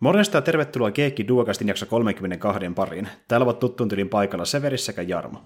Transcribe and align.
Morjesta 0.00 0.36
ja 0.36 0.42
tervetuloa 0.42 0.90
Keekki 0.90 1.28
Duokastin 1.28 1.68
jakso 1.68 1.86
32 1.86 2.60
pariin. 2.74 3.08
Täällä 3.28 3.44
ovat 3.44 3.58
tuttuun 3.58 3.88
tylin 3.88 4.08
paikalla 4.08 4.44
Severi 4.44 4.78
sekä 4.78 5.02
Jarmo. 5.02 5.42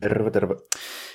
Terve, 0.00 0.30
terve. 0.30 0.54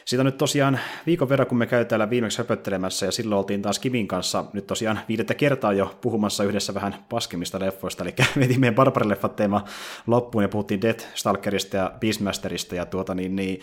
Siitä 0.05 0.22
on 0.22 0.25
nyt 0.25 0.38
tosiaan 0.38 0.80
viikon 1.06 1.30
verran, 1.30 1.48
kun 1.48 1.58
me 1.58 1.67
käy 1.67 1.85
täällä 1.85 2.09
viimeksi 2.09 2.38
höpöttelemässä, 2.38 3.06
ja 3.06 3.11
silloin 3.11 3.40
oltiin 3.40 3.61
taas 3.61 3.80
Kivin 3.80 4.08
kanssa 4.08 4.45
nyt 4.53 4.67
tosiaan 4.67 5.00
viidettä 5.08 5.33
kertaa 5.33 5.74
jo 5.74 5.98
puhumassa 6.01 6.43
yhdessä 6.43 6.74
vähän 6.74 6.95
paskemmista 7.09 7.59
leffoista, 7.59 8.04
eli 8.04 8.14
vietiin 8.40 8.60
meidän 8.60 8.76
barbarileffat 8.76 9.36
teema 9.36 9.64
loppuun 10.08 10.44
ja 10.44 10.50
puhuttiin 10.50 10.82
Death 10.82 11.06
Stalkerista 11.16 11.78
ja 11.78 11.92
Beastmasterista, 12.00 12.76
ja 12.76 12.86
tuota 12.86 13.16
niin, 13.16 13.36
niin 13.36 13.60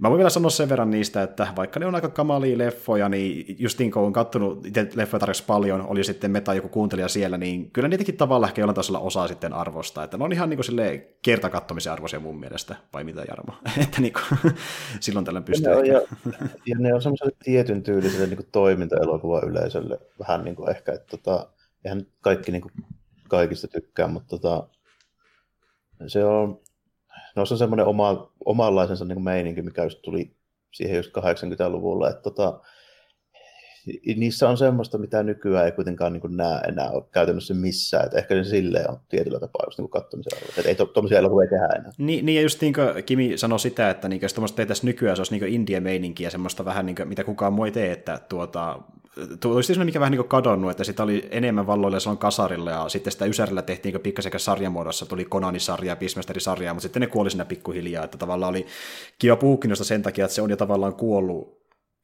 Mä 0.00 0.10
voin 0.10 0.18
vielä 0.18 0.30
sanoa 0.30 0.50
sen 0.50 0.68
verran 0.68 0.90
niistä, 0.90 1.22
että 1.22 1.48
vaikka 1.56 1.80
ne 1.80 1.86
on 1.86 1.94
aika 1.94 2.08
kamalia 2.08 2.58
leffoja, 2.58 3.08
niin 3.08 3.56
justiin 3.58 3.90
kun 3.90 4.02
on 4.02 4.12
kattonut 4.12 4.66
itse 4.66 4.88
leffoja 4.94 5.20
tarjoksi 5.20 5.44
paljon, 5.46 5.86
oli 5.86 6.04
sitten 6.04 6.30
meta 6.30 6.54
joku 6.54 6.68
kuuntelija 6.68 7.08
siellä, 7.08 7.38
niin 7.38 7.70
kyllä 7.70 7.88
niitäkin 7.88 8.16
tavalla 8.16 8.46
ehkä 8.46 8.62
jollain 8.62 8.74
tasolla 8.74 8.98
osaa 8.98 9.28
sitten 9.28 9.52
arvostaa. 9.52 10.04
Että 10.04 10.18
ne 10.18 10.24
on 10.24 10.32
ihan 10.32 10.50
niin 10.50 10.60
kuin 10.66 11.02
kertakattomisen 11.22 11.92
arvoisia 11.92 12.20
mun 12.20 12.40
mielestä, 12.40 12.76
vai 12.92 13.04
mitä 13.04 13.24
Jarmo? 13.28 13.52
että 13.84 14.00
niin 14.00 14.12
kuin, 14.12 14.54
silloin 15.00 15.24
tällä 15.24 15.40
pystyy 15.40 15.72
ja, 15.72 15.86
ja, 15.86 16.00
ja, 16.66 16.78
ne 16.78 16.94
on 16.94 17.02
semmoiselle 17.02 17.36
tietyn 17.44 17.82
tyyliselle 17.82 18.26
niin 18.26 18.48
toiminta-elokuva 18.52 19.40
yleisölle 19.46 19.98
vähän 20.18 20.44
niin 20.44 20.56
kuin 20.56 20.70
ehkä, 20.70 20.92
että 20.92 21.16
tota, 21.16 21.46
eihän 21.84 22.06
kaikki 22.20 22.52
niin 22.52 22.62
kuin 22.62 22.72
kaikista 23.28 23.68
tykkää, 23.68 24.08
mutta 24.08 24.38
tota, 24.38 24.68
se 26.06 26.24
on, 26.24 26.60
no 27.36 27.46
se 27.46 27.54
on 27.54 27.58
semmoinen 27.58 27.86
oma, 27.86 28.32
omanlaisensa 28.44 29.04
niin 29.04 29.22
meininki, 29.22 29.62
mikä 29.62 29.84
just 29.84 30.02
tuli 30.02 30.36
siihen 30.72 30.96
just 30.96 31.10
80-luvulla, 31.16 32.10
että 32.10 32.22
tota, 32.22 32.60
niissä 34.16 34.48
on 34.48 34.58
semmoista, 34.58 34.98
mitä 34.98 35.22
nykyään 35.22 35.66
ei 35.66 35.72
kuitenkaan 35.72 36.12
niin 36.12 36.36
näe 36.36 36.60
enää 36.60 36.90
ole 36.90 37.04
käytännössä 37.12 37.54
missään. 37.54 38.04
Että 38.06 38.18
ehkä 38.18 38.34
se 38.34 38.50
silleen 38.50 38.90
on 38.90 39.00
tietyllä 39.08 39.40
tapaa 39.40 39.66
just 39.66 39.78
niin 39.78 39.90
katsomisen 39.90 40.38
arvo. 40.38 40.52
Että 40.58 40.68
ei 40.68 40.74
tuommoisia 40.74 41.16
to, 41.16 41.18
elokuvia 41.18 41.48
tehdä 41.48 41.66
enää. 41.66 41.92
Niin, 41.98 42.26
niin, 42.26 42.36
ja 42.36 42.42
just 42.42 42.60
niin 42.60 42.72
kuin 42.72 43.04
Kimi 43.04 43.38
sanoi 43.38 43.60
sitä, 43.60 43.90
että 43.90 44.08
niin, 44.08 44.22
jos 44.22 44.34
tuommoista 44.34 44.56
tehtäisiin 44.56 44.86
nykyään, 44.86 45.16
se 45.16 45.20
olisi 45.20 45.38
niin 45.38 45.54
indie-meininkiä, 45.54 46.30
semmoista 46.30 46.64
vähän 46.64 46.86
niin 46.86 46.96
kuin, 46.96 47.08
mitä 47.08 47.24
kukaan 47.24 47.52
muu 47.52 47.64
ei 47.64 47.72
tee, 47.72 47.92
että 47.92 48.20
tuota, 48.28 48.78
olisi 49.44 49.66
sellainen, 49.66 49.86
mikä 49.86 50.00
vähän 50.00 50.12
niin 50.12 50.28
kadonnut, 50.28 50.70
että 50.70 50.84
sitä 50.84 51.02
oli 51.02 51.28
enemmän 51.30 51.66
valloilla 51.66 52.00
silloin 52.00 52.18
kasarilla, 52.18 52.70
ja 52.70 52.88
sitten 52.88 53.12
sitä 53.12 53.24
Ysärillä 53.24 53.62
tehtiin 53.62 53.92
niin 53.92 54.02
pikkasen 54.02 54.32
sarjamuodossa, 54.36 55.06
tuli 55.06 55.24
Konani-sarja 55.24 55.92
ja 55.92 55.96
Peacemaster-sarja, 55.96 56.74
mutta 56.74 56.82
sitten 56.82 57.00
ne 57.00 57.06
kuoli 57.06 57.30
siinä 57.30 57.44
pikkuhiljaa, 57.44 58.04
että 58.04 58.18
tavallaan 58.18 58.50
oli 58.50 58.66
kiva 59.18 59.36
puukinosta 59.36 59.84
sen 59.84 60.02
takia, 60.02 60.24
että 60.24 60.34
se 60.34 60.42
on 60.42 60.50
jo 60.50 60.56
tavallaan 60.56 60.94
kuollut 60.94 61.59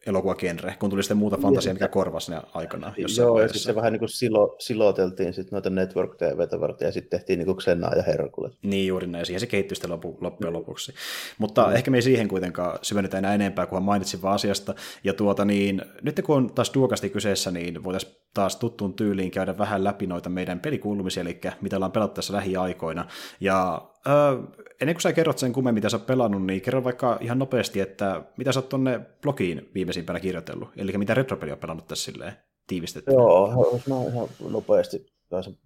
elokuvagenre, 0.06 0.74
kun 0.78 0.90
tuli 0.90 1.02
sitten 1.02 1.16
muuta 1.16 1.36
fantasiaa, 1.36 1.72
mikä 1.72 1.88
korvasi 1.88 2.30
ne 2.30 2.40
aikana. 2.54 2.92
Joo, 3.18 3.40
ja 3.40 3.48
sitten 3.48 3.62
se 3.62 3.74
vähän 3.74 3.92
niin 3.92 3.98
kuin 3.98 4.08
silo, 4.08 4.56
siloteltiin 4.58 5.32
sitten 5.32 5.52
noita 5.52 5.70
Network 5.70 6.16
TVtä 6.16 6.60
varten, 6.60 6.86
ja 6.86 6.92
sitten 6.92 7.18
tehtiin 7.18 7.38
niin 7.38 7.46
kuin 7.46 7.56
Xenaa 7.56 7.94
ja 7.94 8.02
Herkules. 8.02 8.52
Niin 8.62 8.86
juuri 8.86 9.06
näin, 9.06 9.26
siihen 9.26 9.40
se 9.40 9.46
kehittyi 9.46 9.76
sitten 9.76 9.90
lopu, 9.90 10.18
loppujen 10.20 10.52
lopuksi. 10.52 10.92
Mutta 11.38 11.66
mm. 11.66 11.74
ehkä 11.74 11.90
me 11.90 11.96
ei 11.96 12.02
siihen 12.02 12.28
kuitenkaan 12.28 12.78
syvennetä 12.82 13.18
enää 13.18 13.34
enempää, 13.34 13.66
kunhan 13.66 13.82
mainitsin 13.82 14.22
vaan 14.22 14.34
asiasta. 14.34 14.74
Ja 15.04 15.14
tuota 15.14 15.44
niin, 15.44 15.82
nyt 16.02 16.20
kun 16.24 16.36
on 16.36 16.52
taas 16.54 16.74
duokasti 16.74 17.10
kyseessä, 17.10 17.50
niin 17.50 17.84
voitaisiin 17.84 18.16
taas 18.34 18.56
tuttuun 18.56 18.94
tyyliin 18.94 19.30
käydä 19.30 19.58
vähän 19.58 19.84
läpi 19.84 20.06
noita 20.06 20.28
meidän 20.28 20.60
pelikuulumisia, 20.60 21.20
eli 21.20 21.40
mitä 21.60 21.76
ollaan 21.76 21.92
pelattu 21.92 22.14
tässä 22.14 22.32
lähiaikoina. 22.32 23.06
Ja 23.40 23.82
äh, 24.06 24.64
ennen 24.80 24.94
kuin 24.94 25.02
sä 25.02 25.12
kerrot 25.12 25.38
sen 25.38 25.52
kummemmin, 25.52 25.74
mitä 25.74 25.88
sä 25.88 25.96
oot 25.96 26.06
pelannut, 26.06 26.46
niin 26.46 26.60
kerro 26.60 26.84
vaikka 26.84 27.18
ihan 27.20 27.38
nopeasti, 27.38 27.80
että 27.80 28.22
mitä 28.36 28.52
sä 28.52 28.60
oot 28.60 28.68
tonne 28.68 29.00
blogiin 29.22 29.70
viimeisimpänä 29.74 30.20
kirjoitellut, 30.20 30.68
eli 30.76 30.98
mitä 30.98 31.14
retropeli 31.14 31.52
on 31.52 31.58
pelannut 31.58 31.86
tässä 31.86 32.04
silleen 32.04 32.32
tiivistetty. 32.66 33.12
Joo, 33.12 33.70
jos 33.72 33.86
mä 33.86 33.94
ihan 34.12 34.28
nopeasti 34.50 35.06
pääsen 35.30 35.58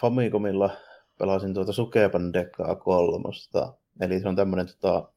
Famicomilla 0.00 0.70
pelasin 1.18 1.54
tuota 1.54 1.72
Sukeban 1.72 2.32
Dekkaa 2.32 2.74
kolmosta, 2.74 3.74
eli 4.00 4.20
se 4.20 4.28
on 4.28 4.36
tämmöinen 4.36 4.66
tota, 4.66 5.08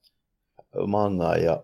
manga 0.87 1.35
ja 1.35 1.63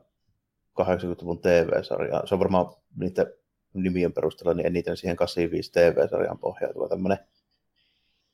80-luvun 0.82 1.42
TV-sarja. 1.42 2.22
Se 2.26 2.36
on 2.36 2.40
varmaan 2.40 2.66
niiden 2.96 3.34
nimien 3.74 4.14
perusteella 4.14 4.54
niin 4.54 4.68
eniten 4.68 4.98
siihen 4.98 5.16
85 5.16 5.72
TV-sarjan 5.72 6.40
pohjautuva 6.40 6.90
tämmöinen 6.90 7.18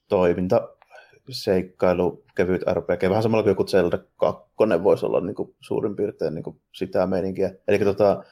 toiminta 0.07 0.69
seikkailu, 1.29 2.23
kevyt 2.35 2.61
RPG, 2.73 3.09
vähän 3.09 3.23
samalla 3.23 3.43
kuin 3.43 3.51
joku 3.51 3.63
Zelda 3.63 3.97
2 4.17 4.83
voisi 4.83 5.05
olla 5.05 5.21
niin 5.21 5.35
kuin 5.35 5.55
suurin 5.59 5.95
piirtein 5.95 6.33
niin 6.33 6.43
kuin 6.43 6.61
sitä 6.75 7.07
meininkiä. 7.07 7.53
Eli 7.67 7.79
tota, 7.79 8.23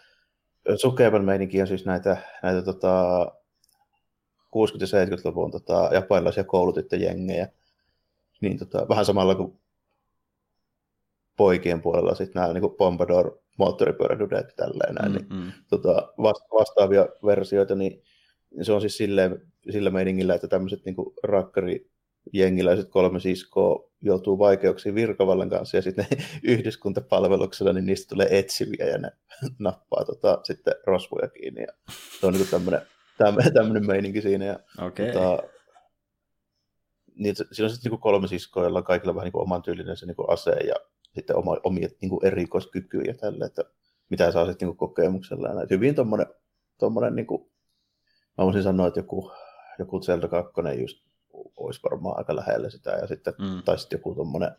Sukeban 0.75 1.25
meininki 1.25 1.61
on 1.61 1.67
siis 1.67 1.85
näitä, 1.85 2.17
näitä 2.43 2.61
tota, 2.61 3.25
60- 3.25 4.49
ja 4.79 5.05
70-luvun 5.05 5.51
tota, 5.51 5.89
japanilaisia 5.93 6.43
koulutyttöjengejä. 6.43 7.47
Niin 8.41 8.57
tota, 8.57 8.87
vähän 8.89 9.05
samalla 9.05 9.35
kuin 9.35 9.59
poikien 11.37 11.81
puolella 11.81 12.15
sitten 12.15 12.41
nämä 12.41 12.53
niin 12.53 12.75
Pompadour 12.77 13.39
moottoripyörädudet 13.57 14.55
tälleen 14.55 14.95
näin, 14.95 15.11
niin, 15.11 15.27
mm-hmm. 15.29 15.51
tota, 15.69 16.13
vastaavia 16.53 17.07
versioita, 17.25 17.75
niin 17.75 18.03
se 18.61 18.73
on 18.73 18.81
siis 18.81 18.97
silleen, 18.97 19.41
sillä 19.69 19.89
meiningillä, 19.89 20.35
että 20.35 20.47
tämmöiset 20.47 20.85
niin 20.85 20.95
rakkari 21.23 21.89
jengiläiset 22.33 22.89
kolme 22.89 23.19
siskoa 23.19 23.88
joutuu 24.01 24.39
vaikeuksiin 24.39 24.95
virkavallan 24.95 25.49
kanssa 25.49 25.77
ja 25.77 25.81
sitten 25.81 26.07
yhdyskuntapalveluksella, 26.43 27.73
niin 27.73 27.85
niistä 27.85 28.09
tulee 28.09 28.39
etsiviä 28.39 28.85
ja 28.85 28.97
ne 28.97 29.11
nappaa 29.59 30.05
tota, 30.05 30.39
sitten 30.43 30.73
rosvoja 30.85 31.27
kiinni. 31.27 31.61
Ja 31.61 31.73
se 32.19 32.25
on 32.25 32.33
niin 32.33 32.47
tämmöinen, 32.51 32.81
tämmöinen 33.53 33.85
meininki 33.91 34.21
siinä. 34.21 34.45
Ja, 34.45 34.59
okay. 34.81 35.05
tota, 35.05 35.43
niin, 37.15 37.35
siinä 37.35 37.65
on 37.65 37.69
sitten 37.69 37.91
niin 37.91 38.01
kolme 38.01 38.27
siskoa, 38.27 38.63
joilla 38.63 38.79
on 38.79 38.85
kaikilla 38.85 39.15
vähän 39.15 39.25
niin 39.25 39.41
oman 39.41 39.61
tyylinen 39.61 39.97
se 39.97 40.05
niin 40.05 40.15
ase 40.27 40.51
ja 40.51 40.75
sitten 41.15 41.35
oma, 41.35 41.57
omia 41.63 41.89
niin 42.01 42.25
erikoiskykyjä 42.25 43.03
ja 43.07 43.13
tälle, 43.13 43.45
että 43.45 43.63
mitä 44.09 44.31
saa 44.31 44.45
sitten 44.45 44.67
niin 44.67 44.77
kokemuksella. 44.77 45.47
Ja 45.47 45.67
hyvin 45.69 45.95
tuommoinen, 45.95 46.27
tuommoinen 46.79 47.15
niin 47.15 47.27
kuin, 47.27 47.51
mä 48.38 48.45
voisin 48.45 48.63
sanoa, 48.63 48.88
että 48.88 48.99
joku, 48.99 49.31
joku 49.79 50.01
Zelda 50.01 50.27
2 50.27 50.53
just 50.79 51.06
olisi 51.57 51.79
varmaan 51.83 52.17
aika 52.17 52.35
lähellä 52.35 52.69
sitä, 52.69 52.91
ja 52.91 53.07
sitten, 53.07 53.33
mm. 53.39 53.63
tai 53.65 53.77
sitten 53.79 53.97
joku 53.97 54.15
tuommoinen 54.15 54.51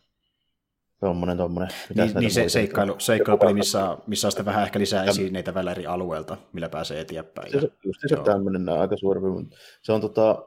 Tuommoinen, 0.99 1.37
tuommoinen. 1.37 1.75
Niin, 1.95 2.11
niin 2.19 2.31
se 2.31 2.49
seikkailu, 2.49 2.95
seikkailupeli, 2.97 3.53
missä, 3.53 3.97
missä 4.07 4.27
on 4.27 4.31
sitten 4.31 4.45
vähän 4.45 4.63
ehkä 4.63 4.79
lisää 4.79 5.03
esineitä 5.03 5.53
välillä 5.53 5.71
eri 5.71 5.85
alueelta, 5.85 6.37
millä 6.53 6.69
pääsee 6.69 6.99
eteenpäin. 6.99 7.51
Se, 7.51 7.57
just 7.85 7.99
se 8.07 8.15
tämmöinen 8.25 8.69
aika 8.69 8.97
suuri, 8.97 9.21
mutta 9.21 9.57
se 9.81 9.91
on 9.91 10.01
tota, 10.01 10.45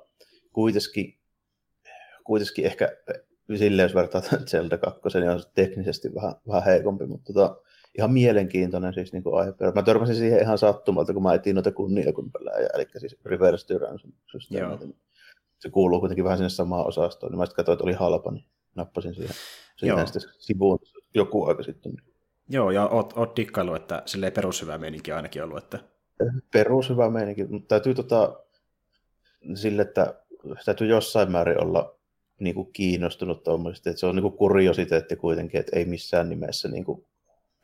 kuitenkin, 0.52 1.18
kuitenkin 2.24 2.66
ehkä 2.66 2.88
silleen, 3.56 3.84
jos 3.84 3.94
vertaa 3.94 4.20
Zelda 4.50 4.78
2, 4.78 5.00
niin 5.14 5.30
on 5.30 5.42
teknisesti 5.54 6.14
vähän, 6.14 6.34
vähän 6.48 6.64
heikompi, 6.64 7.06
mutta 7.06 7.32
tota, 7.32 7.56
ihan 7.98 8.12
mielenkiintoinen 8.12 8.94
siis 8.94 9.12
niin 9.12 9.22
aihe. 9.32 9.72
Mä 9.74 9.82
törmäsin 9.82 10.16
siihen 10.16 10.40
ihan 10.40 10.58
sattumalta, 10.58 11.12
kun 11.12 11.22
mä 11.22 11.34
etin 11.34 11.54
noita 11.54 11.72
kunnia 11.72 12.12
kun 12.12 12.32
pelaaja, 12.32 12.68
eli 12.74 12.86
siis 12.98 13.16
reverse 13.24 13.66
tyranny 13.66 13.98
se 15.62 15.70
kuuluu 15.70 16.00
kuitenkin 16.00 16.24
vähän 16.24 16.38
sinne 16.38 16.48
samaan 16.48 16.86
osastoon, 16.86 17.32
niin 17.32 17.38
mä 17.38 17.46
sitten 17.46 17.56
katsoin, 17.56 17.74
että 17.74 17.84
oli 17.84 17.92
halpa, 17.92 18.30
niin 18.30 18.44
nappasin 18.74 19.14
siihen, 19.14 19.34
siihen 19.76 20.06
sitten 20.06 20.22
sivuun. 20.38 20.78
Joku 21.14 21.44
aika 21.44 21.62
sitten. 21.62 21.92
Joo, 22.48 22.70
ja 22.70 22.88
oot, 22.88 23.12
oot 23.16 23.36
dikkailu, 23.36 23.74
että 23.74 24.02
sille 24.06 24.30
perushyvä 24.30 24.78
meininki 24.78 25.12
ainakin 25.12 25.44
ollut, 25.44 25.58
että... 25.58 25.78
Perushyvä 26.52 27.10
meininki, 27.10 27.44
mutta 27.44 27.68
täytyy 27.68 27.94
tota, 27.94 28.40
sille, 29.54 29.82
että 29.82 30.14
täytyy 30.64 30.86
jossain 30.86 31.30
määrin 31.30 31.62
olla 31.62 31.98
niin 32.40 32.54
kuin 32.54 32.72
kiinnostunut 32.72 33.44
tuommoisesti, 33.44 33.90
että 33.90 34.00
se 34.00 34.06
on 34.06 34.16
niin 34.16 34.22
kuin 34.22 34.36
kuriositeetti 34.36 35.16
kuitenkin, 35.16 35.60
että 35.60 35.76
ei 35.76 35.84
missään 35.84 36.28
nimessä 36.28 36.68
niin 36.68 36.84
kuin 36.84 37.06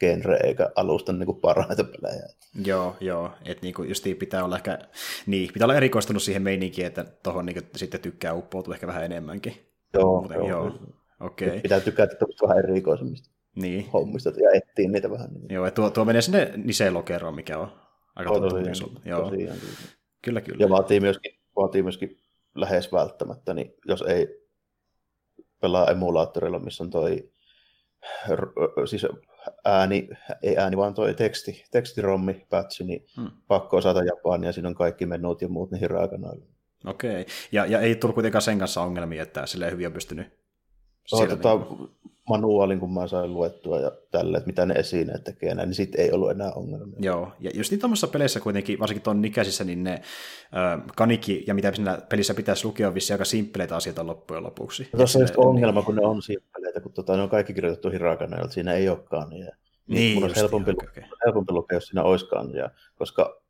genre 0.00 0.36
eikä 0.44 0.70
alusta 0.74 1.12
niin 1.12 1.26
kuin 1.26 1.40
parhaita 1.40 1.84
pelejä. 1.84 2.28
Joo, 2.64 2.96
joo. 3.00 3.30
Että 3.44 3.66
niin 3.66 3.88
justiin 3.88 4.16
pitää 4.16 4.44
olla 4.44 4.56
ehkä, 4.56 4.78
niin, 5.26 5.52
pitää 5.52 5.66
olla 5.66 5.76
erikoistunut 5.76 6.22
siihen 6.22 6.42
meininkiin, 6.42 6.86
että 6.86 7.04
tuohon 7.04 7.46
niin 7.46 7.70
sitten 7.76 8.00
tykkää 8.00 8.34
uppoutua 8.34 8.74
ehkä 8.74 8.86
vähän 8.86 9.04
enemmänkin. 9.04 9.54
Joo, 9.94 10.20
Muuten, 10.20 10.36
joo. 10.36 10.48
joo. 10.48 10.72
Okay. 11.20 11.60
Pitää 11.60 11.80
tykätä 11.80 12.16
vähän 12.42 12.58
erikoisemmista 12.58 13.30
niin. 13.56 13.90
hommista 13.92 14.30
ja 14.30 14.50
etsiä 14.54 14.88
niitä 14.88 15.10
vähän. 15.10 15.30
Niin. 15.34 15.54
Joo, 15.54 15.70
tuo, 15.70 15.90
tuo 15.90 16.04
menee 16.04 16.22
sinne 16.22 16.52
Nise-lokeroon, 16.56 17.34
mikä 17.34 17.58
on 17.58 17.72
aika 18.16 18.30
oh, 18.30 18.40
tosiaan, 18.40 19.02
Joo. 19.04 19.30
Tosiaan, 19.30 19.58
kyllä, 20.22 20.40
kyllä. 20.40 20.58
Ja 20.60 20.68
vaatii 20.68 21.00
myöskin, 21.00 21.32
vaatii 21.56 21.82
myöskin 21.82 22.18
lähes 22.54 22.92
välttämättä, 22.92 23.54
niin 23.54 23.74
jos 23.86 24.02
ei 24.02 24.48
pelaa 25.60 25.90
emulaattorilla, 25.90 26.58
missä 26.58 26.84
on 26.84 26.90
toi 26.90 27.30
siis 28.86 29.06
ääni, 29.64 30.08
ei 30.42 30.56
ääni, 30.56 30.76
vaan 30.76 30.94
toi 30.94 31.14
teksti, 31.14 31.64
tekstirommi, 31.70 32.46
patchi, 32.50 32.84
niin 32.84 33.06
hmm. 33.16 33.30
pakko 33.48 33.76
osata 33.76 34.04
japania, 34.04 34.52
siinä 34.52 34.68
on 34.68 34.74
kaikki 34.74 35.06
menut 35.06 35.42
ja 35.42 35.48
muut 35.48 35.70
niihin 35.70 35.90
raakanoille. 35.90 36.44
Okei, 36.86 37.20
okay. 37.20 37.24
ja, 37.52 37.66
ja 37.66 37.80
ei 37.80 37.96
tullut 37.96 38.14
kuitenkaan 38.14 38.42
sen 38.42 38.58
kanssa 38.58 38.82
ongelmia, 38.82 39.22
että 39.22 39.46
sille 39.46 39.70
hyvin 39.70 39.86
on 39.86 39.92
pystynyt 39.92 40.38
oh, 41.12 41.28
tota, 41.28 41.58
manuaalin, 42.28 42.80
kun 42.80 42.94
mä 42.94 43.06
sain 43.06 43.34
luettua 43.34 43.78
ja 43.78 43.92
tälle, 44.10 44.36
että 44.36 44.46
mitä 44.46 44.66
ne 44.66 44.74
esineet 44.74 45.24
tekee, 45.24 45.54
niin 45.54 45.74
sitten 45.74 46.00
ei 46.00 46.12
ollut 46.12 46.30
enää 46.30 46.52
ongelmia. 46.52 46.98
Joo, 47.00 47.32
ja 47.40 47.50
just 47.54 47.70
niin 47.70 47.80
tuommoisessa 47.80 48.06
peleissä 48.06 48.40
kuitenkin, 48.40 48.78
varsinkin 48.78 49.02
tuon 49.02 49.24
ikäisissä, 49.24 49.64
niin 49.64 49.84
ne 49.84 49.92
äh, 49.92 50.82
kanikki 50.96 51.44
ja 51.46 51.54
mitä 51.54 51.74
siinä 51.74 51.98
pelissä 52.08 52.34
pitäisi 52.34 52.66
lukea 52.66 52.88
on 52.88 52.94
vissiin 52.94 53.14
aika 53.14 53.24
simppeleitä 53.24 53.76
asioita 53.76 54.06
loppujen 54.06 54.42
lopuksi. 54.42 54.88
Tuossa 54.96 55.18
on 55.18 55.22
just 55.22 55.36
ongelma, 55.36 55.82
kun 55.82 55.96
ne 55.96 56.06
on 56.06 56.22
simppeleitä, 56.22 56.80
kun 56.80 56.92
tota, 56.92 57.16
ne 57.16 57.22
on 57.22 57.28
kaikki 57.28 57.54
kirjoitettu 57.54 57.90
hirakana, 57.90 58.36
että 58.36 58.54
siinä 58.54 58.72
ei 58.72 58.88
olekaan. 58.88 59.32
Ja, 59.32 59.38
niin, 59.38 59.54
niin 59.86 60.14
mun 60.14 60.24
on 60.24 60.36
helpompi, 60.36 60.70
okay, 60.70 60.88
okay. 60.88 61.04
helpompi 61.26 61.52
lukea, 61.52 61.76
jos 61.76 61.86
siinä 61.86 62.02
olisikaan, 62.02 62.54
ja, 62.54 62.70
koska 62.98 63.42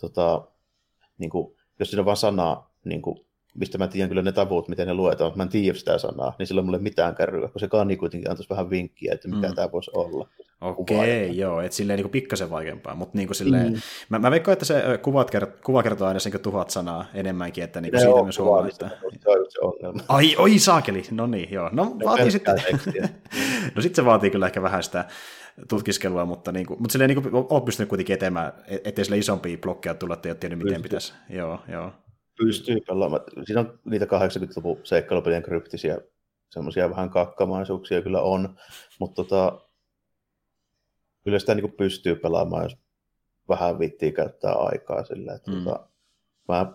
tota, 0.00 0.48
niin 1.18 1.30
kuin, 1.30 1.56
jos 1.78 1.90
siinä 1.90 2.00
on 2.00 2.06
vain 2.06 2.16
sanaa, 2.16 2.74
niin 2.84 3.02
kuin, 3.02 3.25
mistä 3.58 3.78
mä 3.78 3.88
tiedän 3.88 4.08
kyllä 4.08 4.22
ne 4.22 4.32
tavut, 4.32 4.68
miten 4.68 4.86
ne 4.86 4.94
luetaan, 4.94 5.28
mutta 5.28 5.36
mä 5.36 5.42
en 5.42 5.48
tiedä 5.48 5.78
sitä 5.78 5.98
sanaa, 5.98 6.34
niin 6.38 6.46
sillä 6.46 6.58
on 6.58 6.64
mulle 6.64 6.78
mitään 6.78 7.14
kärryä, 7.14 7.40
koska 7.40 7.58
se 7.58 7.68
kani 7.68 7.96
kuitenkin 7.96 8.30
antaisi 8.30 8.50
vähän 8.50 8.70
vinkkiä, 8.70 9.14
että 9.14 9.28
mikä 9.28 9.48
mm. 9.48 9.54
tämä 9.54 9.72
voisi 9.72 9.90
olla. 9.94 10.28
Okei, 10.60 11.24
okay, 11.24 11.36
joo, 11.36 11.60
että 11.60 11.76
silleen 11.76 11.98
niin 11.98 12.10
pikkasen 12.10 12.50
vaikeampaa, 12.50 12.94
mutta 12.94 13.18
niin 13.18 13.28
kuin 13.28 13.36
silleen, 13.36 13.72
mm. 13.72 13.78
mä, 14.08 14.18
mä 14.18 14.30
veikkaan, 14.30 14.52
että 14.52 14.64
se 14.64 14.82
kuvat 15.02 15.34
kert- 15.34 15.62
kuva 15.64 15.82
kertoo 15.82 16.08
aina 16.08 16.20
sen 16.20 16.40
tuhat 16.40 16.70
sanaa 16.70 17.06
enemmänkin, 17.14 17.64
että 17.64 17.80
niin 17.80 17.92
kuin 17.92 18.00
siitä 18.00 18.22
myös 18.22 18.38
huomaa, 18.38 18.68
että... 18.68 18.90
Se 19.18 19.30
on 19.30 19.46
se 19.48 19.60
ongelma. 19.60 20.02
Ai, 20.08 20.36
oi 20.36 20.58
saakeli, 20.58 21.02
no 21.10 21.26
niin, 21.26 21.52
joo. 21.52 21.70
No, 21.72 21.84
no 21.84 22.04
vaatii 22.04 22.30
sitten... 22.30 22.54
no 23.74 23.82
sitten 23.82 23.94
se 23.94 24.04
vaatii 24.04 24.30
kyllä 24.30 24.46
ehkä 24.46 24.62
vähän 24.62 24.82
sitä 24.82 25.04
tutkiskelua, 25.68 26.24
mutta, 26.24 26.52
niin 26.52 26.66
kuin, 26.66 26.82
mutta 26.82 26.92
silleen 26.92 27.08
niin 27.08 27.22
kuin, 27.22 27.46
olet 27.50 27.64
pystynyt 27.64 27.88
kuitenkin 27.88 28.14
etemään, 28.14 28.52
e-, 28.66 28.78
ettei 28.84 29.04
sille 29.04 29.18
isompia 29.18 29.58
blokkeja 29.58 29.94
tulla, 29.94 30.14
että 30.14 30.28
ei 30.28 30.30
ole 30.30 30.38
tiennyt, 30.38 30.58
miten 30.58 30.82
pitäisi. 30.82 31.12
Joo, 31.30 31.60
joo. 31.68 31.92
Pystyy 32.38 32.80
pelaamaan. 32.80 33.22
Siinä 33.44 33.60
on 33.60 33.78
niitä 33.84 34.04
80-luvun 34.04 34.80
seikkailupelien 34.84 35.42
kryptisiä 35.42 35.98
semmoisia 36.50 36.90
vähän 36.90 37.10
kakkamaisuuksia 37.10 38.02
kyllä 38.02 38.22
on, 38.22 38.56
mutta 39.00 39.24
tota, 39.24 39.60
kyllä 41.24 41.38
sitä 41.38 41.54
niin 41.54 41.72
pystyy 41.72 42.16
pelaamaan, 42.16 42.62
jos 42.62 42.76
vähän 43.48 43.78
vittiä 43.78 44.12
käyttää 44.12 44.52
aikaa 44.52 45.04
sillä. 45.04 45.34
Että 45.34 45.50
mm. 45.50 45.64
tota, 45.64 45.88
mä, 46.48 46.72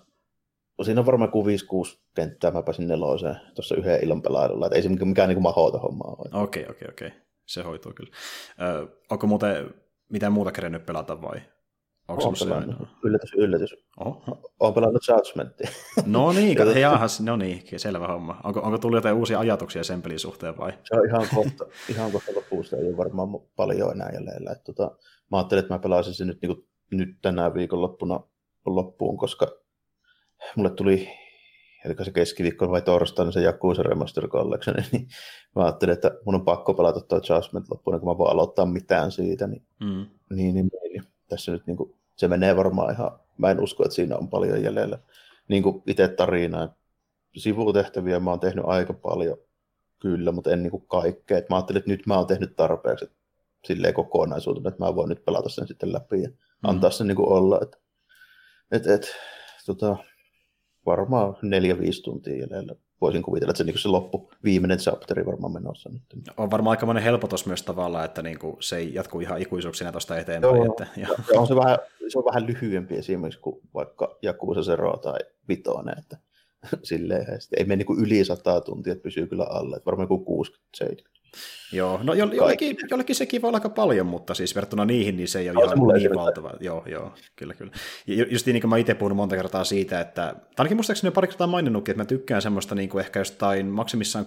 siinä 0.84 1.00
on 1.02 1.06
varmaan 1.06 1.32
kuin 1.32 1.60
5-6 1.96 2.00
kenttää, 2.16 2.52
mä 2.52 2.64
pääsin 2.64 2.88
neloseen 2.88 3.40
tuossa 3.56 3.76
yhden 3.76 4.04
illan 4.04 4.22
pelailulla, 4.22 4.66
että 4.66 4.76
ei 4.76 4.82
se 4.82 4.90
mikään 4.90 5.30
niin 5.30 5.42
mahdoton 5.42 5.82
homma 5.82 6.04
ole. 6.04 6.44
Okei, 6.44 6.66
okei, 6.70 6.88
okei. 6.90 7.12
Se 7.46 7.62
hoituu 7.62 7.94
kyllä. 7.96 8.12
Ö, 8.62 8.88
onko 9.10 9.28
muuten 9.28 9.74
mitään 10.10 10.34
muuta 10.34 10.52
kerennyt 10.52 10.86
pelata 10.86 11.22
vai? 11.22 11.42
Onko 12.08 12.24
Olen 12.24 12.36
pelannut. 12.40 12.88
Yllätys, 13.04 13.34
yllätys. 13.34 13.76
Oho. 14.00 14.52
Olen 14.60 14.74
pelannut 14.74 15.02
Judgmentia. 15.08 15.70
No 16.06 16.32
niin, 16.32 16.58
kato, 16.58 16.72
jahas, 16.80 17.22
no 17.22 17.36
niin, 17.36 17.64
selvä 17.78 18.08
homma. 18.08 18.42
Onko, 18.44 18.60
onko 18.60 18.78
tullut 18.78 18.98
jotain 18.98 19.16
uusia 19.16 19.40
ajatuksia 19.40 19.84
sen 19.84 20.02
pelin 20.02 20.20
suhteen 20.20 20.58
vai? 20.58 20.72
Se 20.84 20.96
on 20.96 21.06
ihan 21.06 21.28
kohta, 21.36 21.66
ihan 21.90 22.12
kohta 22.12 22.32
loppuun, 22.36 22.64
ei 22.80 22.88
ole 22.88 22.98
varmaan 22.98 23.28
paljon 23.56 23.92
enää 23.92 24.12
jäljellä. 24.14 24.52
Että, 24.52 24.64
tota, 24.64 24.92
mä 25.32 25.38
ajattelin, 25.38 25.60
että 25.60 25.74
mä 25.74 25.80
pelasin 25.80 26.14
sen 26.14 26.28
nyt, 26.28 26.42
niin 26.42 26.56
kuin, 26.56 26.68
nyt 26.92 27.10
tänään 27.22 27.54
viikonloppuna 27.54 28.20
loppuun, 28.66 29.18
koska 29.18 29.48
mulle 30.56 30.70
tuli 30.70 31.10
eli 31.86 31.96
se 32.04 32.12
keskiviikko 32.12 32.70
vai 32.70 32.82
torstaina 32.82 33.32
se 33.32 33.42
Yakuza 33.42 33.84
Remaster 33.84 34.28
Collection, 34.28 34.76
niin 34.92 35.08
mä 35.56 35.64
ajattelin, 35.64 35.94
että 35.94 36.12
mun 36.26 36.36
on 36.36 36.46
pakko 36.46 36.74
pelata 36.74 37.02
tuo 37.02 37.18
Adjustment 37.18 37.70
loppuun, 37.70 38.00
kun 38.00 38.10
mä 38.10 38.18
voin 38.18 38.32
aloittaa 38.32 38.66
mitään 38.66 39.12
siitä, 39.12 39.48
niin, 39.48 39.66
mm. 39.80 40.06
niin, 40.36 40.56
niin, 40.56 40.70
niin 40.94 41.04
tässä 41.32 41.52
nyt 41.52 41.68
niin 41.68 41.78
kuin, 41.78 41.96
se 42.16 42.28
menee 42.28 42.56
varmaan 42.56 42.94
ihan, 42.94 43.20
mä 43.38 43.52
en 43.52 43.60
usko, 43.60 43.84
että 43.84 43.96
siinä 43.96 44.18
on 44.18 44.28
paljon 44.28 44.64
jäljellä. 44.64 45.00
Niin 45.48 45.64
kuin 45.64 45.84
itse 45.88 46.08
tarinaa, 46.08 46.76
sivutehtäviä 47.38 48.20
mä 48.20 48.30
oon 48.30 48.40
tehnyt 48.40 48.66
aika 48.68 48.94
paljon, 48.94 49.38
kyllä, 50.00 50.32
mutta 50.32 50.52
en 50.52 50.64
niin 50.64 50.72
kuin 50.72 50.88
kaikkea. 50.88 51.38
Et 51.38 51.50
mä 51.50 51.56
ajattelin, 51.56 51.80
että 51.80 51.92
nyt 51.92 52.06
mä 52.06 52.18
oon 52.18 52.28
tehnyt 52.28 52.56
tarpeeksi 52.56 53.06
että 53.06 53.18
silleen 53.66 53.94
kokonaisuutena, 53.94 54.70
että 54.70 54.84
mä 54.84 54.96
voin 54.96 55.10
nyt 55.10 55.26
pelata 55.26 55.50
sen 55.50 55.68
sitten 55.68 55.94
läpi 55.94 56.22
ja 56.22 56.30
mm. 56.30 56.36
antaa 56.64 56.90
sen 56.90 57.08
niin 57.08 57.16
kuin 57.16 57.30
olla. 57.30 57.60
Että, 57.62 57.78
et, 58.72 58.88
et, 58.88 59.16
tota, 59.66 59.98
varmaan 60.86 61.38
neljä, 61.42 61.80
viisi 61.80 62.04
tuntia 62.04 62.38
jäljellä. 62.38 62.76
Voisin 63.02 63.22
kuvitella, 63.22 63.52
että 63.52 63.58
se, 63.58 63.64
niin 63.64 63.80
se 63.80 63.88
loppu, 63.88 64.32
viimeinen 64.44 64.78
chapteri 64.78 65.26
varmaan 65.26 65.54
menossa 65.54 65.90
nyt. 65.90 66.04
On 66.38 66.52
varmaan 66.52 66.72
aika 66.72 66.86
monen 66.86 67.04
helpotus 67.04 67.46
myös 67.46 67.64
tavallaan, 67.64 68.06
että 68.06 68.22
niin 68.22 68.40
kuin 68.40 68.58
se 68.60 68.78
ei 68.78 68.94
jatku 68.94 69.20
ihan 69.20 69.42
ikuisuuksina 69.42 69.92
tuosta 69.92 70.18
eteenpäin. 70.18 70.56
Joo, 70.56 70.66
että, 70.66 70.88
ja. 70.98 71.08
ja 71.34 71.40
on 71.40 71.48
se, 71.48 71.56
vähän, 71.56 71.78
se 72.08 72.18
on 72.18 72.26
vähän 72.26 72.48
lyhyempi 72.48 72.96
esimerkiksi 72.96 73.40
kuin 73.40 73.62
vaikka 73.74 74.18
Jakuusa 74.22 74.64
Zero 74.64 74.98
tai 74.98 75.20
Vitone, 75.48 75.92
että 75.92 76.18
silleen, 76.84 77.26
ei 77.58 77.66
mene 77.66 77.84
niin 77.84 78.00
yli 78.00 78.26
100 78.26 78.62
tuntia, 78.62 78.94
että 78.94 79.04
pysyy 79.04 79.28
kyllä 79.28 79.44
alle, 79.44 79.76
että 79.76 79.86
varmaan 79.86 80.08
kuin 80.08 80.48
60-70. 80.84 81.12
Joo, 81.72 82.00
no 82.04 82.14
jo, 82.14 82.26
jollekin, 82.26 82.78
jollekin 82.92 83.16
sekin 83.16 83.42
voi 83.42 83.48
olla 83.48 83.58
aika 83.58 83.70
paljon, 83.70 84.08
mutta 84.08 84.34
siis 84.34 84.56
verrattuna 84.56 84.86
niihin, 84.86 85.18
niin 85.18 85.28
se 85.28 85.40
ei 85.40 85.50
ole 85.50 85.64
ihan 85.66 85.78
niin 85.98 86.16
valtava. 86.16 86.52
Joo, 86.60 86.84
joo, 86.86 87.14
kyllä, 87.36 87.54
kyllä. 87.54 87.72
Ja 88.08 88.26
just 88.30 88.46
niin 88.46 88.62
kuin 88.62 88.70
mä 88.70 88.78
itse 88.78 88.94
puhunut 88.94 89.16
monta 89.16 89.36
kertaa 89.36 89.64
siitä, 89.64 90.00
että, 90.00 90.36
ainakin 90.58 90.78
muistaakseni 90.78 91.12
pari 91.12 91.28
kertaa 91.28 91.48
maininnutkin, 91.48 91.92
että 91.92 92.04
mä 92.04 92.06
tykkään 92.06 92.42
semmoista 92.42 92.76
niin 92.76 92.90
kuin 92.90 93.00
ehkä 93.00 93.20
jostain 93.20 93.66
maksimissaan 93.66 94.26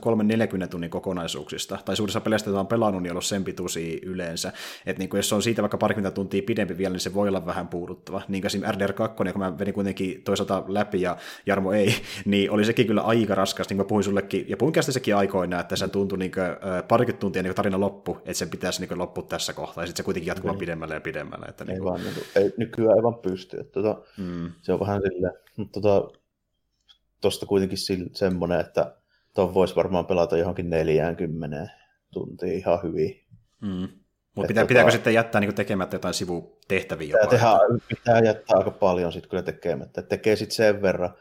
3-40 0.65 0.69
tunnin 0.69 0.91
kokonaisuuksista, 0.91 1.79
tai 1.85 1.97
suurissa 1.97 2.21
peleissä, 2.21 2.51
joita 2.51 2.61
on 2.61 2.67
pelannut, 2.67 3.03
niin 3.03 3.13
ollut 3.13 3.25
sen 3.25 3.45
pituisia 3.45 3.99
yleensä. 4.03 4.53
Että 4.87 4.99
niin 4.99 5.09
kuin 5.09 5.19
jos 5.19 5.33
on 5.33 5.43
siitä 5.43 5.63
vaikka 5.63 5.79
parikymmentä 5.79 6.15
tuntia 6.15 6.43
pidempi 6.47 6.79
vielä, 6.79 6.93
niin 6.93 7.01
se 7.01 7.15
voi 7.15 7.29
olla 7.29 7.47
vähän 7.47 7.69
puuduttava. 7.69 8.23
Niin 8.29 8.43
kuin 8.43 8.47
esimerkiksi 8.47 8.85
RDR2, 8.85 9.33
kun 9.33 9.39
mä 9.39 9.59
vedin 9.59 9.75
kuitenkin 9.75 10.23
toisaalta 10.23 10.65
läpi 10.69 11.01
ja 11.01 11.17
Jarmo 11.47 11.73
ei, 11.73 11.95
niin 12.25 12.51
oli 12.51 12.65
sekin 12.65 12.87
kyllä 12.87 13.01
aika 13.01 13.35
raskas, 13.35 13.69
niin 13.69 13.77
kuin 13.77 13.85
mä 13.85 13.89
puhuin 13.89 14.05
sullekin, 14.05 14.47
ja 14.49 14.57
puhuin 14.57 14.75
sekin 14.81 15.17
aikoina, 15.17 15.61
että 15.61 15.77
se 15.77 15.89
tuntui 15.89 16.19
niin 16.19 16.33
kuin, 16.33 16.45
parikymmentä 16.95 17.21
tuntia 17.21 17.43
niin 17.43 17.55
tarina 17.55 17.81
loppu, 17.81 18.17
että 18.17 18.35
sen 18.35 18.51
pitäisi 18.51 18.87
niin 18.87 18.99
loppua 18.99 19.25
tässä 19.25 19.53
kohtaa, 19.53 19.83
ja 19.83 19.87
sitten 19.87 20.03
se 20.03 20.05
kuitenkin 20.05 20.29
jatkuu 20.29 20.51
niin. 20.51 20.59
pidemmälle 20.59 20.95
ja 20.95 21.01
pidemmälle. 21.01 21.47
Että, 21.47 21.65
ei 21.65 21.69
niin 21.69 21.83
kuin... 21.83 21.91
vaan, 21.91 22.01
niin 22.01 22.15
kuin, 22.15 22.27
ei, 22.35 22.53
nykyään 22.57 22.97
ei 22.97 23.03
vaan 23.03 23.19
pysty. 23.19 23.61
Että, 23.61 23.73
tota, 23.73 24.03
mm. 24.19 24.53
Se 24.63 24.73
on 24.73 24.81
vähän 24.81 25.03
silleen, 25.03 25.33
mutta 25.57 25.81
tota, 25.81 26.19
tuosta 27.21 27.47
kuitenkin 27.47 27.79
semmoinen, 28.13 28.61
että 28.61 28.97
tuon 29.35 29.55
voisi 29.55 29.77
varmaan 29.77 30.07
pelata 30.07 30.37
johonkin 30.37 30.71
40 30.71 31.69
tuntia 32.13 32.53
ihan 32.53 32.83
hyvin. 32.83 33.25
Mm. 33.61 33.89
Mutta 34.35 34.49
pitää, 34.49 34.63
tota, 34.63 34.69
pitääkö 34.69 34.91
sitten 34.91 35.15
jättää 35.15 35.41
niin 35.41 35.55
tekemättä 35.55 35.95
jotain 35.95 36.15
sivutehtäviä? 36.15 37.07
Pitää, 37.07 37.27
tehdä, 37.27 37.47
pitää 37.89 38.21
jättää 38.21 38.59
aika 38.59 38.71
paljon 38.71 39.13
sitten 39.13 39.31
kyllä 39.31 39.43
tekemättä. 39.43 40.01
Et 40.01 40.09
tekee 40.09 40.37
sitten 40.37 40.57
sen 40.57 40.83
verran, 40.83 41.15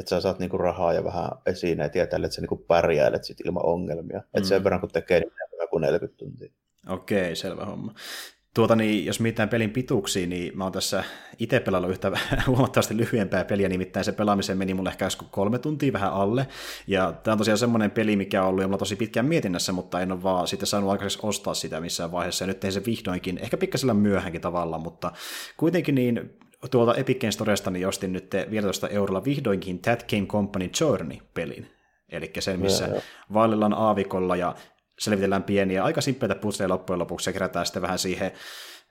että 0.00 0.10
sä 0.10 0.20
saat 0.20 0.38
niinku 0.38 0.58
rahaa 0.58 0.92
ja 0.92 1.04
vähän 1.04 1.30
esineet 1.46 1.94
ja 1.94 2.06
tälle, 2.06 2.26
että 2.26 2.34
sä 2.34 2.40
niinku 2.40 2.56
pärjäilet 2.56 3.24
sit 3.24 3.40
ilman 3.40 3.66
ongelmia. 3.66 4.18
Mm. 4.18 4.24
Että 4.34 4.48
sen 4.48 4.64
verran 4.64 4.80
kun 4.80 4.90
tekee, 4.90 5.20
niin 5.20 5.32
kuin 5.70 5.80
40 5.80 6.18
tuntia. 6.18 6.52
Okei, 6.88 7.36
selvä 7.36 7.64
homma. 7.64 7.94
Tuota, 8.54 8.76
niin, 8.76 9.06
jos 9.06 9.20
mitään 9.20 9.48
pelin 9.48 9.70
pituuksia, 9.70 10.26
niin 10.26 10.58
mä 10.58 10.64
oon 10.64 10.72
tässä 10.72 11.04
itse 11.38 11.60
pelannut 11.60 11.90
yhtä 11.90 12.12
huomattavasti 12.46 12.96
lyhyempää 12.96 13.44
peliä, 13.44 13.68
nimittäin 13.68 14.04
se 14.04 14.12
pelaamiseen 14.12 14.58
meni 14.58 14.74
mulle 14.74 14.88
ehkä 14.88 15.08
kolme 15.30 15.58
tuntia 15.58 15.92
vähän 15.92 16.12
alle. 16.12 16.46
Ja 16.86 17.12
tämä 17.22 17.32
on 17.32 17.38
tosiaan 17.38 17.58
semmoinen 17.58 17.90
peli, 17.90 18.16
mikä 18.16 18.42
on 18.42 18.48
ollut 18.48 18.62
jo 18.62 18.68
mulla 18.68 18.78
tosi 18.78 18.96
pitkään 18.96 19.26
mietinnässä, 19.26 19.72
mutta 19.72 20.00
en 20.00 20.12
ole 20.12 20.22
vaan 20.22 20.48
sitten 20.48 20.66
saanut 20.66 20.90
aikaiseksi 20.90 21.26
ostaa 21.26 21.54
sitä 21.54 21.80
missään 21.80 22.12
vaiheessa. 22.12 22.42
Ja 22.42 22.46
nyt 22.46 22.60
tein 22.60 22.72
se 22.72 22.84
vihdoinkin, 22.86 23.38
ehkä 23.38 23.56
pikkaisella 23.56 23.94
myöhänkin 23.94 24.40
tavalla, 24.40 24.78
mutta 24.78 25.12
kuitenkin 25.56 25.94
niin 25.94 26.38
tuolta 26.70 26.94
Epic 26.94 27.20
Games 27.20 27.34
Storesta 27.34 27.70
niin 27.70 27.88
ostin 27.88 28.12
nyt 28.12 28.30
15 28.50 28.88
eurolla 28.88 29.24
vihdoinkin 29.24 29.78
That 29.78 30.06
Game 30.10 30.26
Company 30.26 30.70
Journey-pelin. 30.80 31.66
Eli 32.08 32.32
sen, 32.38 32.60
missä 32.60 33.02
vaellellaan 33.32 33.72
aavikolla 33.72 34.36
ja 34.36 34.54
selvitellään 34.98 35.42
pieniä, 35.42 35.84
aika 35.84 36.00
simppeleitä 36.00 36.40
putseleja 36.40 36.68
loppujen 36.68 36.98
lopuksi 36.98 37.30
ja 37.30 37.32
kerätään 37.32 37.66
sitten 37.66 37.82
vähän 37.82 37.98
siihen 37.98 38.32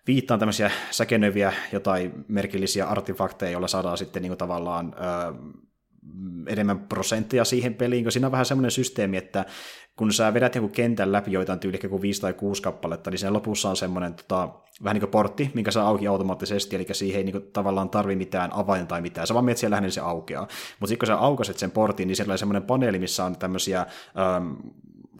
viittaan 0.08 0.40
tämmöisiä 0.40 0.72
säkenöviä 0.92 1.54
jotain 1.72 2.26
merkillisiä 2.28 2.86
artefakteja, 2.86 3.52
joilla 3.52 3.68
saadaan 3.68 3.98
sitten 3.98 4.22
niin 4.22 4.30
kuin 4.30 4.38
tavallaan 4.38 4.96
ö, 4.98 5.34
enemmän 6.48 6.80
prosenttia 6.80 7.46
siihen 7.46 7.76
peliin, 7.76 8.04
kun 8.04 8.12
siinä 8.12 8.28
on 8.28 8.32
vähän 8.32 8.46
semmoinen 8.46 8.72
systeemi, 8.72 9.18
että 9.18 9.46
kun 10.00 10.14
sä 10.14 10.34
vedät 10.34 10.56
joku 10.56 10.68
kentän 10.70 11.12
läpi, 11.12 11.32
joita 11.32 11.54
on 11.54 11.60
tyyli 11.60 11.78
kuin 11.78 12.02
5 12.02 12.22
tai 12.22 12.34
6 12.34 12.62
kappaletta, 12.62 13.10
niin 13.10 13.20
sen 13.20 13.34
lopussa 13.34 13.70
on 13.70 13.76
semmoinen 13.76 14.14
tota, 14.14 14.50
vähän 14.84 14.96
niin 14.96 15.02
kuin 15.02 15.12
portti, 15.12 15.52
minkä 15.54 15.72
saa 15.72 15.88
auki 15.88 16.08
automaattisesti, 16.08 16.76
eli 16.76 16.86
siihen 16.92 17.18
ei 17.18 17.24
niin 17.24 17.32
kuin, 17.32 17.44
tavallaan 17.54 17.90
tarvi 17.90 18.16
mitään 18.16 18.54
avain 18.54 18.88
tai 18.88 19.02
mitään. 19.02 19.28
Sä 19.28 19.34
vaan 19.34 19.46
menet 19.46 19.58
siellä 19.58 19.82
niin 19.82 19.92
se 19.92 20.02
aukeaa. 20.02 20.42
Mutta 20.80 20.88
sitten 20.88 21.00
kun 21.00 21.08
sä 21.08 21.18
aukaset 21.18 21.58
sen 21.58 21.72
portin, 21.72 22.08
niin 22.08 22.16
siellä 22.16 22.32
on 22.32 22.38
semmoinen 22.38 22.64
paneeli, 22.64 23.00
missä 23.00 23.26
on 23.26 23.36
tämmöisiä 23.38 23.86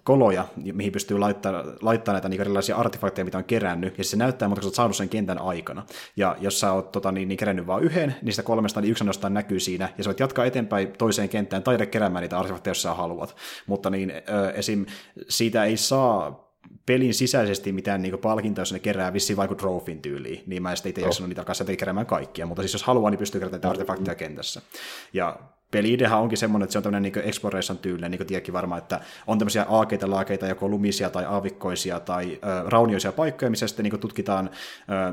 koloja, 0.04 0.46
mihin 0.74 0.92
pystyy 0.92 1.20
laittamaan, 1.20 1.66
laittamaan 1.82 2.16
näitä 2.16 2.30
niin 2.30 2.42
erilaisia 2.42 2.76
artefakteja, 2.76 3.26
mitä 3.26 3.38
on 3.38 3.44
kerännyt, 3.44 3.98
ja 3.98 4.04
se 4.04 4.18
näyttää, 4.18 4.48
mutta 4.48 4.62
kun 4.62 4.68
olet 4.68 4.76
saanut 4.76 4.96
sen 4.96 5.10
kentän 5.10 5.38
aikana. 5.38 5.86
Ja 6.16 6.36
jos 6.40 6.60
sä 6.60 6.72
oot 6.72 6.92
tota, 6.92 7.12
niin, 7.12 7.28
niin 7.28 7.38
kerännyt 7.38 7.68
vain 7.68 7.84
yhden, 7.84 8.16
niin 8.22 8.34
sitä 8.34 8.44
kolmesta 8.44 8.82
niin 8.82 8.92
yksi 8.92 9.04
ainoastaan 9.04 9.34
näkyy 9.34 9.60
siinä, 9.60 9.90
ja 9.98 10.04
sä 10.04 10.08
voit 10.08 10.20
jatkaa 10.20 10.46
eteenpäin 10.46 10.92
toiseen 10.98 11.30
kenttään 11.30 11.64
tai 11.64 11.88
keräämään 11.88 12.22
niitä 12.22 12.40
artefakteja, 12.40 12.72
jos 12.72 12.82
sä 12.82 12.94
haluat. 12.94 13.36
Mutta 13.68 13.90
niin, 13.90 14.12
ö, 14.12 14.52
esim. 14.52 14.86
siitä 15.30 15.64
ei 15.64 15.78
saa 15.78 16.50
pelin 16.86 17.14
sisäisesti 17.14 17.72
mitään 17.72 18.02
niin 18.02 18.20
palkintoa, 18.20 18.62
jos 18.62 18.74
ne 18.74 18.80
kerää 18.80 19.14
vissiin 19.14 19.38
vaikka 19.38 19.56
trofin 19.56 20.02
tyyliin, 20.02 20.44
niin 20.48 20.64
mä 20.64 20.72
en 20.72 20.78
sitten 20.78 20.90
itse 20.90 21.02
jaksanut 21.02 21.30
niitä 21.30 21.42
alkaa 21.42 21.76
keräämään 21.78 22.06
kaikkia, 22.06 22.46
mutta 22.46 22.62
siis 22.62 22.74
jos 22.74 22.84
haluaa, 22.84 23.12
niin 23.12 23.20
pystyy 23.20 23.42
keräämään 23.42 23.72
artefakteja 23.72 24.16
kentässä. 24.16 24.62
Ja 25.14 25.40
peli-ideahan 25.72 26.22
onkin 26.22 26.38
semmoinen, 26.38 26.64
että 26.64 26.72
se 26.72 26.80
on 26.80 26.84
tämmöinen 26.84 27.12
niin 27.14 27.28
exploration 27.28 27.78
tyylinen, 27.78 28.12
niin 28.12 28.20
kuin 28.20 28.28
tiedäkin 28.28 28.54
varmaan, 28.54 28.82
että 28.82 29.00
on 29.28 29.40
tämmöisiä 29.40 29.66
aakeita, 29.70 30.10
laakeita, 30.10 30.48
joko 30.48 30.68
lumisia 30.68 31.10
tai 31.10 31.26
aavikkoisia 31.26 32.00
tai 32.00 32.40
ö, 32.44 32.70
raunioisia 32.70 33.12
paikkoja, 33.12 33.50
missä 33.50 33.68
sitten 33.68 33.84
niin 33.84 34.00
tutkitaan 34.00 34.50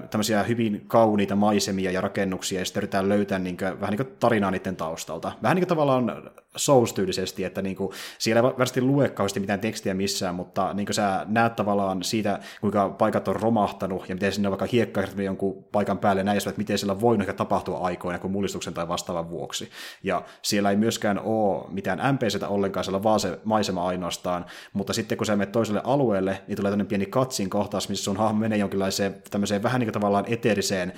ö, 0.02 0.06
tämmöisiä 0.06 0.42
hyvin 0.42 0.84
kauniita 0.86 1.36
maisemia 1.36 1.90
ja 1.90 2.00
rakennuksia, 2.00 2.58
ja 2.58 2.64
sitten 2.64 2.80
yritetään 2.80 3.08
löytää 3.08 3.38
niin 3.38 3.56
kuin, 3.56 3.80
vähän 3.80 3.92
niin 3.96 4.06
kuin 4.06 4.16
tarinaa 4.20 4.50
niiden 4.50 4.76
taustalta. 4.76 5.32
Vähän 5.42 5.54
niin 5.54 5.62
kuin 5.62 5.68
tavallaan 5.68 6.30
Souls-tyylisesti, 6.56 7.44
että 7.44 7.62
niin 7.62 7.76
kuin, 7.76 7.92
siellä 8.18 8.38
ei 8.38 8.42
varmasti 8.42 8.80
lue 8.80 9.08
kauheasti 9.08 9.40
mitään 9.40 9.60
tekstiä 9.60 9.94
missään, 9.94 10.34
mutta 10.34 10.74
niin 10.74 10.86
kuin 10.86 10.94
sä 10.94 11.26
näet 11.28 11.56
tavallaan 11.56 12.02
siitä, 12.02 12.38
kuinka 12.60 12.88
paikat 12.88 13.28
on 13.28 13.36
romahtanut, 13.36 14.08
ja 14.08 14.14
miten 14.14 14.32
sinne 14.32 14.50
vaikka 14.50 14.66
hiekka 14.72 15.02
jonkun 15.16 15.64
paikan 15.72 15.98
päälle 15.98 16.24
näin, 16.24 16.38
että 16.38 16.52
miten 16.56 16.78
siellä 16.78 16.92
on 16.92 17.00
voinut 17.00 17.28
ehkä 17.28 17.32
tapahtua 17.32 17.78
aikoina 17.78 18.18
kuin 18.18 18.32
mullistuksen 18.32 18.74
tai 18.74 18.88
vastaavan 18.88 19.30
vuoksi. 19.30 19.70
Ja 20.02 20.22
siellä 20.42 20.70
ei 20.70 20.76
myöskään 20.76 21.18
ole 21.18 21.64
mitään 21.70 22.14
NPCtä 22.14 22.48
ollenkaan, 22.48 22.84
siellä 22.84 22.96
on 22.96 23.04
vaan 23.04 23.20
se 23.20 23.38
maisema 23.44 23.86
ainoastaan, 23.86 24.46
mutta 24.72 24.92
sitten 24.92 25.18
kun 25.18 25.26
sä 25.26 25.36
menet 25.36 25.52
toiselle 25.52 25.80
alueelle, 25.84 26.42
niin 26.46 26.56
tulee 26.56 26.70
tämmöinen 26.70 26.86
pieni 26.86 27.06
katsin 27.06 27.50
kohtaus, 27.50 27.88
missä 27.88 28.04
sun 28.04 28.16
hahmo 28.16 28.40
menee 28.40 28.58
jonkinlaiseen 28.58 29.22
tämmöiseen 29.30 29.62
vähän 29.62 29.80
niin 29.80 29.86
kuin 29.86 29.92
tavallaan 29.92 30.24
eteeriseen 30.28 30.92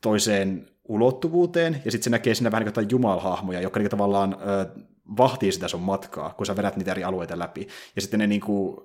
toiseen 0.00 0.68
ulottuvuuteen, 0.90 1.82
ja 1.84 1.90
sitten 1.90 2.04
se 2.04 2.10
näkee 2.10 2.34
siinä 2.34 2.50
vähän 2.50 2.64
niin 2.64 2.74
kuin 2.74 2.86
jumalhahmoja, 2.90 3.60
jotka 3.60 3.80
niin 3.80 3.90
tavallaan 3.90 4.36
ö, 4.40 4.82
vahtii 5.16 5.52
sitä 5.52 5.68
sun 5.68 5.80
matkaa, 5.80 6.34
kun 6.34 6.46
sä 6.46 6.56
vedät 6.56 6.76
niitä 6.76 6.90
eri 6.90 7.04
alueita 7.04 7.38
läpi. 7.38 7.68
Ja 7.96 8.02
sitten 8.02 8.20
ne 8.20 8.26
niin 8.26 8.40
kuin, 8.40 8.76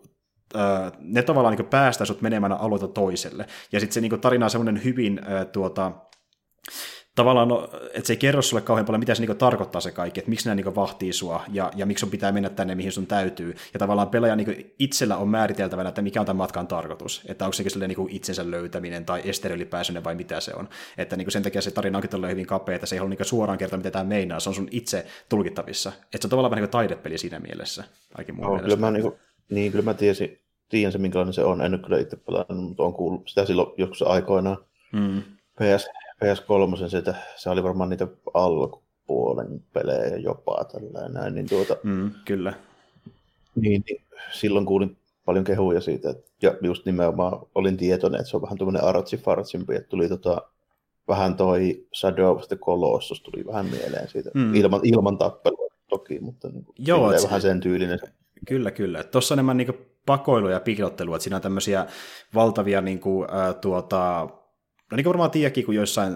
ö, 0.55 0.59
ne 0.99 1.23
tavallaan 1.23 1.55
niin 1.55 1.67
päästää 1.67 2.05
sut 2.05 2.21
menemään 2.21 2.51
alueelta 2.51 2.87
toiselle. 2.87 3.45
Ja 3.71 3.79
sitten 3.79 3.93
se 3.93 4.01
niin 4.01 4.21
tarina 4.21 4.45
on 4.45 4.49
semmoinen 4.49 4.83
hyvin 4.83 5.21
ö, 5.31 5.45
tuota, 5.45 5.91
tavallaan, 7.15 7.47
no, 7.47 7.69
että 7.93 8.07
se 8.07 8.13
ei 8.13 8.17
kerro 8.17 8.41
sulle 8.41 8.61
kauhean 8.61 8.85
paljon, 8.85 8.99
mitä 8.99 9.15
se 9.15 9.21
niinku 9.21 9.35
tarkoittaa 9.35 9.81
se 9.81 9.91
kaikki, 9.91 10.19
että 10.19 10.29
miksi 10.29 10.45
nämä 10.45 10.55
niinku 10.55 10.75
vahtii 10.75 11.13
sua 11.13 11.43
ja, 11.51 11.71
ja 11.75 11.85
miksi 11.85 11.99
sun 11.99 12.09
pitää 12.09 12.31
mennä 12.31 12.49
tänne, 12.49 12.75
mihin 12.75 12.91
sun 12.91 13.07
täytyy. 13.07 13.55
Ja 13.73 13.79
tavallaan 13.79 14.09
pelaaja 14.09 14.35
niinku 14.35 14.53
itsellä 14.79 15.17
on 15.17 15.29
määriteltävänä, 15.29 15.89
että 15.89 16.01
mikä 16.01 16.19
on 16.19 16.25
tämän 16.25 16.37
matkan 16.37 16.67
tarkoitus. 16.67 17.23
Että 17.27 17.45
onko 17.45 17.53
se 17.53 17.87
niinku 17.87 18.07
itsensä 18.11 18.51
löytäminen 18.51 19.05
tai 19.05 19.21
estereille 19.25 19.65
pääseminen 19.65 20.03
vai 20.03 20.15
mitä 20.15 20.39
se 20.39 20.51
on. 20.55 20.69
Että 20.97 21.15
niinku 21.15 21.31
sen 21.31 21.43
takia 21.43 21.61
se 21.61 21.71
tarina 21.71 21.97
onkin 21.97 22.29
hyvin 22.29 22.45
kapea, 22.47 22.75
että 22.75 22.87
se 22.87 22.95
ei 22.95 22.99
halua 22.99 23.09
niinku 23.09 23.23
suoraan 23.23 23.57
kertoa, 23.57 23.77
mitä 23.77 23.91
tämä 23.91 24.03
meinaa. 24.03 24.39
Se 24.39 24.49
on 24.49 24.55
sun 24.55 24.67
itse 24.71 25.05
tulkittavissa. 25.29 25.89
Että 25.89 26.17
se 26.21 26.27
on 26.27 26.29
tavallaan 26.29 26.51
vähän 26.51 26.61
niin 26.61 26.69
kuin 26.69 26.79
taidepeli 26.79 27.17
siinä 27.17 27.39
mielessä. 27.39 27.83
Ainakin 28.15 28.35
mun 28.35 28.45
no, 28.45 28.59
kyllä 28.59 28.75
mä, 28.75 28.91
niinku, 28.91 29.17
niin, 29.49 29.71
kyllä 29.71 29.85
mä 29.85 29.93
tiesin, 29.93 30.39
tiedän 30.69 30.91
se, 30.91 30.97
minkälainen 30.97 31.33
se 31.33 31.43
on. 31.43 31.61
En 31.61 31.71
nyt 31.71 31.83
kyllä 31.83 31.99
itse 31.99 32.15
pelannut, 32.15 32.67
mutta 32.69 32.83
on 32.83 32.93
kuullut 32.93 33.27
sitä 33.27 33.45
silloin 33.45 33.73
joskus 33.77 34.01
aikoinaan. 34.01 34.57
Mm. 34.93 35.21
PS, 35.55 35.87
PS3, 36.23 36.89
se, 36.89 37.13
se 37.35 37.49
oli 37.49 37.63
varmaan 37.63 37.89
niitä 37.89 38.07
alkupuolen 38.33 39.63
pelejä 39.73 40.17
jopa 40.17 40.65
tällä 40.71 41.09
näin, 41.09 41.35
niin 41.35 41.49
tuota, 41.49 41.77
mm, 41.83 42.11
kyllä. 42.25 42.53
Niin, 43.55 43.83
niin, 43.89 44.01
silloin 44.31 44.65
kuulin 44.65 44.97
paljon 45.25 45.45
kehuja 45.45 45.81
siitä, 45.81 46.09
että, 46.09 46.31
ja 46.41 46.55
just 46.61 46.85
nimenomaan 46.85 47.39
olin 47.55 47.77
tietoinen, 47.77 48.19
että 48.19 48.29
se 48.29 48.37
on 48.37 48.41
vähän 48.41 48.57
tuommoinen 48.57 48.83
artsi-fartsimpi, 48.83 49.75
että 49.75 49.89
tuli 49.89 50.09
tota, 50.09 50.41
vähän 51.07 51.35
toi 51.35 51.85
Shadow 51.95 52.37
of 52.37 52.47
the 52.47 52.55
Colossus 52.55 53.21
tuli 53.21 53.45
vähän 53.45 53.65
mieleen 53.65 54.07
siitä, 54.07 54.31
mm. 54.33 54.55
ilman, 54.55 54.79
ilman 54.83 55.17
tappelua 55.17 55.69
toki, 55.89 56.19
mutta 56.19 56.49
niin 56.49 56.65
kuin, 56.65 56.75
Joo, 56.79 57.17
se, 57.17 57.27
vähän 57.27 57.41
sen 57.41 57.59
tyylinen. 57.59 57.99
Kyllä, 58.47 58.71
kyllä. 58.71 59.03
Tuossa 59.03 59.35
enemmän 59.35 59.57
niin 59.57 59.87
pakoilu 60.05 60.49
ja 60.49 60.59
piilottelu, 60.59 61.15
että 61.15 61.23
siinä 61.23 61.35
on 61.35 61.41
tämmöisiä 61.41 61.85
valtavia 62.35 62.81
niin 62.81 62.99
kuin, 62.99 63.27
äh, 63.33 63.55
tuota, 63.55 64.29
No 64.91 64.95
niin 64.95 65.03
kuin 65.03 65.11
varmaan 65.11 65.31
tiedäkin, 65.31 65.65
kun 65.65 65.75
joissain 65.75 66.15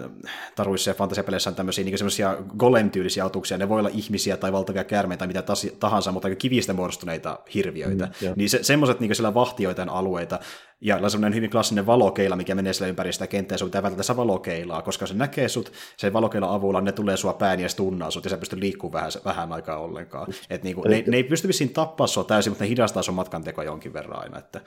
taruissa 0.56 0.90
ja 0.90 0.94
fantasiapeleissä 0.94 1.50
on 1.50 1.56
tämmöisiä 1.56 1.84
niin 1.84 1.98
semmoisia 1.98 2.36
golem-tyylisiä 2.58 3.24
otuksia, 3.24 3.58
ne 3.58 3.68
voi 3.68 3.78
olla 3.78 3.90
ihmisiä 3.92 4.36
tai 4.36 4.52
valtavia 4.52 4.84
käärmeitä, 4.84 5.26
mitä 5.26 5.42
tahansa, 5.80 6.12
mutta 6.12 6.34
kivistä 6.34 6.72
muodostuneita 6.72 7.38
hirviöitä. 7.54 8.06
Mm, 8.06 8.32
niin 8.36 8.50
se, 8.50 8.62
semmoiset 8.62 9.00
niin 9.00 9.14
siellä 9.14 9.34
vahtijoitain 9.34 9.88
alueita, 9.88 10.38
ja 10.80 11.08
semmoinen 11.08 11.34
hyvin 11.36 11.50
klassinen 11.50 11.86
valokeila, 11.86 12.36
mikä 12.36 12.54
menee 12.54 12.72
sillä 12.72 12.88
ympäri 12.88 13.12
sitä 13.12 13.26
kenttää, 13.26 13.54
ja 13.54 13.58
sun 13.58 13.68
pitää 13.68 13.82
välttää 13.82 14.16
valokeilaa, 14.16 14.82
koska 14.82 15.06
se 15.06 15.14
näkee 15.14 15.48
sut, 15.48 15.72
sen 15.96 16.12
valokeila 16.12 16.54
avulla 16.54 16.80
ne 16.80 16.92
tulee 16.92 17.16
sua 17.16 17.32
pääni 17.32 17.62
ja 17.62 17.68
tunnaa 17.76 18.10
sut, 18.10 18.24
ja 18.24 18.30
sä 18.30 18.36
pystyt 18.36 18.58
liikkumaan 18.58 18.92
vähän, 18.92 19.12
vähän 19.24 19.52
aikaa 19.52 19.78
ollenkaan. 19.78 20.26
Et 20.50 20.62
niin 20.62 20.76
kuin, 20.76 20.90
ne, 20.90 21.04
ne, 21.06 21.16
ei 21.16 21.24
pysty 21.24 21.48
vissiin 21.48 21.72
tappaa 21.72 22.06
sua 22.06 22.24
täysin, 22.24 22.50
mutta 22.50 22.64
ne 22.64 22.70
hidastaa 22.70 23.02
sun 23.02 23.14
matkan 23.14 23.44
tekoa 23.44 23.64
jonkin 23.64 23.92
verran 23.92 24.22
aina. 24.22 24.38
Että 24.38 24.60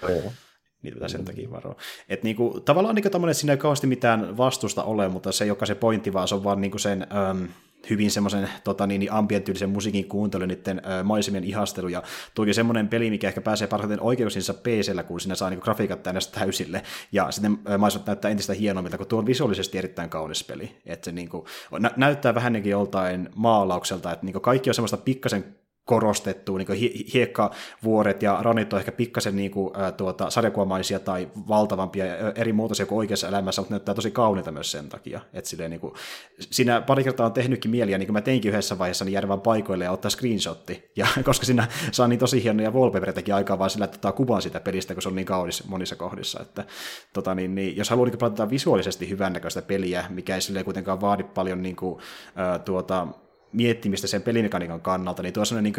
niitä 0.84 0.96
pitää 0.96 1.08
sen 1.08 1.26
takia 1.26 1.52
varoa. 1.52 1.76
Et 2.10 2.24
niinku, 2.24 2.60
tavallaan 2.66 2.96
niinku 2.96 3.08
että 3.08 3.34
siinä 3.34 3.54
ei 3.54 3.58
kauheasti 3.58 3.88
mitään 3.88 4.38
vastusta 4.38 4.84
ole, 4.84 5.10
mutta 5.10 5.32
se 5.32 5.52
ole 5.52 5.66
se 5.66 5.76
pointti, 5.76 6.14
vaan 6.14 6.28
se 6.28 6.36
on 6.36 6.44
vaan 6.44 6.62
niinku 6.62 6.78
sen 6.78 7.02
äm, 7.02 7.48
hyvin 7.90 8.12
semmoisen 8.12 8.50
tota, 8.64 8.88
niin, 8.88 9.12
ambientyylisen 9.12 9.70
musiikin 9.70 10.08
kuuntelu, 10.08 10.46
niiden 10.46 10.82
ä, 10.86 11.04
maisemien 11.04 11.44
ihastelu, 11.44 11.88
ja 11.88 12.04
tuokin 12.36 12.54
semmoinen 12.54 12.88
peli, 12.88 13.10
mikä 13.10 13.28
ehkä 13.28 13.42
pääsee 13.42 13.68
parhaiten 13.68 14.02
oikeuksinsa 14.02 14.54
pc 14.54 15.08
kun 15.08 15.20
siinä 15.20 15.36
saa 15.36 15.50
niinku, 15.50 15.64
grafiikat 15.64 16.04
tänne 16.04 16.22
täysille, 16.32 16.84
ja 17.12 17.32
sitten 17.32 17.60
maisemat 17.78 18.08
näyttää 18.08 18.32
entistä 18.32 18.54
hienommilta, 18.54 18.98
kun 18.98 19.08
tuo 19.08 19.20
on 19.20 19.26
visuaalisesti 19.26 19.78
erittäin 19.78 20.10
kaunis 20.10 20.44
peli. 20.44 20.72
Et 20.86 21.04
se 21.04 21.12
niinku, 21.12 21.46
nä- 21.80 21.94
näyttää 21.98 22.36
vähän 22.36 22.66
joltain 22.66 23.30
maalaukselta, 23.36 24.12
että 24.12 24.26
niinku, 24.26 24.40
kaikki 24.40 24.70
on 24.70 24.74
semmoista 24.74 24.98
pikkasen 24.98 25.46
korostettu, 25.86 26.58
niin 26.58 26.68
hiekkavuoret 27.14 28.24
ja 28.24 28.40
ranit 28.42 28.74
on 28.74 28.80
ehkä 28.80 28.92
pikkasen 28.92 29.36
niin 29.36 29.52
kuin, 29.52 29.72
ää, 29.78 29.92
tuota, 29.92 30.30
sarjakuvamaisia 30.30 31.00
tai 31.00 31.30
valtavampia 31.48 32.06
ja 32.06 32.32
eri 32.36 32.54
muotoisia 32.54 32.86
kuin 32.86 32.98
oikeassa 32.98 33.28
elämässä, 33.28 33.62
mutta 33.62 33.74
näyttää 33.74 33.96
tosi 33.96 34.12
kauniita 34.12 34.52
myös 34.52 34.72
sen 34.72 34.90
takia. 34.90 35.22
että 35.34 35.50
silleen, 35.50 35.72
niin 35.72 35.82
kuin, 35.82 35.94
siinä 36.40 36.82
pari 36.82 37.04
kertaa 37.04 37.26
on 37.26 37.34
tehnytkin 37.34 37.72
mieliä, 37.72 37.98
niin 37.98 38.08
kuin 38.08 38.14
mä 38.14 38.22
teinkin 38.22 38.52
yhdessä 38.52 38.80
vaiheessa, 38.80 39.06
niin 39.06 39.28
vaan 39.28 39.42
paikoille 39.42 39.84
ja 39.84 39.92
ottaa 39.92 40.12
screenshotti, 40.12 40.92
ja 40.96 41.08
koska 41.26 41.46
siinä 41.46 41.68
saa 41.92 42.08
niin 42.08 42.20
tosi 42.20 42.44
hienoja 42.44 42.72
wallpapereitakin 42.72 43.36
aikaa 43.36 43.60
vaan 43.60 43.70
sillä, 43.70 43.86
että 43.86 43.98
ottaa 43.98 44.12
kuvan 44.12 44.42
sitä 44.42 44.60
pelistä, 44.60 44.94
kun 44.94 45.02
se 45.02 45.10
on 45.10 45.16
niin 45.16 45.26
kaunis 45.26 45.68
monissa 45.68 45.96
kohdissa, 45.96 46.42
että 46.42 46.66
tota, 47.14 47.36
niin, 47.36 47.56
niin, 47.56 47.78
jos 47.78 47.90
haluaa 47.90 48.10
niin 48.10 48.50
visuaalisesti 48.50 49.10
hyvännäköistä 49.10 49.62
peliä, 49.62 50.06
mikä 50.10 50.36
ei 50.36 50.42
sille 50.42 50.64
kuitenkaan 50.64 51.02
vaadi 51.02 51.24
paljon 51.24 51.64
niin 51.64 51.76
kuin, 51.76 52.00
ää, 52.36 52.60
tuota, 52.60 53.08
miettimistä 53.54 54.08
sen 54.08 54.22
pelimekaniikan 54.22 54.82
kannalta, 54.82 55.24
niin 55.24 55.34
tuo 55.34 55.44
on 55.58 55.64
niin 55.64 55.74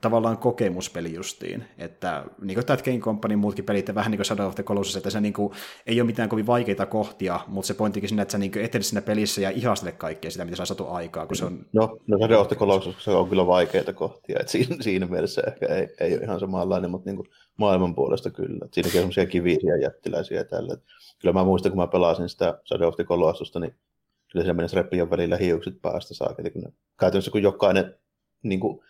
tavallaan 0.00 0.38
kokemuspeli 0.38 1.14
justiin, 1.14 1.64
että 1.78 2.24
niin 2.42 2.54
kuin 2.54 2.66
That 2.66 2.84
Game 2.84 2.98
Company 2.98 3.36
muutkin 3.36 3.64
pelit, 3.64 3.94
vähän 3.94 4.10
niin 4.10 4.18
kuin 4.18 4.26
Shadow 4.26 4.46
of 4.46 4.54
the 4.54 4.62
Colossus, 4.62 4.96
että 4.96 5.10
se 5.10 5.20
niin 5.20 5.32
kuin, 5.32 5.52
ei 5.86 6.00
ole 6.00 6.06
mitään 6.06 6.28
kovin 6.28 6.46
vaikeita 6.46 6.86
kohtia, 6.86 7.40
mutta 7.46 7.66
se 7.66 7.74
pointtikin 7.74 8.08
siinä, 8.08 8.22
että 8.22 8.32
sä 8.32 8.38
niin 8.38 8.58
etenet 8.58 8.86
siinä 8.86 9.02
pelissä 9.02 9.40
ja 9.40 9.50
ihastele 9.50 9.92
kaikkea 9.92 10.30
sitä, 10.30 10.44
mitä 10.44 10.56
sä 10.56 10.64
saatu 10.64 10.88
aikaa, 10.88 11.26
kun 11.26 11.36
se 11.36 11.44
on... 11.44 11.66
No, 11.72 11.98
no 12.06 12.18
Shadow 12.18 12.40
of 12.40 12.48
the 12.48 12.56
Colossus 12.56 13.04
se 13.04 13.10
on 13.10 13.28
kyllä 13.28 13.46
vaikeita 13.46 13.92
kohtia, 13.92 14.36
että 14.40 14.52
siinä, 14.52 14.76
siinä 14.80 15.06
mielessä 15.06 15.42
ehkä 15.46 15.66
ei, 15.66 15.88
ei 16.00 16.14
ole 16.14 16.22
ihan 16.22 16.40
samanlainen, 16.40 16.90
mutta 16.90 17.10
niin 17.10 17.16
kuin 17.16 17.28
maailman 17.56 17.94
puolesta 17.94 18.30
kyllä. 18.30 18.64
Että 18.64 18.74
siinäkin 18.74 18.98
on 18.98 19.02
semmoisia 19.02 19.26
kivisiä 19.26 19.76
jättiläisiä 19.76 20.38
ja 20.38 20.44
tällä. 20.44 20.76
Kyllä 21.18 21.32
mä 21.32 21.44
muistan, 21.44 21.72
kun 21.72 21.80
mä 21.80 21.86
pelasin 21.86 22.28
sitä 22.28 22.58
Shadow 22.68 22.88
of 22.88 22.96
the 22.96 23.04
Colossusta, 23.04 23.60
niin 23.60 23.74
kyllä 24.32 24.46
se 24.46 24.52
menisi 24.52 24.76
repion 24.76 25.10
välillä 25.10 25.36
hiukset 25.36 25.82
päästä 25.82 26.14
saakeli, 26.14 26.50
kun 26.50 26.62
ne, 26.62 26.72
käytännössä 27.00 27.30
kun 27.30 27.42
jokainen 27.42 27.94
niin 28.42 28.60
kuin, 28.60 28.80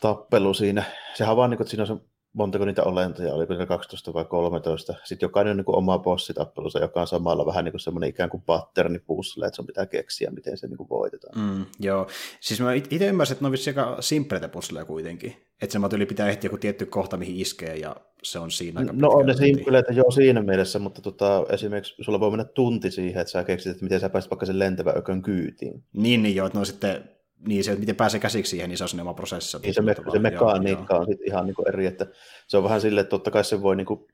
tappelu 0.00 0.54
siinä, 0.54 0.84
sehän 1.14 1.36
vaan 1.36 1.50
niin 1.50 1.56
kuin, 1.58 1.64
että 1.64 1.70
siinä 1.70 1.82
on 1.82 1.86
se 1.86 2.15
montako 2.36 2.64
niitä 2.64 2.82
olentoja, 2.82 3.34
oliko 3.34 3.54
se 3.54 3.66
12 3.66 4.14
vai 4.14 4.24
13. 4.24 4.94
Sitten 5.04 5.26
jokainen 5.26 5.50
on 5.50 5.56
niin 5.56 5.64
kuin 5.64 5.76
oma 5.76 5.98
bossitappelunsa, 5.98 6.78
joka 6.78 7.00
on 7.00 7.06
samalla 7.06 7.46
vähän 7.46 7.64
niin 7.64 7.72
kuin 7.72 7.80
semmoinen 7.80 8.10
ikään 8.10 8.30
kuin 8.30 8.42
patterni 8.42 8.98
pussille, 8.98 9.46
että 9.46 9.56
sun 9.56 9.66
pitää 9.66 9.86
keksiä, 9.86 10.30
miten 10.30 10.58
se 10.58 10.66
niin 10.66 10.76
kuin 10.76 10.88
voitetaan. 10.88 11.38
Mm, 11.38 11.66
joo, 11.80 12.06
siis 12.40 12.60
mä 12.60 12.72
itse 12.72 13.06
ymmärsin, 13.06 13.32
että 13.32 13.44
ne 13.44 13.46
on 13.46 13.52
vissi 13.52 13.70
aika 13.70 13.96
simpleitä 14.00 14.48
pusseleja 14.48 14.84
kuitenkin. 14.84 15.36
Että 15.62 15.72
se 15.72 15.88
tyyli 15.90 16.06
pitää 16.06 16.28
ehtiä 16.28 16.48
joku 16.48 16.58
tietty 16.58 16.86
kohta, 16.86 17.16
mihin 17.16 17.36
iskee, 17.36 17.76
ja 17.76 17.96
se 18.22 18.38
on 18.38 18.50
siinä 18.50 18.80
aika 18.80 18.92
No 18.92 19.08
on 19.08 19.26
ne 19.26 19.34
simpleitä 19.34 19.92
joo 19.92 20.10
siinä 20.10 20.42
mielessä, 20.42 20.78
mutta 20.78 21.02
tota, 21.02 21.46
esimerkiksi 21.50 21.94
sulla 22.00 22.20
voi 22.20 22.30
mennä 22.30 22.44
tunti 22.44 22.90
siihen, 22.90 23.20
että 23.20 23.30
sä 23.30 23.44
keksit, 23.44 23.72
että 23.72 23.84
miten 23.84 24.00
sä 24.00 24.08
pääset 24.08 24.30
vaikka 24.30 24.46
sen 24.46 24.58
lentävän 24.58 24.96
ökön 24.96 25.22
kyytiin. 25.22 25.84
Niin, 25.92 26.22
niin 26.22 26.36
joo, 26.36 26.46
että 26.46 26.58
no 26.58 26.64
sitten 26.64 27.15
niin 27.46 27.64
se, 27.64 27.70
että 27.70 27.80
miten 27.80 27.96
pääsee 27.96 28.20
käsiksi 28.20 28.50
siihen, 28.50 28.68
niin 28.68 28.78
se 28.78 28.84
on 28.84 28.88
sinne 28.88 29.02
oma 29.02 29.14
prosessi. 29.14 29.58
Niin 29.58 29.74
se, 29.74 29.82
me, 29.82 29.94
se 30.12 30.18
mekaniikka 30.18 30.94
joo, 30.94 31.00
on 31.00 31.06
sitten 31.06 31.26
ihan 31.26 31.46
niin 31.46 31.54
kuin 31.54 31.68
eri, 31.68 31.86
että 31.86 32.06
se 32.46 32.56
on 32.56 32.64
vähän 32.64 32.80
silleen, 32.80 33.02
että 33.02 33.10
totta 33.10 33.30
kai 33.30 33.44
se 33.44 33.62
voi 33.62 33.76
niin 33.76 33.86
kuin, 33.86 34.06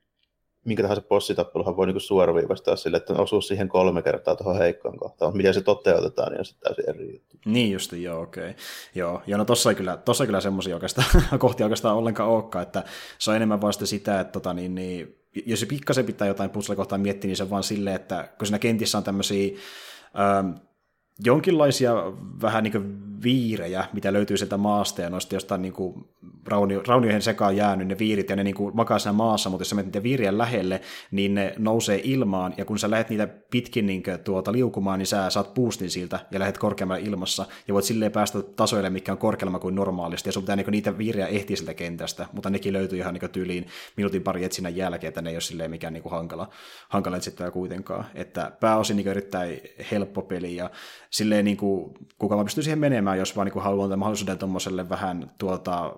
minkä 0.65 0.83
tahansa 0.83 1.01
bossitappeluhan 1.01 1.77
voi 1.77 1.87
niin 1.87 2.01
suoraviivastaa 2.01 2.75
sille, 2.75 2.97
että 2.97 3.13
osuu 3.13 3.41
siihen 3.41 3.69
kolme 3.69 4.01
kertaa 4.01 4.35
tuohon 4.35 4.57
heikkoon 4.57 4.97
kohtaan, 4.97 5.29
mutta 5.29 5.37
miten 5.37 5.53
se 5.53 5.61
toteutetaan, 5.61 6.31
niin 6.31 6.39
on 6.39 6.45
sitten 6.45 6.75
täysin 6.75 6.89
eri 6.89 7.13
juttu. 7.13 7.37
Niin 7.45 7.71
just, 7.71 7.93
joo, 7.93 8.21
okei. 8.21 8.49
Okay. 8.49 8.53
Joo, 8.95 9.21
ja 9.27 9.37
no 9.37 9.45
tossa 9.45 9.69
ei 9.69 9.75
kyllä, 9.75 9.97
tossa 9.97 10.23
ei 10.23 10.27
kyllä 10.27 10.41
semmoisia 10.41 10.75
oikeastaan, 10.75 11.07
kohtia 11.39 11.65
oikeastaan 11.65 11.97
ollenkaan 11.97 12.29
olekaan, 12.29 12.63
että 12.63 12.83
se 13.19 13.31
on 13.31 13.35
enemmän 13.35 13.61
vasta 13.61 13.85
sitä, 13.85 14.19
että 14.19 14.31
tota, 14.31 14.53
niin, 14.53 14.75
niin, 14.75 15.19
jos 15.45 15.59
se 15.59 15.65
pikkasen 15.65 16.05
pitää 16.05 16.27
jotain 16.27 16.49
puzzle-kohtaa 16.49 16.97
miettiä, 16.97 17.27
niin 17.27 17.37
se 17.37 17.43
on 17.43 17.49
vaan 17.49 17.63
silleen, 17.63 17.95
että 17.95 18.29
kun 18.37 18.47
siinä 18.47 18.59
kentissä 18.59 18.97
on 18.97 19.03
tämmöisiä 19.03 19.57
ähm, 20.19 20.51
jonkinlaisia 21.19 21.93
vähän 22.41 22.63
niin 22.63 22.71
kuin 22.71 23.13
viirejä, 23.23 23.85
mitä 23.93 24.13
löytyy 24.13 24.37
sieltä 24.37 24.57
maasta 24.57 25.01
ja 25.01 25.09
noista 25.09 25.35
jostain 25.35 25.61
niin 25.61 25.73
kuin 25.73 26.05
raunio, 26.47 26.83
raunioihin 26.87 27.21
sekaan 27.21 27.57
jäänyt 27.57 27.87
ne 27.87 27.97
viirit, 27.99 28.29
ja 28.29 28.35
ne 28.35 28.43
niin 28.43 28.55
kuin 28.55 28.75
makaa 28.75 28.99
siinä 28.99 29.13
maassa, 29.13 29.49
mutta 29.49 29.61
jos 29.61 29.69
sä 29.69 29.75
menet 29.75 29.87
niiden 29.87 30.03
viirien 30.03 30.37
lähelle, 30.37 30.81
niin 31.11 31.35
ne 31.35 31.53
nousee 31.57 32.01
ilmaan, 32.03 32.53
ja 32.57 32.65
kun 32.65 32.79
sä 32.79 32.91
lähdet 32.91 33.09
niitä 33.09 33.27
pitkin 33.27 33.85
niin 33.85 34.03
tuota, 34.23 34.51
liukumaan, 34.51 34.99
niin 34.99 35.07
sä 35.07 35.29
saat 35.29 35.53
boostin 35.53 35.89
siltä, 35.89 36.19
ja 36.31 36.39
lähdet 36.39 36.57
korkeammalle 36.57 37.03
ilmassa, 37.03 37.45
ja 37.67 37.73
voit 37.73 37.85
silleen 37.85 38.11
päästä 38.11 38.41
tasoille, 38.41 38.89
mikä 38.89 39.11
on 39.11 39.17
korkeamma 39.17 39.59
kuin 39.59 39.75
normaalisti, 39.75 40.29
ja 40.29 40.33
sun 40.33 40.43
pitää 40.43 40.55
niin 40.55 40.71
niitä 40.71 40.97
viiriä 40.97 41.27
ehtiä 41.27 41.55
siltä 41.55 41.73
kentästä, 41.73 42.25
mutta 42.33 42.49
nekin 42.49 42.73
löytyy 42.73 42.99
ihan 42.99 43.13
niin 43.13 43.31
tyyliin 43.31 43.67
minuutin 43.97 44.23
pari 44.23 44.43
etsinnän 44.43 44.75
jälkeen, 44.75 45.09
että 45.09 45.21
ne 45.21 45.29
ei 45.29 45.35
ole 45.35 45.41
silleen 45.41 45.71
mikään 45.71 45.93
niin 45.93 46.03
kuin 46.03 46.13
hankala, 46.13 46.49
hankala 46.89 47.17
etsittävä 47.17 47.51
kuitenkaan, 47.51 48.05
että 48.15 48.51
pääosin 48.59 48.97
niin 48.97 49.07
erittäin 49.07 49.61
helppo 49.91 50.21
peli, 50.21 50.55
ja 50.55 50.69
silleen 51.13 51.45
niin 51.45 51.57
kuin, 51.57 51.93
kuka 52.19 52.35
vaan 52.35 52.45
pystyy 52.45 52.63
siihen 52.63 52.79
menemään, 52.79 53.17
jos 53.17 53.35
vaan 53.35 53.47
niin 53.53 53.63
haluaa 53.63 53.97
mahdollisuuden 53.97 54.37
tuommoiselle 54.37 54.89
vähän 54.89 55.31
tuota, 55.37 55.95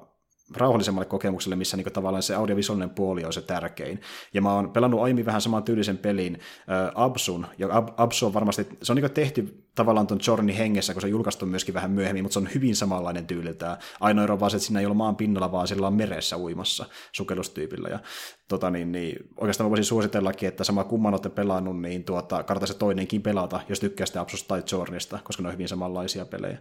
rauhallisemmalle 0.53 1.05
kokemukselle, 1.05 1.55
missä 1.55 1.77
niin 1.77 1.93
tavallaan 1.93 2.23
se 2.23 2.35
audiovisuaalinen 2.35 2.89
puoli 2.89 3.25
on 3.25 3.33
se 3.33 3.41
tärkein. 3.41 4.01
Ja 4.33 4.41
mä 4.41 4.53
oon 4.53 4.71
pelannut 4.71 5.01
aiemmin 5.01 5.25
vähän 5.25 5.41
saman 5.41 5.63
tyylisen 5.63 5.97
pelin 5.97 6.35
äh, 6.35 6.91
Absun, 6.95 7.47
ja 7.57 7.67
Ab- 7.71 7.93
Absu 7.97 8.25
on 8.25 8.33
varmasti, 8.33 8.67
se 8.81 8.91
on 8.91 8.95
niin 8.95 9.11
tehty 9.11 9.65
tavallaan 9.75 10.07
ton 10.07 10.19
Journey 10.27 10.57
hengessä, 10.57 10.93
kun 10.93 11.01
se 11.01 11.07
julkaistu 11.07 11.45
myöskin 11.45 11.73
vähän 11.73 11.91
myöhemmin, 11.91 12.23
mutta 12.23 12.33
se 12.33 12.39
on 12.39 12.49
hyvin 12.55 12.75
samanlainen 12.75 13.27
tyyliltään. 13.27 13.77
Ainoa 13.99 14.23
ero 14.23 14.39
vaan 14.39 14.51
se, 14.51 14.57
että 14.57 14.67
siinä 14.67 14.79
ei 14.79 14.85
ole 14.85 14.93
maan 14.93 15.15
pinnalla, 15.15 15.51
vaan 15.51 15.67
sillä 15.67 15.87
on 15.87 15.93
meressä 15.93 16.37
uimassa 16.37 16.85
sukellustyypillä. 17.11 17.89
Ja 17.89 17.99
tota, 18.47 18.69
niin, 18.71 18.91
niin, 18.91 19.29
oikeastaan 19.37 19.65
mä 19.65 19.69
voisin 19.69 19.85
suositellakin, 19.85 20.49
että 20.49 20.63
sama 20.63 20.83
kumman 20.83 21.13
olette 21.13 21.29
pelannut, 21.29 21.81
niin 21.81 22.03
tuota, 22.03 22.43
kannattaa 22.43 22.67
se 22.67 22.73
toinenkin 22.73 23.21
pelata, 23.21 23.61
jos 23.69 23.79
tykkää 23.79 24.05
sitä 24.05 24.21
Absusta 24.21 24.47
tai 24.47 24.63
Journeysta, 24.71 25.19
koska 25.23 25.43
ne 25.43 25.49
on 25.49 25.53
hyvin 25.53 25.67
samanlaisia 25.67 26.25
pelejä. 26.25 26.57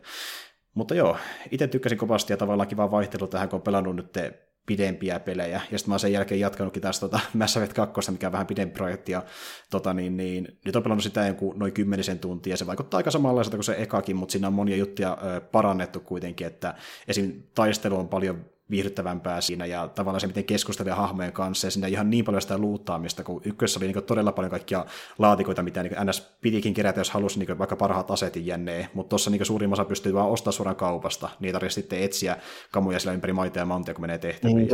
Mutta 0.75 0.95
joo, 0.95 1.17
itse 1.51 1.67
tykkäsin 1.67 1.99
kovasti 1.99 2.33
ja 2.33 2.37
tavallaan 2.37 2.69
kiva 2.69 2.91
vaihtelu 2.91 3.27
tähän, 3.27 3.49
kun 3.49 3.57
on 3.57 3.63
pelannut 3.63 3.97
nyt 3.97 4.19
pidempiä 4.67 5.21
pelejä. 5.21 5.61
Ja 5.71 5.79
sitten 5.79 5.91
mä 5.91 5.93
oon 5.93 6.01
sen 6.01 6.13
jälkeen 6.13 6.41
jatkanutkin 6.41 6.83
taas 6.83 7.01
tota 7.01 7.21
Mass 7.39 7.57
Effect 7.57 7.73
2, 7.73 8.11
mikä 8.11 8.27
on 8.27 8.33
vähän 8.33 8.47
pidempi 8.47 8.75
projekti. 8.75 9.13
Ja 9.13 9.23
tota, 9.71 9.95
niin, 9.95 10.17
niin, 10.17 10.59
nyt 10.65 10.77
on 10.77 10.83
pelannut 10.83 11.03
sitä 11.03 11.27
joku 11.27 11.55
noin 11.57 11.73
kymmenisen 11.73 12.19
tuntia. 12.19 12.57
Se 12.57 12.67
vaikuttaa 12.67 12.99
aika 12.99 13.11
samanlaiselta 13.11 13.57
kuin 13.57 13.65
se 13.65 13.77
ekakin, 13.79 14.17
mutta 14.17 14.33
siinä 14.33 14.47
on 14.47 14.55
monia 14.55 14.77
juttuja 14.77 15.19
ö, 15.23 15.41
parannettu 15.41 16.01
kuitenkin. 16.01 16.47
Että 16.47 16.75
esim. 17.09 17.43
taistelu 17.55 17.97
on 17.97 18.09
paljon 18.09 18.45
viihdyttävämpää 18.71 19.41
siinä 19.41 19.67
ja 19.67 19.89
tavallaan 19.89 20.21
se, 20.21 20.27
miten 20.27 20.45
keskustelee 20.45 20.93
hahmojen 20.93 21.33
kanssa 21.33 21.67
ja 21.67 21.71
siinä 21.71 21.87
ihan 21.87 22.11
niin 22.11 22.25
paljon 22.25 22.43
sitä 22.43 22.59
luuttaamista, 22.59 23.25
kun 23.25 23.43
ykkössä 23.45 23.81
oli 23.81 23.93
niin 23.93 24.05
todella 24.05 24.33
paljon 24.33 24.51
kaikkia 24.51 24.85
laatikoita, 25.19 25.63
mitä 25.63 25.83
niin 25.83 25.95
NS 26.05 26.37
pitikin 26.41 26.75
kerätä, 26.75 27.01
jos 27.01 27.11
halusi 27.11 27.39
niin 27.39 27.59
vaikka 27.59 27.77
parhaat 27.77 28.11
asetin 28.11 28.47
jänneen, 28.47 28.89
mutta 28.95 29.09
tuossa 29.09 29.31
niin 29.31 29.47
suurin 29.47 29.73
osa 29.73 29.85
pystyy 29.85 30.15
vaan 30.15 30.31
ostamaan 30.31 30.53
suoraan 30.53 30.77
kaupasta, 30.77 31.29
niin 31.41 31.47
ei 31.47 31.53
tarvitse 31.53 31.75
sitten 31.75 32.03
etsiä 32.03 32.37
kamuja 32.73 32.99
siellä 32.99 33.15
ympäri 33.15 33.33
maita 33.33 33.59
ja 33.59 33.67
mantia, 33.67 33.95
kun 33.95 34.03
menee 34.03 34.19
tehtäviin. 34.19 34.57
Niin, 34.57 34.71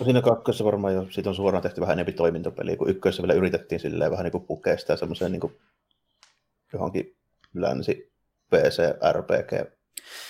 no 0.00 0.04
siinä 0.04 0.22
kakkosessa 0.22 0.64
varmaan 0.64 0.94
jo 0.94 1.06
siitä 1.10 1.30
on 1.30 1.36
suoraan 1.36 1.62
tehty 1.62 1.80
vähän 1.80 1.98
enemmän 1.98 2.14
toimintapeliä, 2.14 2.76
kun 2.76 2.90
ykkössä 2.90 3.22
vielä 3.22 3.34
yritettiin 3.34 3.80
silleen 3.80 4.10
vähän 4.10 4.24
niin 4.24 4.32
kuin 4.32 4.44
pukea 4.44 4.78
sitä 4.78 4.96
semmoiseen 4.96 5.32
niin 5.32 5.52
johonkin 6.72 7.16
länsi 7.54 8.12
PC, 8.50 8.82
RPG 9.12 9.77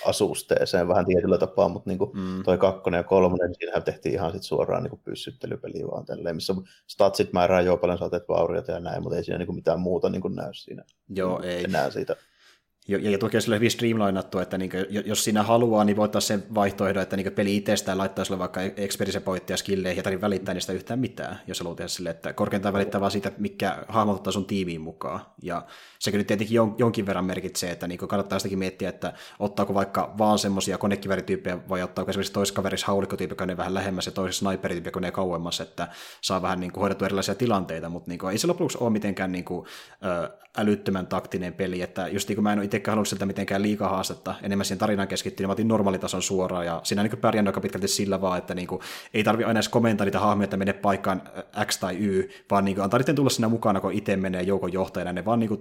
asusteeseen 0.07 0.89
vähän 0.89 1.07
tietyllä 1.07 1.39
tapaa, 1.39 1.69
mutta 1.69 1.91
niin 1.91 1.99
kuin 1.99 2.11
mm. 2.15 2.43
toi 2.43 2.59
kakkonen 2.59 2.99
ja 2.99 3.05
kolmonen, 3.05 3.47
niin 3.47 3.57
siinähän 3.59 3.83
tehtiin 3.83 4.15
ihan 4.15 4.33
sit 4.33 4.43
suoraan 4.43 4.83
niin 4.83 5.01
pyssyttelypeliä 5.05 5.87
vaan 5.87 6.05
tälleen, 6.05 6.37
missä 6.37 6.55
statsit 6.87 7.33
määrää 7.33 7.61
jo 7.61 7.77
paljon 7.77 7.99
saatet 7.99 8.29
vaurioita 8.29 8.73
ja 8.73 8.81
näin, 8.81 9.03
mutta 9.03 9.17
ei 9.17 9.25
siinä 9.25 9.39
niin 9.39 9.47
kuin 9.47 9.57
mitään 9.57 9.81
muuta 9.81 10.09
niin 10.09 10.23
kuin 10.23 10.35
näy 10.35 10.55
siinä. 10.55 10.85
Joo, 11.09 11.43
ei. 11.43 11.65
Enää 11.65 11.91
siitä 11.91 12.17
ja, 12.89 13.11
ja 13.11 13.19
toki 13.19 13.37
on 13.37 13.43
sille 13.43 13.57
hyvin 13.57 13.71
streamlainattu, 13.71 14.39
että 14.39 14.59
niin 14.59 14.71
kuin, 14.71 14.87
jos 14.91 15.25
siinä 15.25 15.43
haluaa, 15.43 15.85
niin 15.85 15.97
voi 15.97 16.05
ottaa 16.05 16.21
sen 16.21 16.45
vaihtoehdon, 16.55 17.03
että 17.03 17.17
niin 17.17 17.33
peli 17.33 17.57
itsestään 17.57 17.99
laittaa 17.99 18.25
sulle 18.25 18.39
vaikka 18.39 18.61
experience 18.63 19.21
pointtia 19.21 19.57
skilleihin 19.57 19.97
ja 19.97 20.03
tarvitse 20.03 20.21
välittää 20.21 20.55
niistä 20.55 20.73
yhtään 20.73 21.01
mitään, 21.01 21.41
jos 21.47 21.61
haluaa 21.61 21.77
tehdä 21.77 21.89
sille, 21.89 22.11
että 22.11 22.33
korkeintaan 22.33 22.73
välittää 22.73 23.01
vaan 23.01 23.11
siitä, 23.11 23.33
mikä 23.39 23.85
hahmottaa 23.89 24.33
sun 24.33 24.45
tiimiin 24.45 24.81
mukaan. 24.81 25.21
Ja 25.43 25.67
se 25.99 26.11
kyllä 26.11 26.25
tietenkin 26.25 26.59
jonkin 26.79 27.07
verran 27.07 27.25
merkitsee, 27.25 27.71
että 27.71 27.89
niin 27.89 27.99
kannattaa 27.99 28.39
sitäkin 28.39 28.59
miettiä, 28.59 28.89
että 28.89 29.13
ottaako 29.39 29.75
vaikka 29.75 30.15
vaan 30.19 30.39
semmoisia 30.39 30.79
konekivärityyppejä 30.79 31.59
vai 31.69 31.83
ottaako 31.83 32.11
esimerkiksi 32.11 32.33
toisessa 32.33 32.55
kaverissa 32.55 32.87
haulikkotyyppi, 32.87 33.33
joka 33.33 33.57
vähän 33.57 33.75
lähemmäs 33.75 34.07
ja 34.07 34.13
toisessa 34.13 34.47
sniperityyppi, 34.47 34.91
kun 34.91 35.03
ne 35.03 35.11
kauemmas, 35.11 35.61
että 35.61 35.89
saa 36.21 36.43
vähän 36.43 36.61
niin 36.61 36.73
kuin 36.73 36.81
hoidettua 36.81 37.07
erilaisia 37.07 37.35
tilanteita, 37.35 37.89
mutta 37.89 38.11
niin 38.11 38.19
kuin, 38.19 38.33
ei 38.33 38.39
se 38.39 38.47
lopuksi 38.47 38.79
ole 38.81 38.91
mitenkään 38.91 39.33
niin 39.33 39.45
kuin, 39.45 39.67
älyttömän 40.59 41.07
taktinen 41.07 41.53
peli, 41.53 41.83
että 41.83 42.09
just 42.09 42.29
niin 42.29 42.37
kuin 42.37 42.43
mä 42.43 42.53
en 42.53 42.59
ole 42.59 42.65
itsekään 42.79 42.93
halunnut 42.93 43.09
siltä 43.09 43.27
mitenkään 43.27 43.63
liikaa 43.63 43.89
haastetta, 43.89 44.35
enemmän 44.43 44.65
siihen 44.65 44.79
tarinaan 44.79 45.09
keskittyä, 45.09 45.45
niin 45.45 45.49
mä 45.49 45.53
otin 45.53 45.69
normaalitason 45.69 46.23
suoraan, 46.23 46.67
ja 46.67 46.81
siinä 46.85 47.03
niin 47.03 47.19
pärjännyt 47.19 47.49
aika 47.49 47.61
pitkälti 47.61 47.89
sillä 47.89 48.21
vaan, 48.21 48.39
että 48.39 48.55
niin 48.55 48.69
kuin, 48.69 48.81
ei 49.15 49.25
tarvi 49.25 49.45
aina 49.45 49.59
edes 49.59 49.69
komentaa 49.69 50.05
niitä 50.05 50.19
hahmoja, 50.19 50.45
että 50.45 50.57
menee 50.57 50.75
paikkaan 50.75 51.23
X 51.65 51.79
tai 51.79 51.97
Y, 51.97 52.29
vaan 52.51 52.65
niin 52.65 52.75
kuin, 52.75 52.85
antaa 52.85 53.01
tulla 53.15 53.31
siinä 53.31 53.49
mukana, 53.49 53.81
kun 53.81 53.93
itse 53.93 54.17
menee 54.17 54.43
joukon 54.43 54.73
johtajana, 54.73 55.13
ne 55.13 55.25
vaan 55.25 55.41
niin 55.41 55.49
kuin, 55.49 55.61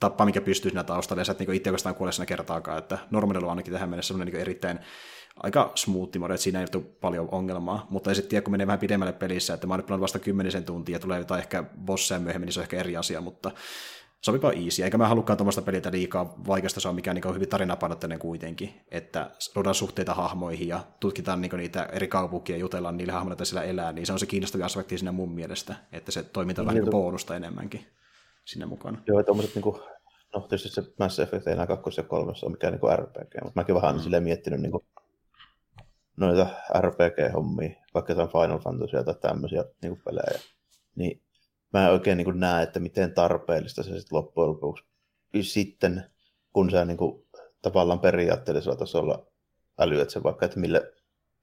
tappaa, 0.00 0.26
mikä 0.26 0.40
pystyy 0.40 0.70
siinä 0.70 0.84
taustalla, 0.84 1.20
ja 1.20 1.24
sä 1.24 1.32
et 1.32 1.38
niin 1.38 1.54
itse 1.54 1.70
oikeastaan 1.70 1.94
kuole 1.94 2.12
siinä 2.12 2.26
kertaakaan, 2.26 2.78
että 2.78 2.98
normaalilla 3.10 3.46
on 3.46 3.50
ainakin 3.50 3.72
tähän 3.72 3.88
mennessä 3.88 4.08
semmoinen 4.08 4.32
niin 4.32 4.40
erittäin 4.40 4.78
aika 5.36 5.72
smoothi 5.74 6.18
mode, 6.18 6.34
että 6.34 6.44
siinä 6.44 6.60
ei 6.60 6.66
tule 6.66 6.84
paljon 7.00 7.28
ongelmaa, 7.32 7.86
mutta 7.90 8.10
ei 8.10 8.14
sitten 8.14 8.30
tiedä, 8.30 8.42
kun 8.42 8.52
menee 8.52 8.66
vähän 8.66 8.78
pidemmälle 8.78 9.12
pelissä, 9.12 9.54
että 9.54 9.66
mä 9.66 9.74
oon 9.74 9.84
nyt 9.88 10.00
vasta 10.00 10.18
kymmenisen 10.18 10.64
tuntia, 10.64 10.98
tulee 10.98 11.18
jotain 11.18 11.40
ehkä 11.40 11.62
bosseja 11.62 12.20
myöhemmin, 12.20 12.46
niin 12.46 12.52
se 12.52 12.60
on 12.60 12.64
ehkä 12.64 12.76
eri 12.76 12.96
asia, 12.96 13.20
mutta 13.20 13.50
sopipa 14.22 14.52
easy, 14.52 14.82
eikä 14.82 14.98
mä 14.98 15.08
halukkaan 15.08 15.36
tuommoista 15.36 15.62
pelitä 15.62 15.90
liikaa 15.90 16.34
vaikeasta, 16.46 16.80
se 16.80 16.88
on 16.88 16.94
mikään 16.94 17.14
niin 17.14 17.34
hyvin 17.34 17.48
tarinapainotteinen 17.48 18.18
kuitenkin, 18.18 18.80
että 18.90 19.30
luodaan 19.54 19.74
suhteita 19.74 20.14
hahmoihin 20.14 20.68
ja 20.68 20.80
tutkitaan 21.00 21.40
niin 21.40 21.56
niitä 21.56 21.82
eri 21.92 22.08
kaupunkia 22.08 22.56
ja 22.56 22.60
jutellaan 22.60 22.96
niille 22.96 23.12
hahmoille, 23.12 23.32
että 23.32 23.44
siellä 23.44 23.62
elää, 23.62 23.92
niin 23.92 24.06
se 24.06 24.12
on 24.12 24.18
se 24.18 24.26
kiinnostavia 24.26 24.66
aspekti 24.66 24.98
siinä 24.98 25.12
mun 25.12 25.32
mielestä, 25.32 25.74
että 25.92 26.12
se 26.12 26.22
toiminta 26.22 26.62
on 26.62 26.66
vähän 26.66 26.82
niin 26.82 26.90
bonusta 26.90 27.36
enemmänkin 27.36 27.86
sinne 28.44 28.66
mukana. 28.66 28.98
Joo, 29.06 29.22
tuommoiset 29.22 29.54
niin 29.54 29.62
kuin, 29.62 29.80
no 30.34 30.40
tietysti 30.40 30.68
se 30.68 30.82
Mass 30.98 31.18
Effect 31.18 31.46
ei 31.46 31.52
enää 31.52 31.66
kakkos 31.66 31.96
ja 31.96 32.02
kolmas 32.02 32.44
ole 32.44 32.52
mikään 32.52 32.72
niin 32.72 32.98
RPG, 32.98 33.34
mutta 33.42 33.60
mäkin 33.60 33.74
vähän 33.74 33.94
mm. 33.94 34.00
silleen 34.00 34.22
miettinyt 34.22 34.60
niin 34.60 34.72
kuin, 34.72 34.84
noita 36.16 36.46
RPG-hommia, 36.80 37.82
vaikka 37.94 38.12
jotain 38.12 38.28
Final 38.28 38.58
Fantasy 38.58 39.04
tai 39.04 39.14
tämmöisiä 39.14 39.64
niin 39.82 39.90
kuin 39.90 40.02
pelejä, 40.04 40.40
niin 40.96 41.22
mä 41.72 41.86
en 41.86 41.92
oikein 41.92 42.18
niin 42.18 42.40
näe, 42.40 42.62
että 42.62 42.80
miten 42.80 43.14
tarpeellista 43.14 43.82
se 43.82 43.88
sitten 43.88 44.16
loppujen 44.18 44.50
lopuksi 44.50 44.84
sitten, 45.40 46.10
kun 46.52 46.70
sä 46.70 46.84
niin 46.84 46.96
kuin, 46.96 47.26
tavallaan 47.62 48.00
periaatteellisella 48.00 48.76
tasolla 48.76 49.26
älyät 49.78 50.10
se 50.10 50.22
vaikka, 50.22 50.46
että 50.46 50.60
mille 50.60 50.92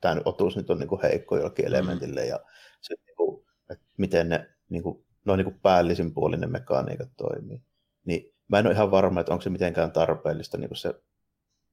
tämä 0.02 0.22
otuus 0.26 0.58
nyt 0.58 0.70
on 0.70 0.80
niin 0.80 0.88
kuin 0.88 1.02
heikko 1.02 1.38
jollakin 1.38 1.66
mm. 1.66 1.68
elementille 1.68 2.26
ja 2.26 2.40
se, 2.82 2.96
niin 3.06 3.16
kuin, 3.16 3.46
että 3.70 3.86
miten 3.98 4.30
ne 4.30 4.50
niin 4.70 4.84
kuin, 4.84 5.06
noin 5.26 5.38
niin 5.38 5.46
kuin 5.46 5.60
päällisin 5.62 6.14
puolinen 6.14 6.52
mekaniikat 6.52 7.10
toimii. 7.18 7.62
Niin 8.06 8.34
mä 8.48 8.60
en 8.60 8.66
ole 8.66 8.74
ihan 8.74 8.92
varma, 8.92 9.20
että 9.20 9.32
onko 9.32 9.42
se 9.42 9.50
mitenkään 9.50 9.92
tarpeellista 9.92 10.58
niin 10.58 10.70
kuin 10.70 10.78
se 10.78 10.94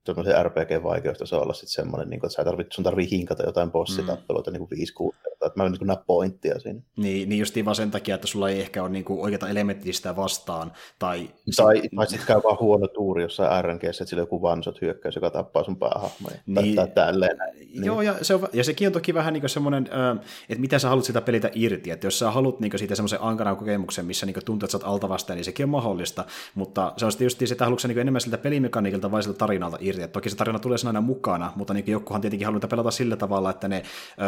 tuommoisen 0.05 0.47
RPG-vaikeustaso 0.47 1.41
olla 1.41 1.53
sitten 1.53 1.73
semmoinen, 1.73 2.11
niin 2.11 2.21
kuin, 2.21 2.29
että 2.29 2.37
sä 2.37 2.45
tarvit, 2.45 2.73
sun 2.73 2.85
tarvii 2.85 3.11
hinkata 3.11 3.43
jotain 3.43 3.73
bossitappeluita 3.73 4.51
mm. 4.51 4.67
niin 4.71 4.89
5-6 5.13 5.17
että 5.47 5.61
mä 5.61 5.67
en 5.67 5.73
niin 5.73 5.87
näe 5.87 5.97
pointtia 6.07 6.61
siinä. 6.61 6.81
Niin, 6.97 7.29
niin 7.29 7.39
justiin 7.39 7.65
vaan 7.65 7.77
sen 7.77 7.91
takia, 7.91 8.15
että 8.15 8.27
sulla 8.27 8.49
ei 8.49 8.61
ehkä 8.61 8.83
ole 8.83 8.91
niin 8.91 9.05
kuin 9.05 9.21
oikeita 9.21 9.49
elementtiä 9.49 9.93
sitä 9.93 10.17
vastaan. 10.17 10.73
Tai, 10.99 11.31
tai, 11.57 11.81
sit... 11.81 11.91
tai 11.97 12.07
sitten 12.07 12.27
käy 12.27 12.41
vaan 12.45 12.59
huono 12.61 12.89
tuuri 12.89 13.23
jossain 13.23 13.65
RNG, 13.65 13.85
että 13.85 14.05
sillä 14.05 14.23
joku 14.23 14.43
vansot 14.43 14.81
hyökkäys, 14.81 15.15
joka 15.15 15.31
tappaa 15.31 15.65
sun 15.65 15.77
päähahmoja. 15.77 16.37
Niin, 16.47 16.75
tai, 16.75 16.87
tai 16.87 16.95
tälleen. 16.95 17.37
Niin. 17.55 17.85
Joo, 17.85 18.03
ja, 18.03 18.15
se 18.23 18.35
on, 18.35 18.49
ja 18.53 18.65
sekin 18.65 18.87
on 18.87 18.93
toki 18.93 19.15
vähän 19.15 19.33
niin 19.33 19.49
semmoinen, 19.49 19.89
että 20.49 20.61
mitä 20.61 20.79
sä 20.79 20.89
haluat 20.89 21.05
sitä 21.05 21.21
pelitä 21.21 21.51
irti. 21.55 21.91
Että 21.91 22.07
jos 22.07 22.19
sä 22.19 22.31
haluat 22.31 22.61
niin 22.61 22.79
siitä 22.79 22.95
semmoisen 22.95 23.23
ankaran 23.23 23.57
kokemuksen, 23.57 24.07
missä 24.07 24.27
niin 24.27 24.37
tuntuu, 24.45 24.67
että 24.67 24.73
sä 24.73 24.79
oot 24.79 24.95
altavastaan, 24.95 25.37
niin 25.37 25.45
sekin 25.45 25.65
on 25.65 25.71
mahdollista. 25.71 26.25
Mutta 26.55 26.93
se 26.97 27.05
on 27.05 27.13
sitten 27.13 27.25
just 27.25 27.39
se, 27.39 27.55
että 27.55 27.65
haluatko 27.65 27.89
niin 27.89 27.99
enemmän 27.99 28.21
siltä 28.21 28.39
pelimekaniikilta 28.39 29.11
vai 29.11 29.23
siltä 29.23 29.39
tarinalta 29.39 29.77
irti. 29.81 30.03
Et 30.03 30.13
toki 30.13 30.31
se 30.31 30.37
tarina 30.37 30.59
tulee 30.59 30.79
aina 30.87 31.01
mukana, 31.01 31.53
mutta 31.57 31.75
niin 31.75 31.85
jokuhan 31.87 32.21
tietenkin 32.21 32.47
haluaa 32.47 32.69
pelata 32.71 32.91
sillä 32.91 33.17
tavalla, 33.17 33.51
että 33.51 33.69
ne 33.69 33.83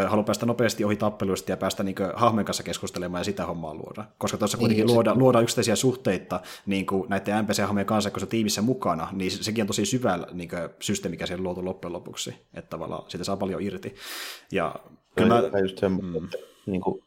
haluaa 0.06 0.24
päästä 0.24 0.46
nopeasti 0.46 0.84
ohi 0.84 0.96
tappeluista 1.10 1.52
ja 1.52 1.56
päästä 1.56 1.82
niin 1.82 1.96
hahmojen 2.14 2.46
kanssa 2.46 2.62
keskustelemaan 2.62 3.20
ja 3.20 3.24
sitä 3.24 3.46
hommaa 3.46 3.74
luoda. 3.74 4.04
Koska 4.18 4.38
tuossa 4.38 4.58
kuitenkin 4.58 4.86
niin, 4.86 4.94
luoda, 4.94 5.14
luoda 5.14 5.40
yksittäisiä 5.40 5.76
suhteita 5.76 6.40
niin 6.66 6.86
kuin 6.86 7.08
näiden 7.08 7.44
NPC-hahmojen 7.44 7.86
kanssa, 7.86 8.10
kun 8.10 8.20
se 8.20 8.26
tiimissä 8.26 8.62
mukana, 8.62 9.08
niin 9.12 9.30
sekin 9.30 9.62
on 9.62 9.66
tosi 9.66 9.86
syvä 9.86 10.18
niin 10.32 10.48
kuin, 10.48 10.68
systeemi, 10.80 11.12
mikä 11.12 11.26
siellä 11.26 11.44
luotu 11.44 11.64
loppujen 11.64 11.92
lopuksi. 11.92 12.34
Että 12.54 12.70
tavallaan 12.70 13.10
siitä 13.10 13.24
saa 13.24 13.36
paljon 13.36 13.62
irti. 13.62 13.94
Ja 14.52 14.74
kyllä 15.16 15.50
mä... 15.50 15.58
just 15.58 15.78
sen, 15.78 15.92
mm. 15.92 16.24
että, 16.24 16.38
niin 16.66 16.80
kuin, 16.80 17.04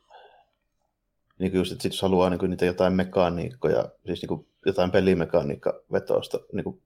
niin 1.40 1.52
kuin 1.52 1.60
just, 1.60 1.72
että 1.72 1.84
sit 1.84 1.92
jos 1.92 2.02
haluaa 2.02 2.30
niin 2.30 2.40
kuin, 2.40 2.50
niitä 2.50 2.66
jotain 2.66 2.94
mekaniikkoja, 2.94 3.90
siis 4.06 4.22
niin 4.22 4.28
kuin, 4.28 4.48
jotain 4.66 4.92
pelimekaniikka-vetosta 4.92 6.40
niin 6.54 6.64
kuin, 6.64 6.82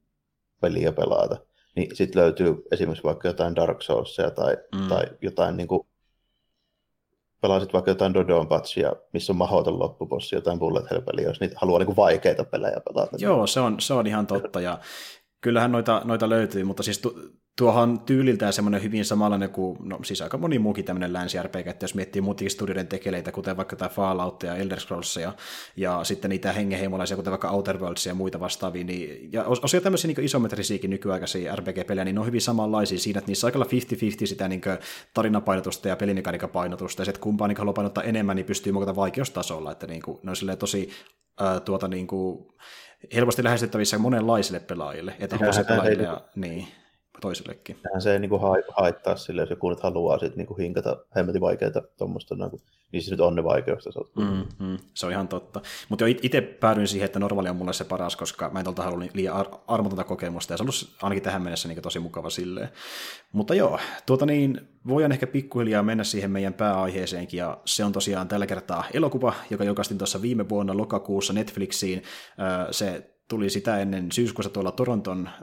peliä 0.60 0.92
pelata, 0.92 1.36
niin 1.76 1.96
sitten 1.96 2.22
löytyy 2.22 2.54
esimerkiksi 2.72 3.04
vaikka 3.04 3.28
jotain 3.28 3.56
Dark 3.56 3.82
Soulsia 3.82 4.30
tai, 4.30 4.56
mm. 4.74 4.88
tai 4.88 5.04
jotain 5.22 5.56
niin 5.56 5.68
kuin, 5.68 5.86
pelasit 7.40 7.72
vaikka 7.72 7.90
jotain 7.90 8.14
Dodon 8.14 8.48
Patchia, 8.48 8.92
missä 9.12 9.32
on 9.32 9.36
mahdoton 9.36 9.78
loppupossi, 9.78 10.34
jotain 10.34 10.58
Bullet 10.58 10.90
Hell-peliä, 10.90 11.28
jos 11.28 11.40
niitä 11.40 11.56
haluaa 11.60 11.78
niin 11.78 11.86
kuin 11.86 11.96
vaikeita 11.96 12.44
pelejä 12.44 12.80
pelata. 12.80 13.16
Joo, 13.18 13.46
se 13.46 13.60
on, 13.60 13.80
se 13.80 13.94
on 13.94 14.06
ihan 14.06 14.26
totta, 14.26 14.60
ja 14.60 14.78
kyllähän 15.40 15.72
noita, 15.72 16.02
noita 16.04 16.28
löytyy, 16.28 16.64
mutta 16.64 16.82
siis 16.82 16.98
tu, 16.98 17.14
tuohon 17.56 18.00
tyyliltään 18.00 18.52
semmoinen 18.52 18.82
hyvin 18.82 19.04
samanlainen 19.04 19.50
kuin, 19.50 19.78
no 19.82 19.98
siis 20.04 20.22
aika 20.22 20.38
moni 20.38 20.58
muukin 20.58 20.84
tämmöinen 20.84 21.12
länsi 21.12 21.42
RPG, 21.42 21.66
että 21.66 21.84
jos 21.84 21.94
miettii 21.94 22.22
muutenkin 22.22 22.50
studioiden 22.50 22.86
tekeleitä, 22.86 23.32
kuten 23.32 23.56
vaikka 23.56 23.76
tämä 23.76 23.88
Fallout 23.88 24.42
ja 24.42 24.56
Elder 24.56 24.80
Scrolls 24.80 25.16
ja, 25.16 25.32
ja 25.76 26.04
sitten 26.04 26.28
niitä 26.28 26.52
hengenheimolaisia, 26.52 27.16
kuten 27.16 27.30
vaikka 27.30 27.50
Outer 27.50 27.78
Worlds 27.78 28.06
ja 28.06 28.14
muita 28.14 28.40
vastaavia, 28.40 28.84
niin, 28.84 29.32
ja 29.32 29.44
osia 29.44 29.80
tämmöisiä 29.80 30.08
niin 30.08 30.24
isometrisiäkin 30.24 30.90
nykyaikaisia 30.90 31.56
RPG-pelejä, 31.56 32.04
niin 32.04 32.14
ne 32.14 32.20
on 32.20 32.26
hyvin 32.26 32.40
samanlaisia 32.40 32.98
siinä, 32.98 33.18
että 33.18 33.28
niissä 33.28 33.46
on 33.46 33.52
aika 33.54 33.70
50-50 34.24 34.26
sitä 34.26 34.48
niin 34.48 34.62
tarinapainotusta 35.14 35.88
ja 35.88 35.96
pelimekaniikapainotusta, 35.96 37.00
ja 37.02 37.04
se, 37.04 37.10
että 37.10 37.20
kumpaa 37.20 37.48
niin 37.48 37.58
haluaa 37.58 37.72
painottaa 37.72 38.04
enemmän, 38.04 38.36
niin 38.36 38.46
pystyy 38.46 38.72
muokata 38.72 38.96
vaikeustasolla, 38.96 39.72
että 39.72 39.86
niin 39.86 40.02
kuin, 40.02 40.18
ne 40.22 40.30
on 40.30 40.58
tosi 40.58 40.90
äh, 41.42 41.60
tuota 41.60 41.88
niin 41.88 42.06
kuin, 42.06 42.46
helposti 43.14 43.44
lähestyttävissä 43.44 43.98
monenlaisille 43.98 44.60
pelaajille, 44.60 45.16
että 45.18 45.38
pelaajille 45.68 46.02
ja, 46.02 46.20
niin 46.34 46.68
toisellekin. 47.20 47.76
Tähän 47.82 48.02
se 48.02 48.12
ei 48.12 48.18
niin 48.18 48.28
kuin 48.28 48.42
haittaa 48.76 49.16
sille, 49.16 49.42
jos 49.42 49.50
joku 49.50 49.70
nyt 49.70 49.80
haluaa 49.80 50.18
sit 50.18 50.36
niin 50.36 50.46
kuin 50.46 50.58
hinkata 50.58 50.96
hemmetin 51.16 51.40
vaikeita 51.40 51.82
tuommoista, 51.98 52.34
niin, 52.34 52.50
kuin, 52.50 52.62
niin 52.92 53.02
se 53.02 53.10
nyt 53.10 53.20
on 53.20 53.34
ne 53.34 53.44
vaikeustasot. 53.44 54.16
Mm, 54.16 54.46
mm, 54.66 54.78
se 54.94 55.06
on 55.06 55.12
ihan 55.12 55.28
totta. 55.28 55.60
Mutta 55.88 56.08
jo 56.08 56.16
itse 56.22 56.40
päädyin 56.40 56.88
siihen, 56.88 57.06
että 57.06 57.18
normaali 57.18 57.48
on 57.48 57.56
mulle 57.56 57.72
se 57.72 57.84
paras, 57.84 58.16
koska 58.16 58.50
mä 58.50 58.58
en 58.58 58.64
tuolta 58.64 58.82
halua 58.82 59.04
liian 59.14 59.36
ar- 59.36 59.58
armotonta 59.66 60.04
kokemusta, 60.04 60.52
ja 60.52 60.56
se 60.56 60.62
on 60.62 60.68
ollut 60.68 60.96
ainakin 61.02 61.22
tähän 61.22 61.42
mennessä 61.42 61.68
niin 61.68 61.82
tosi 61.82 61.98
mukava 61.98 62.30
silleen. 62.30 62.68
Mutta 63.32 63.54
joo, 63.54 63.78
tuota 64.06 64.26
niin, 64.26 64.68
voidaan 64.88 65.12
ehkä 65.12 65.26
pikkuhiljaa 65.26 65.82
mennä 65.82 66.04
siihen 66.04 66.30
meidän 66.30 66.54
pääaiheeseenkin, 66.54 67.38
ja 67.38 67.58
se 67.64 67.84
on 67.84 67.92
tosiaan 67.92 68.28
tällä 68.28 68.46
kertaa 68.46 68.84
elokuva, 68.94 69.34
joka 69.50 69.64
julkaistiin 69.64 69.98
tuossa 69.98 70.22
viime 70.22 70.48
vuonna 70.48 70.76
lokakuussa 70.76 71.32
Netflixiin. 71.32 72.02
Se 72.70 73.15
tuli 73.28 73.50
sitä 73.50 73.78
ennen 73.78 74.12
syyskuussa 74.12 74.50
tuolla 74.50 74.72
Toronton 74.72 75.28
äh, 75.28 75.34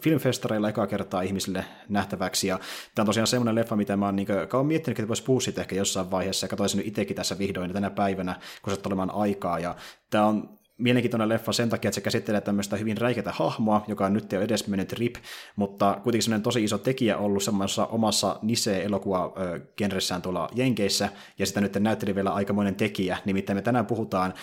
filmfestareilla 0.00 0.68
ekaa 0.68 0.86
kertaa 0.86 1.22
ihmisille 1.22 1.64
nähtäväksi, 1.88 2.48
ja 2.48 2.58
tämä 2.94 3.02
on 3.02 3.06
tosiaan 3.06 3.26
semmoinen 3.26 3.54
leffa, 3.54 3.76
mitä 3.76 3.96
mä 3.96 4.06
oon 4.06 4.16
niin 4.16 4.28
kauan 4.48 4.66
miettinyt, 4.66 4.98
että 4.98 5.08
voisi 5.08 5.22
puhua 5.22 5.40
siitä 5.40 5.60
ehkä 5.60 5.76
jossain 5.76 6.10
vaiheessa, 6.10 6.44
ja 6.44 6.48
katsoin 6.48 6.68
sen 6.68 6.82
itsekin 6.84 7.16
tässä 7.16 7.38
vihdoin 7.38 7.72
tänä 7.72 7.90
päivänä, 7.90 8.40
kun 8.62 8.74
se 8.74 8.80
olemaan 8.86 9.14
aikaa, 9.14 9.58
ja 9.58 9.76
tämä 10.10 10.26
on 10.26 10.57
mielenkiintoinen 10.78 11.28
leffa 11.28 11.52
sen 11.52 11.68
takia, 11.68 11.88
että 11.88 11.94
se 11.94 12.00
käsittelee 12.00 12.40
tämmöistä 12.40 12.76
hyvin 12.76 12.98
räikeätä 12.98 13.32
hahmoa, 13.32 13.84
joka 13.88 14.06
on 14.06 14.12
nyt 14.12 14.32
jo 14.32 14.40
edes 14.40 14.68
mennyt 14.68 14.92
rip, 14.92 15.14
mutta 15.56 16.00
kuitenkin 16.02 16.22
semmoinen 16.22 16.42
tosi 16.42 16.64
iso 16.64 16.78
tekijä 16.78 17.16
ollut 17.16 17.42
semmoisessa 17.42 17.86
omassa 17.86 18.38
Nise-elokuva-genressään 18.42 20.22
tuolla 20.22 20.48
Jenkeissä, 20.54 21.08
ja 21.38 21.46
sitä 21.46 21.60
nyt 21.60 21.74
näytteli 21.74 22.14
vielä 22.14 22.30
aikamoinen 22.30 22.74
tekijä, 22.74 23.18
nimittäin 23.24 23.56
me 23.56 23.62
tänään 23.62 23.86
puhutaan 23.86 24.34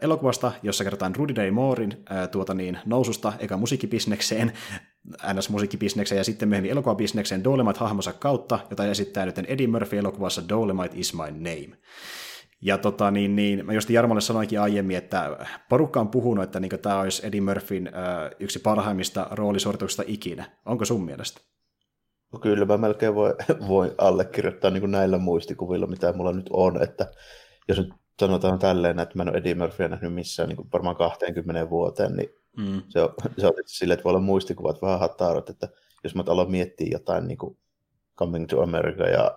elokuvasta, 0.00 0.52
jossa 0.62 0.84
kerrotaan 0.84 1.16
Rudy 1.16 1.34
Ray 1.34 1.50
Moorein 1.50 2.04
tuota 2.30 2.54
niin, 2.54 2.78
noususta 2.86 3.32
eka 3.38 3.56
musiikkibisnekseen, 3.56 4.52
NS-musiikkibisnekseen 5.34 6.18
ja 6.18 6.24
sitten 6.24 6.48
myöhemmin 6.48 6.70
elokuvabisnekseen 6.70 7.44
Dolemite-hahmonsa 7.44 8.12
kautta, 8.12 8.58
jota 8.70 8.86
esittää 8.86 9.26
nyt 9.26 9.38
Eddie 9.38 9.66
Murphy 9.66 9.98
elokuvassa 9.98 10.48
Dolemite 10.48 10.96
is 10.96 11.14
my 11.14 11.30
name. 11.30 11.76
Ja 12.62 12.78
tota, 12.78 13.10
niin, 13.10 13.36
niin, 13.36 13.66
mä 13.66 13.72
just 13.72 13.90
Jarmolle 13.90 14.20
sanoinkin 14.20 14.60
aiemmin, 14.60 14.96
että 14.96 15.46
porukka 15.68 16.00
on 16.00 16.08
puhunut, 16.08 16.44
että 16.44 16.60
niin 16.60 16.80
tämä 16.82 17.00
olisi 17.00 17.26
Eddie 17.26 17.40
Murphyn 17.40 17.86
äh, 17.86 18.30
yksi 18.40 18.58
parhaimmista 18.58 19.26
roolisuorituksista 19.30 20.02
ikinä. 20.06 20.50
Onko 20.66 20.84
sun 20.84 21.04
mielestä? 21.04 21.40
No 22.32 22.38
kyllä 22.38 22.64
mä 22.64 22.76
melkein 22.76 23.14
voi, 23.14 23.34
voi 23.68 23.94
allekirjoittaa 23.98 24.70
niin 24.70 24.80
kuin 24.80 24.90
näillä 24.90 25.18
muistikuvilla, 25.18 25.86
mitä 25.86 26.12
mulla 26.12 26.32
nyt 26.32 26.50
on, 26.50 26.82
että 26.82 27.10
jos 27.68 27.78
nyt 27.78 27.92
sanotaan 28.20 28.58
tälleen, 28.58 29.00
että 29.00 29.16
mä 29.16 29.22
en 29.22 29.28
ole 29.28 29.38
Eddie 29.38 29.54
Murphyä 29.54 29.88
nähnyt 29.88 30.14
missään 30.14 30.48
niin 30.48 30.56
kuin 30.56 30.68
varmaan 30.72 30.96
20 30.96 31.70
vuoteen, 31.70 32.12
niin 32.16 32.28
mm. 32.56 32.82
se, 32.88 33.00
on, 33.00 33.14
se 33.38 33.46
on 33.46 33.52
silleen, 33.66 33.94
että 33.94 34.04
voi 34.04 34.10
olla 34.10 34.20
muistikuvat 34.20 34.82
vähän 34.82 35.00
hattaarot, 35.00 35.50
että 35.50 35.68
jos 36.04 36.14
mä 36.14 36.24
aloin 36.26 36.50
miettiä 36.50 36.88
jotain 36.92 37.28
niin 37.28 37.38
kuin 37.38 37.56
Coming 38.18 38.46
to 38.46 38.62
America 38.62 39.02
ja 39.02 39.36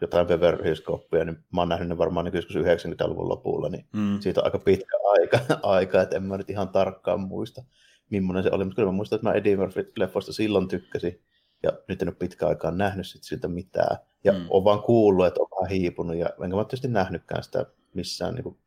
jotain 0.00 0.26
Beverly 0.26 0.64
Hills 0.64 0.82
Copia, 0.82 1.24
niin 1.24 1.36
mä 1.52 1.60
oon 1.60 1.68
nähnyt 1.68 1.88
ne 1.88 1.98
varmaan 1.98 2.24
niin 2.24 2.36
joskus 2.36 2.56
90-luvun 2.56 3.28
lopulla, 3.28 3.68
niin 3.68 3.86
mm. 3.92 4.20
siitä 4.20 4.40
on 4.40 4.44
aika 4.44 4.58
pitkä 4.58 4.96
aika, 5.04 5.38
aika, 5.76 6.02
että 6.02 6.16
en 6.16 6.22
mä 6.22 6.36
nyt 6.36 6.50
ihan 6.50 6.68
tarkkaan 6.68 7.20
muista, 7.20 7.64
millainen 8.10 8.42
se 8.42 8.50
oli, 8.52 8.64
mutta 8.64 8.76
kyllä 8.76 8.88
mä 8.88 8.96
muistan, 8.96 9.16
että 9.16 9.28
mä 9.28 9.34
Eddie 9.34 9.56
Murphy-leffoista 9.56 10.32
silloin 10.32 10.68
tykkäsin, 10.68 11.20
ja 11.62 11.72
nyt 11.88 12.02
en 12.02 12.08
ole 12.08 12.16
pitkä 12.18 12.48
aikaa 12.48 12.70
nähnyt 12.70 13.06
sit 13.06 13.22
siltä 13.22 13.48
mitään, 13.48 13.96
ja 14.24 14.32
mm. 14.32 14.46
on 14.50 14.64
vaan 14.64 14.82
kuullut, 14.82 15.26
että 15.26 15.40
on 15.40 15.48
vähän 15.60 15.70
hiipunut, 15.70 16.16
ja 16.16 16.30
enkä 16.44 16.56
mä 16.56 16.64
tietysti 16.64 16.88
nähnytkään 16.88 17.42
sitä 17.42 17.66
missään 17.94 18.34
niin 18.34 18.44
kuin, 18.44 18.58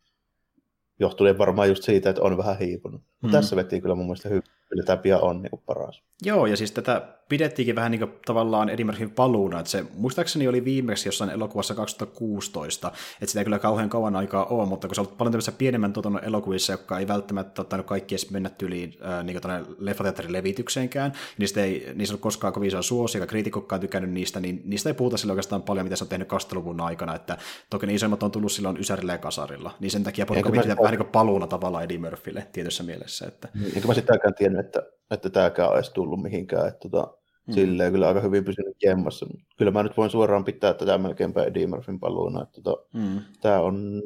johtuen 0.99 1.37
varmaan 1.37 1.69
just 1.69 1.83
siitä, 1.83 2.09
että 2.09 2.21
on 2.21 2.37
vähän 2.37 2.57
hiipunut. 2.59 3.01
Mm. 3.23 3.31
Tässä 3.31 3.55
veti 3.55 3.81
kyllä 3.81 3.95
mun 3.95 4.05
mielestä 4.05 4.29
hyvin. 4.29 4.43
Kyllä 4.69 4.83
tämä 4.83 4.97
pian 4.97 5.21
on 5.21 5.41
niin 5.41 5.49
kuin 5.49 5.61
paras. 5.65 6.03
Joo, 6.21 6.45
ja 6.45 6.57
siis 6.57 6.71
tätä 6.71 7.19
pidettiinkin 7.29 7.75
vähän 7.75 7.91
niin 7.91 7.99
kuin 7.99 8.11
tavallaan 8.25 8.69
Murphyn 8.85 9.11
paluuna, 9.11 9.59
että 9.59 9.69
se 9.69 9.85
muistaakseni 9.93 10.47
oli 10.47 10.65
viimeksi 10.65 11.07
jossain 11.07 11.29
elokuvassa 11.29 11.75
2016, 11.75 12.87
että 12.87 13.25
sitä 13.25 13.39
ei 13.39 13.43
kyllä 13.43 13.59
kauhean 13.59 13.89
kauan 13.89 14.15
aikaa 14.15 14.45
ole, 14.45 14.65
mutta 14.65 14.87
kun 14.87 14.95
se 14.95 15.01
on 15.01 15.07
paljon 15.07 15.31
tämmöisessä 15.31 15.51
pienemmän 15.51 15.93
tuotannon 15.93 16.23
elokuvissa, 16.23 16.73
jotka 16.73 16.99
ei 16.99 17.07
välttämättä 17.07 17.61
ottanut 17.61 17.85
kaikki 17.85 18.15
edes 18.15 18.31
mennä 18.31 18.49
tyyliin 18.49 18.93
äh, 19.05 19.23
niin 19.23 19.39
leffateatterin 19.79 20.33
levitykseenkään, 20.33 21.13
niin 21.37 21.59
ei 21.59 21.93
niissä 21.95 22.13
ole 22.13 22.19
koskaan 22.19 22.53
kovin 22.53 22.67
iso 22.67 22.81
suosi, 22.81 23.17
eikä 23.17 23.27
kriitikokkaan 23.27 23.81
tykännyt 23.81 24.11
niistä, 24.11 24.39
niin 24.39 24.61
niistä 24.65 24.89
ei 24.89 24.93
puhuta 24.93 25.17
sillä 25.17 25.31
oikeastaan 25.31 25.61
paljon, 25.61 25.85
mitä 25.85 25.95
se 25.95 26.03
on 26.03 26.09
tehnyt 26.09 26.27
20 26.27 26.83
aikana, 26.83 27.15
että 27.15 27.37
toki 27.69 27.85
ne 27.85 27.93
isoimmat 27.93 28.23
on 28.23 28.31
tullut 28.31 28.51
silloin 28.51 28.77
Ysärillä 28.77 29.13
ja 29.13 29.17
Kasarilla, 29.17 29.75
niin 29.79 29.91
sen 29.91 30.03
takia 30.03 30.25
porukka 30.25 30.51
vähän 30.51 30.77
niin 30.77 30.97
kuin 30.97 31.07
paluuna 31.07 31.47
tavallaan 31.47 31.83
Eddie 31.83 31.97
Murphylle 31.97 32.47
tietyssä 32.51 32.83
mielessä. 32.83 33.27
Että... 33.27 33.47
Enkä 33.75 33.87
mä 33.87 33.93
sitäkään 33.93 34.33
tiennyt, 34.33 34.58
että, 34.59 34.83
että 35.11 35.29
tämäkään 35.29 35.69
olisi 35.69 35.93
tullut 35.93 36.21
mihinkään, 36.21 36.67
että 36.67 36.89
tota, 36.89 37.19
Mm. 37.49 37.53
Silleen 37.53 37.91
kyllä 37.91 38.07
aika 38.07 38.21
hyvin 38.21 38.45
pysynyt 38.45 38.77
jemmassa. 38.83 39.25
Kyllä 39.57 39.71
mä 39.71 39.83
nyt 39.83 39.97
voin 39.97 40.09
suoraan 40.09 40.45
pitää 40.45 40.73
tätä 40.73 40.97
melkeinpä 40.97 41.43
Eddie 41.43 41.67
Murphyn 41.67 41.99
paluuna. 41.99 42.43
Että 42.43 42.61
tota, 42.61 42.85
mm. 42.93 43.21
Tämä 43.41 43.61
on 43.61 44.03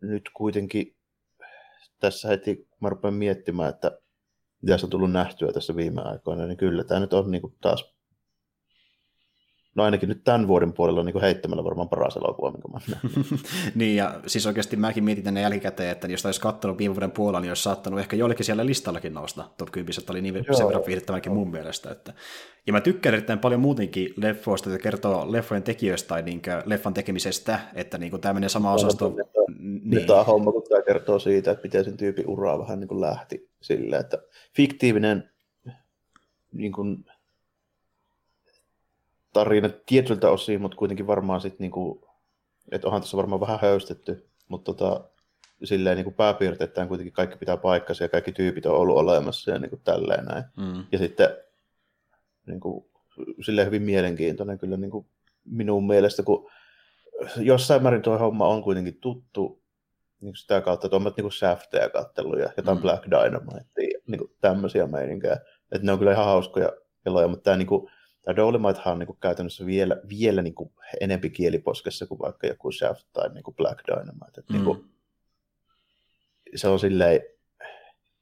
nyt 0.00 0.30
kuitenkin 0.34 0.96
tässä 2.00 2.28
heti, 2.28 2.68
mä 2.80 2.88
rupean 2.88 3.14
miettimään, 3.14 3.70
että 3.70 3.98
mitä 4.62 4.78
on 4.82 4.90
tullut 4.90 5.12
nähtyä 5.12 5.52
tässä 5.52 5.76
viime 5.76 6.02
aikoina, 6.02 6.46
niin 6.46 6.56
kyllä 6.56 6.84
tämä 6.84 7.00
nyt 7.00 7.12
on 7.12 7.30
niin 7.30 7.40
kuin 7.40 7.54
taas 7.60 7.95
no 9.76 9.84
ainakin 9.84 10.08
nyt 10.08 10.24
tämän 10.24 10.48
vuoden 10.48 10.72
puolella 10.72 11.02
niin 11.02 11.20
heittämällä 11.20 11.64
varmaan 11.64 11.88
paras 11.88 12.16
elokuva, 12.16 12.50
minkä 12.50 12.68
mä 12.68 12.80
Niin, 13.74 13.96
ja 13.96 14.20
siis 14.26 14.46
oikeasti 14.46 14.76
mäkin 14.76 15.04
mietin 15.04 15.24
tänne 15.24 15.40
jälkikäteen, 15.40 15.90
että 15.90 16.06
jos 16.06 16.26
olisi 16.26 16.40
katsonut 16.40 16.78
viime 16.78 16.94
vuoden 16.94 17.10
puolella, 17.10 17.40
niin 17.40 17.50
olisi 17.50 17.62
saattanut 17.62 18.00
ehkä 18.00 18.16
jollekin 18.16 18.44
siellä 18.44 18.66
listallakin 18.66 19.14
nousta 19.14 19.44
top 19.58 19.70
10, 19.72 20.00
että 20.00 20.12
oli 20.12 20.22
niin 20.22 20.34
Joo. 20.34 20.56
sen 20.56 20.66
verran 20.66 20.86
viihdyttävänkin 20.86 21.32
mun 21.32 21.50
mielestä. 21.50 21.90
Että... 21.90 22.12
Ja 22.66 22.72
mä 22.72 22.80
tykkään 22.80 23.14
erittäin 23.14 23.38
paljon 23.38 23.60
muutenkin 23.60 24.14
leffoista, 24.16 24.70
että 24.70 24.82
kertoo 24.82 25.32
leffojen 25.32 25.62
tekijöistä 25.62 26.08
tai 26.08 26.22
niin 26.22 26.42
leffan 26.64 26.94
tekemisestä, 26.94 27.60
että 27.74 27.98
niin 27.98 28.20
tämä 28.20 28.34
menee 28.34 28.48
sama 28.48 28.72
osasto. 28.72 29.14
Niin. 29.82 30.06
Tämä 30.06 30.24
homma, 30.24 30.52
kun 30.52 30.62
tämä 30.68 30.82
kertoo 30.82 31.18
siitä, 31.18 31.50
että 31.50 31.62
miten 31.62 31.84
sen 31.84 31.96
tyypin 31.96 32.28
uraa 32.28 32.58
vähän 32.58 32.80
niin 32.80 33.00
lähti 33.00 33.50
silleen, 33.62 34.00
että 34.00 34.18
fiktiivinen 34.56 35.30
niin 36.52 36.72
kuin, 36.72 37.04
tarina 39.36 39.68
tietyltä 39.86 40.30
osin, 40.30 40.60
mutta 40.60 40.76
kuitenkin 40.76 41.06
varmaan 41.06 41.40
sitten, 41.40 41.64
niinku, 41.64 42.08
että 42.72 42.86
onhan 42.86 43.02
tässä 43.02 43.16
varmaan 43.16 43.40
vähän 43.40 43.58
höystetty, 43.62 44.28
mutta 44.48 44.74
tota, 44.74 45.04
silleen 45.64 45.96
niin 45.96 46.14
pääpiirteittäin 46.14 46.88
kuitenkin 46.88 47.12
kaikki 47.12 47.36
pitää 47.36 47.56
paikkansa 47.56 48.04
ja 48.04 48.08
kaikki 48.08 48.32
tyypit 48.32 48.66
on 48.66 48.76
ollut 48.76 48.96
olemassa 48.96 49.50
ja 49.50 49.58
niin 49.58 49.70
kuin 49.70 49.80
tälleen 49.84 50.24
näin. 50.24 50.44
Mm. 50.56 50.84
Ja 50.92 50.98
sitten 50.98 51.28
niin 52.46 52.60
kuin, 52.60 52.84
silleen 53.44 53.66
hyvin 53.66 53.82
mielenkiintoinen 53.82 54.58
kyllä 54.58 54.76
niin 54.76 54.90
kuin 54.90 55.06
minun 55.44 55.86
mielestä, 55.86 56.22
kun 56.22 56.50
jossain 57.36 57.82
määrin 57.82 58.02
tuo 58.02 58.18
homma 58.18 58.48
on 58.48 58.62
kuitenkin 58.62 58.98
tuttu 59.00 59.62
niin 60.20 60.36
sitä 60.36 60.60
kautta, 60.60 60.86
että 60.86 60.96
on 60.96 61.12
niin 61.16 61.32
Shafteja 61.32 61.90
kattellut 61.90 62.38
ja 62.38 62.48
jotain 62.56 62.78
mm. 62.78 62.82
Black 62.82 63.04
Dynamite 63.04 63.82
ja 63.82 64.00
niin 64.06 64.18
kuin 64.18 64.30
tämmöisiä 64.40 64.86
meininkejä. 64.86 65.36
Että 65.72 65.86
ne 65.86 65.92
on 65.92 65.98
kyllä 65.98 66.12
ihan 66.12 66.24
hauskoja 66.24 66.72
eloja, 67.06 67.28
mutta 67.28 67.42
tämä 67.42 67.56
niin 67.56 67.66
kuin, 67.66 67.90
Tämä 68.26 68.36
Dolomitehan 68.36 68.92
on 68.92 68.98
niin 68.98 69.06
kuin 69.06 69.18
käytännössä 69.20 69.66
vielä, 69.66 69.96
vielä 70.08 70.42
niin 70.42 70.54
kuin 70.54 70.70
enempi 71.00 71.30
kieliposkessa 71.30 72.06
kuin 72.06 72.18
vaikka 72.18 72.46
joku 72.46 72.72
Shaft 72.72 73.06
tai 73.12 73.28
niin 73.28 73.44
kuin 73.44 73.54
Black 73.54 73.78
Dynamite. 73.86 74.40
Mm. 74.40 74.54
niin 74.54 74.64
kuin, 74.64 74.84
se 76.54 76.68
on 76.68 76.78
silleen, 76.78 77.20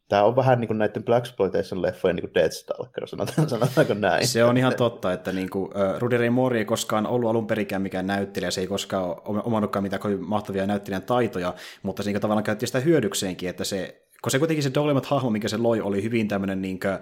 Tämä 0.09 0.25
on 0.25 0.37
vähän 0.37 0.61
niin 0.61 0.67
kuin 0.67 0.79
näiden 0.79 1.05
Black 1.05 1.27
Exploitation-leffojen 1.27 2.17
niin 2.17 2.21
kuin 2.21 2.35
Deathstalker, 2.35 3.09
sanotaan, 3.09 3.49
sanotaanko 3.49 3.95
näin. 3.95 4.27
Se 4.27 4.45
on 4.45 4.57
ihan 4.57 4.77
totta, 4.77 5.13
että 5.13 5.33
niin 5.33 5.51
kuin, 5.51 5.65
uh, 5.65 5.99
Rudy 5.99 6.31
Moore 6.31 6.59
ei 6.59 6.65
koskaan 6.65 7.07
ollut 7.07 7.31
alun 7.31 7.47
perikään 7.47 7.83
mikään 7.83 8.07
näyttelijä, 8.07 8.51
se 8.51 8.61
ei 8.61 8.67
koskaan 8.67 9.17
omannutkaan 9.25 9.83
mitään 9.83 10.01
kovin 10.01 10.29
mahtavia 10.29 10.67
näyttelijän 10.67 11.03
taitoja, 11.03 11.55
mutta 11.83 12.03
se 12.03 12.13
niin 12.13 12.21
tavallaan 12.21 12.45
käytti 12.45 12.67
sitä 12.67 12.81
hyödykseenkin, 12.81 13.49
että 13.49 13.65
se 13.65 14.04
kun 14.25 14.31
se 14.31 14.39
kuitenkin 14.39 14.63
se 14.63 14.71
Dolemat-hahmo, 14.75 15.31
mikä 15.31 15.49
se 15.49 15.57
loi, 15.57 15.81
oli 15.81 16.03
hyvin 16.03 16.29
tämmöinen 16.29 16.63
niin 16.63 16.81
kuin, 16.81 16.93
äh, 16.93 17.01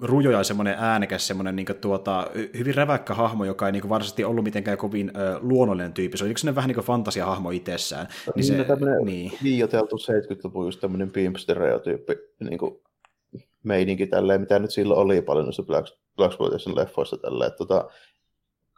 rujo 0.00 0.30
ja 0.30 0.44
semmoinen 0.44 0.74
äänekäs, 0.78 1.26
semmoinen 1.26 1.56
niin 1.56 1.66
kuin, 1.66 1.76
tuota, 1.76 2.30
hyvin 2.58 2.74
räväkkä 2.74 3.14
hahmo, 3.14 3.44
joka 3.44 3.66
ei 3.66 3.72
niin 3.72 3.80
kuin, 3.80 3.88
varsinaisesti 3.88 4.24
ollut 4.24 4.44
mitenkään 4.44 4.78
kovin 4.78 5.12
äh, 5.16 5.36
luonnollinen 5.40 5.92
tyyppi. 5.92 6.18
Se 6.18 6.24
oli 6.24 6.30
yksi 6.30 6.54
vähän 6.54 6.68
niin 6.68 6.74
kuin 6.74 6.84
fantasiahahmo 6.84 7.50
itsessään. 7.50 8.08
Niin, 8.34 8.44
se, 8.44 8.64
tämmöinen 8.64 9.04
niin. 9.04 9.32
liioteltu 9.42 9.96
70-luvun 9.96 10.66
just 10.66 10.80
tämmöinen 10.80 11.10
pimp-stereotyyppi 11.10 12.16
niin 12.50 12.58
kuin 12.58 12.80
meininki 13.62 14.06
tälleen, 14.06 14.40
mitä 14.40 14.58
nyt 14.58 14.70
silloin 14.70 15.00
oli 15.00 15.22
paljon 15.22 15.44
noissa 15.44 15.62
Black, 15.62 15.88
Blaxploitation 16.16 16.76
leffoissa 16.76 17.16
tällä, 17.16 17.46
että 17.46 17.58
tota, 17.58 17.88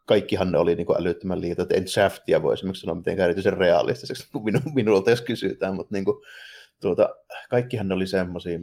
kaikkihan 0.07 0.53
ne 0.53 0.59
oli 0.59 0.75
niin 0.75 0.87
kuin 0.87 1.01
älyttömän 1.01 1.41
liitä, 1.41 1.63
että 1.63 1.75
en 1.75 1.89
Shaftia 1.89 2.43
voi 2.43 2.55
esimerkiksi 2.55 2.81
sanoa 2.81 2.95
mitenkään 2.95 3.25
erityisen 3.25 3.57
realistiseksi, 3.57 4.29
kun 4.33 4.45
minu, 4.45 4.61
minulta 4.75 5.11
jos 5.11 5.23
kysytään, 5.23 5.75
mutta 5.75 5.95
niin 5.95 6.05
kuin, 6.05 6.17
tuota, 6.81 7.09
kaikkihan 7.51 7.89
ne 7.89 7.95
oli 7.95 8.07
semmoisia, 8.07 8.59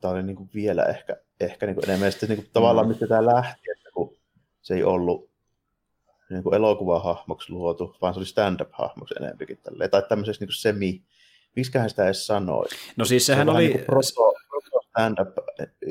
tämä 0.00 0.14
oli 0.14 0.22
niin 0.22 0.36
kuin 0.36 0.50
vielä 0.54 0.84
ehkä, 0.84 1.16
ehkä 1.40 1.66
niin 1.66 1.74
kuin 1.74 1.84
enemmän, 1.84 2.12
sitten 2.12 2.28
niin 2.28 2.36
kuin, 2.36 2.50
tavallaan 2.52 2.88
mistä 2.88 3.06
tämä 3.06 3.26
lähti, 3.26 3.70
että 3.76 3.90
kun 3.94 4.16
se 4.62 4.74
ei 4.74 4.84
ollut 4.84 5.30
niin 6.30 6.42
kuin 6.42 6.54
elokuvahahmoksi 6.54 7.52
luotu, 7.52 7.96
vaan 8.00 8.14
se 8.14 8.20
oli 8.20 8.26
stand-up-hahmoksi 8.26 9.14
enempikin 9.20 9.58
tälleen, 9.62 9.90
tai 9.90 10.02
tämmöisessä 10.08 10.42
niin 10.42 10.48
kuin 10.48 10.56
semi, 10.56 11.02
miksiköhän 11.56 11.90
sitä 11.90 12.04
edes 12.04 12.26
sanoisi. 12.26 12.76
No 12.96 13.04
siis 13.04 13.26
sehän 13.26 13.46
se 13.46 13.50
oli... 13.50 13.68
Niin 13.68 13.84
proto, 13.84 14.32
stand-up 14.92 15.28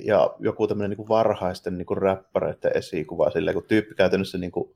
ja 0.03 0.35
joku 0.39 0.67
tämmöinen 0.67 0.89
niin 0.89 0.97
kuin 0.97 1.09
varhaisten 1.09 1.77
niin 1.77 1.85
kuin 1.85 1.97
räppäreiden 1.97 2.77
esikuva, 2.77 3.31
silleen, 3.31 3.53
kun 3.53 3.63
tyyppi 3.67 3.95
käytännössä, 3.95 4.37
niin 4.37 4.51
kuin, 4.51 4.75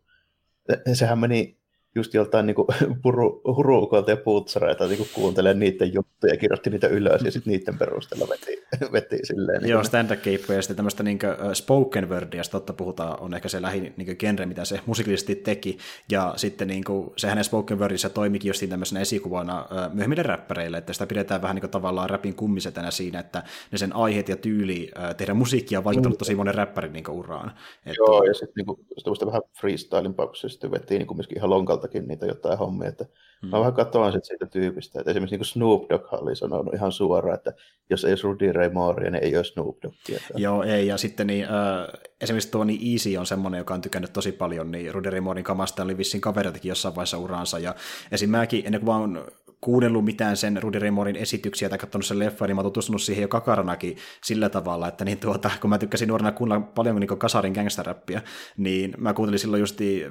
sehän 0.93 1.19
meni 1.19 1.57
just 1.95 2.13
joltain 2.13 2.45
niin 2.45 2.55
puru, 3.03 3.41
huruukolta 3.45 4.11
ja 4.11 4.17
putsareita 4.17 4.87
niin 4.87 5.07
kuuntelee 5.13 5.53
niiden 5.53 5.93
juttuja 5.93 6.33
ja 6.33 6.37
kirjoitti 6.37 6.69
niitä 6.69 6.87
ylös 6.87 7.21
ja 7.21 7.31
sitten 7.31 7.51
niiden 7.51 7.77
perusteella 7.77 8.27
veti, 8.29 8.63
veti 8.93 9.19
silleen. 9.23 9.61
Niin 9.61 9.69
Joo, 9.69 9.83
stand-up 9.83 10.25
ja 10.25 10.61
sitten 10.61 10.75
tämmöistä 10.75 11.03
niin 11.03 11.19
kuin, 11.19 11.55
spoken 11.55 12.09
wordia, 12.09 12.41
totta 12.51 12.73
puhutaan, 12.73 13.19
on 13.19 13.33
ehkä 13.33 13.49
se 13.49 13.61
lähin 13.61 13.93
niin 13.97 14.15
genre, 14.19 14.45
mitä 14.45 14.65
se 14.65 14.79
musiikillisesti 14.85 15.35
teki, 15.35 15.77
ja 16.11 16.33
sitten 16.35 16.67
niin 16.67 16.83
kuin, 16.83 17.09
se 17.17 17.27
hänen 17.27 17.43
spoken 17.43 17.79
wordissa 17.79 18.09
toimikin 18.09 18.49
just 18.49 18.63
tämmöisenä 18.69 19.01
esikuvana 19.01 19.65
myöhemmille 19.93 20.23
räppäreille, 20.23 20.77
että 20.77 20.93
sitä 20.93 21.07
pidetään 21.07 21.41
vähän 21.41 21.55
niin 21.55 21.61
kuin, 21.61 21.71
tavallaan 21.71 22.09
rapin 22.09 22.35
kummisetänä 22.35 22.91
siinä, 22.91 23.19
että 23.19 23.43
ne 23.71 23.77
sen 23.77 23.95
aiheet 23.95 24.29
ja 24.29 24.35
tyyli 24.35 24.91
tehdä 25.17 25.33
musiikkia 25.33 25.79
on 25.79 25.83
vaikuttanut 25.83 26.17
tosi 26.17 26.35
monen 26.35 26.55
räppärin 26.55 26.93
niin 26.93 27.09
uraan. 27.09 27.49
Että... 27.85 27.95
Joo, 27.97 28.23
ja 28.23 28.33
sitten 28.33 28.53
niin 28.55 28.65
kuin, 28.65 28.79
vähän 29.25 29.41
freestylin 29.59 30.15
sitten 30.35 30.71
vetiin 30.71 30.99
niin 30.99 31.07
kuin 31.07 31.19
ihan 31.35 31.49
lonkalta 31.49 31.84
muualtakin 31.85 32.07
niitä 32.07 32.25
jotain 32.25 32.57
hommia. 32.59 32.89
Että 32.89 33.05
mm. 33.41 33.49
Mä 33.49 33.59
vähän 33.59 33.73
katsoin 33.73 34.13
sit 34.13 34.25
siitä 34.25 34.45
tyypistä, 34.45 34.99
että 34.99 35.11
esimerkiksi 35.11 35.35
niin 35.37 35.45
Snoop 35.45 35.89
Dogg 35.89 36.13
oli 36.13 36.35
sanonut 36.35 36.73
ihan 36.73 36.91
suoraan, 36.91 37.37
että 37.37 37.53
jos 37.89 38.05
ei 38.05 38.11
olisi 38.11 38.23
Rudy 38.23 38.51
Ray 38.51 38.69
Moorea, 38.69 39.11
niin 39.11 39.23
ei 39.23 39.35
ole 39.35 39.43
Snoop 39.43 39.77
Doggia. 39.83 40.19
Joo, 40.35 40.63
ei, 40.63 40.87
ja 40.87 40.97
sitten 40.97 41.27
niin, 41.27 41.43
äh, 41.45 41.87
esimerkiksi 42.21 42.51
tuo 42.51 42.63
niin 42.63 42.91
Easy 42.91 43.17
on 43.17 43.25
semmoinen, 43.25 43.57
joka 43.57 43.73
on 43.73 43.81
tykännyt 43.81 44.13
tosi 44.13 44.31
paljon, 44.31 44.71
niin 44.71 44.93
Rudy 44.93 45.09
Ray 45.09 45.21
Moorin 45.21 45.43
kamasta 45.43 45.83
oli 45.83 45.97
vissiin 45.97 46.21
kaveritakin 46.21 46.69
jossain 46.69 46.95
vaiheessa 46.95 47.17
uraansa, 47.17 47.59
ja 47.59 47.75
esim. 48.11 48.29
mäkin, 48.29 48.65
ennen 48.65 48.81
kuin 48.81 48.95
mä 48.95 48.99
oon 48.99 49.27
kuunnellut 49.61 50.05
mitään 50.05 50.37
sen 50.37 50.63
Rudy 50.63 50.79
Raymondin 50.79 51.15
esityksiä 51.15 51.69
tai 51.69 51.77
katsonut 51.77 52.05
sen 52.05 52.19
leffan, 52.19 52.47
niin 52.47 52.55
mä 52.55 52.59
oon 52.59 52.65
tutustunut 52.65 53.01
siihen 53.01 53.21
jo 53.21 53.27
kakaranakin 53.27 53.97
sillä 54.23 54.49
tavalla, 54.49 54.87
että 54.87 55.05
niin 55.05 55.17
tuota, 55.17 55.51
kun 55.61 55.69
mä 55.69 55.77
tykkäsin 55.77 56.07
nuorena 56.07 56.31
kuunnella 56.31 56.65
paljon 56.75 56.95
niin 56.95 57.07
kasarin 57.17 57.53
gangsteräppiä, 57.53 58.21
niin 58.57 58.93
mä 58.97 59.13
kuuntelin 59.13 59.39
silloin 59.39 59.59
justi 59.59 60.05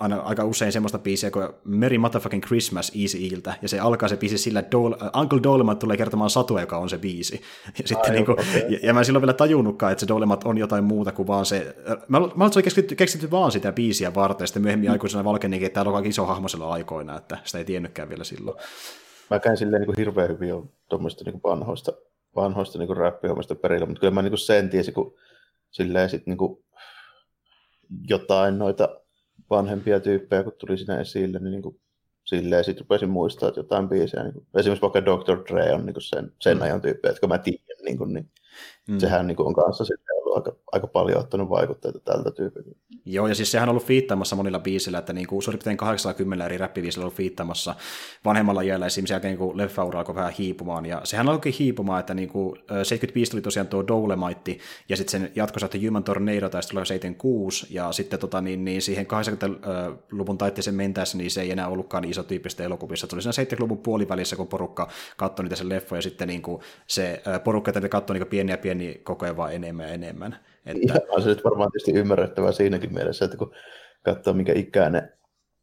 aina 0.00 0.16
aika 0.16 0.44
usein 0.44 0.72
semmoista 0.72 0.98
biisiä 0.98 1.30
kuin 1.30 1.48
Merry 1.64 1.98
Motherfucking 1.98 2.44
Christmas 2.44 2.92
Easy 3.00 3.18
Iltä, 3.18 3.54
ja 3.62 3.68
se 3.68 3.80
alkaa 3.80 4.08
se 4.08 4.16
biisi 4.16 4.38
sillä, 4.38 4.60
että 4.60 4.76
Uncle 5.20 5.42
Dolemat 5.42 5.78
tulee 5.78 5.96
kertomaan 5.96 6.30
satua, 6.30 6.60
joka 6.60 6.78
on 6.78 6.90
se 6.90 6.98
biisi. 6.98 7.40
Ja, 7.78 7.88
sitten 7.88 8.12
niin 8.12 8.26
kuin, 8.26 8.40
okay. 8.40 8.60
ja, 8.68 8.78
ja, 8.82 8.94
mä 8.94 9.00
en 9.00 9.04
silloin 9.04 9.22
vielä 9.22 9.32
tajunnutkaan, 9.32 9.92
että 9.92 10.00
se 10.00 10.08
Dolemat 10.08 10.44
on 10.44 10.58
jotain 10.58 10.84
muuta 10.84 11.12
kuin 11.12 11.26
vaan 11.26 11.46
se, 11.46 11.76
mä, 12.08 12.20
mä 12.20 12.44
olen 12.44 12.64
keksitty, 12.64 12.94
keksitty 12.94 13.30
vaan 13.30 13.52
sitä 13.52 13.72
biisiä 13.72 14.14
varten, 14.14 14.42
ja 14.42 14.46
sitten 14.46 14.62
myöhemmin 14.62 14.88
mm. 14.88 14.92
aikuisena 14.92 15.24
valkenikin, 15.24 15.66
että 15.66 15.74
täällä 15.74 15.98
on 15.98 16.06
iso 16.06 16.26
hahmo 16.26 16.46
aikoina, 16.68 17.16
että 17.16 17.38
sitä 17.44 17.58
ei 17.58 17.64
tiennytkään 17.64 18.08
vielä 18.08 18.24
silloin. 18.24 18.58
Mä 19.30 19.38
käyn 19.38 19.56
silleen 19.56 19.80
niin 19.80 19.86
kuin 19.86 19.98
hirveän 19.98 20.28
hyvin 20.28 20.54
on 20.54 20.72
tuommoista 20.88 21.24
niin 21.24 21.40
vanhoista, 21.44 21.92
vanhoista 22.36 22.78
niin 22.78 22.96
räppihommista 22.96 23.54
perillä, 23.54 23.86
mutta 23.86 24.00
kyllä 24.00 24.14
mä 24.14 24.22
niin 24.22 24.30
kuin 24.30 24.38
sen 24.38 24.70
tiesin, 24.70 24.94
kun 24.94 25.14
silleen 25.70 26.10
sit 26.10 26.26
niin 26.26 26.38
kuin 26.38 26.64
jotain 28.08 28.58
noita 28.58 29.00
vanhempia 29.50 30.00
tyyppejä, 30.00 30.42
kun 30.42 30.52
tuli 30.58 30.76
siinä 30.76 31.00
esille, 31.00 31.38
niin, 31.38 31.50
niin 31.50 31.62
kuin 31.62 31.80
silleen 32.24 32.64
sitten 32.64 32.84
rupesin 32.84 33.10
muistaa, 33.10 33.48
että 33.48 33.60
jotain 33.60 33.88
biisejä, 33.88 34.22
niin 34.22 34.32
kuin, 34.32 34.46
esimerkiksi 34.56 34.82
vaikka 34.82 35.04
Dr. 35.04 35.38
Dre 35.48 35.74
on 35.74 35.86
niin 35.86 35.94
kuin 35.94 36.02
sen, 36.02 36.32
sen 36.40 36.56
mm. 36.56 36.62
ajan 36.62 36.80
tyyppejä, 36.80 37.12
jotka 37.12 37.26
mä 37.26 37.38
tiedän, 37.38 37.84
niin, 37.84 37.98
kuin, 37.98 38.14
niin 38.14 38.30
mm. 38.90 38.98
sehän 38.98 39.26
niin 39.26 39.36
kuin 39.36 39.46
on 39.46 39.54
kanssa 39.54 39.84
sitten 39.84 40.16
ollut 40.16 40.36
aika, 40.36 40.58
aika 40.72 40.86
paljon 40.86 41.18
ottanut 41.18 41.48
vaikutteita 41.48 42.00
tältä 42.00 42.30
tyypiltä. 42.30 42.70
Joo, 43.04 43.26
ja 43.26 43.34
siis 43.34 43.50
sehän 43.50 43.68
on 43.68 43.70
ollut 43.72 43.86
fiittaamassa 43.86 44.36
monilla 44.36 44.58
biisillä, 44.58 44.98
että 44.98 45.12
niin 45.12 45.26
kuin 45.26 45.42
suurin 45.42 45.58
piirtein 45.58 45.76
80 45.76 46.44
eri 46.44 46.58
räppiviisillä 46.58 47.02
on 47.02 47.04
ollut 47.04 47.16
fiittaamassa 47.16 47.74
vanhemmalla 48.24 48.62
iällä 48.62 48.86
esimerkiksi 48.86 49.12
jälkeen, 49.12 49.38
kun 49.38 49.56
leffa 49.56 49.82
alkoi 49.82 50.14
vähän 50.14 50.32
hiipumaan, 50.32 50.86
ja 50.86 51.00
sehän 51.04 51.28
alkoi 51.28 51.52
hiipumaan, 51.58 52.00
että 52.00 52.14
niin 52.14 52.28
kuin 52.28 52.58
75 52.68 53.30
tuli 53.30 53.42
tosiaan 53.42 53.66
tuo 53.66 53.86
Dolemite, 53.88 54.56
ja 54.88 54.96
sitten 54.96 55.20
sen 55.20 55.32
jatkossa 55.34 55.66
että 55.66 55.78
Human 55.86 56.04
Tornado, 56.04 56.48
tai 56.48 56.62
sitten 56.62 56.86
76, 56.86 57.66
ja 57.70 57.92
sitten 57.92 58.18
tota, 58.18 58.40
niin, 58.40 58.64
niin 58.64 58.82
siihen 58.82 59.06
80-luvun 59.06 60.38
taitteeseen 60.38 60.76
mentäessä, 60.76 61.18
niin 61.18 61.30
se 61.30 61.40
ei 61.42 61.50
enää 61.50 61.68
ollutkaan 61.68 62.04
iso 62.04 62.22
tyyppistä 62.22 62.64
elokuvissa. 62.64 63.06
Se 63.10 63.16
oli 63.16 63.22
siinä 63.22 63.56
70-luvun 63.56 63.78
puolivälissä, 63.78 64.36
kun 64.36 64.48
porukka 64.48 64.88
katsoi 65.16 65.44
niitä 65.44 65.56
sen 65.56 65.68
leffoja, 65.68 65.98
ja 65.98 66.02
sitten 66.02 66.28
niin 66.28 66.42
kuin 66.42 66.62
se 66.86 67.22
porukka 67.44 67.72
katsoi 67.90 68.18
niin 68.18 68.26
pieniä 68.26 68.56
pieniä 68.56 68.79
koko 69.02 69.24
ajan 69.24 69.36
vaan 69.36 69.54
enemmän 69.54 69.88
ja 69.88 69.94
enemmän. 69.94 70.38
Että... 70.66 70.94
Ja 70.94 71.00
on 71.08 71.22
se 71.22 71.28
nyt 71.28 71.44
varmaan 71.44 71.70
tietysti 71.70 71.92
ymmärrettävää 71.92 72.52
siinäkin 72.52 72.94
mielessä, 72.94 73.24
että 73.24 73.36
kun 73.36 73.54
katsoo 74.02 74.34
mikä 74.34 74.52
ikäinen 74.52 75.12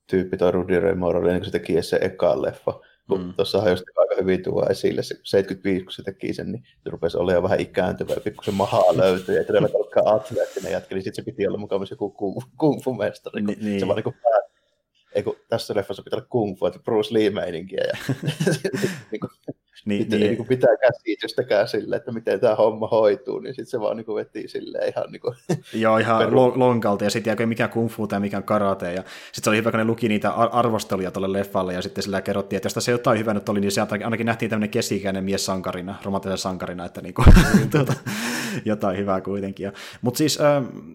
tyyppi 0.09 0.37
toi 0.37 0.51
Rudy 0.51 0.79
Ray 0.79 0.95
Moore 0.95 1.19
oli, 1.19 1.27
niin 1.27 1.39
kun 1.39 1.45
se 1.45 1.51
teki 1.51 1.81
se 1.81 1.99
ekaan 2.01 2.41
leffa, 2.41 2.79
kun 3.07 3.23
mm. 3.23 3.33
tuossahan 3.33 3.69
just 3.69 3.83
aika 3.97 4.15
hyvin 4.21 4.43
tuo 4.43 4.65
esille, 4.69 5.03
se 5.03 5.15
75 5.23 5.85
kun 5.85 5.91
se 5.91 6.03
teki 6.03 6.33
sen, 6.33 6.51
niin 6.51 6.63
se 6.83 6.89
rupesi 6.89 7.17
olemaan 7.17 7.43
vähän 7.43 7.59
ikääntyvä 7.59 8.13
ja 8.13 8.21
pikkusen 8.21 8.53
mahaa 8.53 8.97
löytyi, 8.97 9.35
ja 9.35 9.43
todella 9.43 9.69
kalkkaa 9.69 10.13
atleettinen 10.13 10.71
jätkä, 10.71 10.95
niin 10.95 11.03
sitten 11.03 11.25
se 11.25 11.31
piti 11.31 11.47
olla 11.47 11.57
mukava 11.57 11.85
joku 11.91 12.09
kung 12.57 12.83
fu 12.83 12.93
mestari, 12.93 13.43
kun 13.43 13.55
niin. 13.61 13.79
se 13.79 13.87
vaan 13.87 14.01
niin 14.05 14.13
päätti 14.23 14.57
ei 15.17 15.23
kun 15.23 15.35
tässä 15.49 15.75
leffassa 15.75 16.03
pitää 16.03 16.17
olla 16.17 16.27
kung 16.29 16.59
fu, 16.59 16.65
että 16.65 16.79
Bruce 16.79 17.13
Lee-meininkiä. 17.13 17.83
Ja, 17.83 17.97
niin 19.11 19.19
kuin, 19.19 19.31
niin, 19.87 20.01
sitten 20.01 20.19
niin. 20.19 20.37
Niin 20.37 20.47
pitää 20.47 20.77
käsitystäkään 20.77 21.67
sille, 21.67 21.95
että 21.95 22.11
miten 22.11 22.39
tämä 22.39 22.55
homma 22.55 22.87
hoituu, 22.87 23.39
niin 23.39 23.53
sitten 23.53 23.65
se 23.65 23.79
vaan 23.79 23.97
niin 23.97 24.15
veti 24.15 24.47
silleen 24.47 24.89
ihan 24.89 25.11
niin 25.11 25.21
kuin, 25.21 25.35
Joo, 25.83 25.97
ihan 25.97 26.17
peru... 26.17 26.53
lonkalta, 26.55 27.03
ja 27.03 27.09
sitten 27.09 27.35
ei 27.39 27.45
mikä 27.45 27.67
kung 27.67 27.89
fu 27.89 28.07
tai 28.07 28.19
mikä 28.19 28.41
karate, 28.41 28.93
ja 28.93 29.01
sitten 29.01 29.43
se 29.43 29.49
oli 29.49 29.57
hyvä, 29.57 29.71
kun 29.71 29.77
ne 29.77 29.85
luki 29.85 30.09
niitä 30.09 30.31
arvosteluja 30.31 31.11
tuolle 31.11 31.39
leffalle, 31.39 31.73
ja 31.73 31.81
sitten 31.81 32.03
sillä 32.03 32.21
kerrottiin, 32.21 32.57
että 32.57 32.65
jos 32.65 32.73
tässä 32.73 32.91
jotain 32.91 33.19
hyvä 33.19 33.33
nyt 33.33 33.49
oli, 33.49 33.59
niin 33.59 33.71
sieltä 33.71 33.97
ainakin 34.03 34.25
nähtiin 34.25 34.49
tämmöinen 34.49 34.69
keski-ikäinen 34.69 35.23
mies 35.23 35.45
sankarina, 35.45 35.95
romanttisen 36.03 36.37
sankarina, 36.37 36.85
että 36.85 37.01
niin 37.01 37.13
kuin, 37.13 37.27
tuota, 37.71 37.93
jotain 38.65 38.97
hyvää 38.97 39.21
kuitenkin. 39.21 39.63
Ja, 39.63 39.71
mutta 40.01 40.17
siis, 40.17 40.39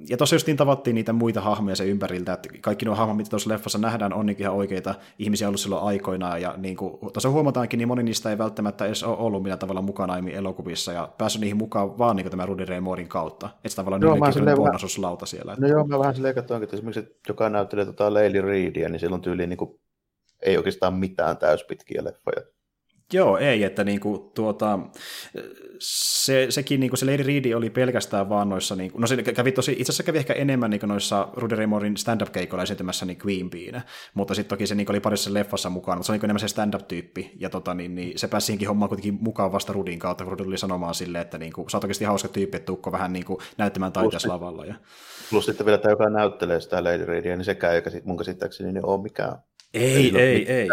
ja 0.09 0.17
tuossa 0.17 0.37
justiin 0.37 0.57
tavattiin 0.57 0.95
niitä 0.95 1.13
muita 1.13 1.41
hahmoja 1.41 1.77
sen 1.77 1.89
ympäriltä, 1.89 2.33
että 2.33 2.49
kaikki 2.61 2.85
nuo 2.85 2.95
hahmot, 2.95 3.17
mitä 3.17 3.31
tuossa 3.31 3.51
leffassa 3.51 3.79
nähdään, 3.79 4.13
on 4.13 4.27
niin 4.27 4.37
ihan 4.41 4.55
oikeita 4.55 4.95
ihmisiä 5.19 5.49
ollut 5.49 5.61
silloin 5.61 5.85
aikoinaan, 5.85 6.43
ja 6.43 6.55
niin 6.57 6.77
kuin, 6.77 6.99
tuossa 6.99 7.31
huomataankin, 7.31 7.79
niin 7.79 7.89
moni 7.89 8.03
niistä 8.03 8.31
ei 8.31 8.39
välttämättä 8.39 8.82
edes 8.87 9.05
ole 9.05 9.17
ollut 9.17 9.43
millään 9.43 9.59
tavalla 9.59 9.83
mukana 9.83 10.13
aiemmin 10.13 10.35
elokuvissa, 10.35 10.93
ja 10.93 11.09
päässyt 11.19 11.41
niihin 11.41 11.57
mukaan 11.57 11.99
vaan 11.99 12.17
niin 12.17 12.31
tämän 12.31 12.49
Rudy 12.49 12.65
Ray 12.65 12.81
Moorin 12.81 13.09
kautta. 13.09 13.51
Että 13.65 13.77
tavallaan 13.77 14.03
joo, 14.03 14.15
niillekin 14.15 14.49
on 14.49 14.57
bonasuslauta 14.57 15.27
siellä. 15.27 15.53
Että... 15.53 15.67
No 15.67 15.73
joo, 15.73 15.87
mä 15.87 15.99
vähän 15.99 16.15
silleen 16.15 16.35
katsoinkin, 16.35 16.65
että 16.65 16.77
esimerkiksi 16.77 17.01
että 17.01 17.15
joka 17.29 17.49
näyttelee 17.49 17.85
tota 17.85 18.15
Leili 18.15 18.41
Reedia, 18.41 18.89
niin 18.89 19.01
silloin 19.01 19.23
tyyliin 19.23 19.49
niin 19.49 19.59
kuin, 19.59 19.81
ei 20.43 20.57
oikeastaan 20.57 20.95
mitään 20.95 21.37
täyspitkiä 21.37 22.05
leffoja. 22.05 22.52
Joo, 23.13 23.39
ei, 23.39 23.65
että 23.65 23.85
niinku, 23.85 24.31
tuota, 24.35 24.79
se, 25.79 26.47
sekin 26.51 26.81
niinku, 26.81 26.97
se 26.97 27.07
Lady 27.07 27.23
Reed 27.23 27.53
oli 27.53 27.71
pelkästään 27.71 28.29
vaan 28.29 28.49
noissa, 28.49 28.77
niinku, 28.77 28.99
no 28.99 29.07
se 29.07 29.23
kävi 29.23 29.53
tosi, 29.53 29.73
itse 29.73 29.83
asiassa 29.83 30.03
kävi 30.03 30.19
ehkä 30.19 30.33
enemmän 30.33 30.71
niinku, 30.71 30.87
noissa 30.87 31.29
Rudy 31.37 31.67
Moorein 31.67 31.97
stand-up-keikoilla 31.97 32.63
esiintymässä 32.63 33.07
niin 33.07 33.19
Queen 33.27 33.51
Beena, 33.51 33.81
mutta 34.15 34.35
sitten 34.35 34.49
toki 34.49 34.67
se 34.67 34.75
niinku, 34.75 34.93
oli 34.93 35.01
parissa 35.01 35.35
leffassa 35.35 35.71
mukaan, 35.71 35.99
mutta 35.99 36.07
se 36.07 36.13
oli 36.13 36.17
niinku 36.17 36.27
enemmän 36.27 36.41
se 36.41 36.49
stand-up-tyyppi, 36.49 37.33
ja 37.39 37.51
tota, 37.51 37.75
niin, 37.75 37.95
niin, 37.95 38.19
se 38.19 38.29
pääsi 38.29 38.47
siihenkin 38.47 38.69
hommaan 38.69 38.89
kuitenkin 38.89 39.19
mukaan 39.21 39.53
vasta 39.53 39.73
Rudin 39.73 39.99
kautta, 39.99 40.25
kun 40.25 40.33
Rudy 40.33 40.45
tuli 40.45 40.59
sanomaan 40.59 40.95
silleen, 40.95 41.23
että 41.23 41.39
niinku, 41.39 41.69
sä 41.69 41.77
oot 41.77 41.85
oikeasti 41.85 42.05
hauska 42.05 42.29
tyyppi, 42.29 42.57
että 42.57 42.67
tukko 42.67 42.93
vähän 42.93 43.13
niinku, 43.13 43.41
näyttämään 43.59 43.93
taiteessa 43.93 44.29
lavalla. 44.29 44.65
Ja... 44.65 44.75
Plus 45.31 45.47
sitten 45.47 45.67
vielä 45.67 45.79
tämä, 45.79 45.93
joka 45.93 46.11
näyttelee 46.11 46.61
sitä 46.61 46.85
Lady 46.85 47.05
Reedia, 47.05 47.37
niin 47.37 47.45
sekään, 47.45 47.77
joka 47.77 47.91
mun 48.05 48.19
käsittääkseni 48.19 48.73
niin 48.73 48.87
ole 48.87 49.03
mikään 49.03 49.39
ei, 49.75 50.19
ei, 50.19 50.53
ei. 50.53 50.53
ei 50.53 50.69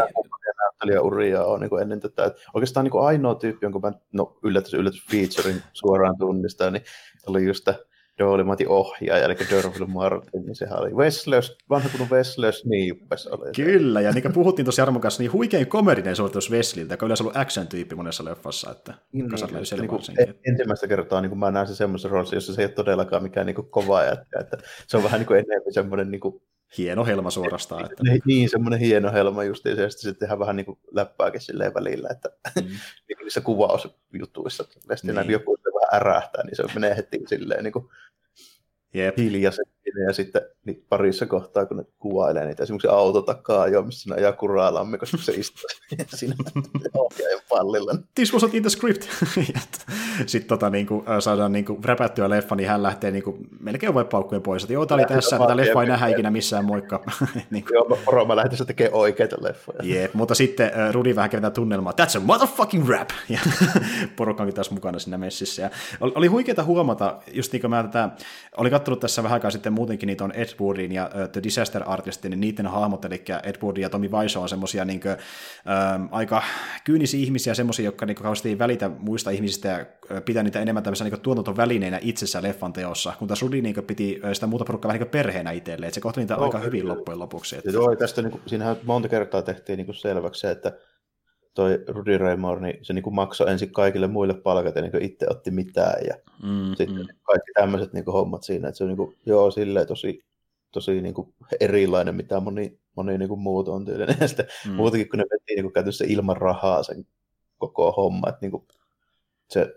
näyttelijäuria 0.59 1.45
on 1.45 1.59
niin 1.59 1.69
kuin 1.69 1.81
ennen 1.81 1.99
tätä. 1.99 2.25
Että 2.25 2.41
oikeastaan 2.53 2.83
niin 2.83 2.91
kuin 2.91 3.05
ainoa 3.05 3.35
tyyppi, 3.35 3.65
jonka 3.65 3.79
mä 3.79 3.91
no, 4.13 4.37
yllätys, 4.43 4.73
yllätys 4.73 5.05
featurein 5.11 5.61
suoraan 5.73 6.17
tunnistaa, 6.19 6.71
niin 6.71 6.83
oli 7.27 7.45
just 7.45 7.69
Doolimatin 8.19 8.67
ohjaaja, 8.67 9.25
eli 9.25 9.35
Derville 9.51 9.87
Martin, 9.87 10.45
niin 10.45 10.55
sehän 10.55 10.79
oli 10.79 10.93
Weslers, 10.93 11.57
vanha 11.69 11.89
kuin 11.97 12.09
Weslers 12.09 12.65
Niippes 12.65 13.27
oli. 13.27 13.51
Kyllä, 13.55 14.01
ja 14.01 14.11
niin 14.11 14.21
kuin 14.21 14.33
puhuttiin 14.33 14.65
tuossa 14.65 14.81
Jarmon 14.81 15.01
kanssa, 15.01 15.23
niin 15.23 15.33
huikein 15.33 15.67
komedinen 15.67 16.15
suoritus 16.15 16.51
Wesliltä, 16.51 16.93
joka 16.93 17.05
on 17.05 17.07
yleensä 17.07 17.23
ollut 17.23 17.37
action-tyyppi 17.37 17.95
monessa 17.95 18.25
leffassa, 18.25 18.71
että 18.71 18.93
niin, 19.11 19.29
kasat 19.29 19.51
löysi 19.51 19.75
niin, 19.75 19.89
niin 20.17 20.35
ensimmäistä 20.47 20.87
kertaa 20.87 21.21
niin 21.21 21.29
kuin 21.29 21.39
mä 21.39 21.51
näen 21.51 21.67
sen 21.67 21.75
semmoisessa 21.75 22.09
roolissa, 22.09 22.35
jossa 22.35 22.53
se 22.53 22.61
ei 22.61 22.65
ole 22.65 22.71
todellakaan 22.71 23.23
mikään 23.23 23.45
niin 23.45 23.55
kuin 23.55 23.69
kova 23.69 24.03
jätkä, 24.03 24.39
että 24.39 24.57
se 24.87 24.97
on 24.97 25.03
vähän 25.03 25.19
niin 25.19 25.27
kuin 25.27 25.39
enemmän 25.39 25.73
semmoinen 25.73 26.11
niin 26.11 26.21
kuin 26.21 26.41
hieno 26.77 27.05
helma 27.05 27.31
suorastaan. 27.31 27.85
Että... 27.85 28.03
Niin, 28.25 28.49
semmoinen 28.49 28.79
hieno 28.79 29.11
helma 29.11 29.43
just 29.43 29.65
ja 29.65 29.71
sitten 29.71 29.91
sit 29.91 30.19
tehdään 30.19 30.39
vähän 30.39 30.55
niin 30.55 30.65
kuin 30.65 30.79
läppääkin 30.91 31.41
silleen 31.41 31.73
välillä, 31.73 32.09
että 32.11 32.29
mm. 32.55 32.67
niin 33.07 33.17
niissä 33.19 33.41
kuvausjutuissa, 33.41 34.63
että 34.63 35.13
niin. 35.13 35.29
joku 35.29 35.57
vähän 35.81 36.01
ärähtää, 36.01 36.43
niin 36.43 36.55
se 36.55 36.63
menee 36.73 36.95
heti 36.95 37.19
silleen 37.27 37.63
niin 37.63 37.71
kuin 37.71 37.85
Jep. 38.93 39.17
hiljaiset 39.17 39.69
ja 40.07 40.13
sitten 40.13 40.41
niin 40.69 40.85
parissa 40.89 41.25
kohtaa, 41.25 41.65
kun 41.65 41.77
ne 41.77 41.85
kuvailee 41.99 42.45
niitä 42.45 42.63
esimerkiksi 42.63 42.87
auto 42.87 43.21
takaa 43.21 43.67
jo, 43.67 43.81
missä 43.81 44.01
siinä 44.01 44.15
ajaa 44.15 44.31
kuraa 44.31 44.73
lammikossa, 44.73 45.17
kun 45.17 45.23
se 45.23 45.31
istuu 45.31 45.69
siinä 46.15 46.35
ohjaajan 46.93 47.41
pallilla. 47.49 47.95
This 48.15 48.33
wasn't 48.33 48.49
in 48.53 48.61
the 48.61 48.69
script. 48.69 49.07
sitten 50.25 50.49
tota, 50.49 50.69
niin 50.69 50.87
kuin, 50.87 51.03
saadaan 51.19 51.51
niin 51.51 51.65
kuin, 51.65 51.83
räpättyä 51.83 52.29
leffa, 52.29 52.55
niin 52.55 52.69
hän 52.69 52.83
lähtee 52.83 53.11
niin 53.11 53.23
kuin, 53.23 53.47
melkein 53.59 53.93
voi 53.93 54.05
paukkujen 54.05 54.41
pois, 54.41 54.63
että 54.63 54.73
joo, 54.73 54.85
tämä 54.85 54.95
oli 54.95 55.05
tässä, 55.05 55.39
tätä 55.39 55.57
leffa 55.57 55.81
ei 55.81 55.87
nähdä 55.87 56.07
ikinä 56.07 56.31
missään, 56.31 56.65
moikka. 56.65 57.03
niin 57.49 57.63
kuin. 57.63 57.73
Joo, 57.73 57.99
poro, 58.05 58.25
mä 58.25 58.35
lähtisin 58.35 58.67
tekemään 58.67 58.93
oikeita 58.93 59.35
leffoja. 59.39 59.79
Jep, 59.83 60.13
mutta 60.13 60.35
sitten 60.35 60.67
uh, 60.67 60.93
Rudi 60.93 61.15
vähän 61.15 61.29
keventää 61.29 61.51
tunnelmaa, 61.51 61.93
that's 62.01 62.17
a 62.17 62.19
motherfucking 62.19 62.89
rap, 62.89 63.09
ja 63.29 63.39
porukka 64.15 64.43
onkin 64.43 64.55
taas 64.55 64.71
mukana 64.71 64.99
siinä 64.99 65.17
messissä. 65.17 65.61
Ja 65.61 65.69
oli, 66.01 66.11
oli 66.15 66.27
huikeaa 66.27 66.63
huomata, 66.63 67.19
just 67.33 67.51
niin 67.51 67.61
kuin 67.61 67.71
mä 67.71 67.83
tätä, 67.83 68.09
oli 68.57 68.69
katsonut 68.69 68.99
tässä 68.99 69.23
vähän 69.23 69.35
aikaa 69.35 69.51
sitten 69.51 69.73
muutenkin 69.73 70.07
niitä 70.07 70.23
on 70.23 70.31
Ed 70.31 70.49
Woodin 70.61 70.91
ja 70.91 71.09
uh, 71.15 71.29
The 71.29 71.43
Disaster 71.43 71.83
Artistin, 71.85 72.29
niin 72.29 72.39
niiden 72.39 72.67
hahmot, 72.67 73.05
eli 73.05 73.23
Ed 73.43 73.55
Wood 73.63 73.77
ja 73.77 73.89
Tommy 73.89 74.07
Wiseau 74.07 74.43
on 74.43 74.49
semmosia 74.49 74.85
niin 74.85 74.99
kuin, 74.99 75.13
um, 75.13 76.09
aika 76.11 76.43
kyynisiä 76.83 77.19
ihmisiä, 77.19 77.53
semmoisia, 77.53 77.85
jotka 77.85 78.05
niin 78.05 78.15
kauheasti 78.15 78.49
ei 78.49 78.59
välitä 78.59 78.89
muista 78.89 79.29
ihmisistä 79.29 79.67
ja 79.67 79.85
pitää 80.21 80.43
niitä 80.43 80.59
enemmän 80.59 80.83
tämmöisenä 80.83 81.09
niin 81.09 81.21
tuotantovälineinä 81.21 81.99
itsessä 82.01 82.41
leffan 82.41 82.73
teossa, 82.73 83.13
kun 83.19 83.27
taas 83.27 83.41
Rudi 83.41 83.61
niin 83.61 83.75
piti 83.87 84.21
sitä 84.33 84.47
muuta 84.47 84.65
porukkaa 84.65 84.89
vähän 84.89 85.01
niin 85.01 85.11
perheenä 85.11 85.51
itselleen, 85.51 85.87
että 85.87 85.95
se 85.95 86.01
kohteli 86.01 86.23
niitä 86.23 86.35
no, 86.35 86.43
aika 86.43 86.59
hyvin 86.59 86.87
loppujen 86.87 87.19
lopuksi. 87.19 87.57
Että... 87.57 87.71
Joo, 87.71 87.95
tästä 87.95 88.21
niin 88.21 88.31
kuin, 88.31 88.41
siinähän 88.45 88.75
monta 88.83 89.07
kertaa 89.07 89.41
tehtiin 89.41 89.77
niin 89.77 89.85
kuin 89.85 89.95
selväksi 89.95 90.41
se, 90.41 90.51
että 90.51 90.71
toi 91.53 91.83
Rudy 91.87 92.17
Raymore, 92.17 92.61
niin 92.61 92.85
se 92.85 92.93
niin 92.93 93.13
maksoi 93.13 93.51
ensin 93.51 93.71
kaikille 93.71 94.07
muille 94.07 94.33
palkat 94.33 94.75
ja 94.75 94.81
niin 94.81 95.01
itse 95.01 95.25
otti 95.29 95.51
mitään. 95.51 96.05
Ja 96.07 96.15
mm, 96.43 96.75
sitten 96.75 96.97
mm. 96.97 97.07
kaikki 97.23 97.51
tämmöiset 97.53 97.93
niin 97.93 98.05
hommat 98.05 98.43
siinä, 98.43 98.67
että 98.67 98.77
se 98.77 98.83
on 98.83 98.87
niin 98.87 98.97
kuin, 98.97 99.17
joo, 99.25 99.51
silleen 99.51 99.87
tosi, 99.87 100.25
tosi 100.71 101.01
niin 101.01 101.13
kuin 101.13 101.33
erilainen, 101.59 102.15
mitä 102.15 102.39
moni, 102.39 102.79
moni 102.95 103.17
niin 103.17 103.29
kuin 103.29 103.39
muut 103.39 103.67
on 103.67 103.85
tyylinen. 103.85 104.17
Ja 104.21 104.27
sitten 104.27 104.47
mm. 104.67 104.71
muutenkin, 104.71 105.09
kun 105.09 105.19
ne 105.19 105.25
veti 105.31 105.55
niin 105.55 105.63
kuin 105.63 105.73
käytössä 105.73 106.05
ilman 106.07 106.37
rahaa 106.37 106.83
sen 106.83 107.05
koko 107.57 107.91
homma, 107.91 108.29
että 108.29 108.39
niin 108.41 108.51
kuin 108.51 108.67
se 109.49 109.75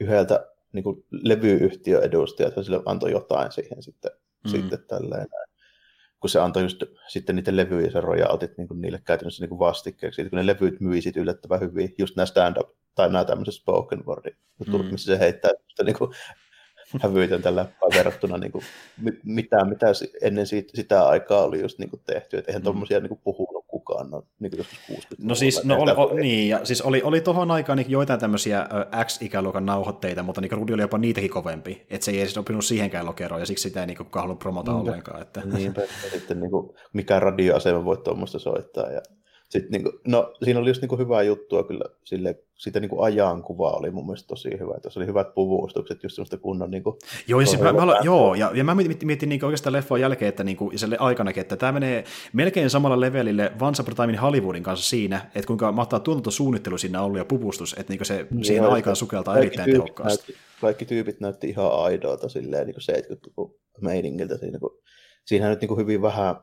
yhdeltä 0.00 0.46
niin 0.72 0.84
kuin 0.84 1.04
levyyhtiön 1.10 2.02
edustaja, 2.02 2.48
että 2.48 2.62
sille 2.62 2.82
antoi 2.86 3.10
jotain 3.10 3.52
siihen 3.52 3.82
sitten, 3.82 4.10
mm. 4.44 4.50
sitten 4.50 4.84
tälleen 4.88 5.26
kun 6.22 6.30
se 6.30 6.40
antoi 6.40 6.62
just 6.62 6.82
sitten 7.08 7.36
niiden 7.36 7.56
levyjä 7.56 7.90
sen 7.90 8.02
royaltit 8.02 8.58
niin 8.58 8.68
niille 8.74 9.02
käytännössä 9.04 9.46
niin 9.46 9.58
vastikkeeksi, 9.58 10.28
kun 10.28 10.36
ne 10.38 10.46
levyt 10.46 10.80
myi 10.80 11.02
sit 11.02 11.16
yllättävän 11.16 11.60
hyvin, 11.60 11.94
just 11.98 12.16
nämä 12.16 12.26
stand-up 12.26 12.68
tai 12.94 13.12
nämä 13.12 13.24
tämmöiset 13.24 13.54
spoken 13.54 14.06
word 14.06 14.36
jutut, 14.60 14.86
mm. 14.86 14.92
missä 14.92 15.12
se 15.12 15.18
heittää 15.18 15.50
niin 15.84 15.98
kuin, 15.98 16.10
hävytöntä 17.00 17.56
läppää 17.56 17.88
verrattuna 17.94 18.38
niin 18.38 18.52
kuin, 18.52 18.64
mitään, 19.24 19.68
mitä 19.68 19.86
ennen 20.22 20.46
siitä, 20.46 20.70
sitä 20.74 21.06
aikaa 21.06 21.42
oli 21.42 21.60
just 21.60 21.78
niin 21.78 21.90
kuin 21.90 22.02
tehty, 22.06 22.38
että 22.38 22.50
eihän 22.50 22.62
mm. 22.62 22.64
tuommoisia 22.64 23.00
niin 23.00 23.20
puhunut 23.24 23.64
kukaan 23.66 24.10
no, 24.10 24.22
niin 24.40 24.50
kuin 24.50 24.66
60 24.86 25.16
No 25.28 25.34
siis, 25.34 25.64
no 25.64 25.80
oli, 25.80 25.92
o, 25.96 26.14
niin, 26.14 26.48
ja 26.48 26.64
siis 26.64 26.82
oli, 26.82 27.02
oli 27.02 27.20
tuohon 27.20 27.50
aikaan 27.50 27.76
niin 27.76 27.90
joitain 27.90 28.20
tämmöisiä 28.20 28.66
X-ikäluokan 29.04 29.66
nauhoitteita, 29.66 30.22
mutta 30.22 30.40
niin 30.40 30.52
Rudi 30.52 30.72
oli 30.72 30.82
jopa 30.82 30.98
niitäkin 30.98 31.30
kovempi, 31.30 31.86
että 31.90 32.04
se 32.04 32.10
ei 32.10 32.20
edes 32.20 32.38
opinut 32.38 32.64
siihenkään 32.64 33.06
lokeroon, 33.06 33.40
ja 33.42 33.46
siksi 33.46 33.62
sitä 33.62 33.80
ei 33.80 33.86
niin 33.86 33.98
kukaan 33.98 34.22
halunnut 34.22 34.38
promota 34.38 34.72
Niinpä. 34.72 34.90
ollenkaan. 34.90 35.22
Että. 35.22 35.42
Niinpä, 35.44 35.82
sitten 36.12 36.40
niin 36.40 36.50
kuin, 36.50 36.76
mikä 36.92 37.20
radioasema 37.20 37.84
voi 37.84 37.96
tuommoista 37.96 38.38
soittaa, 38.38 38.90
ja 38.90 39.00
sitten, 39.52 39.70
niin 39.70 39.82
kuin, 39.82 39.94
no, 40.06 40.34
siinä 40.42 40.60
oli 40.60 40.70
just 40.70 40.82
niin 40.82 40.88
kuin 40.88 40.98
hyvää 40.98 41.22
juttua 41.22 41.64
kyllä, 41.64 41.84
sille, 42.04 42.38
sitä 42.58 42.80
niin 42.80 42.88
kuin 42.88 43.04
ajankuva 43.04 43.70
oli 43.70 43.90
mun 43.90 44.06
mielestä 44.06 44.26
tosi 44.26 44.50
hyvä. 44.60 44.80
Tässä 44.82 45.00
oli 45.00 45.06
hyvät 45.06 45.34
puvustukset, 45.34 46.02
just 46.02 46.14
semmoista 46.14 46.38
kunnon... 46.38 46.70
Niin 46.70 46.82
kuin, 46.82 46.96
joo, 47.28 47.40
ja, 47.40 47.46
siis 47.46 47.62
mä, 47.62 47.72
mä, 47.72 48.00
joo, 48.02 48.34
ja, 48.34 48.50
ja 48.54 48.64
mä 48.64 48.74
mietin, 48.74 49.06
mietin 49.06 49.28
niin 49.28 49.44
oikeastaan 49.44 49.72
leffoa 49.72 49.98
jälkeen, 49.98 50.28
että 50.28 50.44
niin 50.44 50.56
kuin, 50.56 50.76
ja 50.90 50.96
aikanakin, 50.98 51.40
että 51.40 51.56
tämä 51.56 51.72
menee 51.72 52.04
melkein 52.32 52.70
samalla 52.70 53.00
levelille 53.00 53.52
Once 53.60 53.82
Upon 53.82 53.92
a 53.92 54.06
Time 54.06 54.16
Hollywoodin 54.16 54.62
kanssa 54.62 54.90
siinä, 54.90 55.30
että 55.34 55.46
kuinka 55.46 55.72
mahtaa 55.72 56.00
tuotantosuunnittelu 56.00 56.78
siinä 56.78 57.02
ollut 57.02 57.18
ja 57.18 57.24
puvustus, 57.24 57.74
että 57.78 57.92
niin 57.92 57.98
kuin 57.98 58.06
se 58.06 58.26
niin, 58.30 58.44
siihen 58.44 58.66
aikaan 58.66 58.96
sukeltaa 58.96 59.38
erittäin 59.38 59.70
tehokkaasti. 59.70 60.32
Näytti, 60.32 60.44
kaikki 60.60 60.84
tyypit 60.84 61.20
näytti 61.20 61.48
ihan 61.48 61.72
aidoilta 61.72 62.28
silleen 62.28 62.66
niin 62.66 62.74
kuin 62.74 63.16
70-luvun 63.16 63.54
meiningiltä 63.80 64.38
siinä, 64.38 64.58
kun 64.58 64.78
siinähän 65.24 65.50
nyt 65.50 65.60
niin 65.60 65.68
kuin 65.68 65.80
hyvin 65.80 66.02
vähän, 66.02 66.36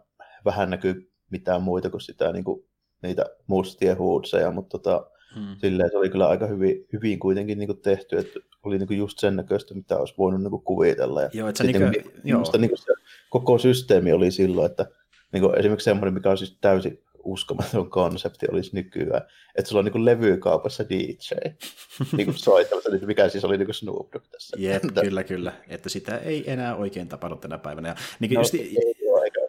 vähän 0.46 0.70
näkyy 0.70 1.12
mitään 1.32 1.62
muita 1.62 1.90
kuin 1.90 2.02
sitä 2.02 2.32
niin 2.34 2.44
kuin 2.44 2.69
niitä 3.02 3.26
mustia 3.48 3.96
huudseja, 3.96 4.52
mutta 4.52 4.78
tota, 4.80 5.06
hmm. 5.36 5.56
silleen 5.62 5.90
se 5.92 5.98
oli 5.98 6.10
kyllä 6.10 6.28
aika 6.28 6.48
hyvin, 6.48 6.88
hyvin 6.94 7.20
kuitenkin 7.20 7.58
niin 7.58 7.68
kuin 7.68 7.82
tehty, 7.82 8.18
että 8.18 8.40
oli 8.64 8.78
niin 8.78 8.88
kuin 8.88 8.98
just 8.98 9.20
sen 9.20 9.36
näköistä, 9.36 9.74
mitä 9.74 9.98
olisi 9.98 10.14
voinut 10.18 10.42
niin 10.42 10.52
kuin 10.52 10.64
kuvitella. 10.64 11.22
Ja 11.22 11.30
joo, 11.34 11.50
että 11.50 11.64
se, 11.64 11.72
niin 11.72 11.82
kuin, 11.82 11.94
joo. 12.24 12.44
Niin 12.58 12.70
kuin 12.70 12.78
se 12.78 12.94
koko 13.30 13.58
systeemi 13.58 14.14
oli 14.14 14.32
silloin, 14.32 14.72
että 14.72 14.86
niin 15.34 15.42
kuin 15.42 15.60
esimerkiksi 15.60 15.86
semmoinen, 15.86 16.14
mikä 16.14 16.30
on 16.30 16.38
siis 16.38 16.58
täysin 16.62 17.04
uskomaton 17.24 17.90
konsepti 17.90 18.46
olisi 18.52 18.76
nykyään, 18.76 19.22
että 19.56 19.70
sulla 19.70 19.80
on 19.80 19.86
niin 19.86 20.06
levykaupassa 20.06 20.90
DJ 20.90 21.36
niin 22.18 22.26
kuin 22.26 22.38
soittamassa, 22.38 22.90
niin 22.90 23.08
mikä 23.08 23.30
siis 23.30 23.46
oli 23.46 23.58
niin 23.58 23.74
Snoop 23.74 24.14
Dogg 24.14 24.26
tässä. 24.32 24.58
Jep, 24.60 24.84
kyllä, 25.02 25.24
kyllä, 25.24 25.54
että 25.68 25.90
sitä 25.90 26.18
ei 26.18 26.52
enää 26.52 26.76
oikein 26.76 27.08
tapahdu 27.08 27.36
tänä 27.36 27.58
päivänä. 27.58 27.90
Ja, 27.90 27.96
niin 28.20 28.34
no, 28.34 28.42
just... 28.42 28.54
ei, 28.54 28.96
joo, 29.06 29.24
eikä... 29.24 29.40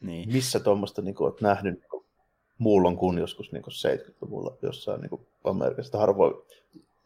niin. 0.00 0.32
Missä 0.32 0.60
tuommoista 0.60 1.02
niin 1.02 1.14
olet 1.18 1.40
nähnyt 1.40 1.74
niin 1.74 1.97
muullon 2.58 2.96
kuin 2.96 3.18
joskus 3.18 3.52
niin 3.52 3.62
kuin 3.62 3.74
70-luvulla 3.74 4.56
jossain 4.62 5.00
niin 5.00 5.10
kuin 5.10 5.26
Amerikassa. 5.44 5.98
Harvoin. 5.98 6.34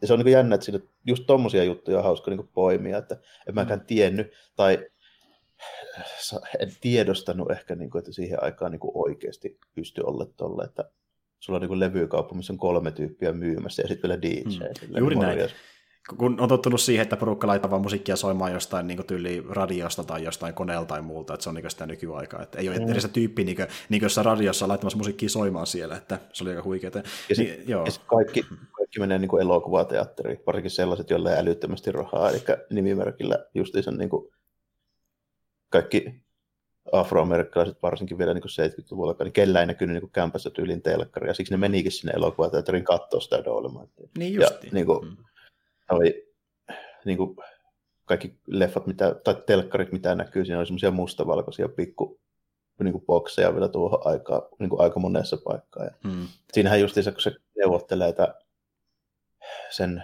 Ja 0.00 0.06
se 0.06 0.12
on 0.12 0.18
niin 0.18 0.24
kuin 0.24 0.32
jännä, 0.32 0.54
että 0.54 0.64
siinä 0.64 0.80
just 1.06 1.24
tommosia 1.26 1.64
juttuja 1.64 1.98
on 1.98 2.04
hauska 2.04 2.30
niin 2.30 2.38
kuin 2.38 2.50
poimia, 2.54 2.98
että 2.98 3.16
en 3.48 3.54
mäkään 3.54 3.80
mm. 3.80 3.86
tiennyt 3.86 4.32
tai 4.56 4.86
en 6.58 6.72
tiedostanut 6.80 7.50
ehkä, 7.50 7.74
niin 7.74 7.90
kuin, 7.90 7.98
että 7.98 8.12
siihen 8.12 8.42
aikaan 8.42 8.72
niin 8.72 8.80
kuin 8.80 8.92
oikeasti 8.94 9.58
pystyi 9.74 10.04
olla 10.06 10.26
tolle, 10.36 10.64
että 10.64 10.90
sulla 11.38 11.58
on 11.58 11.68
niin 11.68 11.80
levykauppa, 11.80 12.34
missä 12.34 12.52
on 12.52 12.58
kolme 12.58 12.90
tyyppiä 12.90 13.32
myymässä 13.32 13.82
ja 13.82 13.88
sitten 13.88 14.08
vielä 14.08 14.22
DJ. 14.22 14.58
Mm. 14.88 14.96
Juuri 14.98 15.16
näin 15.16 15.38
kun 16.18 16.40
on 16.40 16.48
tottunut 16.48 16.80
siihen, 16.80 17.02
että 17.02 17.16
porukka 17.16 17.46
laittaa 17.46 17.70
vaan 17.70 17.82
musiikkia 17.82 18.16
soimaan 18.16 18.52
jostain 18.52 18.86
niin 18.86 19.06
tyyli 19.06 19.44
radiosta 19.48 20.04
tai 20.04 20.24
jostain 20.24 20.54
koneelta 20.54 20.86
tai 20.86 21.02
muulta, 21.02 21.34
että 21.34 21.44
se 21.44 21.48
on 21.48 21.54
niin 21.54 21.70
sitä 21.70 21.86
nykyaikaa. 21.86 22.42
Että 22.42 22.58
ei 22.58 22.68
ole 22.68 22.78
mm. 22.78 22.88
edes 22.88 23.08
tyyppi 23.12 23.44
niin 23.44 23.56
kuin, 23.56 23.68
niin 23.88 24.02
jossain 24.02 24.24
radiossa 24.24 24.68
laittamassa 24.68 24.96
musiikkia 24.96 25.28
soimaan 25.28 25.66
siellä, 25.66 25.96
että 25.96 26.18
se 26.32 26.44
oli 26.44 26.50
aika 26.50 26.62
huikeaa. 26.62 26.92
Ja, 26.96 27.34
niin, 27.38 27.68
joo. 27.68 27.84
ja 27.84 27.90
sit 27.90 28.02
kaikki, 28.06 28.46
kaikki 28.72 29.00
menee 29.00 29.18
niin 29.18 29.28
kuin 29.28 29.42
elokuvateatteriin, 29.42 30.40
varsinkin 30.46 30.70
sellaiset, 30.70 31.10
joille 31.10 31.32
ei 31.32 31.38
älyttömästi 31.38 31.92
rahaa, 31.92 32.30
eli 32.30 32.38
nimimerkillä 32.70 33.46
justiinsa 33.54 33.90
niin 33.90 34.10
kuin 34.10 34.32
kaikki 35.68 36.22
afroamerikkalaiset 36.92 37.82
varsinkin 37.82 38.18
vielä 38.18 38.34
niin 38.34 38.42
70-luvulla, 38.44 39.16
niin 39.18 39.32
kellä 39.32 39.60
ei 39.60 39.66
näkynyt 39.66 40.02
niin 40.02 40.10
kämpässä 40.10 40.50
tyylin 40.50 40.82
telkkari, 40.82 41.28
ja 41.28 41.34
siksi 41.34 41.52
ne 41.52 41.56
menikin 41.56 41.92
sinne 41.92 42.12
elokuvateatterin 42.12 42.84
katsoa 42.84 43.20
sitä 43.20 43.44
Dolemaa. 43.44 43.86
Niin 44.18 44.34
justiin. 44.34 44.70
Ja, 44.70 44.74
niin 44.74 44.86
kuin, 44.86 45.04
mm 45.04 45.16
oli 45.94 46.34
niin 47.04 47.18
kuin 47.18 47.36
kaikki 48.04 48.38
leffat 48.46 48.86
mitä, 48.86 49.14
tai 49.24 49.42
telkkarit, 49.46 49.92
mitä 49.92 50.14
näkyy, 50.14 50.44
siinä 50.44 50.58
oli 50.58 50.66
semmoisia 50.66 50.90
mustavalkoisia 50.90 51.68
pikku 51.68 52.22
niin 52.82 52.92
kuin 52.92 53.06
bokseja 53.06 53.54
vielä 53.54 53.68
tuohon 53.68 54.00
aikaan, 54.04 54.42
niin 54.58 54.70
kuin 54.70 54.80
aika 54.80 55.00
monessa 55.00 55.36
paikkaa. 55.36 55.84
Ja 55.84 55.90
hmm. 56.04 56.28
Siinähän 56.52 56.80
justiinsa, 56.80 57.12
kun 57.12 57.20
se 57.20 57.32
neuvottelee 57.56 58.08
että 58.08 58.34
sen, 59.70 60.02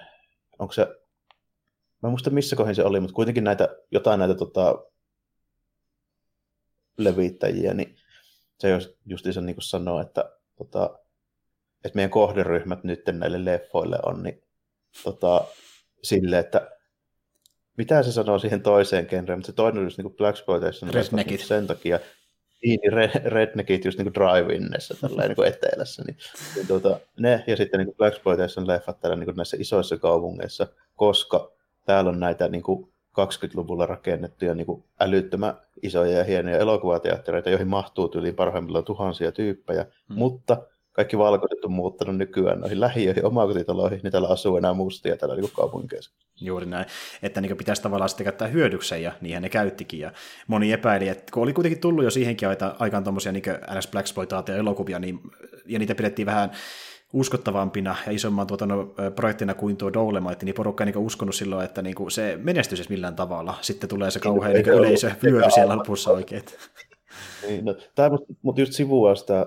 onko 0.59 0.73
se, 0.73 0.87
mä 2.03 2.07
en 2.07 2.11
muista 2.11 2.31
missä 2.31 2.57
kohin 2.57 2.75
se 2.75 2.85
oli, 2.85 3.01
mutta 3.01 3.15
kuitenkin 3.15 3.45
näitä, 3.45 3.69
jotain 3.91 4.19
näitä 4.19 4.35
tota, 4.35 4.85
levittäjiä, 6.99 7.75
niin 7.75 7.97
se 8.59 8.79
justiinsa 9.07 9.41
niin 9.41 9.57
kuin 9.57 9.65
sanoo, 9.65 10.01
että, 10.01 10.33
tota, 10.57 10.99
että 11.85 11.97
meidän 11.97 12.11
kohderyhmät 12.11 12.85
nyt 12.85 13.03
näille 13.13 13.45
leffoille 13.45 13.99
on, 14.07 14.23
niin 14.23 14.43
tota, 15.05 15.45
sille, 16.03 16.39
että 16.39 16.71
mitä 17.77 18.03
se 18.03 18.13
sanoo 18.13 18.39
siihen 18.39 18.63
toiseen 18.63 19.07
genreen, 19.11 19.39
mutta 19.39 19.47
se 19.47 19.53
toinen 19.53 19.83
olisi 19.83 20.03
niin 20.03 20.15
Black 20.15 20.37
Exploitation 20.37 20.95
Redneckit. 20.95 21.41
sen 21.41 21.67
takia, 21.67 22.01
niin, 22.65 22.81
niin 22.81 23.23
redneckit 23.25 23.85
just 23.85 23.99
niin 23.99 24.15
drive-innessä 24.15 24.95
tällä 25.01 25.29
niin 25.29 25.47
etelässä, 25.47 26.03
niin, 26.07 26.17
niin 26.55 26.67
tuota, 26.67 27.01
ne 27.19 27.45
ja 27.47 27.57
sitten 27.57 27.81
niin 27.81 27.97
Black 27.97 28.15
Exploitation 28.15 28.67
leffat 28.67 29.01
täällä 29.01 29.17
niin 29.17 29.37
näissä 29.37 29.57
isoissa 29.61 29.99
kaupungeissa, 29.99 30.67
koska 30.97 31.53
täällä 31.87 32.11
on 32.11 32.21
näitä 32.21 32.49
niin 32.49 32.63
kuin 32.63 32.93
20-luvulla 33.21 33.87
rakennettuja 33.87 34.55
niin 34.55 34.67
kuin 34.67 34.85
älyttömän 35.01 35.55
isoja 35.83 36.19
ja 36.19 36.25
hienoja 36.25 36.59
elokuvateattereita, 36.59 37.51
joihin 37.51 37.69
mahtuu 37.69 38.11
yli 38.15 38.33
parhaimmillaan 38.33 38.85
tuhansia 38.85 39.33
tyyppejä, 39.33 39.83
hmm. 39.83 40.19
mutta 40.19 40.63
kaikki 40.99 41.19
valkoiset 41.19 41.65
on 41.65 41.73
muuttanut 41.73 42.17
nykyään 42.17 42.61
noihin 42.61 42.81
lähiöihin, 42.81 43.27
omakotitaloihin, 43.27 44.01
niin 44.03 44.13
täällä 44.13 44.29
asuu 44.29 44.57
enää 44.57 44.75
mustia 44.75 45.17
täällä 45.17 45.37
niin 45.37 45.51
kaupunkeissa. 45.57 46.13
Juuri 46.41 46.67
näin, 46.67 46.87
että 47.23 47.41
niin 47.41 47.57
pitäisi 47.57 47.83
tavallaan 47.83 48.09
sitten 48.09 48.25
käyttää 48.25 48.49
hyödykseen, 48.49 49.03
ja 49.03 49.13
niinhän 49.21 49.43
ne 49.43 49.49
käyttikin, 49.49 50.01
ja 50.01 50.13
moni 50.47 50.73
epäili, 50.73 51.09
että 51.09 51.33
kun 51.33 51.43
oli 51.43 51.53
kuitenkin 51.53 51.81
tullut 51.81 52.05
jo 52.05 52.11
siihenkin 52.11 52.49
aikaan 52.79 53.05
tuommoisia 53.05 53.33
niin 53.33 53.43
NS 53.79 53.89
Black 53.89 54.09
elokuvia 54.59 54.99
niin, 54.99 55.21
ja 55.67 55.79
niitä 55.79 55.95
pidettiin 55.95 56.27
vähän 56.27 56.51
uskottavampina 57.13 57.97
ja 58.07 58.13
isomman 58.13 58.47
tuotannon 58.47 58.95
projektina 59.15 59.55
kuin 59.55 59.77
tuo 59.77 59.93
Dolomite, 59.93 60.45
niin 60.45 60.55
porukka 60.55 60.85
ei 60.85 60.93
niin 60.93 60.99
uskonut 60.99 61.35
silloin, 61.35 61.65
että 61.65 61.83
niin 61.83 62.11
se 62.11 62.39
menestyisi 62.43 62.91
millään 62.91 63.17
tavalla. 63.17 63.55
Sitten 63.61 63.89
tulee 63.89 64.11
se 64.11 64.21
kauhean 64.21 64.55
niin 64.55 64.69
yleisö 64.69 65.11
vyöry 65.23 65.51
siellä 65.51 65.77
lopussa 65.77 66.11
oikein. 66.11 66.43
Niin, 67.49 67.65
no, 67.65 67.75
tämä, 67.95 68.11
mutta 68.43 68.61
just 68.61 68.73
sivua 68.73 69.15
sitä, 69.15 69.47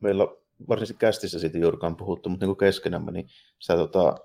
meillä 0.00 0.26
varsinaisesti 0.68 0.98
kästissä 0.98 1.38
siitä 1.38 1.58
juurikaan 1.58 1.96
puhuttu, 1.96 2.28
mutta 2.28 2.46
niin 2.46 2.56
keskenämme, 2.56 3.12
niin 3.12 3.28
sitä 3.58 3.76
tota, 3.76 4.16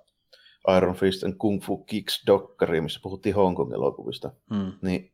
Iron 0.78 0.96
Fist 0.96 1.24
and 1.24 1.34
Kung 1.38 1.62
Fu 1.62 1.78
Kicks 1.78 2.24
dokkari, 2.28 2.82
missä 2.82 3.00
puhuttiin 3.04 3.36
Hongkong 3.36 3.74
elokuvista, 3.74 4.32
hmm. 4.54 4.72
niin 4.82 5.12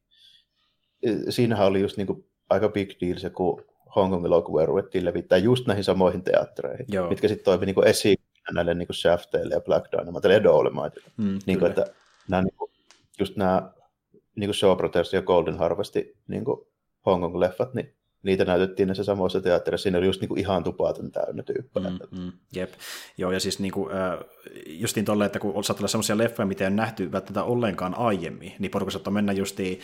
e, 1.04 1.32
siinähän 1.32 1.68
oli 1.68 1.82
just 1.82 1.98
niin 1.98 2.08
kuin 2.08 2.26
aika 2.50 2.70
big 2.70 2.90
deal 3.02 3.18
se, 3.18 3.30
kun 3.30 3.66
Hongkong 3.96 4.26
elokuvia 4.26 4.66
ruvettiin 4.66 5.06
levittää 5.06 5.38
just 5.38 5.68
näihin 5.68 5.84
samoihin 5.84 6.24
teattereihin, 6.24 6.86
Joo. 6.90 7.10
mitkä 7.10 7.28
sitten 7.28 7.46
toimi 7.46 7.66
niin 7.66 7.88
esiin 7.88 8.18
näille 8.54 8.74
niin 8.74 8.88
kuin 8.88 8.96
Shafteille 8.96 9.56
ja 9.56 9.62
Black 9.62 9.92
Dynamiteille 9.92 10.34
ja 10.34 10.44
Dolemiteille. 10.44 11.12
Hmm, 11.18 11.40
niin 11.46 11.60
kuin, 11.60 11.70
että 11.70 11.86
nämä, 12.28 12.44
niin 12.44 12.56
kuin, 12.58 12.72
just 13.20 13.36
nämä 13.36 13.72
niin 14.36 14.48
kuin 14.48 14.56
Show 14.56 14.78
Protest 14.78 15.14
ja 15.14 15.22
Golden 15.22 15.58
Harvestin 15.58 16.14
niin 16.28 16.46
kuin 16.46 16.68
Hongkong-leffat, 17.06 17.70
niin 17.74 17.96
niitä 18.26 18.46
näytettiin 18.46 18.88
näissä 18.88 19.04
samoissa 19.04 19.42
teatterissa, 19.42 19.84
siinä 19.84 19.98
oli 19.98 20.06
just 20.06 20.22
niinku 20.22 20.36
ihan 20.36 20.64
tupaton 20.64 21.12
täynnä 21.12 21.44
tyyppejä. 21.44 21.90
Mm, 21.90 22.22
mm, 22.22 22.32
jep, 22.56 22.74
joo, 23.18 23.32
ja 23.32 23.40
siis 23.40 23.60
niinku, 23.60 23.90
äh, 23.90 24.20
justiin 24.68 25.06
tolle, 25.06 25.26
että 25.26 25.40
kun 25.40 25.64
saattaa 25.64 25.82
olla 25.82 25.88
semmoisia 25.88 26.18
leffoja, 26.18 26.46
mitä 26.46 26.64
ei 26.64 26.68
ole 26.68 26.76
nähty 26.76 27.12
välttämättä 27.12 27.44
ollenkaan 27.44 27.98
aiemmin, 27.98 28.54
niin 28.60 28.72
porukka 28.72 28.92
saattaa 28.92 29.14
mennä 29.14 29.34
justiin, 29.34 29.80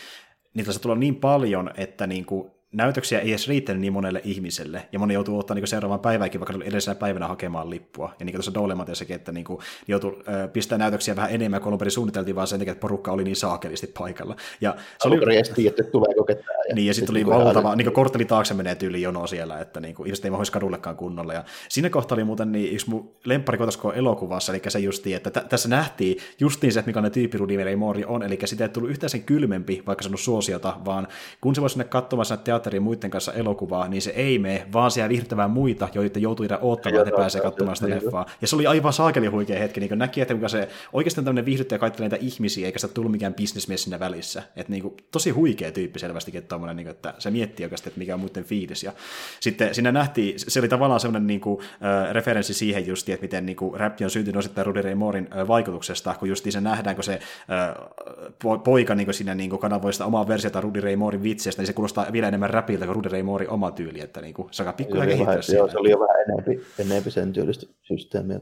niitä 0.54 0.72
saattaa 0.72 0.84
tulla 0.84 0.96
niin 0.96 1.16
paljon, 1.16 1.72
että 1.78 2.08
niinku, 2.08 2.61
näytöksiä 2.72 3.20
ei 3.20 3.30
edes 3.30 3.48
riittänyt 3.48 3.82
niin 3.82 3.94
monelle 3.94 4.22
ihmiselle, 4.24 4.88
ja 4.92 5.00
moni 5.00 5.14
joutuu 5.14 5.40
ottaa 5.40 5.56
niin 5.56 5.68
seuraavan 5.68 6.00
päivänkin 6.00 6.42
vaikka 6.42 6.64
edellisenä 6.64 6.96
päivänä 6.96 7.28
hakemaan 7.28 7.70
lippua. 7.70 8.14
Ja 8.20 8.26
niin 8.26 8.34
kuin 8.34 8.40
tuossa 8.40 8.54
Dolematissakin, 8.54 9.16
että 9.16 9.32
niin 9.32 9.44
kuin, 9.44 9.60
joutui 9.88 10.24
äh, 10.30 10.54
pistää 10.54 10.78
näytöksiä 10.78 11.16
vähän 11.16 11.32
enemmän 11.32 11.62
kuin 11.62 11.74
alun 11.74 11.92
suunniteltiin, 11.92 12.36
vaan 12.36 12.48
sen 12.48 12.60
takia, 12.60 12.72
että 12.72 12.82
porukka 12.82 13.12
oli 13.12 13.24
niin 13.24 13.36
saakelisti 13.36 13.88
paikalla. 13.88 14.36
Ja 14.62 14.76
se 15.02 15.08
oli... 15.08 15.18
Alun 15.18 15.32
että 15.32 15.84
tuleeko 15.84 16.24
ketään. 16.24 16.60
Ja 16.70 16.76
niin, 16.76 16.88
ja 16.88 16.94
sitten 16.94 17.08
tuli 17.08 17.26
valtava, 17.26 17.76
niin 17.76 17.86
kuin 17.86 17.94
kortteli 17.94 18.26
taakse 18.26 18.54
menee 18.54 18.76
tyyli 18.76 19.02
jono 19.02 19.28
siellä, 19.28 19.60
että 19.60 19.80
niin 19.80 19.96
kuin, 19.96 20.08
ihmiset 20.08 20.26
ei 20.26 20.32
mahdollisi 20.32 20.52
kadullekaan 20.52 20.96
kunnolla. 20.96 21.34
Ja 21.34 21.44
siinä 21.70 21.90
kohtaa 21.90 22.16
oli 22.16 22.24
muuten 22.24 22.52
niin, 22.52 22.74
yksi 22.74 22.90
mun 22.90 23.12
lemppari 23.26 23.58
elokuvassa, 23.96 24.54
eli 24.54 24.62
se 24.68 24.80
justi, 24.80 25.14
että 25.14 25.30
t- 25.30 25.50
tässä 25.50 25.70
nähtiin 25.70 26.18
justiin 26.40 26.74
se, 26.74 26.80
että 26.80 26.90
mikä 26.90 27.02
ne 27.02 27.10
tyyppi 27.10 27.38
Rudi 27.38 27.76
Mori 27.76 28.06
on, 28.06 28.24
eli 28.24 28.40
sitä 28.46 28.64
ei 28.64 28.70
tullut 28.70 28.90
yhtään 28.92 29.10
sen 29.10 29.24
kylmempi, 29.24 29.84
vaikka 29.88 30.04
se 30.04 30.10
on 30.10 30.18
suosiota, 30.18 30.78
vaan 30.86 31.08
kun 31.42 31.56
se 31.56 31.62
voisi 31.62 31.74
sinne 31.74 31.86
katsomaan 31.86 32.26
teatterin 32.62 32.84
muiden 32.84 33.12
kanssa 33.12 33.34
elokuvaa, 33.34 33.88
niin 33.88 34.02
se 34.02 34.10
ei 34.10 34.40
mene, 34.40 34.68
vaan 34.74 34.92
siellä 34.92 35.10
viihdyttävään 35.10 35.52
muita, 35.52 35.88
joita 35.94 36.20
joutuu 36.20 36.44
jäädä 36.44 36.58
odottamaan, 36.58 37.08
että 37.08 37.18
pääsee 37.18 37.42
katsomaan 37.42 37.76
sitä 37.76 37.90
leffaa. 37.90 38.26
Ja 38.42 38.48
se 38.48 38.56
oli 38.56 38.68
aivan 38.68 38.94
saakeli 38.94 39.28
huikea 39.28 39.60
hetki, 39.60 39.80
niin 39.80 40.00
näki, 40.00 40.22
että 40.22 40.34
kuinka 40.34 40.48
se 40.48 40.68
oikeastaan 40.94 41.26
tämmöinen 41.26 41.46
viihdyttäjä 41.46 41.80
kaittelee 41.80 42.10
näitä 42.10 42.26
ihmisiä, 42.26 42.66
eikä 42.66 42.80
sitä 42.80 42.94
tullut 42.94 43.12
mikään 43.12 43.34
bisnesmies 43.34 43.84
siinä 43.84 44.00
välissä. 44.00 44.44
Että 44.56 44.72
niin 44.72 44.82
kuin, 44.82 44.98
tosi 45.12 45.30
huikea 45.30 45.72
tyyppi 45.72 46.00
selvästikin, 46.00 46.40
että, 46.40 46.50
tommoinen, 46.50 46.76
niin 46.76 46.86
kuin, 46.86 46.96
että 46.96 47.14
se 47.20 47.32
miettii 47.32 47.66
oikeasti, 47.66 47.90
että 47.90 48.00
mikä 48.00 48.14
on 48.14 48.20
muiden 48.20 48.44
fiilis. 48.44 48.84
Ja 48.84 48.92
sitten 49.40 49.76
siinä 49.76 49.92
nähtiin, 49.92 50.34
se 50.38 50.60
oli 50.60 50.68
tavallaan 50.68 51.00
semmoinen 51.00 51.28
niin 51.28 51.42
kuin, 51.42 51.60
äh, 51.62 52.14
referenssi 52.14 52.54
siihen 52.54 52.88
just, 52.88 53.10
että 53.10 53.22
miten 53.22 53.46
niin 53.46 53.56
kuin, 53.56 53.80
räppi 53.80 54.04
on 54.04 54.10
syntynyt 54.10 54.40
osittain 54.40 54.66
Rudy 54.66 54.82
Ray 54.82 54.96
Moorin 54.96 55.28
äh, 55.38 55.48
vaikutuksesta, 55.48 56.16
kun 56.20 56.30
just 56.30 56.46
se 56.50 56.62
nähdään, 56.62 56.96
kun 56.96 57.04
se 57.04 57.14
äh, 57.14 58.62
poika 58.64 58.96
niin 58.96 59.08
kuin 59.08 59.16
siinä 59.16 59.36
niin 59.36 59.50
kuin, 59.50 59.60
kanavoi 59.60 59.94
sitä 59.94 60.06
omaa 60.06 60.28
versiota 60.28 60.62
Rudy 60.62 60.82
Ray 60.82 60.96
Moorin 60.96 61.24
vitsestä, 61.24 61.62
niin 61.62 61.68
se 61.68 61.74
kuulostaa 61.74 62.06
vielä 62.12 62.28
enemmän 62.28 62.50
räpiltä 62.52 62.86
kuin 62.86 62.96
Rudy 62.96 63.10
Ray 63.10 63.24
Moorin 63.24 63.50
oma 63.50 63.72
tyyli, 63.72 64.02
että 64.02 64.22
niin 64.22 64.34
kuin, 64.34 64.50
on 64.68 64.74
pikkuinen 64.74 65.10
kehittää 65.10 65.56
Joo, 65.56 65.68
se 65.68 65.78
oli 65.78 65.92
jo 65.92 66.00
vähän 66.00 66.22
enempi, 66.22 66.66
enempi 66.80 67.12
sen 67.12 67.34
tyylistä 67.34 67.66
systeemiä. 67.82 68.40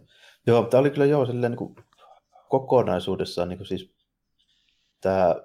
Joo, 0.48 0.64
tämä 0.64 0.82
oli 0.82 0.90
kyllä 0.90 1.06
joo 1.06 1.26
silleen 1.26 1.52
niin 1.52 1.58
kuin 1.58 1.76
kokonaisuudessaan 2.50 3.50
niin 3.50 3.58
kuin 3.58 3.68
siis 3.68 3.94
tämä 5.02 5.36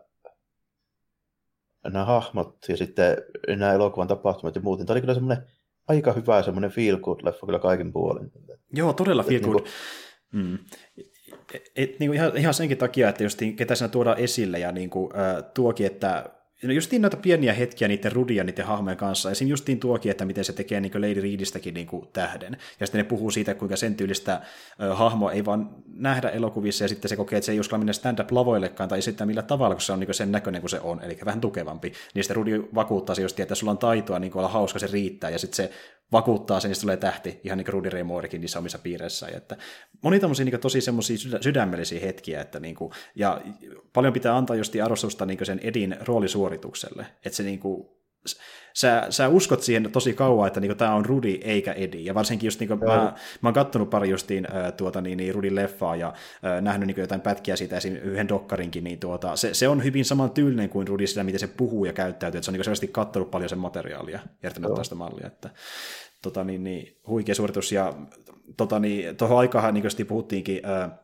nämä 1.92 2.04
hahmot 2.04 2.56
ja 2.68 2.76
sitten 2.76 3.16
nämä 3.56 3.72
elokuvan 3.72 4.08
tapahtumat 4.08 4.54
ja 4.54 4.60
muut, 4.60 4.78
niin 4.78 4.86
tämä 4.86 4.94
oli 4.94 5.00
kyllä 5.00 5.14
semmoinen 5.14 5.46
aika 5.88 6.12
hyvä 6.12 6.42
semmoinen 6.42 6.70
feel 6.70 6.96
good 6.96 7.20
leffa 7.22 7.46
kyllä 7.46 7.58
kaikin 7.58 7.92
puolin. 7.92 8.32
Joo, 8.72 8.92
todella 8.92 9.22
feel 9.22 9.42
good. 9.42 9.54
Niin 9.54 9.62
kuin... 10.32 10.42
mm. 10.42 10.58
Et, 11.76 11.98
niin 12.00 12.10
kuin 12.10 12.14
ihan, 12.14 12.36
ihan 12.36 12.54
senkin 12.54 12.78
takia, 12.78 13.08
että 13.08 13.22
just 13.22 13.38
ketä 13.56 13.74
siinä 13.74 13.88
tuodaan 13.88 14.18
esille 14.18 14.58
ja 14.58 14.72
niin 14.72 14.90
kuin, 14.90 15.16
äh, 15.16 15.44
tuokin, 15.54 15.86
että 15.86 16.30
No 16.62 16.72
justiin 16.72 17.02
näitä 17.02 17.16
pieniä 17.16 17.52
hetkiä 17.52 17.88
niiden 17.88 18.12
rudia 18.12 18.44
niiden 18.44 18.66
hahmojen 18.66 18.96
kanssa, 18.96 19.34
siinä 19.34 19.50
justiin 19.50 19.80
tuokin, 19.80 20.10
että 20.10 20.24
miten 20.24 20.44
se 20.44 20.52
tekee 20.52 20.80
niin 20.80 20.92
Lady 20.94 21.20
Reedistäkin 21.20 21.74
niin 21.74 21.88
tähden. 22.12 22.56
Ja 22.80 22.86
sitten 22.86 22.98
ne 22.98 23.04
puhuu 23.04 23.30
siitä, 23.30 23.54
kuinka 23.54 23.76
sen 23.76 23.94
tyylistä 23.94 24.40
ö, 24.82 24.94
hahmoa 24.94 25.32
ei 25.32 25.44
vaan 25.44 25.70
nähdä 25.86 26.28
elokuvissa, 26.28 26.84
ja 26.84 26.88
sitten 26.88 27.08
se 27.08 27.16
kokee, 27.16 27.36
että 27.36 27.46
se 27.46 27.52
ei 27.52 27.60
uskalla 27.60 27.78
mennä 27.78 27.92
stand-up-lavoillekaan, 27.92 28.88
tai 28.88 29.02
sitten 29.02 29.26
millä 29.26 29.42
tavalla, 29.42 29.74
kun 29.74 29.82
se 29.82 29.92
on 29.92 30.00
niin 30.00 30.14
sen 30.14 30.32
näköinen 30.32 30.62
kuin 30.62 30.70
se 30.70 30.80
on, 30.80 31.02
eli 31.02 31.18
vähän 31.24 31.40
tukevampi. 31.40 31.92
Niin 32.14 32.24
sitten 32.24 32.36
Rudi 32.36 32.62
vakuuttaa 32.74 33.14
se 33.14 33.22
just, 33.22 33.40
että 33.40 33.54
sulla 33.54 33.70
on 33.70 33.78
taitoa 33.78 34.18
niin 34.18 34.36
olla 34.36 34.48
hauska, 34.48 34.78
se 34.78 34.86
riittää, 34.86 35.30
ja 35.30 35.38
sitten 35.38 35.56
se 35.56 35.70
vakuuttaa 36.12 36.60
sen, 36.60 36.70
niin 36.70 36.80
tulee 36.80 36.96
tähti, 36.96 37.40
ihan 37.44 37.58
niin 37.58 37.64
kuin 37.64 37.72
Rudy 37.72 37.90
Ray 37.90 38.02
Moorekin 38.02 38.40
niissä 38.40 38.58
omissa 38.58 38.78
piireissä. 38.78 39.28
Että 39.28 39.56
moni 40.02 40.20
tämmöisiä 40.20 40.44
niin 40.44 40.60
tosi 40.60 40.80
semmoisia 40.80 41.16
sydämellisiä 41.40 42.00
hetkiä, 42.00 42.40
että 42.40 42.60
niin 42.60 42.74
kuin, 42.74 42.92
ja 43.14 43.40
paljon 43.92 44.12
pitää 44.12 44.36
antaa 44.36 44.56
just 44.56 44.74
arvostusta 44.84 45.26
niin 45.26 45.46
sen 45.46 45.60
Edin 45.62 45.96
roolisuoritukselle, 46.00 47.06
että 47.24 47.36
se 47.36 47.42
niin 47.42 47.58
kuin, 47.58 47.88
sä, 48.74 49.06
sä 49.10 49.28
uskot 49.28 49.62
siihen 49.62 49.92
tosi 49.92 50.12
kauan, 50.12 50.46
että 50.46 50.60
niinku, 50.60 50.74
tämä 50.74 50.94
on 50.94 51.06
Rudi 51.06 51.40
eikä 51.44 51.72
Edi. 51.72 52.04
Ja 52.04 52.14
varsinkin 52.14 52.46
just 52.46 52.60
niinku, 52.60 52.76
mä, 52.76 53.12
mä 53.40 53.48
oon 53.48 53.54
kattonut 53.54 53.90
pari 53.90 54.10
justiin 54.10 54.46
äh, 54.56 54.72
tuota, 54.72 55.00
niin, 55.00 55.16
niin 55.16 55.34
Rudin 55.34 55.54
leffaa 55.54 55.96
ja 55.96 56.08
äh, 56.44 56.62
nähnyt 56.62 56.86
niinku, 56.86 57.00
jotain 57.00 57.20
pätkiä 57.20 57.56
siitä 57.56 57.76
esim. 57.76 57.94
yhden 57.94 58.28
dokkarinkin, 58.28 58.84
niin 58.84 58.98
tuota, 58.98 59.36
se, 59.36 59.54
se, 59.54 59.68
on 59.68 59.84
hyvin 59.84 60.04
saman 60.04 60.30
tyylinen 60.30 60.68
kuin 60.68 60.88
Rudi 60.88 61.06
sillä, 61.06 61.24
miten 61.24 61.40
se 61.40 61.46
puhuu 61.46 61.84
ja 61.84 61.92
käyttäytyy. 61.92 62.38
Että 62.38 62.44
se 62.44 62.50
on 62.50 62.52
niinku, 62.52 62.64
selvästi 62.64 62.88
kattonut 62.88 63.30
paljon 63.30 63.48
sen 63.48 63.58
materiaalia 63.58 64.20
ja 64.42 64.50
tästä 64.76 64.94
mallia. 64.94 65.26
Että, 65.26 65.50
tota, 66.22 66.44
niin, 66.44 66.64
niin, 66.64 66.96
huikea 67.06 67.34
suoritus. 67.34 67.72
Ja 67.72 67.94
tota, 68.56 68.78
niin, 68.78 69.16
tuohon 69.16 69.38
aikaan 69.38 69.74
niin 69.74 70.06
puhuttiinkin, 70.08 70.60
ää, 70.64 71.03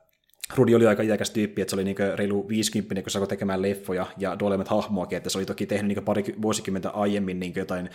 Rudi 0.55 0.75
oli 0.75 0.87
aika 0.87 1.03
iäkäs 1.03 1.31
tyyppi, 1.31 1.63
että 1.63 1.71
se 1.71 1.77
oli 1.77 1.85
niin 1.85 1.97
reilu 2.15 2.49
50, 2.49 3.03
kun 3.03 3.11
se 3.11 3.19
alkoi 3.19 3.29
tekemään 3.29 3.63
leffoja 3.63 4.07
ja 4.19 4.39
Dolemet 4.39 4.69
hahmoakin, 4.69 5.17
että 5.17 5.31
se 5.31 5.39
oli 5.39 5.47
toki 5.47 5.67
tehnyt 5.67 5.97
niin 5.97 6.05
pari 6.05 6.25
vuosikymmentä 6.43 6.91
aiemmin 6.91 7.41
niin 7.41 7.53
jotain 7.57 7.91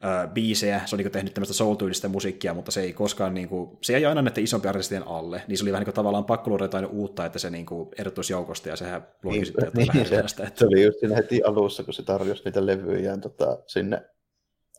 ää, 0.00 0.26
biisejä, 0.26 0.80
se 0.86 0.96
oli 0.96 1.02
niin 1.02 1.12
tehnyt 1.12 1.34
tämmöistä 1.34 1.54
soul-tyylistä 1.54 2.08
musiikkia, 2.08 2.54
mutta 2.54 2.70
se 2.70 2.80
ei 2.80 2.92
koskaan, 2.92 3.34
niin 3.34 3.48
kuin, 3.48 3.78
se 3.82 3.96
ei 3.96 4.06
aina 4.06 4.22
näiden 4.22 4.44
isompi 4.44 4.68
artistien 4.68 5.08
alle, 5.08 5.42
niin 5.48 5.58
se 5.58 5.64
oli 5.64 5.72
vähän 5.72 5.80
niin 5.80 5.86
kuin, 5.86 5.94
tavallaan 5.94 6.24
pakko 6.24 6.50
luoda 6.50 6.64
jotain 6.64 6.86
uutta, 6.86 7.26
että 7.26 7.38
se 7.38 7.50
niin 7.50 7.66
kuin, 7.66 7.88
erottuisi 7.98 8.32
joukosta 8.32 8.68
ja 8.68 8.76
sehän 8.76 9.06
luokin 9.22 9.38
niin, 9.38 9.46
sitten 9.46 9.64
jotain 9.64 9.88
niin, 9.94 10.06
se, 10.06 10.28
sitä, 10.28 10.46
että... 10.46 10.58
se 10.58 10.66
oli 10.66 10.84
just 10.84 11.00
siinä 11.00 11.16
heti 11.16 11.42
alussa, 11.42 11.82
kun 11.84 11.94
se 11.94 12.02
tarjosi 12.02 12.42
niitä 12.44 12.66
levyjään 12.66 13.20
tota, 13.20 13.58
sinne 13.66 14.02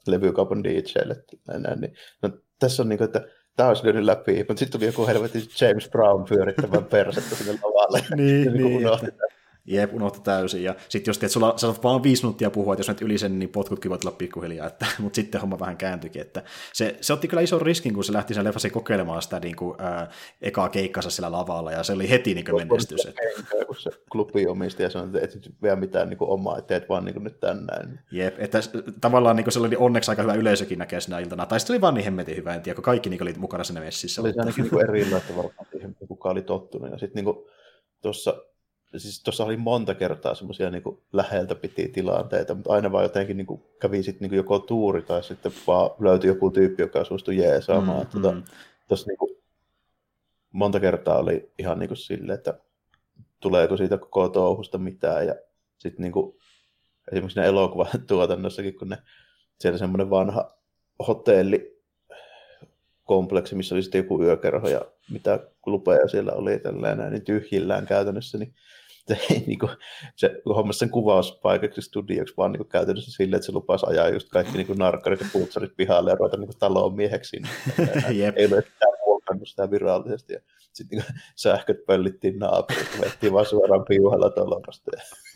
levykaupan 0.08 0.64
DJlle. 0.64 1.24
Näin, 1.48 1.82
niin. 1.82 1.94
No, 2.22 2.30
tässä 2.60 2.84
on 2.84 2.90
niin 2.90 2.98
kuin, 2.98 3.06
että 3.06 3.28
tämä 3.56 3.70
olisi 3.70 3.84
lyönyt 3.84 4.04
läpi, 4.04 4.38
mutta 4.38 4.60
sitten 4.60 4.80
tuli 4.80 4.90
joku 4.90 5.08
helvetin 5.08 5.42
James 5.62 5.90
Brown 5.90 6.26
pyörittämään 6.30 6.86
persettä 6.86 7.36
sinne 7.36 7.60
lavalle. 7.64 8.04
niin, 8.16 8.54
niin, 8.54 8.78
niin 8.78 8.88
että, 9.08 9.41
Jep, 9.66 9.94
unohtu 9.94 10.20
täysin. 10.20 10.64
Ja 10.64 10.76
sitten 10.90 11.10
jos 11.10 11.18
teet, 11.18 11.32
sulla, 11.32 11.54
saat 11.58 11.84
vaan 11.84 12.04
viisi 12.04 12.24
minuuttia 12.24 12.50
puhua, 12.50 12.74
että 12.74 12.80
jos 12.80 12.88
nyt 12.88 13.02
yli 13.02 13.18
sen, 13.18 13.40
niin 13.40 13.50
potkutkin 13.50 13.92
voit 13.92 14.06
olla 14.06 14.16
pikkuhiljaa. 14.18 14.68
Että, 14.68 14.86
mutta 15.00 15.16
sitten 15.16 15.42
homma 15.42 15.60
vähän 15.60 15.78
kääntyikin. 15.78 16.22
Että 16.22 16.44
se, 16.74 16.98
se, 17.02 17.14
otti 17.14 17.28
kyllä 17.28 17.42
ison 17.42 17.62
riskin, 17.62 17.94
kun 17.94 18.04
se 18.04 18.14
lähti 18.14 18.34
sen 18.34 18.44
leffasi 18.44 18.70
kokeilemaan 18.70 19.22
sitä 19.22 19.40
niin 19.40 19.56
kuin, 19.56 19.82
ää, 19.82 20.12
ekaa 20.42 20.70
keikkansa 20.70 21.10
sillä 21.10 21.32
lavalla, 21.32 21.72
ja 21.72 21.84
se 21.84 21.94
oli 21.94 22.10
heti 22.10 22.34
niin 22.34 22.46
kuin 22.46 22.68
menestys. 22.68 23.04
Kenkä, 23.04 23.66
kun 23.66 23.76
se 23.76 23.90
klubi 24.12 24.48
omisti 24.48 24.84
ja 24.84 24.90
sanoi, 24.90 25.08
että 25.08 25.20
et 25.20 25.36
nyt 25.36 25.56
vielä 25.64 25.76
mitään 25.76 26.10
niin 26.10 26.18
kuin 26.18 26.30
omaa, 26.30 26.58
että 26.58 26.68
teet 26.68 26.90
vaan 26.90 27.06
niin 27.06 27.14
kuin 27.14 27.24
nyt 27.24 27.40
tänään. 27.40 28.00
Jep, 28.12 28.36
että 28.38 28.60
tavallaan 29.02 29.36
niin 29.36 29.46
kuin 29.46 29.54
se 29.54 29.60
oli 29.60 29.76
onneksi 29.76 30.12
aika 30.12 30.22
hyvä 30.22 30.34
yleisökin 30.34 30.80
näkee 30.80 31.02
sinä 31.02 31.20
iltana. 31.20 31.46
Tai 31.46 31.60
sitten 31.60 31.74
oli 31.74 31.82
vaan 31.82 31.94
niin 31.94 32.06
hemmetin 32.06 32.36
hyvä, 32.36 32.56
en 32.56 32.62
tiedä, 32.62 32.76
kun 32.76 32.84
kaikki 32.84 33.10
niin 33.10 33.24
oli 33.24 33.34
mukana 33.38 33.64
siinä 33.64 33.82
messissä. 33.82 34.16
Se 34.16 34.22
oli 34.22 34.34
ainakin 34.40 34.64
niin 34.72 34.90
erilaista 34.90 35.36
varmaan 35.36 35.68
siihen, 35.72 35.96
kuka 36.08 36.30
oli 36.30 36.42
tottunut. 36.42 36.92
Ja 36.92 36.98
sitten 36.98 37.26
niin 37.26 37.36
tuossa 38.02 38.36
siis 38.98 39.24
tuossa 39.24 39.46
oli 39.46 39.58
monta 39.58 39.96
kertaa 39.96 40.36
semmoisia 40.36 40.70
niin 40.70 40.84
läheltä 41.14 41.56
piti 41.56 41.88
tilanteita, 41.88 42.56
mutta 42.56 42.74
aina 42.74 42.92
vaan 42.92 43.04
jotenkin 43.04 43.38
niin 43.38 43.48
kuin, 43.48 43.64
kävi 43.80 44.04
sitten 44.04 44.30
niin 44.30 44.38
joko 44.38 44.60
tuuri 44.60 45.02
tai 45.02 45.24
sitten 45.24 45.52
vaan 45.68 45.90
löytyi 46.00 46.28
joku 46.28 46.52
tyyppi, 46.52 46.82
joka 46.82 47.04
suostui 47.04 47.38
jeesaamaan. 47.38 48.06
Mm, 48.06 48.10
tuota, 48.10 48.32
mm. 48.32 48.44
Tuossa 48.88 49.08
niin 49.08 49.18
kuin, 49.18 49.38
monta 50.52 50.80
kertaa 50.80 51.18
oli 51.18 51.52
ihan 51.58 51.80
niin 51.80 51.88
kuin 51.88 51.98
silleen, 51.98 52.38
että 52.38 52.54
tuleeko 53.40 53.78
siitä 53.78 53.98
koko 53.98 54.30
touhusta 54.30 54.78
mitään 54.78 55.28
ja 55.28 55.36
sitten 55.78 56.04
niin 56.04 56.14
kuin, 56.14 56.38
esimerkiksi 57.12 57.40
ne 57.40 57.46
elokuvan 57.46 57.88
tuotannossakin, 58.08 58.76
kun 58.76 58.90
ne, 58.90 58.98
siellä 59.60 59.78
semmoinen 59.78 60.10
vanha 60.10 60.58
hotelli 61.08 61.82
kompleksi, 63.04 63.56
missä 63.56 63.76
oli 63.76 63.84
sitten 63.84 64.00
joku 64.00 64.24
yökerho 64.24 64.68
ja 64.68 64.82
mitä 65.12 65.40
klubeja 65.62 66.08
siellä 66.08 66.32
oli 66.32 66.60
tällainen, 66.60 67.12
niin 67.12 67.26
tyhjillään 67.26 67.86
käytännössä, 67.86 68.38
niin 68.38 68.54
se, 69.08 69.18
niin 69.48 69.60
kuin, 69.60 69.72
se 70.16 70.42
hommasi 70.46 70.80
sen 70.80 70.90
kuvauspaikaksi 70.90 71.82
studioksi 71.82 72.34
vaan 72.38 72.52
niin 72.52 72.68
käytännössä 72.68 73.12
silleen, 73.12 73.38
että 73.38 73.46
se 73.46 73.52
lupasi 73.52 73.86
ajaa 73.90 74.10
just 74.10 74.30
kaikki 74.30 74.58
niin 74.58 74.78
narkkarit 74.78 75.20
ja 75.20 75.26
putsarit 75.34 75.76
pihalle 75.78 76.10
ja 76.10 76.16
ruveta 76.16 76.38
niin 76.38 76.50
taloon 76.60 76.96
mieheksi. 76.96 77.38
Niin, 77.40 78.34
ei 78.36 78.46
ole 78.46 78.64
muokannut 79.42 79.48
sitä 79.48 79.72
virallisesti. 79.72 80.34
Ja 80.34 80.40
sitten 80.72 81.00
niin 81.00 81.06
sähköt 81.36 81.86
pöllittiin 81.86 82.40
naapurit, 82.40 83.02
vettiin 83.02 83.34
vaan 83.34 83.46
suoraan 83.46 83.86
piuhalla 83.86 84.30
tolopasta. 84.30 84.92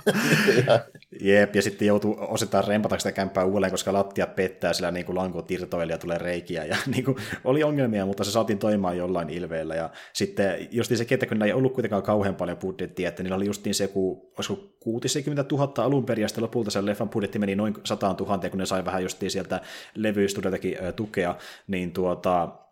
Jep, 1.22 1.56
ja 1.56 1.62
sitten 1.62 1.88
joutuu 1.88 2.18
osittain 2.20 2.68
rempata 2.68 2.98
sitä 2.98 3.12
kämppää 3.12 3.46
uudelleen, 3.46 3.72
koska 3.72 3.94
lattiat 3.94 4.36
pettää, 4.36 4.74
sillä 4.74 4.92
niin 4.92 5.06
kuin 5.06 5.16
lankut 5.16 5.52
irtoili 5.52 5.92
ja 5.92 5.98
tulee 5.98 6.18
reikiä. 6.18 6.66
Ja 6.66 6.78
niin 6.94 7.06
kuin, 7.06 7.18
oli 7.44 7.64
ongelmia, 7.64 8.06
mutta 8.06 8.24
se 8.24 8.32
saatiin 8.32 8.60
toimimaan 8.60 8.98
jollain 8.98 9.30
ilveellä. 9.30 9.76
Ja 9.76 9.90
sitten 10.14 10.68
just 10.72 10.92
se, 10.96 11.06
että 11.10 11.26
kun 11.26 11.44
ei 11.44 11.54
ollut 11.54 11.74
kuitenkaan 11.74 12.04
kauhean 12.04 12.36
paljon 12.36 12.58
budjettia, 12.58 13.10
että 13.10 13.24
niillä 13.24 13.36
oli 13.36 13.46
justiin 13.46 13.76
se, 13.76 13.88
kun 13.88 14.32
olisiko 14.38 14.76
60 14.80 15.46
000 15.52 15.74
alun 15.78 16.06
perin, 16.06 16.22
ja 16.22 16.28
sitten 16.28 16.44
lopulta 16.44 16.72
sen 16.72 16.86
leffan 16.86 17.10
budjetti 17.10 17.40
meni 17.40 17.56
noin 17.56 17.74
100 17.84 18.16
000, 18.20 18.50
kun 18.50 18.60
ne 18.60 18.66
sai 18.66 18.86
vähän 18.86 19.04
justiin 19.04 19.32
sieltä 19.32 19.62
levystudiotakin 19.96 20.78
tukea, 20.96 21.36
niin 21.68 21.92
tuota, 21.92 22.65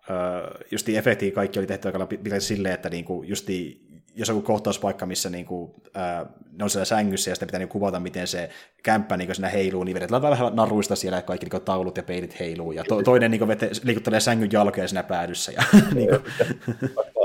justi 0.72 0.98
efektiä 0.98 1.32
kaikki 1.32 1.60
oli 1.60 1.68
tehty 1.68 1.88
aika 1.88 2.06
pitkälti 2.06 2.46
silleen, 2.46 2.74
että 2.74 2.90
niinku 2.90 3.24
justi 3.24 3.82
jos 4.16 4.30
on 4.30 4.44
kohtauspaikka, 4.44 5.06
missä 5.06 5.30
niinku, 5.30 5.76
ää, 5.94 6.26
ne 6.58 6.64
on 6.64 6.70
siellä 6.70 6.86
sängyssä 6.86 7.32
ja 7.32 7.36
sitten 7.36 7.48
pitää 7.48 7.60
niinku 7.60 7.80
kuvata, 7.80 8.00
miten 8.00 8.28
se 8.28 8.50
kämppä 8.84 9.18
niinku 9.18 9.34
siinä 9.34 9.50
heiluu, 9.50 9.84
niin 9.84 9.96
vedetään 9.96 10.22
vähän 10.22 10.56
naruista 10.56 10.96
siellä, 10.96 11.18
että 11.18 11.28
kaikki 11.28 11.46
niinku 11.46 11.60
taulut 11.60 11.98
ja 11.98 12.04
peilit 12.04 12.40
heiluu, 12.40 12.72
ja 12.72 12.84
to, 12.84 13.04
toinen 13.04 13.32
niinku 13.32 13.48
vete, 13.48 13.70
liikuttelee 13.84 14.20
sängyn 14.20 14.52
jalkoja 14.52 14.88
siinä 14.88 15.04
päädyssä. 15.04 15.52
Ja, 15.52 15.64
niinku. 15.96 16.30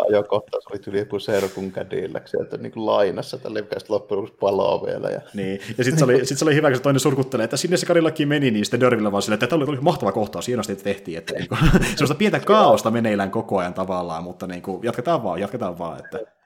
jo 0.09 0.22
kohtaus 0.22 0.66
oli 0.66 0.78
tyyli 0.78 0.99
joku 0.99 1.18
serkun 1.18 1.72
kädillä, 1.72 2.20
sieltä 2.24 2.57
niin 2.57 2.72
kuin 2.72 2.86
lainassa, 2.86 3.39
tälle 3.39 3.62
mikä 3.62 3.76
loppujen 3.89 4.18
lopuksi 4.18 4.39
palaa 4.41 4.86
vielä. 4.86 5.11
Ja, 5.11 5.20
niin. 5.34 5.61
ja 5.78 5.84
sitten 5.84 5.99
se, 5.99 6.05
oli, 6.05 6.26
sit 6.26 6.39
se 6.39 6.45
oli 6.45 6.55
hyvä, 6.55 6.68
kun 6.68 6.76
se 6.76 6.82
toinen 6.82 7.01
surkuttelee, 7.01 7.45
että 7.45 7.57
sinne 7.57 7.76
se 7.76 7.86
karillakin 7.86 8.28
meni, 8.28 8.51
niin 8.51 8.64
sitten 8.64 8.80
Dörvillä 8.80 9.12
vaan 9.12 9.22
silleen, 9.22 9.34
että 9.34 9.47
tämä 9.47 9.62
oli, 9.62 9.70
oli 9.70 9.80
mahtava 9.80 10.12
kohtaus, 10.12 10.49
hienosti 10.49 10.72
että 10.72 10.84
tehtiin, 10.84 11.18
että 11.18 11.34
niin 11.39 11.49
kuin, 11.49 11.59
sellaista 11.82 12.14
pientä 12.14 12.41
kaaosta 12.41 12.91
meneillään 12.91 13.30
koko 13.30 13.59
ajan 13.59 13.74
tavallaan, 13.74 14.24
mutta 14.24 14.47
niin 14.47 14.62
kuin, 14.62 14.82
jatketaan 14.82 15.22
vaan, 15.22 15.41
jatketaan 15.41 15.78
vaan, 15.78 15.99
että 15.99 16.38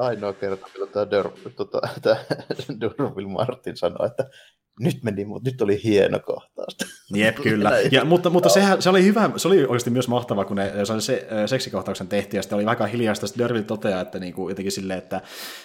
ainoa 0.00 0.32
kerta, 0.32 0.66
milloin 0.72 0.92
tämä, 0.92 1.10
Dör, 1.10 1.30
tota, 1.56 1.80
tämä 2.02 2.16
Durville 2.80 3.32
Martin 3.32 3.76
sanoi, 3.76 4.06
että 4.06 4.30
nyt 4.80 5.02
meni, 5.02 5.24
mutta 5.24 5.50
nyt 5.50 5.62
oli 5.62 5.80
hieno 5.84 6.20
kohtaus. 6.20 6.76
Jep, 7.14 7.36
kyllä. 7.48 7.72
Ja, 7.90 8.04
mutta 8.04 8.30
mutta 8.30 8.48
sehän, 8.48 8.82
se 8.82 8.90
oli 8.90 9.04
hyvä, 9.04 9.30
se 9.36 9.48
oli 9.48 9.64
oikeasti 9.64 9.90
myös 9.90 10.08
mahtavaa, 10.08 10.44
kun 10.44 10.56
ne 10.56 10.72
se, 10.84 11.00
se 11.00 11.28
seksikohtauksen 11.46 12.08
tehtiin, 12.08 12.38
ja 12.38 12.42
sitten 12.42 12.56
oli 12.56 12.64
aika 12.64 12.86
hiljaista, 12.86 13.26
sitten 13.26 13.44
Dörville 13.44 13.64
toteaa, 13.64 14.00
että 14.00 14.18
niinku, 14.18 14.48
jotenkin 14.48 14.72
silleen, 14.72 14.98
että 14.98 15.20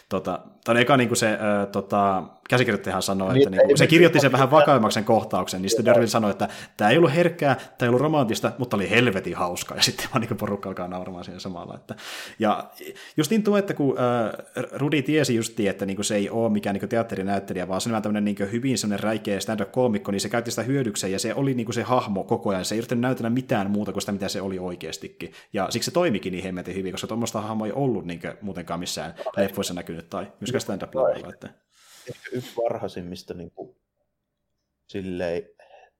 tota, 0.09 0.39
tai 0.63 0.81
eka 0.81 0.97
niinku 0.97 1.15
se 1.15 1.27
äh, 1.31 1.67
tota, 1.71 2.23
käsikirjoittajahan 2.49 3.01
sanoi, 3.01 3.33
niin, 3.33 3.47
että 3.47 3.49
niinku, 3.49 3.77
se 3.77 3.87
kirjoitti 3.87 4.19
sen 4.19 4.31
vähän 4.31 4.51
vakaimmaksi 4.51 4.93
sen 4.93 5.03
kohtauksen, 5.03 5.61
niin 5.61 5.69
sitten 5.69 5.85
Dörville 5.85 6.07
sanoi, 6.07 6.31
että 6.31 6.47
tämä 6.77 6.89
ei 6.89 6.97
ollut 6.97 7.15
herkkää, 7.15 7.55
tämä 7.55 7.75
ei 7.81 7.87
ollut 7.87 8.01
romanttista, 8.01 8.51
mutta 8.57 8.77
oli 8.77 8.89
helvetin 8.89 9.35
hauskaa, 9.35 9.77
ja 9.77 9.83
sitten 9.83 10.07
vaan 10.13 10.21
niinku 10.21 10.35
porukka 10.35 10.69
alkaa 10.69 10.87
nauramaan 10.87 11.23
siihen 11.23 11.39
samalla. 11.39 11.75
Että, 11.75 11.95
ja 12.39 12.69
just 13.17 13.31
niin 13.31 13.43
tuo, 13.43 13.57
että 13.57 13.73
kun 13.73 13.95
äh, 13.99 14.67
Rudi 14.71 15.01
tiesi 15.01 15.35
justiin, 15.35 15.69
että 15.69 15.85
niinku, 15.85 16.03
se 16.03 16.15
ei 16.15 16.29
ole 16.29 16.49
mikään 16.49 16.73
niinku, 16.73 16.87
teatterinäyttelijä, 16.87 17.67
vaan 17.67 17.81
se 17.81 17.95
on 17.95 18.01
tämmöinen 18.01 18.25
niinku, 18.25 18.43
hyvin 18.51 18.77
semmoinen 18.77 19.02
räikeä 19.03 19.39
stand-up-koomikko, 19.39 20.11
niin 20.11 20.21
se 20.21 20.29
käytti 20.29 20.51
sitä 20.51 20.63
hyödykseen, 20.63 21.13
ja 21.13 21.19
se 21.19 21.33
oli 21.33 21.53
niinku 21.53 21.71
se 21.71 21.83
hahmo 21.83 22.23
koko 22.23 22.49
ajan. 22.49 22.65
Se 22.65 22.75
ei 22.75 22.79
yrittänyt 22.79 23.01
näytellä 23.01 23.29
mitään 23.29 23.71
muuta 23.71 23.91
kuin 23.91 24.01
sitä, 24.01 24.11
mitä 24.11 24.27
se 24.27 24.41
oli 24.41 24.59
oikeastikin. 24.59 25.33
Ja 25.53 25.67
siksi 25.69 25.85
se 25.85 25.93
toimikin 25.93 26.31
niin 26.31 26.43
hemmetin 26.43 26.75
hyvin, 26.75 26.91
koska 26.91 27.07
tuommoista 27.07 27.41
hahmoa 27.41 27.67
ei 27.67 27.73
ollut 27.73 28.05
niinku, 28.05 28.27
muutenkaan 28.41 28.79
missään 28.79 29.13
leffoissa 29.37 29.73
näkynyt 29.73 30.09
tai 30.09 30.31
myöskään 30.39 30.61
stand-up-puolella. 30.61 31.29
Että... 31.29 31.49
Ehkä 32.09 32.29
yksi 32.31 32.51
varhaisimmista 32.57 33.33
niin 33.33 33.51
kuin, 33.51 33.75
silleen, 34.87 35.43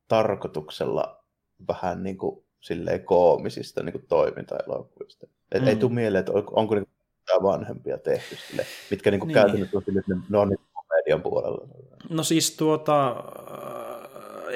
tarkoituksella 0.08 1.24
vähän 1.68 2.04
niin 2.04 2.18
kuin, 2.18 2.44
silleen, 2.62 3.04
koomisista 3.04 3.84
niin 3.84 3.94
kuin, 3.94 4.06
toiminta-elokuvista. 4.08 5.28
mm. 5.60 5.68
Ei 5.68 5.76
tule 5.76 5.94
mieleen, 5.94 6.20
että 6.20 6.32
onko 6.32 6.76
niin 6.76 6.86
kuin, 6.86 7.44
vanhempia 7.44 7.98
tehty 7.98 8.36
sille, 8.36 8.66
mitkä 8.92 9.12
niin 9.12 9.20
kuin, 9.20 9.28
niin. 9.28 9.34
käytännössä 9.34 9.78
on, 9.78 9.84
sille, 9.84 10.02
ne 10.30 10.38
on 10.38 10.50
niin 10.50 10.60
komedian 10.94 11.22
puolella. 11.22 11.68
No 12.10 12.24
siis 12.24 12.58
tuota, 12.58 13.24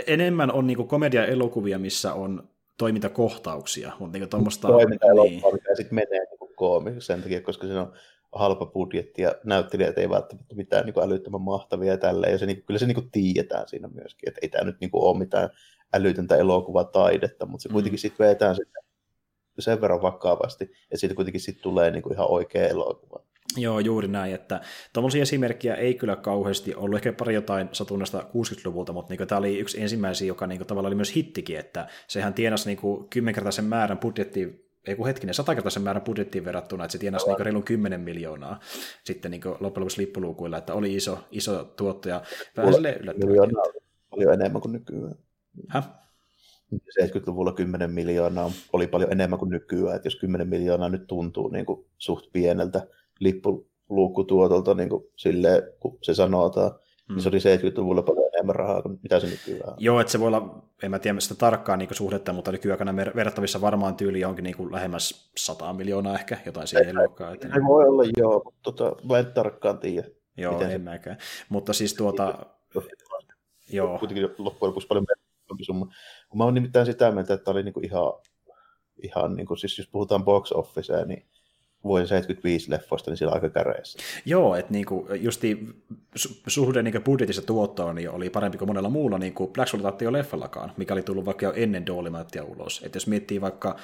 enemmän 0.08 0.52
on 0.52 0.68
niin 0.68 0.88
komedia-elokuvia, 0.88 1.80
missä 1.80 2.14
on 2.14 2.50
toimintakohtauksia. 2.78 3.92
Mutta 4.00 4.18
niin 4.18 4.30
tuommoista... 4.30 4.68
Toiminta-elokuvia, 4.68 5.64
niin. 5.68 5.78
sitten 5.78 5.96
menee 5.96 6.20
niin 6.20 6.56
koomiksi 6.56 7.08
sen 7.08 7.22
takia, 7.22 7.42
koska 7.42 7.68
se 7.68 7.80
on 7.80 7.94
halpa 8.32 8.66
budjetti 8.66 9.22
ja 9.22 9.36
näyttelijät 9.44 9.98
ei 9.98 10.10
välttämättä 10.10 10.56
mitään 10.56 10.86
niin 10.86 10.94
kuin 10.94 11.04
älyttömän 11.04 11.42
mahtavia 11.42 11.92
ja 11.92 11.98
tälleen. 11.98 12.32
Ja 12.32 12.38
se, 12.38 12.46
niin, 12.46 12.64
kyllä 12.64 12.80
se 12.80 12.86
niin 12.86 12.96
kuin 12.96 13.12
tiedetään 13.12 13.68
siinä 13.68 13.88
myöskin, 13.88 14.30
että 14.30 14.40
ei 14.42 14.50
tämä 14.50 14.64
nyt 14.64 14.80
niin 14.82 14.92
kuin 14.92 15.04
ole 15.04 15.18
mitään 15.18 15.50
älytöntä 15.94 16.36
elokuvataidetta, 16.36 17.46
mutta 17.46 17.64
se 17.64 17.70
mm. 17.70 17.74
kuitenkin 17.74 18.00
sitten 18.00 18.28
vetää 18.28 18.54
sitten 18.54 18.84
sen 19.60 19.82
verran 19.82 20.02
vakavasti, 20.02 20.64
että 20.64 20.98
siitä 20.98 21.16
kuitenkin 21.16 21.42
sitten 21.42 21.64
tulee 21.64 21.92
niin 21.92 22.04
kuin 22.04 22.14
ihan 22.14 22.32
oikea 22.32 22.68
elokuva. 22.68 23.24
Joo, 23.58 23.80
juuri 23.80 24.08
näin, 24.08 24.36
että 24.36 24.62
tuollaisia 24.94 25.22
esimerkkejä 25.22 25.76
ei 25.76 25.94
kyllä 25.94 26.16
kauheasti 26.16 26.76
ollut, 26.76 26.96
ehkä 26.96 27.14
pari 27.14 27.34
jotain 27.34 27.70
satunnasta 27.72 28.20
60-luvulta, 28.20 28.94
mutta 28.94 29.14
niin 29.14 29.28
tämä 29.28 29.40
oli 29.40 29.60
yksi 29.60 29.82
ensimmäisiä, 29.82 30.28
joka 30.28 30.48
niin 30.48 30.60
kuin, 30.60 30.68
tavallaan 30.68 30.90
oli 30.90 30.96
myös 30.96 31.16
hittikin, 31.16 31.60
että 31.60 31.88
sehän 32.08 32.34
tienasi 32.34 32.70
niin 32.70 32.78
kuin, 32.78 33.10
kymmenkertaisen 33.10 33.66
määrän 33.66 33.98
budjettia 33.98 34.48
ei 34.88 34.96
kun 34.96 35.06
hetkinen, 35.06 35.34
satakertaisen 35.34 35.84
määrän 35.84 36.02
budjettiin 36.02 36.46
verrattuna, 36.46 36.84
että 36.84 36.92
se 36.92 36.98
tienasi 36.98 37.26
niin 37.28 37.40
reilun 37.40 37.64
10 37.64 38.02
miljoonaa 38.02 38.60
sitten 39.04 39.32
niin 39.32 39.42
loppujen 39.46 39.82
lopuksi 39.82 40.02
lippuluukuilla, 40.02 40.58
että 40.58 40.74
oli 40.74 40.96
iso, 40.96 41.20
iso 41.32 41.64
tuotto 41.64 42.10
ja 42.10 42.22
vähän 42.58 42.74
sille 42.74 43.00
Paljon 44.10 44.34
enemmän 44.34 44.62
kuin 44.62 44.72
nykyään. 44.72 45.16
Häh? 45.68 45.90
70-luvulla 47.02 47.54
10 47.54 47.92
miljoonaa 47.92 48.52
oli 48.74 48.88
paljon 48.88 49.12
enemmän 49.12 49.40
kuin 49.40 49.50
nykyään, 49.50 49.96
että 49.96 50.08
jos 50.08 50.16
10 50.16 50.48
miljoonaa 50.48 50.90
nyt 50.90 51.08
tuntuu 51.08 51.48
niin 51.48 51.66
kuin 51.66 51.86
suht 51.98 52.32
pieneltä 52.34 52.88
lippuluukkutuotolta 53.20 54.74
niin 54.74 54.90
kuin 54.90 55.04
silleen, 55.16 55.64
kun 55.80 55.98
se 56.02 56.14
sanotaan, 56.14 56.72
mm. 57.10 57.16
niin 57.16 57.24
se 57.24 57.30
oli 57.30 57.38
70-luvulla 57.38 58.02
paljon 58.02 58.26
enemmän 58.34 58.56
rahaa 58.56 58.82
kuin 58.82 59.00
mitä 59.04 59.20
se 59.20 59.28
nykyään 59.28 59.74
Joo, 59.78 60.00
että 60.00 60.12
se 60.12 60.20
voi 60.20 60.28
olla, 60.28 60.64
en 60.84 60.92
mä 60.92 61.00
tiedä 61.00 61.20
sitä 61.20 61.36
tarkkaan 61.36 61.80
niin 61.80 61.90
suhdetta, 61.92 62.34
mutta 62.34 62.52
nykyaikana 62.52 62.96
verrattavissa 62.96 63.62
varmaan 63.62 63.96
tyyli 63.96 64.20
johonkin 64.20 64.44
niin 64.44 64.58
kuin 64.58 64.72
lähemmäs 64.72 65.32
100 65.38 65.74
miljoonaa 65.74 66.16
ehkä, 66.16 66.38
jotain 66.46 66.68
siihen 66.68 66.98
luokkaan. 66.98 67.34
Että... 67.34 67.48
Ei 67.48 67.62
voi 67.68 67.88
olla, 67.88 68.04
joo, 68.18 68.42
mutta 68.46 68.60
tota, 68.64 68.96
mä 69.08 69.20
en 69.20 69.26
tarkkaan 69.34 69.80
tiedä. 69.80 70.08
Joo, 70.38 70.62
en 70.62 70.70
se... 70.70 70.78
mäkään. 70.78 71.18
Mutta 71.50 71.74
siis 71.74 71.94
tuota... 71.94 72.46
Joo. 73.70 74.00
Kuitenkin 74.00 74.30
loppujen 74.38 74.70
lopuksi 74.70 74.88
paljon 74.88 75.06
merkittävämpi 75.10 75.64
summa. 75.64 75.88
Mä 76.36 76.44
oon 76.44 76.54
nimittäin 76.54 76.86
sitä 76.86 77.12
mieltä, 77.12 77.34
että 77.34 77.52
oli 77.52 77.64
niinku 77.64 77.80
ihan, 77.80 78.14
ihan 79.04 79.36
niinku, 79.36 79.56
siis 79.56 79.78
jos 79.78 79.88
puhutaan 79.88 80.26
box 80.26 80.52
officea, 80.52 81.06
niin 81.06 81.26
vuoden 81.84 82.08
75 82.08 82.72
leffoista, 82.72 83.12
niin 83.12 83.18
sillä 83.18 83.32
aika 83.32 83.50
käreissä. 83.50 84.00
Joo, 84.26 84.56
että 84.56 84.72
niinku, 84.72 85.08
justi 85.20 85.68
suhde 86.48 86.84
niinku 86.84 87.00
budjetissa 87.00 87.42
tuottoon 87.42 87.96
niin 87.96 88.10
oli 88.10 88.30
parempi 88.30 88.58
kuin 88.58 88.70
monella 88.70 88.90
muulla 88.90 89.18
niin 89.18 89.34
kuin 89.34 89.54
Black 89.54 89.70
Solitaatti 89.70 90.06
jo 90.06 90.14
leffallakaan, 90.14 90.72
mikä 90.78 90.94
oli 90.94 91.02
tullut 91.02 91.26
vaikka 91.26 91.46
jo 91.46 91.54
ennen 91.56 91.86
Dolimattia 91.86 92.44
ulos. 92.44 92.82
Et 92.86 92.96
jos 92.96 93.08
miettii 93.08 93.42
vaikka 93.42 93.76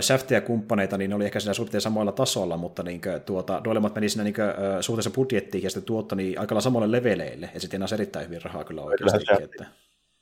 Shaftia 0.00 0.36
ja 0.36 0.40
kumppaneita, 0.40 0.98
niin 0.98 1.10
ne 1.10 1.16
oli 1.16 1.24
ehkä 1.24 1.40
siinä 1.40 1.54
suhteen 1.54 1.80
samoilla 1.80 2.12
tasolla, 2.12 2.56
mutta 2.56 2.82
niin 2.82 3.00
kuin, 3.00 3.20
tuota, 3.20 3.60
Dolemat 3.64 3.94
meni 3.94 4.08
siinä 4.08 4.24
niin 4.24 4.34
kuin, 4.34 4.82
suhteessa 4.82 5.10
budjettiin 5.10 5.64
ja 5.64 5.70
sitten 5.70 5.86
tuotto 5.86 6.14
niin 6.14 6.40
aika 6.40 6.54
lailla 6.54 6.64
samoille 6.64 6.96
leveleille, 6.96 7.50
ja 7.54 7.60
sitten 7.60 7.82
erittäin 7.94 8.26
hyvin 8.26 8.42
rahaa 8.42 8.64
kyllä 8.64 8.82
oikeasti. 8.82 9.24
Shaft, 9.24 9.42
että... 9.42 9.66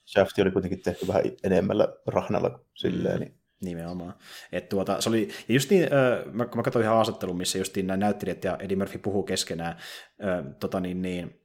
Shafti 0.07 0.43
oli 0.43 0.51
kuitenkin 0.51 0.83
tehty 0.83 1.07
vähän 1.07 1.22
enemmällä 1.45 1.89
rahnalla 2.07 2.61
silleen, 2.74 3.14
mm. 3.14 3.20
niin 3.20 3.35
Nimenomaan. 3.61 4.14
Et 4.52 4.68
tuota, 4.68 5.00
se 5.00 5.09
oli, 5.09 5.28
ja 5.48 5.54
just 5.54 5.70
niin, 5.70 5.82
äh, 5.82 6.32
mä, 6.32 6.48
mä 6.54 6.62
katsoin 6.62 6.82
ihan 6.82 6.94
haastattelun, 6.94 7.36
missä 7.36 7.59
just 7.59 7.76
nämä 7.76 7.96
näyttelijät 7.96 8.44
ja 8.44 8.56
Eddie 8.61 8.76
Murphy 8.76 8.98
puhuu 8.98 9.22
keskenään, 9.22 9.76
äh, 10.24 10.54
tota 10.61 10.80
niin, 10.80 11.02
niin, 11.02 11.40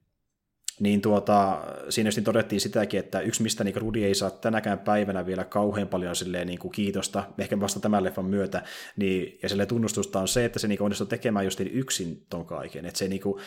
niin 0.80 1.02
tuota, 1.02 1.62
siinä 1.90 2.08
just 2.08 2.18
niin 2.18 2.24
todettiin 2.24 2.62
sitäkin, 2.62 3.00
että 3.00 3.20
yksi 3.20 3.44
mistä 3.44 3.64
niin 3.64 3.76
Rudi 3.76 4.04
ei 4.04 4.16
saa 4.16 4.30
tänäkään 4.30 4.80
päivänä 4.80 5.26
vielä 5.26 5.44
kauhean 5.44 5.88
paljon 5.88 6.16
silleen, 6.16 6.48
niin 6.48 6.60
kuin 6.60 6.72
kiitosta, 6.72 7.24
ehkä 7.38 7.60
vasta 7.60 7.80
tämän 7.80 8.04
leffan 8.04 8.26
myötä, 8.26 8.62
niin, 8.98 9.40
ja 9.44 9.50
sille 9.50 9.66
tunnustusta 9.66 10.20
on 10.20 10.28
se, 10.28 10.46
että 10.46 10.60
se 10.60 10.68
niin 10.68 10.82
onnistui 10.82 11.08
tekemään 11.08 11.46
just 11.46 11.60
yksin 11.60 12.24
ton 12.30 12.46
kaiken, 12.46 12.86
että 12.86 12.98
se 12.98 13.08
niin 13.08 13.22
kuin, 13.22 13.42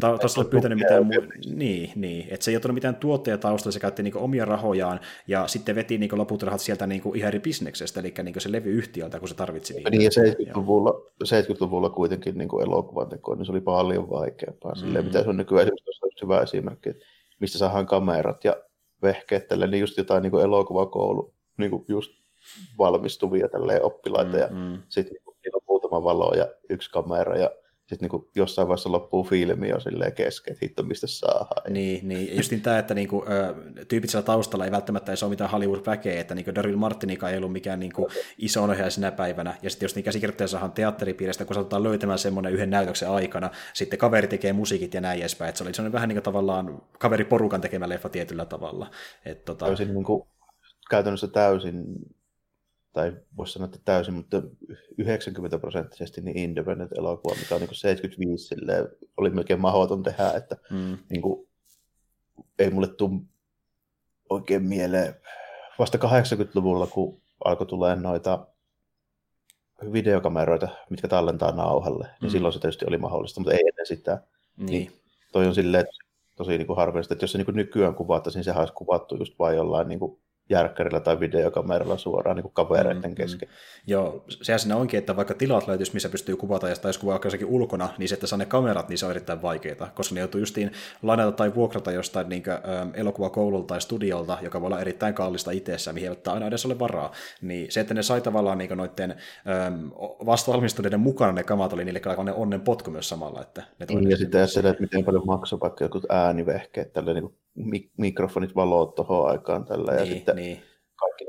ta- 0.00 0.18
taas 0.18 0.40
pyytänyt 0.50 0.78
mitään 0.78 1.02
mu- 1.02 1.54
niin, 1.54 1.92
niin, 1.96 2.26
että 2.30 2.44
se 2.44 2.50
ei 2.50 2.56
ottanut 2.56 2.74
mitään 2.74 2.96
tuotteja 2.96 3.38
taustalla, 3.38 3.72
se 3.72 3.80
käytti 3.80 4.02
niin 4.02 4.12
kuin 4.12 4.22
omia 4.22 4.44
rahojaan, 4.44 5.00
ja 5.26 5.48
sitten 5.48 5.74
veti 5.74 5.98
niin 5.98 6.08
kuin 6.10 6.18
loput 6.18 6.42
rahat 6.42 6.60
sieltä 6.60 6.86
niin 6.86 7.02
kuin 7.02 7.16
ihan 7.16 7.28
eri 7.28 7.40
bisneksestä, 7.40 8.00
eli 8.00 8.14
niin 8.22 8.32
kuin 8.32 8.42
se 8.42 8.52
levyyhtiöltä, 8.52 9.18
kun 9.18 9.28
se 9.28 9.34
tarvitsi 9.34 9.74
niitä. 9.74 9.90
Niin, 9.90 10.02
ja 10.02 10.10
70-luvulla, 10.10 11.00
70-luvulla 11.24 11.90
kuitenkin 11.90 12.38
niin 12.38 12.48
elokuvan 12.62 13.08
tekoon, 13.08 13.38
niin 13.38 13.46
se 13.46 13.52
oli 13.52 13.60
paljon 13.60 14.10
vaikeampaa, 14.10 14.72
mm. 14.72 14.80
silleen, 14.80 15.04
mitä 15.04 15.22
se 15.22 15.28
on 15.28 15.36
nykyään 15.36 15.68
hyvä 16.22 16.40
esimerkki, 16.40 16.90
mistä 17.40 17.58
saadaan 17.58 17.86
kamerat 17.86 18.44
ja 18.44 18.56
vehkeet 19.02 19.48
tälle, 19.48 19.66
niin 19.66 19.80
just 19.80 19.98
jotain 19.98 20.22
niin 20.22 20.30
kuin 20.30 20.44
elokuvakoulu, 20.44 21.34
niin 21.56 21.70
kuin 21.70 21.84
just 21.88 22.12
valmistuvia 22.78 23.48
tälleen 23.48 23.84
oppilaita, 23.84 24.32
mm, 24.32 24.38
ja 24.38 24.48
mm. 24.48 24.82
sitten 24.88 25.16
niin 25.44 25.56
on 25.56 25.62
muutama 25.68 26.04
valo 26.04 26.34
ja 26.34 26.48
yksi 26.68 26.90
kamera, 26.90 27.36
ja 27.36 27.50
sitten 27.90 28.08
niin 28.12 28.30
jossain 28.34 28.68
vaiheessa 28.68 28.92
loppuu 28.92 29.24
filmi 29.24 29.68
jo 29.68 29.80
silleen 29.80 30.12
kesken, 30.12 30.52
että 30.52 30.64
hitto 30.66 30.82
mistä 30.82 31.06
saadaan. 31.06 31.72
Niin, 31.72 32.08
niin. 32.08 32.36
Just 32.36 32.50
niin 32.50 32.60
tämä, 32.60 32.78
että 32.78 32.94
niinku, 32.94 33.24
tyypit 33.88 34.10
siellä 34.10 34.26
taustalla 34.26 34.64
ei 34.64 34.70
välttämättä 34.70 35.12
edes 35.12 35.22
ole 35.22 35.30
mitään 35.30 35.50
Hollywood-väkeä, 35.50 36.20
että 36.20 36.34
niinku 36.34 36.54
Daryl 36.54 36.76
Martinika 36.76 37.30
ei 37.30 37.36
ollut 37.36 37.52
mikään 37.52 37.80
niinku 37.80 38.08
iso 38.38 38.64
ohjaaja 38.64 38.90
sinä 38.90 39.12
päivänä, 39.12 39.56
ja 39.62 39.70
sitten 39.70 39.84
jos 39.84 39.94
niin 39.94 40.04
käsikirjoittaja 40.04 40.48
saadaan 40.48 40.72
teatteripiiristä, 40.72 41.44
kun 41.44 41.54
saatetaan 41.54 41.82
löytämään 41.82 42.18
semmoinen 42.18 42.52
yhden 42.52 42.70
näytöksen 42.70 43.10
aikana, 43.10 43.50
sitten 43.72 43.98
kaveri 43.98 44.28
tekee 44.28 44.52
musiikit 44.52 44.94
ja 44.94 45.00
näin 45.00 45.20
edespäin, 45.20 45.48
että 45.48 45.58
se 45.58 45.64
oli 45.64 45.74
semmoinen 45.74 45.92
vähän 45.92 46.08
niin 46.08 46.16
kuin 46.16 46.24
tavallaan 46.24 46.82
kaveriporukan 46.98 47.60
tekemä 47.60 47.88
leffa 47.88 48.08
tietyllä 48.08 48.44
tavalla. 48.44 48.90
Et, 49.24 49.44
tota... 49.44 49.66
Täysin 49.66 49.94
niin 49.94 50.04
kuin, 50.04 50.22
käytännössä 50.90 51.28
täysin 51.28 51.84
tai 52.92 53.16
voisi 53.36 53.52
sanoa, 53.52 53.64
että 53.64 53.78
täysin, 53.84 54.14
mutta 54.14 54.42
90 54.98 55.58
prosenttisesti 55.58 56.20
niin 56.20 56.38
independent 56.38 56.92
elokuva, 56.92 57.34
mikä 57.34 57.54
on 57.54 57.60
niin 57.60 57.74
75 57.74 58.46
silleen, 58.46 58.88
oli 59.16 59.30
melkein 59.30 59.60
mahdoton 59.60 60.02
tehdä, 60.02 60.30
että 60.30 60.56
mm. 60.70 60.98
niin 61.10 61.22
kuin, 61.22 61.48
ei 62.58 62.70
mulle 62.70 62.88
tule 62.88 63.20
oikein 64.30 64.62
mieleen. 64.62 65.14
Vasta 65.78 65.98
80-luvulla, 65.98 66.86
kun 66.86 67.20
alkoi 67.44 67.66
tulee 67.66 67.96
noita 67.96 68.46
videokameroita, 69.92 70.68
mitkä 70.90 71.08
tallentaa 71.08 71.52
nauhalle, 71.52 72.04
niin 72.04 72.30
mm. 72.30 72.32
silloin 72.32 72.52
se 72.52 72.60
tietysti 72.60 72.84
oli 72.88 72.98
mahdollista, 72.98 73.40
mutta 73.40 73.52
ei 73.52 73.60
ennen 73.68 73.86
sitä. 73.86 74.22
Niin. 74.56 74.66
niin 74.66 74.92
toi 75.32 75.46
on 75.46 75.54
silleen, 75.54 75.86
tosi 76.36 76.58
niin 76.58 76.66
kuin 76.66 76.76
harvinaista, 76.76 77.14
että 77.14 77.24
jos 77.24 77.32
se 77.32 77.38
niin 77.38 77.46
kuin 77.46 77.56
nykyään 77.56 77.94
kuvattaisiin, 77.94 78.38
niin 78.38 78.44
sehän 78.44 78.60
olisi 78.60 78.74
kuvattu 78.74 79.16
just 79.16 79.38
vain 79.38 79.56
jollain 79.56 79.88
niin 79.88 79.98
kuin 79.98 80.20
järkkärillä 80.50 81.00
tai 81.00 81.20
videokameralla 81.20 81.96
suoraan 81.96 82.36
niin 82.36 82.42
kuin 82.42 82.54
kavereiden 82.54 83.10
mm, 83.10 83.14
kesken. 83.14 83.48
Joo, 83.86 84.24
sehän 84.42 84.60
siinä 84.60 84.76
onkin, 84.76 84.98
että 84.98 85.16
vaikka 85.16 85.34
tilat 85.34 85.68
löytyisi, 85.68 85.94
missä 85.94 86.08
pystyy 86.08 86.36
kuvata, 86.36 86.68
ja 86.68 86.76
jos 86.84 86.98
kuvaa 86.98 87.20
jossakin 87.24 87.46
ulkona, 87.46 87.88
niin 87.98 88.08
se, 88.08 88.14
että 88.14 88.26
saa 88.26 88.38
ne 88.38 88.46
kamerat, 88.46 88.88
niin 88.88 88.98
se 88.98 89.06
on 89.06 89.10
erittäin 89.10 89.42
vaikeaa, 89.42 89.90
koska 89.94 90.14
ne 90.14 90.20
joutuu 90.20 90.40
justiin 90.40 90.72
lainata 91.02 91.32
tai 91.32 91.54
vuokrata 91.54 91.92
jostain 91.92 92.28
niin 92.28 92.42
kuin, 92.42 92.52
ähm, 92.54 92.88
elokuvakoululta 92.94 93.66
tai 93.66 93.80
studiolta, 93.80 94.38
joka 94.42 94.60
voi 94.60 94.66
olla 94.66 94.80
erittäin 94.80 95.14
kallista 95.14 95.50
itsessä, 95.50 95.92
mihin 95.92 96.10
ei 96.10 96.16
aina 96.26 96.46
edes 96.46 96.66
ole 96.66 96.78
varaa. 96.78 97.12
Niin 97.42 97.72
se, 97.72 97.80
että 97.80 97.94
ne 97.94 98.02
sai 98.02 98.20
tavallaan 98.20 98.58
niin 98.58 98.76
noiden 98.76 99.10
ähm, 99.10 99.88
vastavalmistuneiden 100.26 101.00
mukana 101.00 101.32
ne 101.32 101.42
kamat, 101.42 101.72
oli 101.72 101.84
niille 101.84 102.00
ne 102.24 102.32
onnen 102.32 102.60
potku 102.60 102.90
myös 102.90 103.08
samalla. 103.08 103.42
Että 103.42 103.62
ne 103.78 103.86
niin, 103.88 104.10
ja 104.10 104.16
sitten 104.16 104.40
ajattelee, 104.40 104.70
että 104.70 104.82
miten 104.82 105.04
paljon 105.04 105.26
maksoi 105.26 105.60
vaikka 105.60 105.84
joku 105.84 106.00
äänivehkeet, 106.08 106.92
tälle 106.92 107.14
niin 107.14 107.34
mikrofonit 107.96 108.54
valot 108.54 108.94
tuohon 108.94 109.30
aikaan 109.30 109.64
tällä, 109.64 109.92
ja 109.92 110.02
niin, 110.02 110.14
sitten 110.14 110.36
niin. 110.36 110.62
kaikki, 110.96 111.24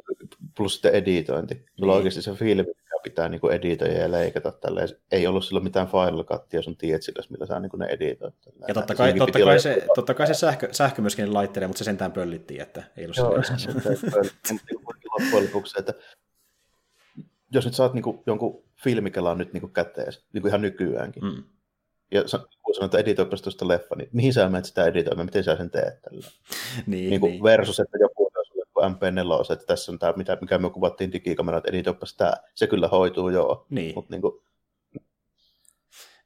plus 0.58 0.74
sitten 0.74 0.94
editointi. 0.94 1.54
Niin. 1.54 1.90
oikeasti 1.90 2.22
se 2.22 2.34
filmi, 2.34 2.74
pitää 3.04 3.30
niin 3.30 3.42
kuin 3.42 3.54
editoida 3.54 3.94
ja 3.94 4.12
leikata 4.12 4.52
tällä, 4.52 4.82
ei 5.12 5.28
ollut 5.28 5.46
silloin 5.46 5.64
mitään 5.64 5.88
Final 5.88 6.24
Cutia 6.24 6.62
sun 6.62 6.78
tiedät 6.78 7.04
sillä, 7.04 7.24
millä 7.30 7.46
saa 7.46 7.60
niin 7.60 7.72
ne 7.78 7.86
editoit. 7.86 8.36
Ja 8.68 8.74
totta 8.74 8.96
kai, 8.96 9.14
totta 9.14 9.40
kai, 9.40 9.60
se, 9.60 9.86
totta 9.96 10.14
kai 10.14 10.28
se 10.28 10.34
sähkö, 10.34 10.68
sähkö 10.72 11.02
myöskin 11.02 11.34
laittelee, 11.34 11.68
mutta 11.68 11.78
se 11.78 11.84
sentään 11.84 12.12
pöllittiin, 12.12 12.62
että 12.62 12.84
ei 12.98 13.06
ollut 13.06 13.18
Joo, 13.18 13.44
se 13.44 13.54
loppujen 15.20 15.46
lopuksi, 15.46 15.80
että 15.80 15.94
jos 17.52 17.66
nyt 17.66 17.76
saat 17.76 17.94
niin 17.94 18.04
kuin, 18.04 18.20
jonkun 18.26 18.64
filmikelaan 18.84 19.38
nyt 19.38 19.54
niin 19.54 19.62
kuin 19.62 19.74
käteen, 19.74 20.14
niin 20.34 20.42
kuin 20.42 20.50
ihan 20.50 20.62
nykyäänkin, 20.62 21.24
mm 21.24 21.44
ja 22.12 22.24
kun 22.72 22.76
sanotaan, 22.76 23.00
että 23.00 23.10
editoipas 23.10 23.42
tuosta 23.42 23.68
leffa, 23.68 23.96
niin 23.96 24.10
mihin 24.14 24.34
sä 24.34 24.50
menet 24.50 24.66
sitä 24.66 24.86
editoimaan, 24.86 25.26
miten 25.26 25.44
sä 25.44 25.56
sen 25.56 25.70
teet 25.70 26.02
tällä? 26.02 26.28
niin, 26.88 27.10
niin, 27.10 27.22
niin. 27.22 27.44
Versus, 27.44 27.80
että 27.80 27.98
joku 27.98 28.32
on 28.76 28.96
MP4, 28.96 29.54
että 29.54 29.66
tässä 29.66 29.92
on 29.92 30.00
tämä, 30.00 30.14
mitä, 30.16 30.38
mikä 30.42 30.58
me 30.58 30.70
kuvattiin 30.70 31.12
digikamerat, 31.12 31.66
editoipas 31.66 32.14
tämä. 32.14 32.34
Se 32.56 32.68
kyllä 32.68 32.88
hoituu 32.88 33.30
joo. 33.30 33.66
Niin. 33.70 33.96
Mut 33.96 34.10
niin 34.10 34.22
kuin... 34.22 34.34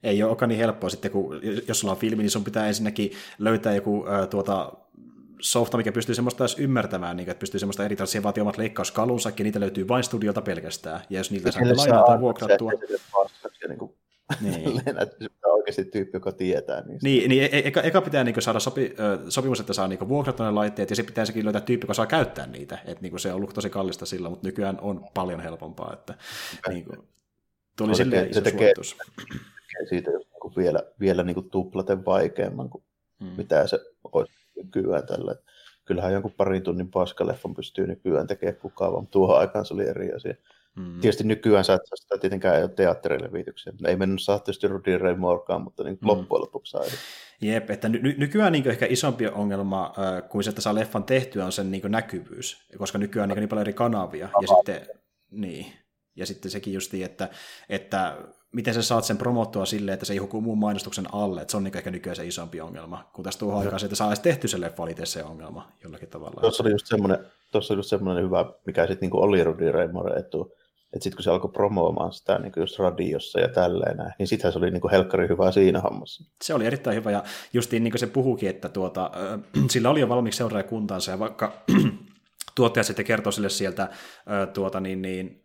Ei 0.03 0.23
ole 0.23 0.47
niin 0.47 0.59
helppoa 0.59 0.89
sitten, 0.89 1.11
kun 1.11 1.39
jos 1.67 1.79
sulla 1.79 1.93
on 1.93 1.99
filmi, 1.99 2.23
niin 2.23 2.31
sun 2.31 2.43
pitää 2.43 2.67
ensinnäkin 2.67 3.11
löytää 3.39 3.75
joku 3.75 4.05
äh, 4.07 4.27
tuota, 4.27 4.73
softa, 5.41 5.77
mikä 5.77 5.91
pystyy 5.91 6.15
semmoista 6.15 6.43
edes 6.43 6.59
ymmärtämään, 6.59 7.17
niin, 7.17 7.29
että 7.29 7.39
pystyy 7.39 7.59
semmoista 7.59 7.85
editoida, 7.85 8.07
siihen 8.07 8.23
vaatii 8.23 8.41
omat 8.41 8.57
leikkauskalunsakin, 8.57 9.43
niitä 9.43 9.59
löytyy 9.59 9.87
vain 9.87 10.03
studiolta 10.03 10.41
pelkästään, 10.41 11.01
ja 11.09 11.19
jos 11.19 11.31
niiltä 11.31 11.51
saa 11.51 11.61
lainaa 11.75 12.03
tai 12.03 12.19
vuokrattua. 12.19 12.71
Niin 13.67 13.79
kuin 13.79 13.95
niin. 14.41 14.81
että 15.01 15.15
oikeasti 15.45 15.85
tyyppi, 15.85 16.17
joka 16.17 16.31
tietää. 16.31 16.81
Niin, 16.81 16.99
niin, 17.03 17.29
niin 17.29 17.43
e- 17.43 17.67
eka, 17.67 17.81
eka 17.81 18.01
pitää 18.01 18.23
niin 18.23 18.41
saada 18.41 18.59
sopi, 18.59 18.95
sopimus, 19.29 19.59
että 19.59 19.73
saa 19.73 19.87
niin 19.87 20.09
vuokrattua 20.09 20.45
ne 20.45 20.51
laitteet, 20.51 20.89
ja 20.89 20.95
sitten 20.95 21.11
pitää 21.11 21.25
sekin 21.25 21.45
löytää 21.45 21.61
tyyppi, 21.61 21.83
joka 21.83 21.93
saa 21.93 22.05
käyttää 22.05 22.47
niitä. 22.47 22.77
Et, 22.85 23.01
niin 23.01 23.19
se 23.19 23.29
on 23.29 23.35
ollut 23.35 23.53
tosi 23.53 23.69
kallista 23.69 24.05
sillä, 24.05 24.29
mutta 24.29 24.47
nykyään 24.47 24.79
on 24.81 25.07
paljon 25.13 25.39
helpompaa. 25.39 25.93
Että, 25.93 26.13
niin 26.69 26.85
kuin, 26.85 26.97
tuli 27.77 27.89
no, 27.89 27.95
se, 27.95 28.03
se 28.31 28.41
tekee, 28.41 28.73
tekee 28.73 29.85
siitä 29.89 30.11
just 30.11 30.29
niin 30.31 30.41
kuin 30.41 30.53
vielä, 30.55 30.79
vielä 30.99 31.23
niin 31.23 31.35
kuin 31.35 31.49
tuplaten 31.49 32.05
vaikeamman 32.05 32.69
kuin 32.69 32.83
hmm. 33.19 33.31
mitä 33.37 33.67
se 33.67 33.79
olisi 34.13 34.33
nykyään 34.55 35.07
tällä. 35.07 35.35
Kyllähän 35.85 36.13
jonkun 36.13 36.33
parin 36.37 36.63
tunnin 36.63 36.91
paskaleffon 36.91 37.55
pystyy 37.55 37.87
nykyään 37.87 38.27
tekemään 38.27 38.61
kukaan, 38.61 38.93
mutta 38.93 39.11
tuohon 39.11 39.39
aikaan 39.39 39.65
se 39.65 39.73
oli 39.73 39.87
eri 39.87 40.13
asia. 40.13 40.35
Mm. 40.75 40.99
Tietysti 40.99 41.23
nykyään 41.23 41.65
sä 41.65 41.73
et 41.73 41.81
saa 41.85 41.95
sitä 41.95 42.17
tietenkään 42.17 42.61
ei 42.61 42.69
teatterilevityksiä. 42.69 43.73
Ei 43.87 43.95
mennyt 43.95 44.21
saa 44.21 44.39
tietysti 44.39 44.67
Rudy 44.67 44.97
Ray 44.97 45.15
Morkaan, 45.15 45.61
mutta 45.61 45.83
niin 45.83 45.97
mm. 46.01 46.07
loppujen 46.07 46.41
lopuksi 46.41 46.71
sai. 46.71 46.87
Jep, 47.41 47.69
että 47.69 47.89
ny- 47.89 48.15
nykyään 48.17 48.51
niin 48.51 48.67
ehkä 48.67 48.85
isompi 48.89 49.27
ongelma 49.27 49.85
äh, 49.85 50.29
kuin 50.29 50.43
se, 50.43 50.49
että 50.49 50.61
saa 50.61 50.75
leffan 50.75 51.03
tehtyä, 51.03 51.45
on 51.45 51.51
sen 51.51 51.71
niin 51.71 51.91
näkyvyys, 51.91 52.67
koska 52.77 52.97
nykyään 52.97 53.31
on 53.31 53.35
niin, 53.35 53.39
niin 53.39 53.49
paljon 53.49 53.61
eri 53.61 53.73
kanavia. 53.73 54.29
Ja 54.41 54.47
sitten, 54.47 54.87
niin, 55.31 55.65
ja 56.15 56.25
sitten 56.25 56.51
sekin 56.51 56.73
justiin, 56.73 57.05
että, 57.05 57.29
että 57.69 58.17
miten 58.51 58.73
sä 58.73 58.81
saat 58.81 59.03
sen 59.03 59.17
promottua 59.17 59.65
silleen, 59.65 59.93
että 59.93 60.05
se 60.05 60.13
ei 60.13 60.19
huku 60.19 60.41
muun 60.41 60.57
mainostuksen 60.57 61.13
alle, 61.13 61.41
että 61.41 61.51
se 61.51 61.57
on 61.57 61.63
niin 61.63 61.77
ehkä 61.77 61.91
nykyään 61.91 62.15
se 62.15 62.25
isompi 62.25 62.61
ongelma, 62.61 63.09
kun 63.13 63.23
tässä 63.23 63.39
tuohon 63.39 63.61
aikaan 63.61 63.79
se, 63.79 63.85
että 63.85 63.95
saa 63.95 64.07
edes 64.07 64.19
tehty 64.19 64.47
se 64.47 64.61
leffa, 64.61 64.83
oli 64.83 64.95
se 65.03 65.23
ongelma 65.23 65.71
jollakin 65.83 66.09
tavalla. 66.09 66.41
Tuossa 66.41 66.63
oli 66.63 66.71
just 66.71 66.87
semmoinen, 66.87 67.25
tuossa 67.51 67.73
oli 67.73 67.79
just 67.79 67.89
semmoinen 67.89 68.23
hyvä, 68.23 68.45
mikä 68.65 68.87
sitten 68.87 69.09
niin 69.09 69.23
oli 69.23 69.43
Rudy 69.43 69.71
Raymore 69.71 70.19
etu, 70.19 70.57
että 70.95 71.03
sitten 71.03 71.17
kun 71.17 71.23
se 71.23 71.31
alkoi 71.31 71.51
promoomaan 71.51 72.13
sitä 72.13 72.39
niin 72.39 72.53
just 72.57 72.79
radiossa 72.79 73.39
ja 73.39 73.47
tälleen 73.47 73.97
niin 74.19 74.27
sittenhän 74.27 74.53
se 74.53 74.59
oli 74.59 74.71
niin 74.71 74.81
kuin 74.81 74.91
helkkari 74.91 75.27
hyvä 75.27 75.51
siinä 75.51 75.81
hommassa. 75.81 76.23
Se 76.43 76.53
oli 76.53 76.65
erittäin 76.65 76.95
hyvä, 76.95 77.11
ja 77.11 77.23
justiin 77.53 77.83
niin 77.83 77.91
kuin 77.91 77.99
se 77.99 78.07
puhukin, 78.07 78.49
että 78.49 78.69
tuota, 78.69 79.11
äh, 79.15 79.39
sillä 79.71 79.89
oli 79.89 79.99
jo 79.99 80.09
valmiiksi 80.09 80.37
seuraajakuntansa, 80.37 81.11
ja 81.11 81.19
vaikka 81.19 81.53
tuottaja 82.55 82.83
sitten 82.83 83.05
kertoi 83.05 83.33
sille 83.33 83.49
sieltä 83.49 83.83
äh, 83.83 83.89
tuota, 84.53 84.79
niin, 84.79 85.01
niin, 85.01 85.43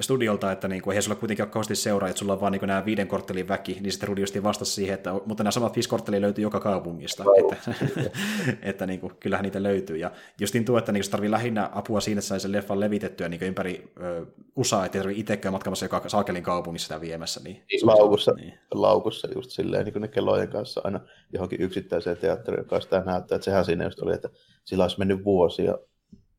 studiolta, 0.00 0.52
että 0.52 0.68
niin 0.68 0.82
kuin, 0.82 0.96
ei 0.96 1.02
sulla 1.02 1.16
kuitenkin 1.16 1.44
ole 1.44 1.50
kauheasti 1.50 1.76
seuraa, 1.76 2.08
että 2.08 2.18
sulla 2.18 2.32
on 2.32 2.40
vaan 2.40 2.52
niin 2.52 2.66
nämä 2.66 2.84
viiden 2.84 3.08
korttelin 3.08 3.48
väki, 3.48 3.78
niin 3.80 3.92
sitten 3.92 4.08
Rudi 4.08 4.22
vastasi 4.42 4.72
siihen, 4.72 4.94
että 4.94 5.12
mutta 5.26 5.44
nämä 5.44 5.50
samat 5.50 5.74
viisi 5.74 5.88
korttelia 5.88 6.20
löytyy 6.20 6.42
joka 6.42 6.60
kaupungista, 6.60 7.24
oh. 7.26 7.52
että, 7.52 7.74
että 8.70 8.86
niin 8.86 9.00
kuin, 9.00 9.12
kyllähän 9.20 9.42
niitä 9.42 9.62
löytyy. 9.62 9.96
Ja 9.96 10.10
justin 10.40 10.64
tuo, 10.64 10.78
että 10.78 10.92
niin 10.92 11.10
tarvii 11.10 11.30
lähinnä 11.30 11.70
apua 11.72 12.00
siinä, 12.00 12.18
että 12.18 12.28
sai 12.28 12.40
sen 12.40 12.52
leffan 12.52 12.80
levitettyä 12.80 13.28
niin 13.28 13.42
ympäri 13.42 13.92
ö, 14.02 14.26
USA, 14.56 14.84
että 14.84 14.98
ei 14.98 15.02
tarvitse 15.02 15.20
itsekään 15.20 15.52
matkamassa 15.52 15.84
joka 15.84 16.08
saakelin 16.08 16.42
kaupungissa 16.42 16.86
sitä 16.86 17.00
viemässä. 17.00 17.40
Niin, 17.44 17.62
niin 17.70 17.86
laukussa, 17.86 18.32
niin. 18.32 18.58
laukussa 18.70 19.28
just 19.34 19.50
silleen, 19.50 19.84
niin 19.84 19.92
kuin 19.92 20.00
ne 20.00 20.08
kellojen 20.08 20.48
kanssa 20.48 20.80
aina 20.84 21.00
johonkin 21.32 21.60
yksittäiseen 21.60 22.16
teatteriin, 22.16 22.60
joka 22.60 22.80
sitä 22.80 23.02
näyttää, 23.06 23.36
että 23.36 23.44
sehän 23.44 23.64
siinä 23.64 23.84
just 23.84 24.02
oli, 24.02 24.14
että 24.14 24.28
sillä 24.64 24.84
olisi 24.84 24.98
mennyt 24.98 25.24
vuosia 25.24 25.78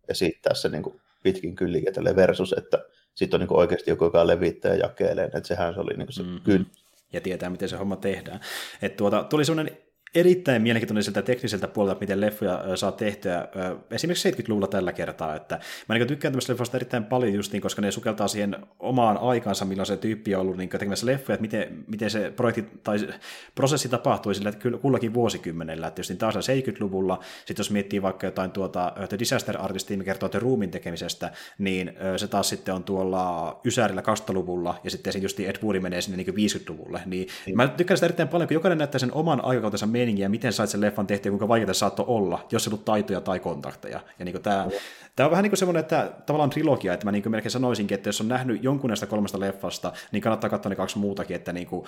esittää 0.10 0.53
se 0.53 0.70
niin 0.70 0.84
kuin 0.84 1.01
pitkin 1.24 1.56
kyliä 1.56 2.16
versus, 2.16 2.53
että 2.58 2.86
sitten 3.16 3.41
on 3.41 3.47
niin 3.47 3.57
oikeasti 3.57 3.91
joku, 3.91 4.03
joka 4.03 4.28
levittää 4.28 4.74
ja 4.74 4.78
jakelee, 4.78 5.26
että 5.26 5.47
sehän 5.47 5.74
se 5.74 5.80
oli 5.80 5.97
niin 5.97 6.13
se 6.13 6.24
mm-hmm. 6.24 6.41
kyllä. 6.41 6.66
Ja 7.13 7.22
tietää, 7.22 7.49
miten 7.49 7.70
se 7.70 7.76
homma 7.76 7.95
tehdään. 7.95 8.39
Et 8.82 8.95
tuota, 8.97 9.24
tuli 9.24 9.45
sellainen 9.45 9.78
erittäin 10.16 10.61
mielenkiintoinen 10.61 11.03
sieltä 11.03 11.22
tekniseltä 11.22 11.68
puolelta, 11.68 11.99
miten 11.99 12.22
leffoja 12.22 12.78
saa 12.78 12.91
tehtyä 12.91 13.47
esimerkiksi 13.91 14.32
70-luvulla 14.32 14.68
tällä 14.68 14.93
kertaa. 14.93 15.36
Että 15.36 15.59
mä 15.89 15.95
niin 15.95 16.07
tykkään 16.07 16.32
tämmöistä 16.32 16.53
leffoista 16.53 16.78
erittäin 16.78 17.03
paljon 17.03 17.34
just 17.34 17.51
niin, 17.51 17.61
koska 17.61 17.82
ne 17.82 17.91
sukeltaa 17.91 18.28
siihen 18.28 18.55
omaan 18.80 19.18
aikansa, 19.18 19.66
milloin 19.66 19.86
se 19.86 19.97
tyyppi 19.97 20.36
on 20.36 20.41
ollut 20.41 20.57
niin 20.57 20.70
tekemässä 20.70 21.05
leffoja, 21.05 21.34
että 21.34 21.41
miten, 21.41 21.84
miten 21.88 22.09
se 22.09 22.34
projekti 22.36 22.80
tai 22.84 22.97
prosessi 23.55 23.89
tapahtui 23.89 24.36
sillä 24.36 24.49
että 24.49 24.70
kullakin 24.82 25.13
vuosikymmenellä. 25.13 25.88
Että 25.88 25.99
just 25.99 26.09
niin 26.09 26.18
taas 26.18 26.36
70-luvulla, 26.36 27.20
sitten 27.45 27.63
jos 27.63 27.72
miettii 27.72 28.01
vaikka 28.01 28.28
jotain 28.28 28.51
tuota 28.51 28.93
The 29.09 29.20
Disaster 29.20 29.61
Artistia, 29.61 29.97
mikä 29.97 30.11
kertoo 30.11 30.30
The 30.30 30.39
Roomin 30.39 30.72
tekemisestä, 30.72 31.32
niin 31.57 31.93
se 32.18 32.28
taas 32.28 32.49
sitten 32.49 32.76
on 32.76 32.84
tuolla 32.84 33.59
Ysärillä 33.66 34.01
20-luvulla, 34.01 34.80
ja 34.84 34.91
sitten 34.91 35.22
just 35.22 35.39
Ed 35.39 35.55
Woodi 35.63 35.80
menee 35.80 36.01
sinne 36.01 36.18
niin 36.18 36.51
50-luvulle. 36.51 37.01
Niin, 37.05 37.28
niin. 37.45 37.57
Mä 37.57 37.68
tykkään 37.68 37.97
sitä 37.97 38.05
erittäin 38.05 38.30
paljon, 38.30 38.47
kun 38.47 38.55
jokainen 38.55 38.78
näyttää 38.78 38.99
sen 38.99 39.13
oman 39.13 39.45
aikakautensa 39.45 39.88
meininkiä, 40.06 40.30
miten 40.30 40.53
sait 40.53 40.70
sen 40.70 40.82
leffan 40.82 41.08
tehtyä, 41.08 41.30
kuinka 41.30 41.47
vaikeaa 41.47 41.74
se 41.74 41.78
saattoi 41.78 42.06
olla, 42.08 42.47
jos 42.51 42.68
ei 42.68 42.72
ollut 42.72 42.86
taitoja 42.86 43.22
tai 43.22 43.39
kontakteja. 43.39 43.99
Ja 44.20 44.26
niin 44.26 44.41
tämä, 44.41 44.68
tämä 45.16 45.28
on 45.28 45.32
vähän 45.32 45.43
niin 45.43 45.51
kuin 45.51 45.58
semmoinen, 45.58 45.80
että 45.80 46.12
tavallaan 46.26 46.49
trilogia, 46.49 46.93
että 46.93 47.06
mä 47.06 47.12
niin 47.12 47.32
melkein 47.32 47.51
sanoisinkin, 47.51 47.95
että 47.95 48.10
jos 48.10 48.22
on 48.22 48.28
nähnyt 48.28 48.64
jonkun 48.64 48.88
näistä 48.88 49.06
kolmesta 49.06 49.39
leffasta, 49.39 49.93
niin 50.12 50.22
kannattaa 50.22 50.49
katsoa 50.49 50.70
ne 50.70 50.76
kaksi 50.76 50.97
muutakin, 50.97 51.36
että 51.36 51.53
niin 51.53 51.68
kuin, 51.68 51.82
uh, 51.82 51.88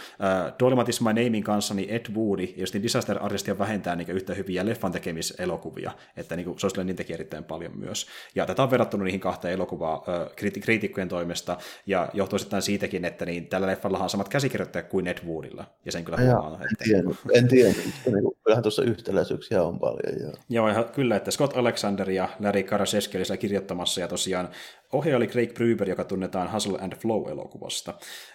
Dolomite 0.59 0.89
is 0.89 1.01
my 1.01 1.07
namein 1.07 1.43
kanssa, 1.43 1.74
niin 1.74 1.89
Ed 1.89 2.05
Woody, 2.15 2.43
ja 2.43 2.53
just 2.57 2.74
niin 2.74 2.84
Disaster 2.84 3.18
Artistia 3.22 3.59
vähentää 3.59 3.95
niin 3.95 4.09
yhtä 4.09 4.34
hyviä 4.34 4.65
leffan 4.65 4.91
tekemiselokuvia, 4.91 5.91
että 6.18 6.36
niin 6.36 6.45
kuin, 6.45 6.59
se 6.59 6.65
olisi 6.65 6.84
niin 6.84 6.95
teki 6.95 7.13
erittäin 7.13 7.43
paljon 7.43 7.78
myös. 7.78 8.07
Ja 8.36 8.45
tätä 8.45 8.63
on 8.63 8.72
verrattuna 8.72 9.03
niihin 9.03 9.20
kahteen 9.20 9.53
elokuvaan 9.53 9.97
uh, 9.97 10.61
kriitikkojen 10.61 11.09
toimesta, 11.09 11.57
ja 11.86 12.09
johtuu 12.13 12.39
sitten 12.39 12.61
siitäkin, 12.61 13.05
että 13.05 13.26
niin 13.26 13.47
tällä 13.47 13.68
leffallahan 13.68 14.03
on 14.03 14.09
samat 14.09 14.30
käsikirjoittajat 14.30 14.88
kuin 14.88 15.07
Ed 15.07 15.18
Woodilla, 15.28 15.65
ja 15.86 15.91
sen 15.91 16.05
kyllä 16.05 16.18
huomaa. 16.18 16.59
En 16.61 16.68
että... 16.72 16.84
tiedä, 16.84 17.09
en 17.34 17.47
tiedä. 17.47 17.74
Niin 18.14 18.32
kyllähän 18.43 18.64
tuossa 18.64 18.84
yhtäläisyyksiä 18.84 19.64
on 19.64 19.80
paljon. 19.80 20.22
Joo, 20.22 20.34
joo 20.49 20.68
ihan, 20.68 20.86
kyllä, 20.86 21.16
että 21.16 21.32
Scott 21.32 21.58
Alexander 21.58 22.10
ja 22.10 22.30
Larry 22.39 22.64
Karaseski 22.64 23.18
oli 23.18 23.38
kirjoittamassa, 23.38 24.01
ja 24.01 24.08
tosiaan 24.08 24.49
ohjaaja 24.93 25.18
oli 25.18 25.28
Craig 25.28 25.53
Bruber, 25.53 25.89
joka 25.89 26.03
tunnetaan 26.03 26.53
Hustle 26.53 26.80
and 26.82 26.93
Flow-elokuvasta. 26.95 27.93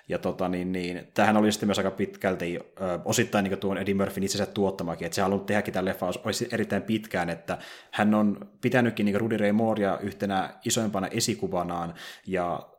Ja 0.09 0.19
tota, 0.19 0.49
niin, 0.49 0.73
niin, 0.73 1.09
tähän 1.15 1.37
oli 1.37 1.53
sitten 1.53 1.69
myös 1.69 1.79
aika 1.79 1.91
pitkälti 1.91 2.59
ö, 2.59 2.99
osittain 3.05 3.45
niin 3.45 3.59
tuon 3.59 3.79
Eddie 3.79 3.95
Murphyn 3.95 4.25
itsensä 4.25 4.47
tuottamakin, 4.47 5.07
että 5.07 5.17
se 5.17 5.23
halunnut 5.23 5.47
tehdäkin 5.47 5.75
tämän 5.75 5.85
leffan 5.85 6.15
olisi 6.25 6.49
erittäin 6.53 6.83
pitkään, 6.83 7.31
että 7.31 7.59
hän 7.91 8.15
on 8.15 8.49
pitänytkin 8.61 9.07
niin 9.07 9.21
Rudy 9.21 9.37
Ray 9.37 9.53
Moorea 9.53 9.99
yhtenä 9.99 10.55
isoimpana 10.65 11.07
esikuvanaan, 11.07 11.95
ja 12.27 12.72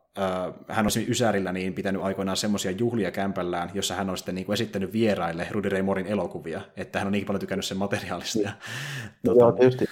hän 0.68 0.86
on 0.86 0.92
Ysärillä 1.08 1.52
niin 1.52 1.74
pitänyt 1.74 2.02
aikoinaan 2.02 2.36
semmoisia 2.36 2.70
juhlia 2.70 3.10
kämpällään, 3.10 3.70
jossa 3.74 3.94
hän 3.94 4.10
on 4.10 4.18
sitten 4.18 4.34
niin 4.34 4.46
kuin 4.46 4.54
esittänyt 4.54 4.92
vieraille 4.92 5.46
Rudy 5.50 5.68
Ray 5.68 5.82
Moorin 5.82 6.06
elokuvia, 6.06 6.60
että 6.76 6.98
hän 6.98 7.06
on 7.06 7.12
niin 7.12 7.26
paljon 7.26 7.40
tykännyt 7.40 7.64
sen 7.64 7.76
materiaalista. 7.76 8.38
Ja, 8.38 8.52
tuota... 9.24 9.40
Joo, 9.40 9.52
tietysti, 9.52 9.84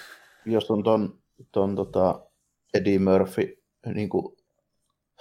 jos 0.45 0.71
on 0.71 0.83
ton, 0.83 1.19
ton 1.51 1.75
tota 1.75 2.25
Eddie 2.73 2.99
Murphy 2.99 3.63
niin 3.93 4.09
kuin 4.09 4.37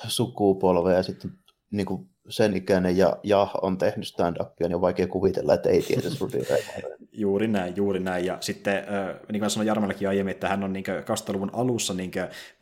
sukupolve 0.07 0.94
ja 0.94 1.03
sitten 1.03 1.30
niin 1.70 1.86
kuin 1.86 2.11
sen 2.29 2.57
ikäinen 2.57 2.97
ja, 2.97 3.16
ja 3.23 3.49
on 3.62 3.79
tehnyt 3.79 4.07
stand-upia, 4.07 4.68
niin 4.68 4.75
on 4.75 4.81
vaikea 4.81 5.07
kuvitella, 5.07 5.55
että 5.55 5.68
ei 5.68 5.83
tiedä 5.83 6.03
Ray 6.51 6.62
Juuri 7.12 7.49
näin, 7.49 7.77
juuri 7.77 8.01
näin. 8.01 8.25
Ja 8.25 8.37
sitten, 8.41 8.85
niin 9.33 9.41
kuin 9.41 9.51
sanoin 9.51 9.66
Jarmellekin 9.66 10.09
aiemmin, 10.09 10.31
että 10.31 10.49
hän 10.49 10.64
on 10.64 10.73
niin 10.73 10.85
2000-luvun 10.85 11.51
alussa 11.53 11.95
niin 11.95 12.11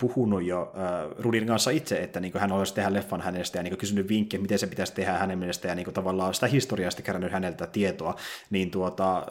puhunut 0.00 0.44
jo 0.44 0.72
Rudin 1.18 1.46
kanssa 1.46 1.70
itse, 1.70 2.02
että 2.02 2.20
niin 2.20 2.32
hän 2.38 2.52
olisi 2.52 2.74
tehdä 2.74 2.92
leffan 2.92 3.20
hänestä 3.20 3.58
ja 3.58 3.62
niin 3.62 3.76
kysynyt 3.76 4.08
vinkkejä, 4.08 4.40
miten 4.40 4.58
se 4.58 4.66
pitäisi 4.66 4.94
tehdä 4.94 5.12
hänen 5.12 5.38
mielestä 5.38 5.68
ja 5.68 5.74
niin 5.74 5.92
tavallaan 5.92 6.34
sitä 6.34 6.46
historiasta 6.46 7.02
kerännyt 7.02 7.32
häneltä 7.32 7.66
tietoa. 7.66 8.14
Niin 8.50 8.70
tuota, 8.70 9.26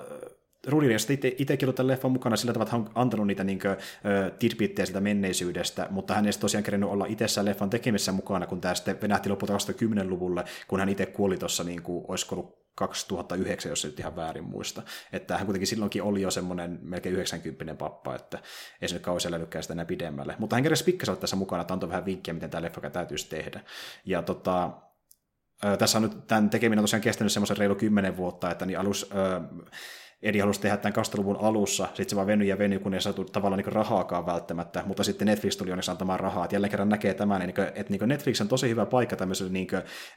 Rudi 0.68 0.96
itse, 1.10 1.36
itsekin 1.38 1.66
ollut 1.66 1.76
tämän 1.76 1.88
leffan 1.88 2.12
mukana 2.12 2.36
sillä 2.36 2.54
tavalla, 2.54 2.68
että 2.68 2.78
hän 2.78 2.86
on 2.86 2.92
antanut 2.96 3.28
niitä 3.28 3.44
niin 3.44 3.60
kuin, 3.60 3.78
sitä 4.86 5.02
menneisyydestä, 5.02 5.88
mutta 5.90 6.14
hän 6.14 6.26
ei 6.26 6.32
tosiaan 6.40 6.64
kerennyt 6.64 6.90
olla 6.90 7.06
itsessään 7.06 7.46
leffan 7.46 7.70
tekemisessä 7.70 8.12
mukana, 8.12 8.48
kun 8.48 8.62
tämä 8.62 8.76
sitten 8.76 9.02
venähti 9.02 9.30
lopulta 9.30 9.54
2010-luvulle, 9.54 10.44
kun 10.68 10.80
hän 10.80 10.90
itse 10.90 11.06
kuoli 11.06 11.38
tuossa, 11.38 11.64
niin 11.64 11.82
kuin, 11.82 12.06
olisiko 12.08 12.36
ollut 12.36 12.60
2009, 12.76 13.70
jos 13.70 13.86
nyt 13.86 14.00
ihan 14.00 14.16
väärin 14.16 14.44
muista. 14.44 14.82
Että 15.14 15.38
hän 15.38 15.46
kuitenkin 15.46 15.68
silloinkin 15.68 16.04
oli 16.04 16.22
jo 16.22 16.32
semmoinen 16.32 16.80
melkein 16.82 17.16
90 17.16 17.76
pappa, 17.76 18.16
että 18.16 18.40
ei 18.82 18.88
se 18.88 18.96
nyt 18.96 19.04
kauan 19.04 19.22
elänytkään 19.28 19.64
sitä 19.64 19.74
enää 19.74 19.86
pidemmälle. 19.86 20.36
Mutta 20.40 20.56
hän 20.56 20.64
keräsi 20.64 20.84
pikkasen 20.84 21.18
tässä 21.18 21.36
mukana, 21.36 21.62
että 21.62 21.74
antoi 21.74 21.90
vähän 21.90 22.06
vinkkiä, 22.06 22.34
miten 22.34 22.50
tämä 22.50 22.62
leffa 22.62 22.90
täytyisi 22.90 23.30
tehdä. 23.30 23.62
Ja 24.06 24.22
tota, 24.22 24.72
tässä 25.80 25.98
on 25.98 26.02
nyt 26.02 26.28
tämän 26.28 26.50
tekeminen 26.50 26.80
on 26.80 26.84
tosiaan 26.84 27.02
kestänyt 27.02 27.34
semmoisen 27.34 27.58
reilu 27.58 27.76
10 27.76 28.18
vuotta, 28.18 28.52
että 28.52 28.66
niin 28.66 28.80
alus, 28.80 29.10
Edi 30.22 30.40
halusi 30.40 30.62
tehdä 30.62 30.78
tämän 30.78 30.94
2000-luvun 30.94 31.38
alussa, 31.42 31.86
sitten 31.86 32.10
se 32.10 32.16
vaan 32.16 32.28
venyi 32.28 32.48
ja 32.48 32.58
venyi, 32.58 32.80
kun 32.80 32.94
ei 32.94 33.02
saatu 33.02 33.26
tavallaan 33.26 33.64
niin 33.64 33.74
rahaakaan 33.74 34.26
välttämättä, 34.26 34.84
mutta 34.86 35.04
sitten 35.04 35.26
Netflix 35.26 35.58
tuli 35.58 35.72
onneksi 35.72 35.92
antamaan 35.92 36.20
rahaa. 36.20 36.46
Et 36.46 36.52
jälleen 36.52 36.72
kerran 36.72 36.90
näkee 36.90 37.14
tämän, 37.14 37.40
niin 37.42 37.54
kuin, 37.54 37.68
että 37.68 37.94
niin 37.94 38.10
Netflix 38.10 38.42
on 38.42 38.48
tosi 38.48 38.70
hyvä 38.70 38.86
paikka 38.86 39.16
tämmöisille 39.16 39.52
niin 39.52 39.68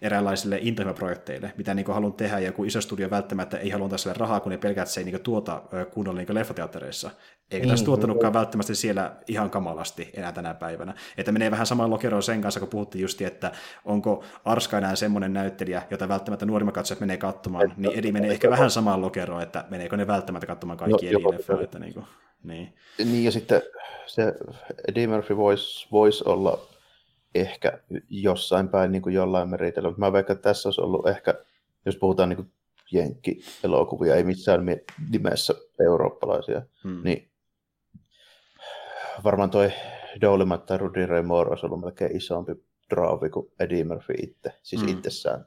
eräänlaisille 0.03 0.59
intohimoprojekteille, 0.63 1.53
mitä 1.57 1.75
niin 1.75 1.87
haluan 1.87 2.13
tehdä, 2.13 2.39
ja 2.39 2.47
joku 2.47 2.65
iso 2.65 2.81
studio 2.81 3.11
välttämättä 3.11 3.59
ei 3.59 3.71
halua 3.71 3.99
sille 3.99 4.15
rahaa, 4.19 4.41
kun 4.41 4.53
ne 4.53 4.59
pelkää, 4.59 4.83
että 4.83 4.95
se 4.95 5.01
ei 5.01 5.05
niin 5.05 5.21
tuota 5.21 5.63
kunnolla 5.93 6.21
niin 6.21 6.35
leffateattereissa. 6.35 7.11
Eikä 7.51 7.67
tässä 7.67 7.83
mm, 7.83 7.87
tuottanutkaan 7.87 8.33
välttämättä 8.33 8.75
siellä 8.75 9.13
ihan 9.29 9.51
kamalasti 9.51 10.11
enää 10.15 10.33
tänä 10.33 10.55
päivänä. 10.55 10.95
Että 11.17 11.33
menee 11.33 11.51
vähän 11.51 11.67
samaan 11.67 11.91
lokeroon 11.91 12.23
sen 12.23 12.41
kanssa, 12.41 12.61
kun 12.61 12.69
puhuttiin 12.69 13.03
just, 13.03 13.21
että 13.21 13.53
onko 13.85 14.25
Arska 14.45 14.79
enää 14.79 14.97
semmoinen 14.97 15.33
näyttelijä, 15.33 15.83
jota 15.91 16.09
välttämättä 16.09 16.47
nuorimmat 16.47 16.75
katsojat 16.75 17.01
menee 17.01 17.17
katsomaan, 17.17 17.75
niin 17.77 17.99
Edi 17.99 18.13
menee 18.13 18.31
ehkä 18.31 18.51
vähän 18.51 18.71
samaan 18.71 19.03
lokeroon, 19.03 19.43
että 19.43 19.65
meneekö 19.93 20.13
ne 20.13 20.15
välttämättä 20.15 20.47
katsomaan 20.47 20.79
kaikki 20.79 21.11
no, 21.11 21.31
leffoja. 21.31 21.63
Että 21.63 21.79
niin, 21.79 21.95
kuin, 21.95 22.07
niin. 22.43 22.75
niin, 22.99 23.25
ja 23.25 23.31
sitten 23.31 23.63
se 24.07 24.35
Eddie 24.89 25.07
Murphy 25.07 25.37
voisi 25.37 25.89
vois 25.93 26.23
olla 26.23 26.67
ehkä 27.35 27.79
jossain 28.11 28.69
päin 28.69 28.93
niin 28.93 29.03
kuin 29.03 29.15
jollain 29.15 29.49
meritellä. 29.49 29.95
Mä 29.97 30.13
vaikka 30.13 30.35
tässä 30.35 30.69
olisi 30.69 30.81
ollut 30.81 31.09
ehkä, 31.09 31.35
jos 31.87 31.97
puhutaan 31.97 32.29
niin 32.29 32.37
kuin 32.37 32.51
jenkki-elokuvia, 32.93 34.15
ei 34.15 34.25
missään 34.25 34.61
nimessä 35.11 35.55
eurooppalaisia, 35.81 36.63
hmm. 36.85 37.01
niin 37.05 37.29
varmaan 39.25 39.51
toi 39.51 39.73
Dolomite 40.21 40.67
tai 40.67 40.79
Rudy 40.79 41.07
Ray 41.07 41.23
Moore 41.23 41.51
olisi 41.51 41.67
ollut 41.67 41.81
melkein 41.81 42.17
isompi 42.17 42.53
draavi 42.91 43.31
kuin 43.31 43.53
Eddie 43.61 43.85
Murphy 43.85 44.15
itse, 44.23 44.53
siis 44.63 44.83
mm. 44.83 44.89
itsessään. 44.89 45.45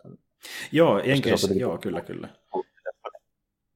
Joo, 0.71 0.99
Jenkeissä, 0.99 1.53
joo, 1.53 1.77
kyllä, 1.77 2.01
kyllä. 2.01 2.29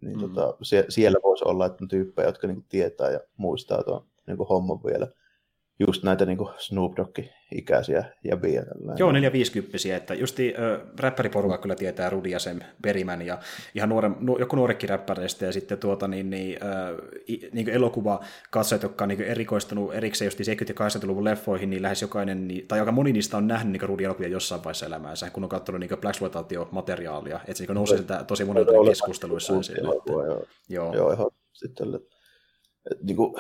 Niin 0.02 0.18
mm. 0.18 0.22
tota, 0.22 0.58
sie, 0.62 0.86
siellä 0.90 1.20
voisi 1.24 1.46
olla 1.46 1.66
että 1.66 1.84
on 1.84 1.88
tyyppejä, 1.88 2.28
jotka 2.28 2.48
niinku 2.48 2.66
tietää 2.70 3.12
ja 3.12 3.20
muistaa 3.38 3.84
tuon 3.84 4.06
niinku 4.28 4.46
homman 4.46 4.84
vielä 4.84 5.08
just 5.88 6.04
näitä 6.04 6.26
niin 6.26 6.38
Snoop 6.58 6.94
Dogg-ikäisiä 6.98 8.04
jäbiä. 8.24 8.64
Joo, 8.98 9.12
450 9.12 9.96
että 9.96 10.14
justi 10.14 10.54
äh, 10.56 10.88
räppäriporukka 11.00 11.58
kyllä 11.58 11.76
tietää 11.76 12.10
Rudi 12.10 12.32
ja 12.32 12.40
sen 12.40 12.66
perimän 12.82 13.22
ja 13.22 13.40
ihan 13.76 13.90
nuore, 13.90 14.12
nu, 14.20 14.38
joku 14.38 14.56
nuorekin 14.56 14.90
räppäreistä 14.90 15.46
ja 15.46 15.52
sitten 15.52 15.78
tuota, 15.78 16.08
niin, 16.08 16.30
niin, 16.30 16.60
äh, 16.64 17.50
niin 17.54 17.70
elokuva 17.70 18.20
katsojat, 18.52 18.84
jotka 18.84 19.06
on 19.06 19.10
niin 19.10 19.22
erikoistunut 19.22 19.94
erikseen 19.94 20.28
just 20.28 20.40
70- 20.40 20.42
ja 20.42 20.90
80-luvun 20.90 21.24
leffoihin, 21.24 21.70
niin 21.70 21.82
lähes 21.82 22.02
jokainen, 22.02 22.48
niin, 22.48 22.68
tai 22.68 22.80
aika 22.80 22.92
moni 22.92 23.14
niistä 23.14 23.38
on 23.38 23.48
nähnyt 23.48 23.72
niin 23.72 23.90
Rudi 23.90 24.04
elokuvia 24.04 24.30
jossain 24.30 24.64
vaiheessa 24.64 24.86
elämäänsä, 24.86 25.30
kun 25.30 25.44
on 25.44 25.50
katsonut 25.50 25.80
niin 25.80 26.00
Black-materiaalia, 26.02 27.40
että 27.48 27.54
se 27.54 27.64
niin 27.64 27.76
nousee 27.76 27.98
sitä 27.98 28.24
tosi 28.24 28.46
monelta 28.46 28.72
keskusteluissa 28.90 29.60
esille. 29.60 29.96
Joo, 30.08 30.46
joo. 30.70 30.94
joo 30.94 31.12
ihan 31.12 31.30
sitten, 31.54 31.96
että, 31.96 33.06
niin 33.06 33.16
kuin, 33.16 33.36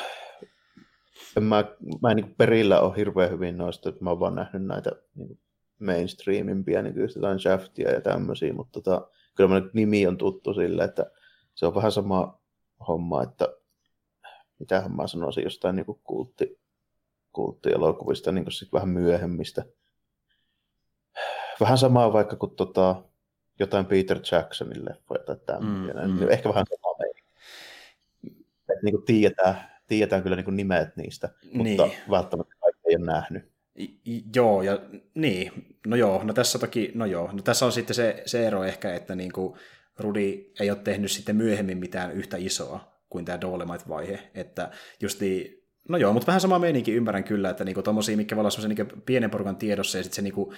en 1.38 1.43
mä, 1.43 1.63
mä 2.01 2.11
en 2.11 2.15
niin 2.15 2.36
perillä 2.38 2.80
ole 2.82 2.97
hirveän 2.97 3.32
hyvin 3.32 3.57
noista, 3.57 3.89
että 3.89 4.03
mä 4.03 4.09
oon 4.09 4.19
vaan 4.19 4.36
nähnyt 4.36 4.65
näitä 4.65 4.91
niin 5.15 5.39
mainstreamimpia, 5.80 6.82
niin 6.82 6.99
just 6.99 7.15
jotain 7.15 7.39
Shaftia 7.39 7.91
ja 7.91 8.01
tämmöisiä, 8.01 8.53
mutta 8.53 8.82
tota, 8.82 9.07
kyllä 9.36 9.49
mä 9.59 9.69
nimi 9.73 10.07
on 10.07 10.17
tuttu 10.17 10.53
sille, 10.53 10.84
että 10.84 11.11
se 11.55 11.65
on 11.65 11.75
vähän 11.75 11.91
sama 11.91 12.39
homma, 12.88 13.23
että 13.23 13.47
mitähän 14.59 14.95
mä 14.95 15.07
sanoisin 15.07 15.43
jostain 15.43 15.75
niin 15.75 15.86
kultti, 16.03 16.59
kulttielokuvista, 17.32 18.32
niin 18.32 18.51
sit 18.51 18.73
vähän 18.73 18.89
myöhemmistä. 18.89 19.65
Vähän 21.59 21.77
samaa 21.77 22.13
vaikka 22.13 22.36
kuin 22.36 22.55
tota, 22.55 23.03
jotain 23.59 23.86
Peter 23.86 24.19
Jacksonin 24.32 24.86
leffoja 24.86 25.23
tai 25.23 25.36
tämmöisiä. 25.45 26.07
Mm, 26.07 26.11
mm. 26.11 26.30
Ehkä 26.30 26.49
vähän 26.49 26.65
samaa 26.69 26.95
meininki. 26.99 27.23
Että 28.59 28.84
niin 28.84 28.95
kuin 28.95 29.05
tiedetään, 29.05 29.68
tiedetään 29.89 30.23
kyllä 30.23 30.35
niin 30.35 30.57
nimet 30.57 30.97
niistä, 30.97 31.29
mutta 31.53 31.85
niin. 31.85 31.91
välttämättä 32.09 32.55
kaikki 32.61 32.81
ei 32.89 32.95
ole 32.95 33.05
nähnyt. 33.05 33.51
I, 33.79 34.23
joo, 34.35 34.61
ja 34.61 34.79
niin, 35.15 35.51
no 35.87 35.95
joo, 35.95 36.23
no 36.23 36.33
tässä 36.33 36.59
toki, 36.59 36.91
no 36.95 37.05
joo, 37.05 37.29
no 37.31 37.41
tässä 37.41 37.65
on 37.65 37.71
sitten 37.71 37.95
se, 37.95 38.23
se 38.25 38.47
ero 38.47 38.63
ehkä, 38.63 38.95
että 38.95 39.15
niin 39.15 39.31
kuin 39.31 39.59
Rudi 39.97 40.51
ei 40.59 40.69
ole 40.69 40.79
tehnyt 40.83 41.11
sitten 41.11 41.35
myöhemmin 41.35 41.77
mitään 41.77 42.11
yhtä 42.11 42.37
isoa 42.37 42.99
kuin 43.09 43.25
tämä 43.25 43.41
Dolemite-vaihe, 43.41 44.19
että 44.33 44.71
justi, 45.01 45.59
no 45.89 45.97
joo, 45.97 46.13
mutta 46.13 46.27
vähän 46.27 46.41
sama 46.41 46.59
meininki 46.59 46.93
ymmärrän 46.93 47.23
kyllä, 47.23 47.49
että 47.49 47.63
niinku 47.63 47.81
tommosia, 47.81 48.17
mikä 48.17 48.35
voi 48.35 48.41
olla 48.41 48.49
semmoisen 48.49 48.77
niinku 48.77 49.01
pienen 49.05 49.29
porukan 49.29 49.55
tiedossa, 49.55 49.97
ja 49.97 50.03
sitten 50.03 50.15
se 50.15 50.21
niinku 50.21 50.53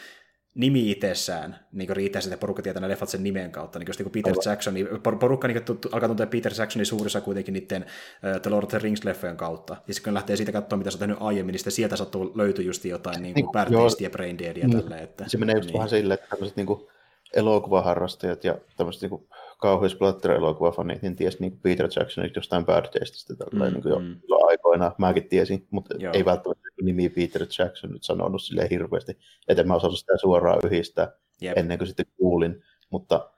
nimi 0.55 0.91
itsessään 0.91 1.59
niin 1.71 1.95
riittää 1.95 2.21
sitä 2.21 2.37
porukka 2.37 2.61
tietää 2.61 2.81
ne 2.81 2.89
leffat 2.89 3.09
sen 3.09 3.23
nimen 3.23 3.51
kautta. 3.51 3.79
Niin, 3.79 3.87
niin 3.99 4.11
Peter 4.11 4.31
Aivan. 4.31 4.43
Jackson, 4.45 4.73
niin 4.73 4.87
porukka 5.19 5.47
niin 5.47 5.63
tuttu, 5.63 5.89
alkaa 5.91 6.09
tuntea 6.09 6.27
Peter 6.27 6.51
Jacksonin 6.57 6.85
suurissa 6.85 7.21
kuitenkin 7.21 7.53
niiden 7.53 7.85
uh, 7.85 8.41
The 8.41 8.49
Lord 8.49 8.63
of 8.63 8.69
the 8.69 8.77
Rings-leffojen 8.77 9.35
kautta. 9.35 9.77
Ja 9.87 9.93
sitten 9.93 10.11
kun 10.11 10.13
lähtee 10.13 10.35
siitä 10.35 10.51
katsomaan, 10.51 10.79
mitä 10.79 10.91
sä 10.91 10.95
oot 10.95 10.99
tehnyt 10.99 11.17
aiemmin, 11.19 11.53
niin 11.53 11.71
sieltä 11.71 11.95
sattuu 11.95 12.31
löytyy 12.35 12.65
just 12.65 12.85
jotain 12.85 13.21
niin 13.21 13.33
kuin 13.33 13.49
niin, 13.69 14.03
ja 14.03 14.09
Brain 14.09 14.37
Deadia 14.37 14.67
niin, 14.67 14.81
tälleen. 14.81 15.03
Että, 15.03 15.23
se 15.27 15.37
menee 15.37 15.55
just 15.55 15.67
niin. 15.67 15.73
vähän 15.73 15.89
silleen, 15.89 16.19
että 16.19 16.29
tämmöiset 16.29 16.57
niin 16.57 16.67
kuin 16.67 16.87
elokuvaharrastajat 17.33 18.43
ja 18.43 18.55
tämmöiset 18.77 19.01
niin 19.01 19.27
kauheus 19.61 19.97
elokuvafanit 20.37 21.01
niin 21.01 21.15
tiesi 21.15 21.37
niin 21.39 21.59
Peter 21.59 21.89
Jacksonista 21.95 22.39
jostain 22.39 22.65
Bad 22.65 22.85
Tasteista 22.85 23.35
tällä 23.35 23.69
mm, 23.69 23.73
niin 23.73 23.89
jo 23.89 23.99
mm. 23.99 24.19
aikoina. 24.47 24.91
Mäkin 24.97 25.29
tiesin, 25.29 25.67
mutta 25.71 25.95
Joo. 25.99 26.13
ei 26.13 26.25
välttämättä 26.25 26.67
nimi 26.81 27.09
Peter 27.09 27.41
Jackson 27.59 27.89
nyt 27.91 28.03
sanonut 28.03 28.41
sille 28.41 28.67
hirveästi, 28.69 29.17
että 29.47 29.63
mä 29.63 29.75
osannut 29.75 29.99
sitä 29.99 30.17
suoraan 30.17 30.59
yhdistää 30.63 31.11
Jep. 31.41 31.57
ennen 31.57 31.77
kuin 31.77 31.87
sitten 31.87 32.05
kuulin. 32.17 32.63
Mutta 32.89 33.29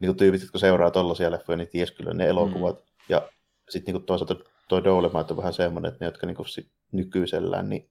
niin 0.00 0.08
kuin 0.08 0.16
tyypit, 0.16 0.40
jotka 0.40 0.58
seuraa 0.58 0.90
tollaisia 0.90 1.30
leffoja, 1.30 1.56
niin 1.56 1.68
ties 1.68 1.90
kyllä 1.90 2.14
ne 2.14 2.26
elokuvat. 2.26 2.76
Mm. 2.76 2.84
Ja 3.08 3.28
sitten 3.68 3.94
niin 3.94 4.04
toisaalta 4.04 4.36
tuo 4.68 4.84
Dolemite 4.84 5.32
on 5.32 5.36
vähän 5.36 5.52
semmoinen, 5.52 5.88
että 5.88 6.04
ne, 6.04 6.08
jotka 6.08 6.26
niin 6.26 6.36
kuin 6.36 6.46
nykyisellään, 6.92 7.68
niin 7.68 7.90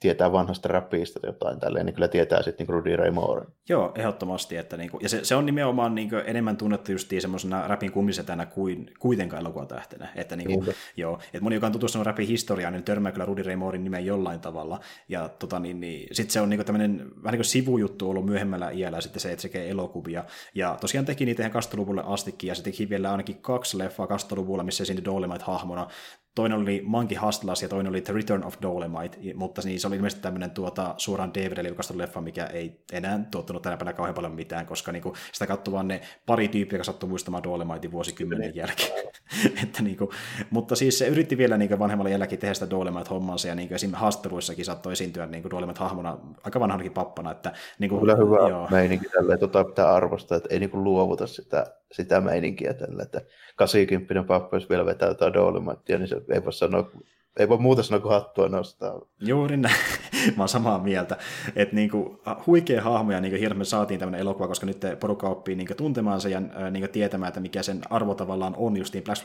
tietää 0.00 0.32
vanhasta 0.32 0.68
rapista 0.68 1.20
jotain 1.26 1.60
tälleen, 1.60 1.86
niin 1.86 1.94
kyllä 1.94 2.08
tietää 2.08 2.42
sitten 2.42 2.66
niin 2.66 2.74
Rudy 2.74 2.96
Ray 2.96 3.10
Moore. 3.10 3.46
Joo, 3.68 3.92
ehdottomasti. 3.94 4.56
Että 4.56 4.76
niinku, 4.76 4.98
ja 5.02 5.08
se, 5.08 5.24
se, 5.24 5.34
on 5.34 5.46
nimenomaan 5.46 5.94
niinku 5.94 6.16
enemmän 6.16 6.56
tunnettu 6.56 6.92
just 6.92 7.12
semmoisena 7.20 7.68
rapin 7.68 7.92
kummisetänä 7.92 8.46
kuin 8.46 8.90
kuitenkaan 8.98 9.40
elokuvatähtenä. 9.40 10.08
Että 10.14 10.36
niinku, 10.36 10.64
joo, 10.96 11.18
että 11.24 11.40
moni, 11.40 11.54
joka 11.54 11.66
on 11.66 11.72
tutustunut 11.72 12.06
rapin 12.06 12.28
historiaan, 12.28 12.72
niin 12.72 12.84
törmää 12.84 13.12
kyllä 13.12 13.24
Rudy 13.24 13.42
Ray 13.42 13.56
Moorein 13.56 13.84
nimen 13.84 14.06
jollain 14.06 14.40
tavalla. 14.40 14.80
Ja 15.08 15.28
tota, 15.28 15.58
niin, 15.58 15.80
niin, 15.80 16.08
sitten 16.12 16.32
se 16.32 16.40
on 16.40 16.50
niinku 16.50 16.64
tämmöinen 16.64 16.98
vähän 16.98 17.32
niin 17.32 17.38
kuin 17.38 17.44
sivujuttu 17.44 18.10
ollut 18.10 18.26
myöhemmällä 18.26 18.70
iällä 18.70 19.00
sitten 19.00 19.20
se, 19.20 19.32
että 19.32 19.42
se 19.42 19.48
tekee 19.48 19.70
elokuvia. 19.70 20.24
Ja 20.54 20.76
tosiaan 20.80 21.06
teki 21.06 21.24
niitä 21.24 21.42
ihan 21.42 21.62
20-luvulle 21.62 22.02
astikin, 22.06 22.48
ja 22.48 22.54
se 22.54 22.62
teki 22.62 22.88
vielä 22.88 23.10
ainakin 23.10 23.42
kaksi 23.42 23.78
leffaa 23.78 24.06
20-luvulla, 24.06 24.64
missä 24.64 24.82
esiintyi 24.82 25.04
Dolemite-hahmona 25.04 25.86
toinen 26.34 26.58
oli 26.58 26.82
Monkey 26.84 27.18
Hustlers 27.18 27.62
ja 27.62 27.68
toinen 27.68 27.90
oli 27.90 28.00
The 28.00 28.12
Return 28.12 28.44
of 28.44 28.54
Dolomite, 28.62 29.18
mutta 29.34 29.62
niin 29.64 29.80
se 29.80 29.86
oli 29.86 29.96
ilmeisesti 29.96 30.22
tämmöinen 30.22 30.50
tuota, 30.50 30.94
suoraan 30.96 31.34
DVDlle 31.34 31.68
julkaistu 31.68 31.98
leffa, 31.98 32.20
mikä 32.20 32.46
ei 32.46 32.80
enää 32.92 33.24
tuottanut 33.30 33.62
tänä 33.62 33.76
päivänä 33.76 33.96
kauhean 33.96 34.14
paljon 34.14 34.32
mitään, 34.32 34.66
koska 34.66 34.92
niinku, 34.92 35.14
sitä 35.32 35.46
katsoi 35.46 35.72
vaan 35.72 35.88
ne 35.88 36.00
pari 36.26 36.48
tyyppiä, 36.48 36.76
jotka 36.76 36.84
sattuu 36.84 37.08
muistamaan 37.08 37.42
Dolomitein 37.42 37.92
vuosikymmenen 37.92 38.46
niin. 38.46 38.56
jälkeen. 38.56 39.08
että, 39.62 39.82
niinku, 39.82 40.12
mutta 40.50 40.76
siis 40.76 40.98
se 40.98 41.06
yritti 41.06 41.38
vielä 41.38 41.56
niinku, 41.56 41.78
vanhemmalla 41.78 42.10
jälläkin 42.10 42.38
tehdä 42.38 42.54
sitä 42.54 42.70
Dolomite-hommansa, 42.70 43.48
ja 43.48 43.54
niinku, 43.54 43.74
esimerkiksi 43.74 44.00
haastatteluissakin 44.00 44.64
saattoi 44.64 44.92
esiintyä 44.92 45.26
niinku, 45.26 45.50
Dolomite-hahmona 45.50 46.18
aika 46.44 46.60
vanhanakin 46.60 46.92
pappana. 46.92 47.30
Että, 47.30 47.52
niinku, 47.78 48.00
Kyllä 48.00 48.16
hyvä 48.16 48.48
joo. 48.48 48.68
meininki 48.70 49.08
tälleen, 49.08 49.38
tota 49.38 49.64
pitää 49.64 49.94
arvostaa, 49.94 50.36
että 50.36 50.48
ei 50.52 50.58
niinku, 50.58 50.84
luovuta 50.84 51.26
sitä, 51.26 51.66
sitä 51.94 52.20
meininkiä 52.20 52.74
tällä, 52.74 53.02
että 53.02 53.20
80 53.56 54.28
pappa, 54.28 54.56
jos 54.56 54.70
vielä 54.70 54.86
vetää 54.86 55.08
jotain 55.08 55.32
Dolomitea, 55.32 55.98
niin 55.98 56.08
se 56.08 56.16
ei 56.32 56.44
voi 56.44 56.52
sanoa 56.52 56.90
ei 57.38 57.48
voi 57.48 57.58
muuta 57.58 57.82
sanoa 57.82 58.00
kuin 58.00 58.12
hattua 58.12 58.48
nostaa. 58.48 59.00
Juuri 59.20 59.56
näin. 59.56 59.76
Mä 60.36 60.42
oon 60.42 60.48
samaa 60.48 60.78
mieltä. 60.78 61.16
Että 61.56 61.74
niinku, 61.74 62.22
huikea 62.46 62.82
hahmo 62.82 63.12
ja 63.12 63.20
niinku, 63.20 63.40
hirveän 63.40 63.66
saatiin 63.66 64.00
tämmöinen 64.00 64.20
elokuva, 64.20 64.48
koska 64.48 64.66
nyt 64.66 64.80
porukka 65.00 65.28
oppii 65.28 65.54
niinku, 65.54 65.74
tuntemaan 65.74 66.20
sen 66.20 66.32
ja 66.32 66.40
niinku, 66.70 66.88
tietämään, 66.92 67.28
että 67.28 67.40
mikä 67.40 67.62
sen 67.62 67.80
arvo 67.90 68.14
tavallaan 68.14 68.54
on 68.56 68.76
just 68.76 68.94
niin 68.94 69.04
Black 69.04 69.22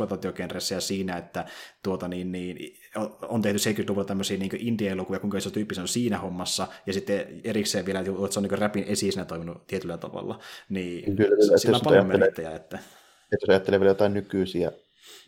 ja 0.73 0.81
siinä, 0.81 1.17
että 1.17 1.45
tuota, 1.83 2.07
niin, 2.07 2.31
niin, 2.31 2.73
on 3.21 3.41
tehty 3.41 3.83
70-luvulla 3.83 4.05
tämmöisiä 4.05 4.37
niinku, 4.37 4.57
indie-elokuvia, 4.59 5.19
kuinka 5.19 5.37
iso 5.37 5.49
tyyppi 5.49 5.75
se 5.75 5.81
on 5.81 5.87
siinä 5.87 6.17
hommassa, 6.17 6.67
ja 6.85 6.93
sitten 6.93 7.41
erikseen 7.43 7.85
vielä, 7.85 7.99
että 7.99 8.11
se 8.29 8.39
on 8.39 8.43
niinku, 8.43 8.55
rapin 8.55 8.83
esiisenä 8.83 9.25
toiminut 9.25 9.67
tietyllä 9.67 9.97
tavalla. 9.97 10.39
Niin, 10.69 11.15
kyllä, 11.15 11.57
sillä 11.57 11.75
on 11.75 11.81
paljon 11.83 12.07
merittäjä. 12.07 12.51
Että... 12.55 12.77
että 12.77 13.37
jos 13.41 13.49
ajattelee 13.49 13.79
vielä 13.79 13.91
jotain 13.91 14.13
nykyisiä 14.13 14.71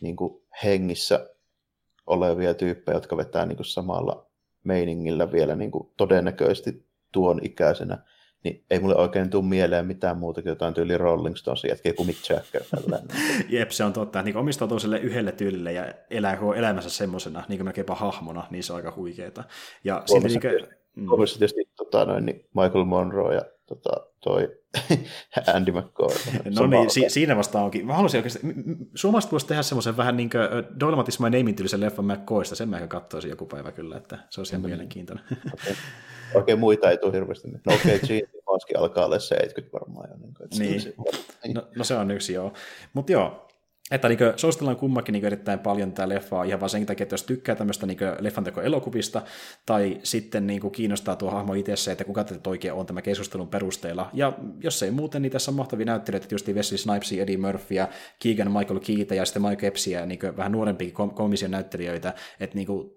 niin 0.00 0.16
kuin 0.16 0.42
hengissä 0.64 1.28
olevia 2.06 2.54
tyyppejä, 2.54 2.96
jotka 2.96 3.16
vetää 3.16 3.46
niin 3.46 3.56
kuin 3.56 3.66
samalla 3.66 4.26
meiningillä 4.64 5.32
vielä 5.32 5.56
niin 5.56 5.70
kuin 5.70 5.88
todennäköisesti 5.96 6.86
tuon 7.12 7.40
ikäisenä, 7.42 7.98
niin 8.44 8.64
ei 8.70 8.80
mulle 8.80 8.96
oikein 8.96 9.30
tule 9.30 9.44
mieleen 9.44 9.86
mitään 9.86 10.18
muuta 10.18 10.42
kuin 10.42 10.50
jotain 10.50 10.74
tyyli 10.74 10.98
Rolling 10.98 11.36
Stones 11.36 11.64
jätkiä 11.64 11.92
kuin 11.92 12.06
Mick 12.06 12.30
Jagger. 12.30 12.62
Jep, 13.48 13.70
se 13.70 13.84
on 13.84 13.92
totta. 13.92 14.22
Niin 14.22 14.36
omistautuu 14.36 14.78
sille 14.78 14.98
yhdelle 14.98 15.32
tyylille 15.32 15.72
ja 15.72 15.94
elää 16.10 16.36
koko 16.36 16.54
elämänsä 16.54 16.90
semmoisena, 16.90 17.44
niin 17.48 17.58
kuin 17.58 17.66
melkeinpä 17.66 17.94
hahmona, 17.94 18.46
niin 18.50 18.64
se 18.64 18.72
on 18.72 18.76
aika 18.76 18.92
huikeeta. 18.96 19.44
Ja 19.84 20.02
Suomessa, 20.06 20.40
niin 20.40 20.60
kuin... 20.96 21.06
Suomessa 21.06 21.38
tietysti 21.38 21.70
tota, 21.76 22.04
noin, 22.04 22.26
niin 22.26 22.48
Michael 22.54 22.84
Monroe 22.84 23.34
ja 23.34 23.42
tota, 23.76 24.06
toi 24.20 24.48
Andy 25.54 25.72
McCoy. 25.72 26.14
No 26.58 26.66
niin, 26.66 26.90
si- 26.90 27.08
siinä 27.08 27.36
vasta 27.36 27.60
onkin. 27.60 27.86
Mä 27.86 27.94
haluaisin 27.94 28.18
oikeasti, 28.18 28.40
Suomesta 28.94 29.30
voisi 29.30 29.46
tehdä 29.46 29.62
semmoisen 29.62 29.96
vähän 29.96 30.16
niin 30.16 30.30
kuin 30.30 30.80
Dolmatis 30.80 31.20
My 31.20 31.30
Name 31.30 31.52
tyylisen 31.52 31.80
leffan 31.80 32.04
McCoysta, 32.04 32.56
sen 32.56 32.68
mä 32.68 32.86
katsoisin 32.86 33.30
joku 33.30 33.46
päivä 33.46 33.72
kyllä, 33.72 33.96
että 33.96 34.18
se 34.30 34.40
olisi 34.40 34.54
ihan 34.54 34.62
mm. 34.62 34.68
mielenkiintoinen. 34.68 35.24
Okay. 35.54 35.74
Oikein 36.34 36.58
muita 36.58 36.90
ei 36.90 36.98
tule 36.98 37.12
hirveästi. 37.12 37.48
No 37.48 37.74
okei, 37.74 37.96
okay, 37.96 38.08
Gene 38.08 38.78
alkaa 38.78 39.06
olla 39.06 39.18
70 39.18 39.72
varmaan 39.72 40.10
jo. 40.10 40.16
Niin, 40.58 40.82
niin. 41.44 41.54
No, 41.54 41.68
no, 41.76 41.84
se 41.84 41.96
on 41.96 42.10
yksi 42.10 42.32
joo. 42.32 42.52
Mutta 42.92 43.12
joo, 43.12 43.48
että 43.92 44.08
niin 44.08 44.18
kuin, 44.18 44.32
suositellaan 44.36 44.76
kummakin 44.76 45.12
niin 45.12 45.24
erittäin 45.24 45.58
paljon 45.58 45.92
tämä 45.92 46.08
leffa 46.08 46.44
ihan 46.44 46.60
vaan 46.60 46.70
sen 46.70 46.86
takia, 46.86 47.02
että 47.02 47.14
jos 47.14 47.22
tykkää 47.22 47.54
tämmöistä 47.54 47.86
niin 47.86 47.98
leffantekoelokuvista, 48.18 49.22
tai 49.66 50.00
sitten 50.02 50.46
niin 50.46 50.60
kuin, 50.60 50.72
kiinnostaa 50.72 51.16
tuo 51.16 51.30
hahmo 51.30 51.54
itse, 51.54 51.92
että 51.92 52.04
kuka 52.04 52.24
tätä 52.24 52.50
oikein 52.50 52.74
on 52.74 52.86
tämä 52.86 53.02
keskustelun 53.02 53.48
perusteella. 53.48 54.10
Ja 54.12 54.32
jos 54.62 54.82
ei 54.82 54.90
muuten, 54.90 55.22
niin 55.22 55.32
tässä 55.32 55.50
on 55.50 55.54
mahtavia 55.54 55.86
näyttelijöitä, 55.86 56.34
just 56.34 56.48
Wesley 56.48 56.78
Snipesia, 56.78 57.22
Eddie 57.22 57.36
Murphya, 57.36 57.88
Keegan 58.18 58.52
Michael 58.52 58.80
Keita 58.80 59.14
ja 59.14 59.24
sitten 59.24 59.42
Mike 59.42 59.66
Epsiä, 59.66 60.06
niin 60.06 60.18
vähän 60.36 60.52
nuorempia 60.52 60.90
kom- 60.92 61.14
komisia 61.14 61.48
näyttelijöitä. 61.48 62.14
Että 62.40 62.56
niin 62.56 62.66
kuin, 62.66 62.90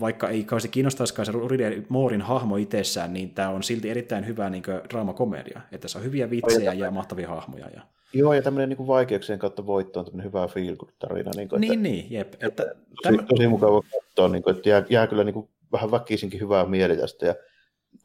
vaikka 0.00 0.28
ei 0.28 0.44
kauheasti 0.44 0.68
kiinnostaisikaan 0.68 1.26
se 1.26 1.32
Ridley 1.48 1.86
Moorin 1.88 2.22
hahmo 2.22 2.56
itsessään, 2.56 3.12
niin 3.12 3.30
tämä 3.30 3.48
on 3.48 3.62
silti 3.62 3.90
erittäin 3.90 4.26
hyvä 4.26 4.50
niin 4.50 4.62
draamakomedia. 4.90 5.60
Että 5.72 5.78
tässä 5.78 5.98
on 5.98 6.04
hyviä 6.04 6.30
vitsejä 6.30 6.72
ja 6.72 6.90
mahtavia 6.90 7.28
hahmoja. 7.28 7.68
Ja... 7.68 7.82
Joo, 8.12 8.32
ja 8.32 8.42
tämmöinen 8.42 8.68
niin 8.68 8.86
vaikeuksien 8.86 9.38
kautta 9.38 9.66
voitto 9.66 10.00
on 10.00 10.04
tämmöinen 10.04 10.26
hyvä 10.26 10.48
feel 10.48 10.76
tarina 10.98 11.30
niin, 11.36 11.48
kuin, 11.48 11.60
niin, 11.60 11.72
että, 11.72 11.82
niin, 11.82 12.06
jep. 12.10 12.34
Että, 12.34 12.64
tosi, 12.64 12.76
tämän... 13.02 13.26
tosi 13.26 13.46
mukava 13.46 13.82
katsoa, 13.82 14.28
niin 14.28 14.42
kuin, 14.42 14.56
että 14.56 14.68
jää, 14.68 14.84
jää 14.90 15.06
kyllä 15.06 15.24
niin 15.24 15.34
kuin, 15.34 15.48
vähän 15.72 15.90
väkisinkin 15.90 16.40
hyvää 16.40 16.66
mieli 16.66 16.96
tästä, 16.96 17.26
ja 17.26 17.34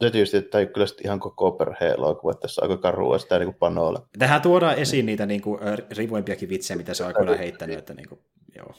se 0.01 0.11
tietysti, 0.11 0.37
että 0.37 0.59
ei 0.59 0.67
kyllä 0.67 0.87
ihan 1.03 1.19
koko 1.19 1.51
perheen 1.51 1.93
elokuva, 1.93 2.31
että 2.31 2.41
tässä 2.41 2.61
on 2.61 2.69
aika 2.71 2.81
karua 2.81 3.17
sitä 3.17 3.39
niin 3.39 3.53
panoilla. 3.53 4.07
Tähän 4.19 4.41
tuodaan 4.41 4.75
esiin 4.75 5.05
niitä 5.05 5.25
niin 5.25 5.41
kuin, 5.41 5.59
rivoimpiakin 5.97 6.49
vitsejä, 6.49 6.77
mitä 6.77 6.93
se 6.93 7.03
on 7.03 7.07
aikoinaan 7.07 7.37
heittänyt, 7.37 7.77
että 7.77 7.93
niin 7.99 8.09
kuin, 8.09 8.19
joo. 8.55 8.73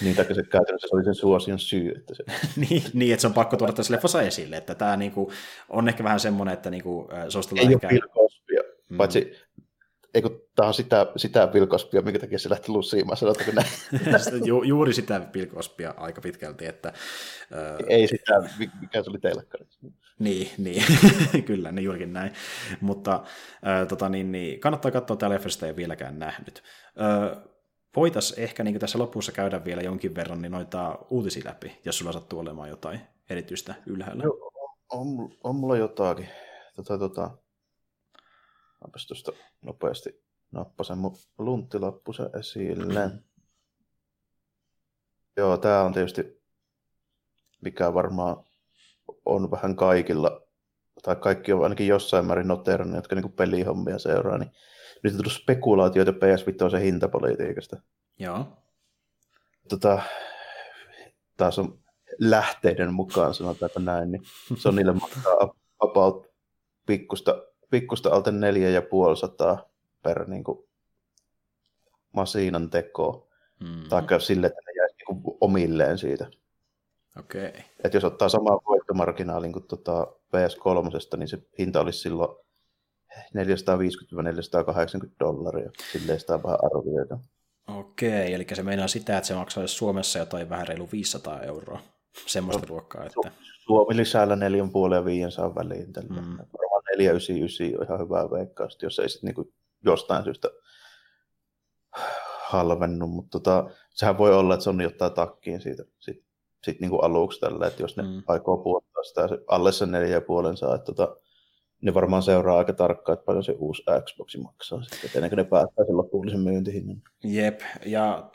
niin, 0.00 0.16
takia 0.16 0.34
se 0.34 0.42
käytännössä 0.42 0.88
se 0.88 0.96
oli 0.96 1.04
sen 1.04 1.14
suosion 1.14 1.58
syy. 1.58 1.92
Että 1.96 2.14
se... 2.14 2.24
niin, 2.68 2.82
niin, 2.92 3.12
että 3.12 3.20
se 3.20 3.26
on 3.26 3.34
pakko 3.34 3.56
tuoda 3.56 3.72
tässä 3.72 3.94
leffassa 3.94 4.22
esille, 4.22 4.56
että 4.56 4.74
tämä 4.74 4.96
niin 4.96 5.12
kuin, 5.12 5.30
on 5.68 5.88
ehkä 5.88 6.04
vähän 6.04 6.20
semmoinen, 6.20 6.52
että 6.52 6.70
niin 6.70 6.82
kuin, 6.82 7.08
suostellaan 7.28 7.68
ei 7.68 7.74
ehkä... 7.74 7.88
Ole 8.14 8.28
mm. 8.88 8.96
paitsi 8.96 9.32
Eikö 10.14 10.30
tämä 10.54 10.68
on 10.68 10.74
sitä, 10.74 11.06
sitä 11.16 11.52
vilkospia, 11.52 12.02
minkä 12.02 12.18
takia 12.18 12.38
se 12.38 12.50
lähti 12.50 12.72
lussiimaan, 12.72 13.16
sanotaanko 13.16 13.52
näin? 13.52 13.68
Ju, 14.48 14.62
juuri 14.62 14.92
sitä 14.92 15.20
vilkospia 15.34 15.94
aika 15.96 16.20
pitkälti, 16.20 16.66
että... 16.66 16.88
Äh, 16.88 17.86
Ei 17.88 18.06
sitä, 18.06 18.48
mikä 18.80 19.02
se 19.02 19.10
oli 19.10 19.18
telkkarissa. 19.18 19.80
Niin, 20.18 20.50
niin. 20.58 20.82
kyllä, 21.46 21.72
niin 21.72 21.84
juurikin 21.84 22.12
näin. 22.12 22.32
Mutta 22.80 23.14
äh, 23.66 23.86
tota, 23.88 24.08
niin, 24.08 24.32
niin, 24.32 24.60
kannattaa 24.60 24.90
katsoa, 24.90 25.16
tämä 25.16 25.30
leffasta 25.30 25.66
ei 25.66 25.70
ole 25.70 25.76
vieläkään 25.76 26.18
nähnyt. 26.18 26.62
Äh, 27.00 27.42
voitaisiin 27.96 28.40
ehkä 28.40 28.64
niin 28.64 28.78
tässä 28.78 28.98
lopussa 28.98 29.32
käydä 29.32 29.64
vielä 29.64 29.82
jonkin 29.82 30.14
verran 30.14 30.42
niin 30.42 30.52
noita 30.52 30.98
uutisia 31.10 31.42
läpi, 31.44 31.80
jos 31.84 31.98
sulla 31.98 32.12
sattuu 32.12 32.38
olemaan 32.38 32.68
jotain 32.68 33.00
erityistä 33.30 33.74
ylhäällä. 33.86 34.24
Joo, 34.24 34.50
on, 34.92 35.06
on 35.44 35.56
mulla 35.56 35.76
jotakin. 35.76 36.28
Tota, 36.76 36.98
tota, 36.98 37.30
Mäpäs 38.84 39.06
tuosta 39.06 39.32
nopeasti 39.62 40.24
nappasen 40.52 40.98
mun 40.98 41.16
lunttilappusen 41.38 42.30
esille. 42.38 43.10
Joo, 45.36 45.56
tää 45.56 45.82
on 45.82 45.92
tietysti, 45.92 46.42
mikä 47.60 47.94
varmaan 47.94 48.44
on 49.24 49.50
vähän 49.50 49.76
kaikilla, 49.76 50.40
tai 51.02 51.16
kaikki 51.16 51.52
on 51.52 51.62
ainakin 51.62 51.86
jossain 51.86 52.26
määrin 52.26 52.48
noterannut, 52.48 52.96
jotka 52.96 53.16
niin 53.16 53.32
pelihommia 53.32 53.98
seuraa, 53.98 54.38
niin 54.38 54.50
nyt 55.02 55.12
on 55.12 55.16
tullut 55.16 55.32
spekulaatioita 55.32 56.12
PS 56.12 56.46
Vitoisen 56.46 56.80
hintapolitiikasta. 56.80 57.76
Joo. 58.18 58.46
Tota, 59.68 60.02
taas 61.36 61.58
on 61.58 61.78
lähteiden 62.18 62.94
mukaan, 62.94 63.34
sanotaanko 63.34 63.80
näin, 63.80 64.12
niin 64.12 64.22
se 64.56 64.68
on 64.68 64.76
niille 64.76 64.92
maksaa 64.92 65.54
about 65.78 66.26
pikkusta 66.86 67.42
pikkusta 67.70 68.10
alta 68.10 68.30
neljä 68.30 68.70
ja 68.70 68.82
puoli 68.82 69.16
sataa 69.16 69.68
per 70.02 70.28
niin 70.28 70.44
kuin, 70.44 70.58
masiinan 72.12 72.70
tekoa. 72.70 73.26
Mm-hmm. 73.60 73.88
Tai 73.88 74.20
sille, 74.20 74.46
että 74.46 74.60
ne 74.66 74.72
jäisi 74.76 74.94
niin 74.96 75.22
kuin, 75.22 75.36
omilleen 75.40 75.98
siitä. 75.98 76.26
Okei. 77.18 77.48
Okay. 77.48 77.60
Et 77.84 77.94
jos 77.94 78.04
ottaa 78.04 78.28
samaa 78.28 78.60
voittomarginaalin 78.68 79.52
kuin 79.52 79.64
tuota 79.64 80.06
PS3, 80.06 81.16
niin 81.16 81.28
se 81.28 81.38
hinta 81.58 81.80
olisi 81.80 81.98
silloin 81.98 82.36
450-480 83.14 83.18
dollaria. 85.20 85.70
Silleen 85.92 86.20
sitä 86.20 86.42
vähän 86.42 86.58
arvioida. 86.62 87.18
Okei, 87.68 88.34
eli 88.34 88.46
se 88.54 88.62
meinaa 88.62 88.88
sitä, 88.88 89.16
että 89.16 89.28
se 89.28 89.34
maksaisi 89.34 89.74
Suomessa 89.74 90.18
jotain 90.18 90.50
vähän 90.50 90.68
reilu 90.68 90.88
500 90.92 91.42
euroa. 91.42 91.80
Semmoista 92.26 92.66
no, 92.66 92.72
luokkaa, 92.72 93.04
että... 93.04 93.30
Suomi 93.42 93.96
lisäällä 93.96 94.34
4,5 94.34 94.94
ja 94.94 95.04
500 95.04 95.54
väliin. 95.54 95.92
Mm. 96.10 96.38
499 96.96 97.80
on 97.80 97.86
ihan 97.86 98.00
hyvä 98.00 98.30
veikkaus, 98.30 98.78
jos 98.82 98.98
ei 98.98 99.08
sitten 99.08 99.28
niinku 99.28 99.52
jostain 99.84 100.24
syystä 100.24 100.48
halvennu, 102.48 103.06
mutta 103.06 103.30
tota, 103.30 103.70
sehän 103.90 104.18
voi 104.18 104.34
olla, 104.34 104.54
että 104.54 104.64
Sony 104.64 104.86
ottaa 104.86 105.10
takkiin 105.10 105.60
siitä 105.60 105.84
sit, 105.98 106.24
sit 106.64 106.80
niinku 106.80 106.96
aluksi 106.96 107.40
tällä, 107.40 107.66
että 107.66 107.82
jos 107.82 107.96
ne 107.96 108.02
mm. 108.02 108.22
aikoo 108.26 108.56
puoltaa 108.56 109.02
sitä 109.02 109.28
alle 109.46 109.72
sen 109.72 109.90
neljä 109.90 110.08
ja 110.08 110.20
puolen 110.20 110.56
saa, 110.56 110.74
että 110.74 110.92
tota, 110.92 111.16
ne 111.82 111.94
varmaan 111.94 112.22
seuraa 112.22 112.58
aika 112.58 112.72
tarkkaan, 112.72 113.14
että 113.14 113.26
paljon 113.26 113.44
se 113.44 113.54
uusi 113.58 113.82
Xbox 114.04 114.36
maksaa 114.36 114.82
sitten, 114.82 115.10
ennen 115.14 115.30
kuin 115.30 115.36
ne 115.36 115.44
päättää 115.44 115.84
sen 115.84 115.96
lopullisen 115.96 116.40
myyntihinnan. 116.40 117.02
Jep, 117.24 117.60
ja, 117.86 118.30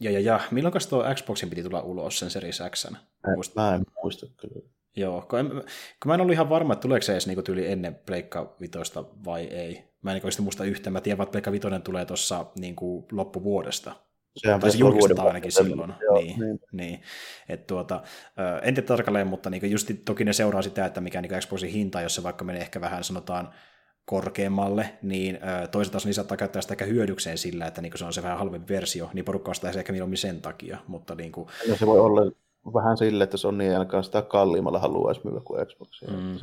ja, 0.00 0.10
ja, 0.10 0.20
ja 0.20 0.40
milloin 0.50 0.74
tuo 0.88 1.04
Xboxin 1.14 1.50
piti 1.50 1.62
tulla 1.62 1.82
ulos 1.82 2.18
sen 2.18 2.30
Series 2.30 2.62
X? 2.70 2.86
Mä 3.56 3.74
en 3.74 3.84
muista 4.02 4.26
kyllä. 4.36 4.68
Joo, 4.96 5.26
kun, 5.30 5.38
en, 5.38 5.48
kun 5.50 6.06
mä 6.06 6.14
en 6.14 6.20
ollut 6.20 6.32
ihan 6.32 6.48
varma, 6.48 6.72
että 6.72 6.82
tuleeko 6.82 7.02
se 7.02 7.12
edes 7.12 7.26
niinku 7.26 7.42
tyyli 7.42 7.66
ennen 7.66 7.94
Pleikka 7.94 8.56
Vitoista 8.60 9.04
vai 9.24 9.44
ei. 9.44 9.84
Mä 10.02 10.12
en 10.12 10.20
niinku 10.22 10.42
muista 10.42 10.64
yhtään. 10.64 10.92
Mä 10.92 11.00
tiedän, 11.00 11.22
että 11.22 11.30
Pleikka 11.30 11.52
Vitoinen 11.52 11.82
tulee 11.82 12.04
tuossa 12.04 12.46
niinku 12.58 13.06
loppuvuodesta. 13.12 13.92
Sehän 14.36 14.60
tai 14.60 14.70
se 14.70 14.78
julkistetaan 14.78 15.28
ainakin 15.28 15.52
silloin. 15.52 15.92
Joo, 16.00 16.20
niin, 16.20 16.40
niin. 16.40 16.60
niin. 16.72 17.00
Et 17.48 17.66
tuota, 17.66 18.02
en 18.62 18.74
tiedä 18.74 18.86
tarkalleen, 18.86 19.26
mutta 19.26 19.50
niinku 19.50 19.66
just 19.66 19.90
toki 20.04 20.24
ne 20.24 20.32
seuraa 20.32 20.62
sitä, 20.62 20.86
että 20.86 21.00
mikä 21.00 21.20
niinku 21.20 21.36
Xboxin 21.40 21.70
hinta, 21.70 22.00
jos 22.00 22.14
se 22.14 22.22
vaikka 22.22 22.44
menee 22.44 22.62
ehkä 22.62 22.80
vähän 22.80 23.04
sanotaan 23.04 23.54
korkeammalle, 24.04 24.90
niin 25.02 25.38
toisaalta 25.70 25.92
taas 25.92 26.04
niin 26.04 26.14
saattaa 26.14 26.36
käyttää 26.36 26.62
sitä 26.62 26.74
ehkä 26.74 26.84
hyödykseen 26.84 27.38
sillä, 27.38 27.66
että 27.66 27.82
niin 27.82 27.92
se 27.94 28.04
on 28.04 28.12
se 28.12 28.22
vähän 28.22 28.38
halvempi 28.38 28.74
versio, 28.74 29.10
niin 29.12 29.24
porukka 29.24 29.50
ostaa 29.50 29.72
se 29.72 29.78
ehkä 29.78 29.92
mieluummin 29.92 30.18
sen 30.18 30.40
takia. 30.40 30.78
Mutta 30.86 31.14
niin 31.14 31.32
kuin... 31.32 31.48
no, 31.68 31.76
se 31.76 31.86
voi 31.86 32.00
olla 32.00 32.22
vähän 32.66 32.96
sille, 32.96 33.24
että 33.24 33.36
Sony 33.36 33.64
ei 33.64 33.72
ainakaan 33.72 34.04
sitä 34.04 34.22
kalliimmalla 34.22 34.78
haluaisi 34.78 35.20
myydä 35.24 35.40
kuin 35.40 35.66
Xbox. 35.66 36.02
Mm. 36.02 36.38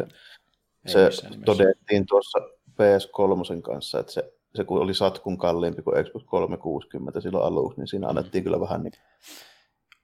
Se, 0.88 1.12
se 1.12 1.30
todettiin 1.46 2.06
tuossa 2.06 2.40
PS3 2.72 3.62
kanssa, 3.62 4.00
että 4.00 4.12
se, 4.12 4.34
se 4.56 4.64
kun 4.64 4.82
oli 4.82 4.94
satkun 4.94 5.38
kalliimpi 5.38 5.82
kuin 5.82 6.06
Xbox 6.06 6.24
360 6.26 7.22
silloin 7.22 7.46
aluksi, 7.46 7.80
niin 7.80 7.88
siinä 7.88 8.08
annettiin 8.08 8.42
mm. 8.42 8.44
kyllä 8.44 8.60
vähän 8.60 8.84
niin, 8.84 8.94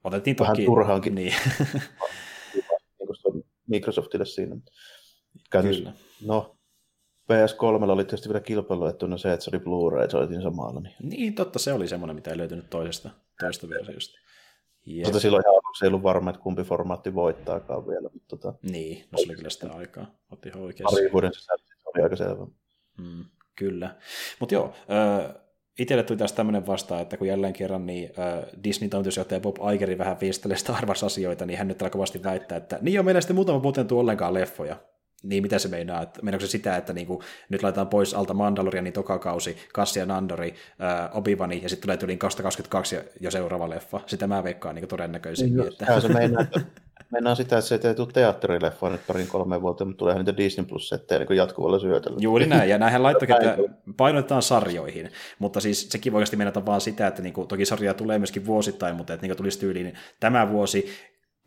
Otettiin 0.04 0.36
vähän 0.40 0.56
toki, 0.56 0.66
turhaankin 0.66 1.14
niin. 1.14 1.34
niin 2.54 3.44
Microsoftille 3.66 4.26
siinä. 4.26 4.56
Kyllä. 5.50 5.92
No, 6.26 6.56
PS3 7.32 7.90
oli 7.90 8.04
tietysti 8.04 8.28
vielä 8.28 8.40
kilpailuettuna 8.40 9.16
se, 9.16 9.32
että 9.32 9.44
se 9.44 9.50
oli 9.50 9.62
Blu-ray, 9.62 10.10
se 10.10 10.16
oli 10.16 10.26
siinä 10.26 10.42
samalla. 10.42 10.80
Niin. 10.80 10.94
niin, 11.00 11.34
totta, 11.34 11.58
se 11.58 11.72
oli 11.72 11.88
semmoinen, 11.88 12.16
mitä 12.16 12.30
ei 12.30 12.38
löytynyt 12.38 12.70
toisesta, 12.70 13.10
toisesta 13.40 13.68
versiosta. 13.68 14.18
Yes. 14.88 15.04
Mutta 15.04 15.20
silloin 15.20 15.44
ihan 15.46 15.54
aluksi 15.74 15.84
ei 15.84 15.88
ollut 15.88 16.02
varma, 16.02 16.30
että 16.30 16.42
kumpi 16.42 16.62
formaatti 16.62 17.14
voittaakaan 17.14 17.86
vielä. 17.86 18.08
Mutta 18.12 18.36
tota, 18.36 18.54
niin, 18.62 19.04
no 19.12 19.18
se 19.18 19.24
oli 19.28 19.36
kyllä 19.36 19.50
sitä 19.50 19.72
aikaa. 19.72 20.06
Otti 20.30 20.48
ihan 20.48 20.62
oikeassa. 20.62 20.96
Pari 20.96 21.12
vuoden 21.12 21.34
sisällä 21.34 21.64
se 21.66 21.74
oli 21.84 22.02
aika 22.02 22.16
selvä. 22.16 22.46
Mm, 22.98 23.24
kyllä. 23.56 23.96
Mutta 24.40 24.54
joo, 24.54 24.74
äh, 24.90 25.34
itselle 25.78 26.02
tuli 26.02 26.18
taas 26.18 26.32
tämmöinen 26.32 26.66
vastaan, 26.66 27.02
että 27.02 27.16
kun 27.16 27.26
jälleen 27.26 27.52
kerran 27.52 27.86
niin 27.86 28.12
äh, 28.18 28.44
Disney 28.64 28.88
toimitusjohtaja 28.88 29.40
Bob 29.40 29.56
Igeri 29.74 29.98
vähän 29.98 30.20
viistelee 30.20 30.56
Star 30.56 30.86
Wars-asioita, 30.86 31.46
niin 31.46 31.58
hän 31.58 31.68
nyt 31.68 31.82
kovasti 31.90 32.22
väittää, 32.22 32.58
että 32.58 32.78
niin 32.80 32.98
on 32.98 33.04
meillä 33.04 33.20
sitten 33.20 33.36
muutama 33.36 33.62
vuoteen 33.62 33.92
ollenkaan 33.92 34.34
leffoja. 34.34 34.76
Niin 35.24 35.42
mitä 35.42 35.58
se 35.58 35.68
meinaa? 35.68 36.02
Että 36.02 36.22
meinaako 36.22 36.46
se 36.46 36.50
sitä, 36.50 36.76
että 36.76 36.92
niinku, 36.92 37.22
nyt 37.48 37.62
laitetaan 37.62 37.86
pois 37.86 38.14
alta 38.14 38.34
Mandalorianin 38.34 38.92
tokakausi, 38.92 39.56
Cassian 39.74 40.10
Andori, 40.10 40.54
äh, 40.82 41.16
Obivani, 41.16 41.62
ja 41.62 41.68
sitten 41.68 41.86
tulee 41.86 41.96
tyyliin 41.96 42.18
2022 42.18 42.96
jo 43.20 43.30
seuraava 43.30 43.70
leffa. 43.70 44.00
Sitä 44.06 44.26
mä 44.26 44.44
veikkaan 44.44 44.74
niin 44.74 44.88
todennäköisemmin. 44.88 45.56
No, 45.56 45.66
että... 45.66 46.00
se 46.00 46.08
meinaa, 46.08 46.42
että 46.42 46.60
Mennään 47.14 47.36
sitä, 47.36 47.58
että 47.58 47.68
se 47.68 47.80
ei 47.84 47.94
tule 47.94 48.08
teatterileffa 48.12 48.90
nyt 48.90 49.06
parin 49.06 49.26
kolme 49.26 49.62
vuotta, 49.62 49.84
mutta 49.84 49.98
tulee 49.98 50.14
niitä 50.14 50.36
Disney 50.36 50.66
Plus-settejä 50.66 51.18
niin 51.18 51.36
jatkuvalla 51.36 51.78
syötöllä. 51.78 52.18
Juuri 52.20 52.46
näin, 52.46 52.70
ja 52.70 52.78
näinhän 52.78 53.02
laittokin, 53.02 53.36
että 53.36 53.56
painotetaan 53.96 54.42
sarjoihin, 54.42 55.10
mutta 55.38 55.60
siis 55.60 55.88
sekin 55.90 56.12
voi 56.12 56.18
oikeasti 56.18 56.36
mennä 56.36 56.52
vaan 56.66 56.80
sitä, 56.80 57.06
että 57.06 57.22
niin 57.22 57.32
kuin, 57.32 57.48
toki 57.48 57.66
sarjaa 57.66 57.94
tulee 57.94 58.18
myöskin 58.18 58.46
vuosittain, 58.46 58.96
mutta 58.96 59.14
että 59.14 59.26
niin 59.26 59.36
tulisi 59.36 59.58
tyyliin 59.58 59.94
tämä 60.20 60.50
vuosi 60.50 60.90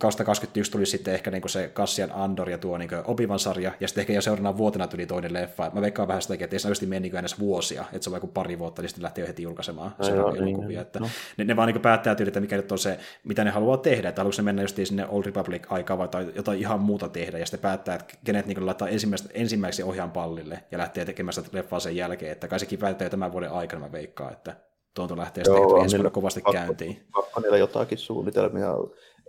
2021 0.00 0.72
tuli 0.72 0.86
sitten 0.86 1.14
ehkä 1.14 1.30
niin 1.30 1.48
se 1.48 1.70
Cassian 1.74 2.12
Andor 2.12 2.50
ja 2.50 2.58
tuo 2.58 2.78
niin 2.78 2.90
Obivan 3.04 3.38
sarja, 3.38 3.72
ja 3.80 3.88
sitten 3.88 4.02
ehkä 4.02 4.12
jo 4.12 4.22
seuraavana 4.22 4.56
vuotena 4.56 4.86
tuli 4.86 5.06
toinen 5.06 5.32
leffa. 5.32 5.70
Mä 5.74 5.80
veikkaan 5.80 6.08
vähän 6.08 6.22
sitä, 6.22 6.34
että 6.34 6.56
ei 6.56 6.60
se 6.60 6.68
oikeasti 6.68 6.86
mene 6.86 7.00
niin 7.00 7.16
edes 7.16 7.38
vuosia, 7.38 7.84
että 7.92 8.04
se 8.04 8.10
on 8.10 8.16
joku 8.16 8.26
pari 8.26 8.58
vuotta, 8.58 8.82
niin 8.82 8.88
sitten 8.88 9.02
lähtee 9.02 9.28
heti 9.28 9.42
julkaisemaan 9.42 9.94
no, 9.98 10.08
joo, 10.08 10.30
niin, 10.30 10.42
elokuvia. 10.42 10.68
Niin, 10.68 10.80
että 10.80 11.00
no. 11.00 11.08
ne, 11.36 11.44
ne, 11.44 11.56
vaan 11.56 11.68
niin 11.68 11.80
päättää 11.80 12.14
tyyli, 12.14 12.28
että 12.28 12.40
mikä 12.40 12.56
nyt 12.56 12.72
on 12.72 12.78
se, 12.78 12.98
mitä 13.24 13.44
ne 13.44 13.50
haluaa 13.50 13.76
tehdä, 13.76 14.08
että 14.08 14.20
haluatko 14.20 14.42
ne 14.42 14.44
mennä 14.44 14.62
just 14.62 14.78
sinne 14.84 15.06
Old 15.08 15.24
Republic-aikaan 15.24 15.98
vai 15.98 16.08
jotain 16.34 16.58
ihan 16.58 16.80
muuta 16.80 17.08
tehdä, 17.08 17.38
ja 17.38 17.46
sitten 17.46 17.60
päättää, 17.60 17.94
että 17.94 18.14
kenet 18.24 18.46
niin 18.46 18.66
laittaa 18.66 18.88
ensimmäiseksi 19.34 19.82
ohjaan 19.82 20.10
pallille 20.10 20.64
ja 20.70 20.78
lähtee 20.78 21.04
tekemään 21.04 21.32
sitä 21.32 21.48
leffaa 21.52 21.80
sen 21.80 21.96
jälkeen, 21.96 22.32
että 22.32 22.48
kai 22.48 22.60
sekin 22.60 22.78
päättää 22.78 23.06
jo 23.06 23.10
tämän 23.10 23.32
vuoden 23.32 23.50
aikana, 23.50 23.86
mä 23.86 23.92
veikkaan, 23.92 24.32
että 24.32 24.56
tuonto 24.94 25.16
lähtee 25.16 25.44
sitten 25.44 25.82
ensi 25.82 25.96
vuonna 25.96 26.10
kovasti 26.10 26.40
pakko, 26.40 26.52
käyntiin. 26.52 27.06
Pakko 27.12 27.40
niillä 27.40 27.58
jotakin 27.58 27.98
suunnitelmia, 27.98 28.68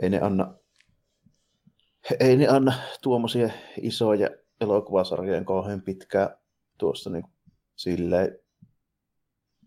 ei 0.01 0.09
ne 0.09 0.19
anna 0.21 0.53
ei 2.19 2.37
ne 2.37 2.47
anna 2.47 2.73
tuommoisia 3.01 3.49
isoja 3.81 4.29
elokuvasarjojen 4.61 5.45
kauhean 5.45 5.81
pitkää 5.81 6.37
tuossa 6.77 7.09
niin 7.09 7.23
silleen 7.75 8.39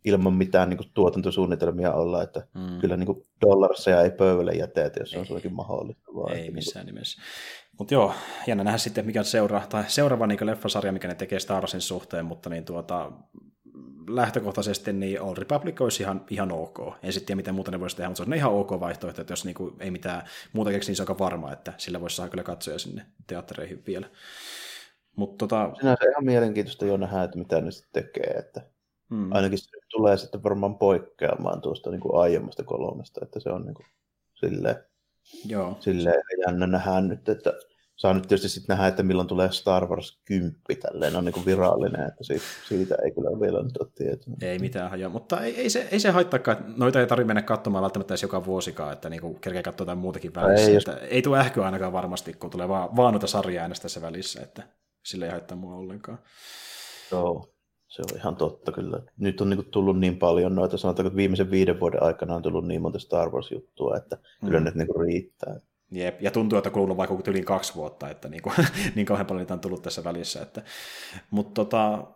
ilman 0.05 0.35
mitään 0.35 0.69
niin 0.69 0.79
kuin, 0.79 0.91
tuotantosuunnitelmia 0.95 1.93
olla, 1.93 2.23
että 2.23 2.47
mm. 2.55 2.81
kyllä 2.81 2.97
niin 2.97 3.07
kuin, 3.07 3.27
dollarseja 3.47 4.03
ei 4.03 4.11
pöydälle 4.11 4.53
jätetä, 4.53 5.01
jos 5.01 5.11
se 5.11 5.19
on 5.19 5.27
suinkin 5.27 5.55
mahdollista. 5.55 6.15
Vaan, 6.15 6.33
ei 6.33 6.41
että, 6.41 6.53
missään 6.53 6.87
niin 6.87 6.93
kuin... 6.93 6.95
nimessä. 6.95 7.23
Mutta 7.79 7.95
joo, 7.95 8.15
jännä 8.47 8.65
nähdä 8.65 8.79
sitten, 8.79 9.07
mikä 9.07 9.21
on 9.21 9.25
seura, 9.25 9.63
tai 9.69 9.85
seuraava 9.89 10.27
niin 10.27 10.47
leffasarja, 10.47 10.93
mikä 10.93 11.09
ne 11.09 11.15
tekee 11.15 11.41
Star 11.41 11.61
Warsin 11.61 11.81
suhteen, 11.81 12.25
mutta 12.25 12.51
niin 12.51 12.65
tuota, 12.65 13.13
lähtökohtaisesti 14.09 14.93
niin 14.93 15.21
Old 15.21 15.37
Republic 15.37 15.81
olisi 15.81 16.03
ihan, 16.03 16.25
ihan 16.31 16.53
ok. 16.53 16.79
En 17.03 17.13
sitten 17.13 17.27
tiedä, 17.27 17.37
mitä 17.37 17.53
muuta 17.53 17.71
ne 17.71 17.81
voisi 17.81 17.97
tehdä, 17.97 18.09
mutta 18.09 18.25
se 18.25 18.31
on 18.31 18.35
ihan 18.35 18.53
ok 18.53 18.71
vaihtoehto, 18.81 19.21
että 19.21 19.33
jos 19.33 19.45
niinku 19.45 19.77
ei 19.81 19.91
mitään 19.91 20.23
muuta 20.53 20.71
keksi, 20.71 20.91
niin 20.91 20.97
se 20.97 21.03
on 21.03 21.09
aika 21.09 21.19
varma, 21.19 21.53
että 21.53 21.73
sillä 21.77 22.01
voisi 22.01 22.17
saada 22.17 22.31
kyllä 22.31 22.43
katsoja 22.43 22.79
sinne 22.79 23.07
teattereihin 23.27 23.83
vielä. 23.87 24.09
Mut 25.17 25.39
tota... 25.39 25.71
Sinänsä 25.81 26.05
ihan 26.11 26.25
mielenkiintoista 26.25 26.87
jo 26.87 26.97
nähdä, 26.97 27.23
että 27.23 27.39
mitä 27.39 27.61
ne 27.61 27.71
sitten 27.71 28.03
tekee, 28.03 28.31
että 28.31 28.61
hmm. 29.11 29.33
ainakin 29.33 29.59
se 29.59 29.71
tulee 29.91 30.17
sitten 30.17 30.43
varmaan 30.43 30.79
poikkeamaan 30.79 31.61
tuosta 31.61 31.91
niin 31.91 32.01
kuin 32.01 32.21
aiemmasta 32.21 32.65
kolmesta, 32.65 33.21
että 33.23 33.41
se 33.41 33.51
on 33.51 33.65
niin 33.65 33.75
kuin 33.75 33.87
silleen, 34.35 34.77
Joo. 35.47 35.77
silleen 35.81 36.23
jännä 36.47 36.67
nähdä 36.67 37.01
nyt, 37.01 37.29
että 37.29 37.53
saa 37.97 38.15
nyt 38.15 38.23
tietysti 38.23 38.49
sitten 38.49 38.75
nähdä, 38.75 38.89
että 38.89 39.03
milloin 39.03 39.29
tulee 39.29 39.53
Star 39.53 39.87
Wars 39.87 40.21
10 40.25 40.57
tälleen 40.83 41.17
on 41.17 41.25
niin 41.25 41.33
kuin 41.33 41.47
virallinen, 41.47 42.09
että 42.09 42.25
siitä, 42.25 42.45
siitä 42.69 42.95
ei 43.05 43.11
kyllä 43.11 43.41
vielä 43.41 43.63
nyt 43.63 43.77
ole 43.77 43.89
tietoa. 43.95 44.35
Ei 44.43 44.59
mitään 44.59 44.91
hajoa, 44.91 45.11
mutta 45.11 45.41
ei, 45.41 45.57
ei, 45.57 45.71
se, 45.71 45.89
ei 45.91 46.01
se 46.01 46.11
haittaakaan, 46.11 46.59
että 46.59 46.73
noita 46.77 47.01
ei 47.01 47.07
tarvitse 47.07 47.27
mennä 47.27 47.43
katsomaan 47.43 47.83
välttämättä 47.83 48.13
edes 48.13 48.23
joka 48.23 48.45
vuosikaan, 48.45 48.93
että 48.93 49.09
niin 49.09 49.41
kerkeä 49.41 49.63
katsoa 49.63 49.85
jotain 49.85 49.99
muutakin 49.99 50.35
välissä. 50.35 50.69
Ei, 50.69 50.75
jos... 50.75 50.89
että 50.89 51.07
ei 51.07 51.23
tule 51.23 51.39
ähkyä 51.39 51.65
ainakaan 51.65 51.93
varmasti, 51.93 52.33
kun 52.33 52.51
tulee 52.51 52.69
vaan, 52.69 52.97
vaan 52.97 53.13
noita 53.15 53.27
sarjaa 53.27 53.63
äänestä 53.63 53.83
tässä 53.83 54.03
välissä, 54.03 54.43
että 54.43 54.63
sillä 55.05 55.25
ei 55.25 55.33
haittaa 55.33 55.57
mua 55.57 55.77
ollenkaan. 55.77 56.19
Joo, 57.11 57.53
se 57.89 58.03
on 58.03 58.19
ihan 58.19 58.37
totta 58.37 58.73
kyllä. 58.73 59.03
Nyt 59.17 59.41
on 59.41 59.51
niin 59.51 59.65
tullut 59.71 60.01
niin 60.01 60.19
paljon 60.19 60.55
noita, 60.55 60.79
sanotaanko, 60.79 61.07
että 61.07 61.17
viimeisen 61.17 61.51
viiden 61.51 61.81
vuoden 61.81 62.03
aikana 62.03 62.35
on 62.35 62.43
tullut 62.43 62.67
niin 62.67 62.83
monta 62.83 62.99
Star 62.99 63.31
Wars-juttua, 63.31 63.97
että 63.97 64.17
mm. 64.17 64.49
kyllä 64.49 64.61
nyt 64.61 64.75
niin 64.75 64.89
riittää. 65.01 65.61
Jep, 65.93 66.23
ja 66.23 66.31
tuntuu, 66.31 66.59
että 66.59 66.71
kulunut 66.71 66.97
vaikka 66.97 67.17
yli 67.27 67.43
kaksi 67.43 67.75
vuotta, 67.75 68.11
että 68.11 68.29
niin, 68.29 68.43
kuin, 68.43 68.55
niin 68.95 69.07
kauhean 69.07 69.27
paljon 69.27 69.43
niitä 69.43 69.55
on 69.55 69.61
tullut 69.61 69.83
tässä 69.83 70.05
välissä. 70.05 70.43
Että, 70.43 70.63
mutta 71.31 71.65
tota, 71.65 72.07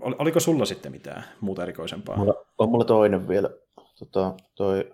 oliko 0.00 0.40
sulla 0.40 0.64
sitten 0.64 0.92
mitään 0.92 1.24
muuta 1.40 1.62
erikoisempaa? 1.62 2.16
Mulla, 2.16 2.34
on 2.58 2.68
mulla 2.68 2.84
toinen 2.84 3.28
vielä. 3.28 3.50
Tota, 3.98 4.34
toi 4.54 4.92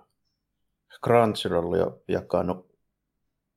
Crunchyroll 1.05 1.73
on 1.73 2.01
jakanut 2.09 2.77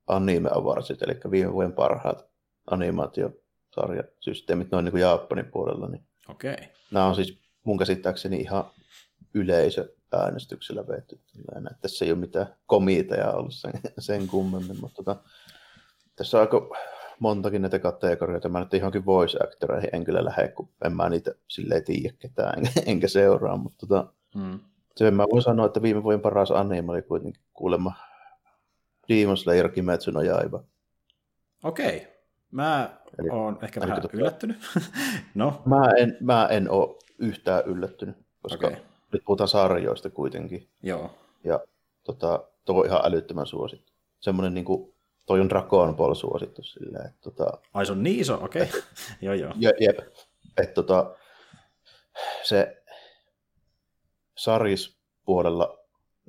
anime 0.08 0.50
avarsit, 0.54 1.02
eli 1.02 1.20
viime 1.32 1.54
vuoden 1.54 1.74
parhaat 1.74 2.26
animaatiosarjasysteemit 2.72 4.72
noin 4.72 4.86
niin 4.86 4.92
kuin 4.92 5.02
Japanin 5.02 5.52
puolella. 5.52 5.88
Niin 5.88 6.04
Okei. 6.30 6.54
Okay. 6.54 6.66
Nämä 6.92 7.06
on 7.06 7.16
siis 7.16 7.40
mun 7.64 7.78
käsittääkseni 7.78 8.38
ihan 8.38 8.72
yleisö 9.34 9.96
äänestyksellä 10.18 10.88
vetty. 10.88 11.20
Tässä 11.82 12.06
ei 12.06 12.12
ole 12.12 12.20
mitään 12.20 12.48
komiiteja 12.66 13.32
ollut 13.32 13.54
sen, 13.54 13.74
sen 14.00 14.28
kummemmin, 14.28 14.80
mutta 14.82 15.04
tota, 15.04 15.24
tässä 16.16 16.38
on 16.38 16.42
aika 16.42 16.70
montakin 17.20 17.62
näitä 17.62 17.80
kategorioita. 17.80 18.50
Mä 18.50 18.60
nyt 18.60 18.74
johonkin 18.74 19.06
voice 19.06 19.38
actoreihin 19.44 19.90
en 19.94 20.04
kyllä 20.04 20.26
lähde, 20.26 20.48
kun 20.48 20.70
en 20.86 20.96
mä 20.96 21.10
niitä 21.10 21.32
silleen 21.48 21.84
tiedä 21.84 22.16
ketään, 22.20 22.58
enkä, 22.58 22.72
enkä 22.86 23.08
seuraa, 23.08 23.58
mutta 23.58 23.88
tota, 23.88 24.14
hmm. 24.34 24.60
sen 24.96 25.14
mä 25.14 25.26
voin 25.32 25.42
sanoa, 25.42 25.66
että 25.66 25.82
viime 25.82 26.04
vuoden 26.04 26.22
paras 26.22 26.52
anime 26.52 26.92
oli 26.92 27.02
kuitenkin 27.02 27.42
kuulemma 27.54 27.94
Demon 29.10 29.38
Slayer 29.38 29.70
Kimetsu 29.70 30.12
no 30.12 30.22
Jaiba. 30.22 30.64
Okei. 31.64 31.98
Okay. 31.98 32.12
Mä 32.52 33.00
Eli, 33.20 33.30
oon 33.30 33.60
ehkä 33.62 33.82
vähän 33.82 34.02
tota, 34.02 34.18
yllättynyt. 34.18 34.58
no. 35.36 35.62
mä, 35.66 35.92
en, 35.98 36.18
mä 36.20 36.48
en 36.48 36.70
ole 36.70 36.96
yhtään 37.18 37.64
yllättynyt, 37.66 38.18
koska 38.42 38.68
okay 38.68 38.89
nyt 39.14 39.24
puhutaan 39.26 39.48
sarjoista 39.48 40.10
kuitenkin. 40.10 40.70
Joo. 40.84 41.12
Ja 41.44 41.60
tota, 42.04 42.44
tuo 42.66 42.80
on 42.80 42.86
ihan 42.86 43.02
älyttömän 43.04 43.48
suosittu. 43.48 43.94
Semmoinen 44.20 44.54
niin 44.54 44.66
kuin, 44.66 44.94
toi 45.26 45.40
on 45.40 45.50
Dragon 45.50 45.96
Ball 45.96 46.14
suosittu 46.14 46.64
silleen. 46.64 47.06
Että, 47.06 47.22
tota, 47.22 47.58
Ai 47.74 47.86
se 47.86 47.92
on 47.92 48.04
niin 48.04 48.20
iso, 48.20 48.40
okei. 48.44 48.64
Okay. 48.64 48.82
joo, 49.22 49.34
joo. 49.34 49.54
Je, 49.56 49.74
jep. 49.80 50.00
Että 50.58 50.74
tota, 50.74 51.16
se 52.44 52.84
sarjispuolella, 54.38 55.80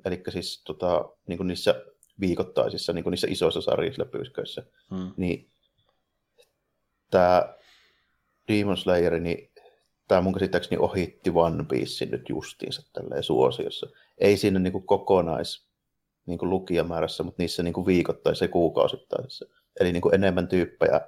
eli 0.04 0.22
siis 0.28 0.62
tota, 0.64 1.08
niin 1.26 1.36
kuin 1.36 1.46
niissä 1.46 1.84
viikoittaisissa, 2.20 2.92
niin 2.92 3.02
kuin 3.02 3.10
niissä 3.10 3.26
isoissa 3.30 3.60
sarjisläpysköissä, 3.60 4.62
hmm. 4.90 5.12
niin 5.16 5.50
tämä 7.10 7.54
Demon 8.48 8.76
Slayer, 8.76 9.20
niin 9.20 9.49
tämä 10.10 10.20
mun 10.20 10.32
käsittääkseni 10.32 10.78
ohitti 10.78 11.30
One 11.34 11.64
Piece 11.68 12.06
nyt 12.06 12.28
justiinsa 12.28 12.82
tälleen 12.92 13.22
suosiossa. 13.22 13.86
Ei 14.18 14.36
siinä 14.36 14.58
niin 14.58 14.72
kuin 14.72 14.86
kokonais 14.86 15.66
niin 16.26 16.38
kuin 16.38 16.50
lukijamäärässä, 16.50 17.22
mutta 17.22 17.42
niissä 17.42 17.62
niin 17.62 17.72
kuin 17.74 17.86
viikoittaisessa 17.86 18.44
ja 18.44 18.48
kuukausittaisessa. 18.48 19.46
Eli 19.80 19.92
niin 19.92 20.00
kuin 20.00 20.14
enemmän 20.14 20.48
tyyppejä 20.48 21.00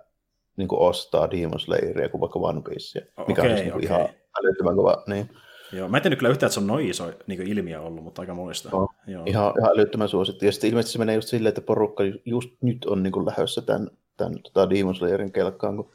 niin 0.56 0.68
kuin 0.68 0.80
ostaa 0.80 1.30
Demon 1.30 1.60
Slayeria 1.60 2.08
kuin 2.08 2.20
vaikka 2.20 2.38
One 2.38 2.62
Piecea, 2.62 3.02
mikä 3.28 3.42
Okei, 3.42 3.52
on 3.52 3.56
niin 3.56 3.72
kuin 3.72 3.84
okei. 3.84 3.86
ihan 3.86 4.08
älyttömän 4.40 4.76
kova. 4.76 5.02
Niin. 5.06 5.30
Joo, 5.72 5.88
mä 5.88 5.96
en 5.96 6.02
tiedä 6.02 6.16
kyllä 6.16 6.30
yhtään, 6.30 6.46
että 6.48 6.54
se 6.54 6.60
on 6.60 6.66
noin 6.66 6.90
iso 6.90 7.12
niin 7.26 7.42
ilmiö 7.42 7.80
ollut, 7.80 8.04
mutta 8.04 8.22
aika 8.22 8.34
muista. 8.34 8.68
On. 8.72 8.88
Joo. 9.06 9.22
Ihan, 9.26 9.52
ihan 9.58 9.72
älyttömän 9.72 10.08
suosittu. 10.08 10.44
Ja 10.44 10.52
sitten 10.52 10.70
ilmeisesti 10.70 10.92
se 10.92 10.98
menee 10.98 11.14
just 11.14 11.28
silleen, 11.28 11.48
että 11.48 11.60
porukka 11.60 12.04
ju- 12.04 12.20
just 12.24 12.50
nyt 12.60 12.84
on 12.84 13.02
niin 13.02 13.12
kuin 13.12 13.26
lähdössä 13.26 13.62
tämän, 13.62 13.90
tämän 14.16 14.42
tota 14.42 14.70
Demon 14.70 14.94
Slayerin 14.94 15.32
kelkkaan, 15.32 15.76
kun 15.76 15.90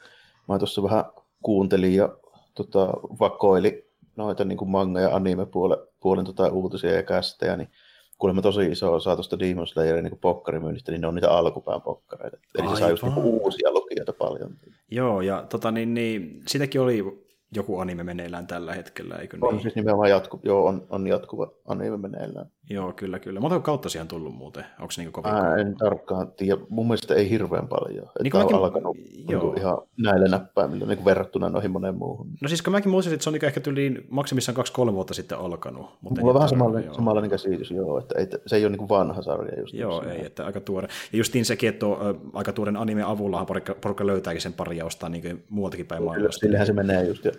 mä 0.48 0.60
tuossa 0.60 0.84
vähän 0.84 1.06
kuuntelin 1.42 1.96
ja 1.96 2.10
tota, 2.58 2.88
vakoili 3.20 3.88
noita 4.16 4.46
niin 4.46 4.58
kuin 4.58 4.70
manga- 4.70 5.02
ja 5.02 5.16
anime-puolen 5.16 5.78
puolen, 6.00 6.26
tota, 6.26 6.48
uutisia 6.48 6.92
ja 6.92 7.04
kästejä, 7.04 7.58
niin 7.58 7.70
kuulemma 8.18 8.42
tosi 8.42 8.66
iso 8.66 8.94
osa 8.94 9.16
tuosta 9.16 9.40
Demon 9.40 9.68
Slayerin 9.68 10.04
niin 10.04 10.20
pokkarimyynnistä, 10.20 10.92
niin 10.92 11.02
ne 11.02 11.08
on 11.08 11.16
niitä 11.16 11.32
alkupään 11.32 11.82
pokkareita. 11.82 12.38
Eli 12.60 12.70
se 12.70 12.76
saa 12.76 12.90
just 12.90 13.04
niin 13.04 13.14
Aivan. 13.14 13.26
uusia 13.26 13.72
lukijoita 13.72 14.14
paljon. 14.14 14.56
Joo, 14.92 15.22
ja 15.22 15.46
tota, 15.50 15.72
niin, 15.72 15.94
niin, 15.94 16.44
sitäkin 16.48 16.82
oli 16.82 17.28
joku 17.56 17.80
anime 17.80 18.04
meneillään 18.04 18.48
tällä 18.48 18.74
hetkellä, 18.74 19.16
eikö 19.16 19.38
On 19.42 19.54
niin? 19.54 19.62
siis 19.62 19.76
nimenomaan 19.76 20.10
jatku, 20.10 20.40
joo, 20.44 20.66
on, 20.66 20.88
on 20.90 21.08
jatkuva 21.08 21.52
anime 21.68 21.98
meneillään. 21.98 22.52
Joo, 22.70 22.94
kyllä, 22.94 23.20
kyllä. 23.20 23.40
Montako 23.40 23.62
kautta 23.62 23.90
siihen 23.90 24.04
on 24.04 24.08
tullut 24.08 24.36
muuten? 24.36 24.66
Onko 24.80 24.92
se 24.92 25.02
niin 25.02 25.12
kovin? 25.12 25.34
Mä 25.34 25.56
en 25.56 25.76
tarkkaan 25.76 26.32
tiedä. 26.32 26.62
Mun 26.70 26.88
mielestä 26.88 27.14
ei 27.16 27.30
hirveän 27.30 27.68
paljon. 27.68 28.04
Niin 28.06 28.24
Niin 28.24 28.32
kuin 28.32 28.42
on 28.42 28.48
mäkin- 28.48 28.56
alkanut 28.56 28.98
joo. 29.30 29.44
niin 29.44 29.58
ihan 29.60 29.78
näillä 30.04 30.28
näppäimillä 30.28 30.86
niin 30.86 31.06
verrattuna 31.06 31.50
noihin 31.50 31.72
moneen 31.72 31.96
muuhun. 31.96 32.28
No 32.42 32.48
siis 32.48 32.62
kun 32.62 32.72
mäkin 32.74 32.92
muistin, 32.92 33.14
että 33.14 33.24
se 33.24 33.30
on 33.30 33.34
niin 33.34 33.46
ehkä 33.46 33.60
tyyliin 33.60 34.06
maksimissaan 34.10 34.56
kaksi-kolme 34.56 34.94
vuotta 34.94 35.14
sitten 35.14 35.38
alkanut. 35.38 35.90
Mutta 36.02 36.22
Mulla 36.22 36.32
on 36.32 36.36
vähän 36.36 36.50
samalla, 36.50 36.80
joo. 36.80 36.94
samanlainen 36.94 37.30
käsitys, 37.32 37.72
joo, 37.72 38.00
että 38.00 38.20
ei, 38.20 38.28
se 38.48 38.56
ei 38.56 38.66
ole 38.66 38.78
niin 38.78 38.90
vanha 38.90 39.22
sarja. 39.22 39.60
Just 39.60 39.74
Joo, 39.74 40.02
niin 40.02 40.12
ei, 40.12 40.26
että 40.26 40.46
aika 40.46 40.60
tuore. 40.62 40.88
Ja 41.12 41.18
justiin 41.18 41.46
sekin, 41.46 41.70
että 41.70 41.80
tuo, 41.80 42.00
aika 42.34 42.54
tuoren 42.54 42.78
anime 42.78 43.04
avullahan 43.04 43.46
porukka, 43.48 43.76
porukka 43.82 44.08
löytääkin 44.08 44.42
sen 44.42 44.54
pari 44.54 44.78
ja 44.78 44.86
ostaa 44.86 45.10
niin 45.10 45.44
muualtakin 45.50 45.86
päin 45.88 46.00
Kyllä, 46.00 46.10
maailmasta. 46.10 46.40
sillehän 46.40 46.68
se 46.68 46.74
menee 46.74 47.04
just. 47.06 47.26
Ja, 47.26 47.32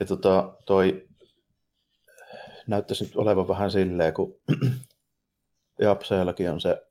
ja 0.00 0.06
tota, 0.06 0.52
toi 0.66 1.05
näyttäisi 2.66 3.04
nyt 3.04 3.16
olevan 3.16 3.48
vähän 3.48 3.70
silleen, 3.70 4.14
kun 4.14 4.40
Japseellakin 5.80 6.50
on 6.50 6.60
se 6.60 6.86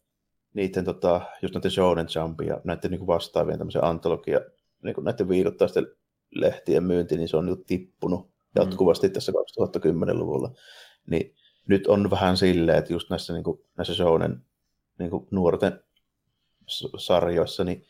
niiden 0.53 0.85
tota, 0.85 1.21
just 1.41 1.55
näiden 1.55 1.71
Shonen 1.71 2.07
Jump 2.15 2.41
ja 2.41 2.61
näiden 2.63 2.91
niin 2.91 2.99
kuin 2.99 3.07
vastaavien 3.07 3.57
tämmöisen 3.57 3.83
antologia, 3.83 4.39
niin 4.83 4.95
kuin 4.95 5.05
näiden 5.05 5.29
viikoittaisten 5.29 5.87
lehtien 6.31 6.83
myynti, 6.83 7.17
niin 7.17 7.27
se 7.27 7.37
on 7.37 7.45
nyt 7.45 7.65
tippunut 7.67 8.29
jatkuvasti 8.55 9.09
tässä 9.09 9.31
2010-luvulla. 9.31 10.51
Niin 11.07 11.35
nyt 11.67 11.87
on 11.87 12.11
vähän 12.11 12.37
silleen, 12.37 12.77
että 12.77 12.93
just 12.93 13.09
näissä, 13.09 13.33
niin 13.33 13.43
kuin, 13.43 13.61
näissä 13.77 13.95
Shonen 13.95 14.41
niin 14.99 15.09
kuin 15.09 15.27
nuorten 15.31 15.83
sarjoissa, 16.97 17.63
niin 17.63 17.85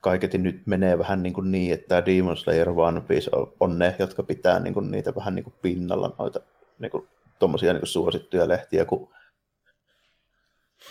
kaiketi 0.00 0.38
nyt 0.38 0.66
menee 0.66 0.98
vähän 0.98 1.22
niin, 1.22 1.32
kuin 1.32 1.50
niin 1.52 1.72
että 1.72 2.06
Demon 2.06 2.36
Slayer 2.36 2.70
One 2.70 3.00
Piece 3.00 3.30
on, 3.32 3.52
on 3.60 3.78
ne, 3.78 3.96
jotka 3.98 4.22
pitää 4.22 4.60
niin 4.60 4.74
kuin 4.74 4.90
niitä 4.90 5.14
vähän 5.14 5.34
niin 5.34 5.44
kuin 5.44 5.54
pinnalla 5.62 6.14
noita 6.18 6.40
niin 6.82 6.90
kuin, 6.90 7.08
tommosia 7.38 7.72
niin 7.72 7.80
kuin 7.80 7.88
suosittuja 7.88 8.48
lehtiä, 8.48 8.84
kun 8.84 9.08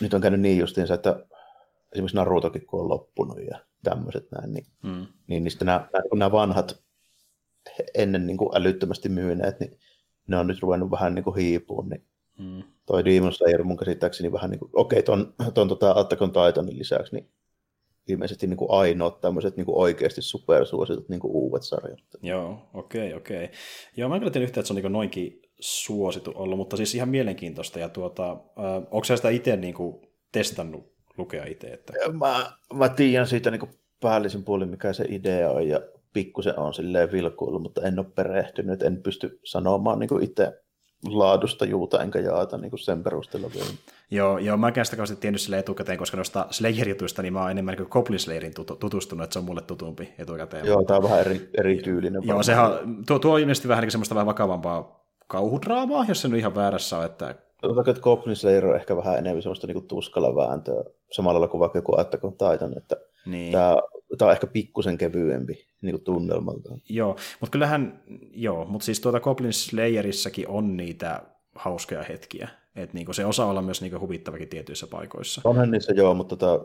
nyt 0.00 0.14
on 0.14 0.20
käynyt 0.20 0.40
niin 0.40 0.58
justiinsa, 0.58 0.94
että 0.94 1.26
esimerkiksi 1.92 2.16
Narutokin 2.16 2.66
kun 2.66 2.80
on 2.80 2.88
loppunut 2.88 3.38
ja 3.50 3.58
tämmöiset 3.84 4.30
näin, 4.30 4.52
niin, 4.52 4.66
Mm. 4.82 5.06
niin 5.26 5.44
niistä 5.44 5.64
nämä, 5.64 5.88
nämä, 5.92 6.02
kun 6.10 6.18
nämä 6.18 6.32
vanhat 6.32 6.82
ennen 7.94 8.26
niin 8.26 8.36
kuin 8.36 8.56
älyttömästi 8.56 9.08
myyneet, 9.08 9.60
niin 9.60 9.78
ne 10.26 10.36
on 10.36 10.46
nyt 10.46 10.62
ruvennut 10.62 10.90
vähän 10.90 11.14
niin 11.14 11.24
kuin 11.24 11.36
hiipuun, 11.36 11.88
niin 11.88 12.06
Mm. 12.38 12.62
toi 12.86 13.04
Demon 13.04 13.32
Slayer 13.32 13.64
mun 13.64 13.76
käsittääkseni 13.76 14.32
vähän 14.32 14.50
niin 14.50 14.58
kuin, 14.58 14.70
okei, 14.74 15.02
ton, 15.02 15.34
ton 15.54 15.68
tota 15.68 15.92
Attack 15.96 16.22
on 16.22 16.32
Titanin 16.32 16.78
lisäksi, 16.78 17.14
niin 17.14 17.30
ilmeisesti 18.08 18.46
niin 18.46 18.56
kuin 18.56 18.70
ainoat 18.70 19.20
tämmöiset 19.20 19.56
niin 19.56 19.64
kuin 19.64 19.78
oikeasti 19.78 20.22
supersuositut 20.22 21.08
niin 21.08 21.20
kuin 21.20 21.32
uudet 21.32 21.62
sarjat. 21.62 21.98
Joo, 22.22 22.70
okei, 22.74 23.14
okei. 23.14 23.50
Joo, 23.96 24.08
mä 24.08 24.14
en 24.14 24.20
kyllä 24.20 24.32
tiedä 24.32 24.44
yhtään, 24.44 24.60
että 24.60 24.68
se 24.68 24.72
on 24.74 24.82
niin 24.82 24.92
noinkin 24.92 25.42
suosittu 25.62 26.32
ollut, 26.34 26.58
mutta 26.58 26.76
siis 26.76 26.94
ihan 26.94 27.08
mielenkiintoista. 27.08 27.78
Ja 27.78 27.88
tuota, 27.88 28.30
äh, 28.30 28.36
onko 28.90 29.04
sitä 29.04 29.28
itse 29.28 29.56
niin 29.56 29.74
kuin, 29.74 30.06
testannut 30.32 30.92
lukea 31.18 31.44
itse? 31.44 31.66
Että... 31.66 31.92
Mä, 32.12 32.52
mä 32.74 32.88
tiedän 32.88 33.26
siitä 33.26 33.50
niin 33.50 33.60
kuin 33.60 33.72
päällisin 34.00 34.44
puolin, 34.44 34.68
mikä 34.68 34.92
se 34.92 35.04
idea 35.08 35.50
on, 35.50 35.68
ja 35.68 35.80
pikkusen 36.12 36.58
on 36.58 36.74
silleen 36.74 37.12
vilkuillut, 37.12 37.62
mutta 37.62 37.82
en 37.82 37.98
ole 37.98 38.06
perehtynyt, 38.14 38.82
en 38.82 39.02
pysty 39.02 39.40
sanomaan 39.44 39.98
niin 39.98 40.08
kuin 40.08 40.24
itse 40.24 40.62
laadusta 41.06 41.64
juuta 41.64 42.02
enkä 42.02 42.18
jaata 42.18 42.58
niin 42.58 42.70
kuin 42.70 42.80
sen 42.80 43.02
perusteella 43.02 43.50
vielä. 43.54 43.70
Joo, 44.10 44.38
joo, 44.38 44.56
mä 44.56 44.72
en 44.76 44.84
sitä 44.84 44.96
kauheasti 44.96 45.16
tiennyt 45.16 45.40
sille 45.40 45.58
etukäteen, 45.58 45.98
koska 45.98 46.16
noista 46.16 46.46
Slayer-jutuista 46.50 47.22
niin 47.22 47.32
mä 47.32 47.40
oon 47.40 47.50
enemmän 47.50 47.74
niin 47.74 47.88
Goblin 47.90 48.18
Slayerin 48.18 48.54
tutu- 48.54 48.76
tutustunut, 48.76 49.24
että 49.24 49.32
se 49.32 49.38
on 49.38 49.44
mulle 49.44 49.60
tutumpi 49.60 50.12
etukäteen. 50.18 50.66
Joo, 50.66 50.84
tää 50.84 50.96
on 50.96 51.02
vähän 51.02 51.20
eri, 51.20 51.50
erityylinen. 51.58 52.22
Joo, 52.24 52.42
sehän, 52.42 52.70
tuo, 53.06 53.18
tuo 53.18 53.34
on 53.34 53.40
ilmeisesti 53.40 53.68
vähän 53.68 53.82
niin 53.82 53.90
semmoista 53.90 54.14
vähän 54.14 54.26
vakavampaa 54.26 55.01
kauhudraamaa, 55.32 56.04
jos 56.08 56.22
se 56.22 56.28
nyt 56.28 56.38
ihan 56.38 56.54
väärässä 56.54 56.98
on, 56.98 57.04
että 57.04 57.34
Sanotaanko, 57.60 57.90
että 57.90 58.02
Goblin 58.02 58.36
Slayer 58.36 58.66
on 58.66 58.76
ehkä 58.76 58.96
vähän 58.96 59.18
enemmän 59.18 59.42
semmoista 59.42 59.66
niin 59.66 59.86
tuskalla 59.86 60.36
vääntöä, 60.36 60.84
samalla 61.12 61.40
lailla 61.40 61.50
kuin 61.50 61.58
vaikka 61.60 61.78
joku 61.78 62.00
Attack 62.00 62.24
on 62.24 62.32
Titan, 62.32 62.76
että 62.76 62.96
niin. 63.26 63.52
tämä, 63.52 63.76
tämä 64.18 64.28
on 64.28 64.32
ehkä 64.32 64.46
pikkusen 64.46 64.98
kevyempi 64.98 65.66
niin 65.82 65.92
kuin 65.92 66.04
tunnelmaltaan. 66.04 66.80
Joo, 66.88 67.16
mutta 67.40 67.52
kyllähän, 67.52 68.02
joo, 68.34 68.64
mutta 68.64 68.84
siis 68.84 69.00
tuota 69.00 69.20
Goblin 69.20 69.52
Slayerissäkin 69.52 70.48
on 70.48 70.76
niitä 70.76 71.22
hauskoja 71.54 72.02
hetkiä. 72.02 72.48
Että 72.76 72.94
niinku 72.94 73.12
se 73.12 73.26
osaa 73.26 73.46
olla 73.46 73.62
myös 73.62 73.80
niinku 73.80 74.00
huvittavakin 74.00 74.48
tietyissä 74.48 74.86
paikoissa. 74.86 75.40
Onhan 75.44 75.70
niissä 75.70 75.92
joo, 75.92 76.14
mutta 76.14 76.36
tota, 76.36 76.64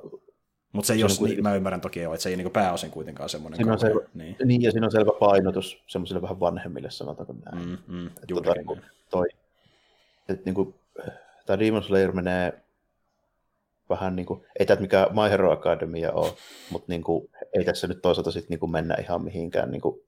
Mutta 0.74 0.88
se 0.88 0.94
Se 0.94 1.00
on 1.00 1.04
ole, 1.04 1.10
niin, 1.10 1.18
kuitenkin- 1.20 1.44
mä 1.44 1.56
ymmärrän 1.56 1.82
toki 1.82 2.00
jo, 2.00 2.14
että 2.14 2.24
se 2.24 2.30
ei 2.30 2.38
niinku 2.38 2.50
pääosin 2.50 2.92
kuitenkaan 2.92 3.30
semmoinen. 3.30 3.58
Siinä 3.58 3.74
on 3.74 3.80
selvä- 3.80 4.10
Niin. 4.14 4.36
niin, 4.46 4.62
ja 4.62 4.72
siinä 4.72 4.86
on 4.88 4.92
selvä 4.92 5.12
painotus 5.20 5.84
semmoisille 5.88 6.22
vähän 6.22 6.40
vanhemmille, 6.40 6.92
sanotaanko 6.92 7.34
näin. 7.52 7.68
Mm, 7.70 7.78
mm, 7.88 8.08
Että 8.08 8.28
tota, 8.36 8.54
niin 8.54 8.82
toi, 9.10 9.28
että 10.30 10.42
niin 10.46 10.56
kuin, 10.56 10.76
tämä 11.46 11.60
Demon 11.60 11.84
Slayer 11.84 12.12
menee 12.12 12.54
vähän 13.90 14.16
niin 14.16 14.26
kuin, 14.26 14.46
ei 14.60 14.66
tämä 14.66 14.82
mikään 14.82 15.08
My 15.14 15.30
Hero 15.30 15.52
Academia 15.52 16.12
ole, 16.12 16.34
mutta 16.70 16.86
niin 16.92 17.04
kuin, 17.04 17.30
ei 17.54 17.64
tässä 17.66 17.88
nyt 17.88 18.02
toisaalta 18.02 18.32
sit 18.32 18.50
niin 18.50 18.60
kuin 18.60 18.72
mennä 18.72 18.96
ihan 19.02 19.24
mihinkään 19.24 19.72
niin 19.72 19.82
kuin 19.82 20.00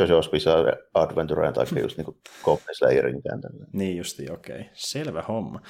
JoJo's 0.00 0.30
Bizarre 0.30 0.72
Adventureen 0.94 1.54
tai 1.54 1.66
just 1.82 1.96
niin 1.96 2.04
kuin 2.04 2.16
Goblin 2.44 2.74
Slayerinkään. 2.74 3.40
tälleen. 3.40 3.68
Niin 3.72 3.96
justi, 3.96 4.30
okei. 4.30 4.64
Selvä 4.72 5.22
homma. 5.22 5.60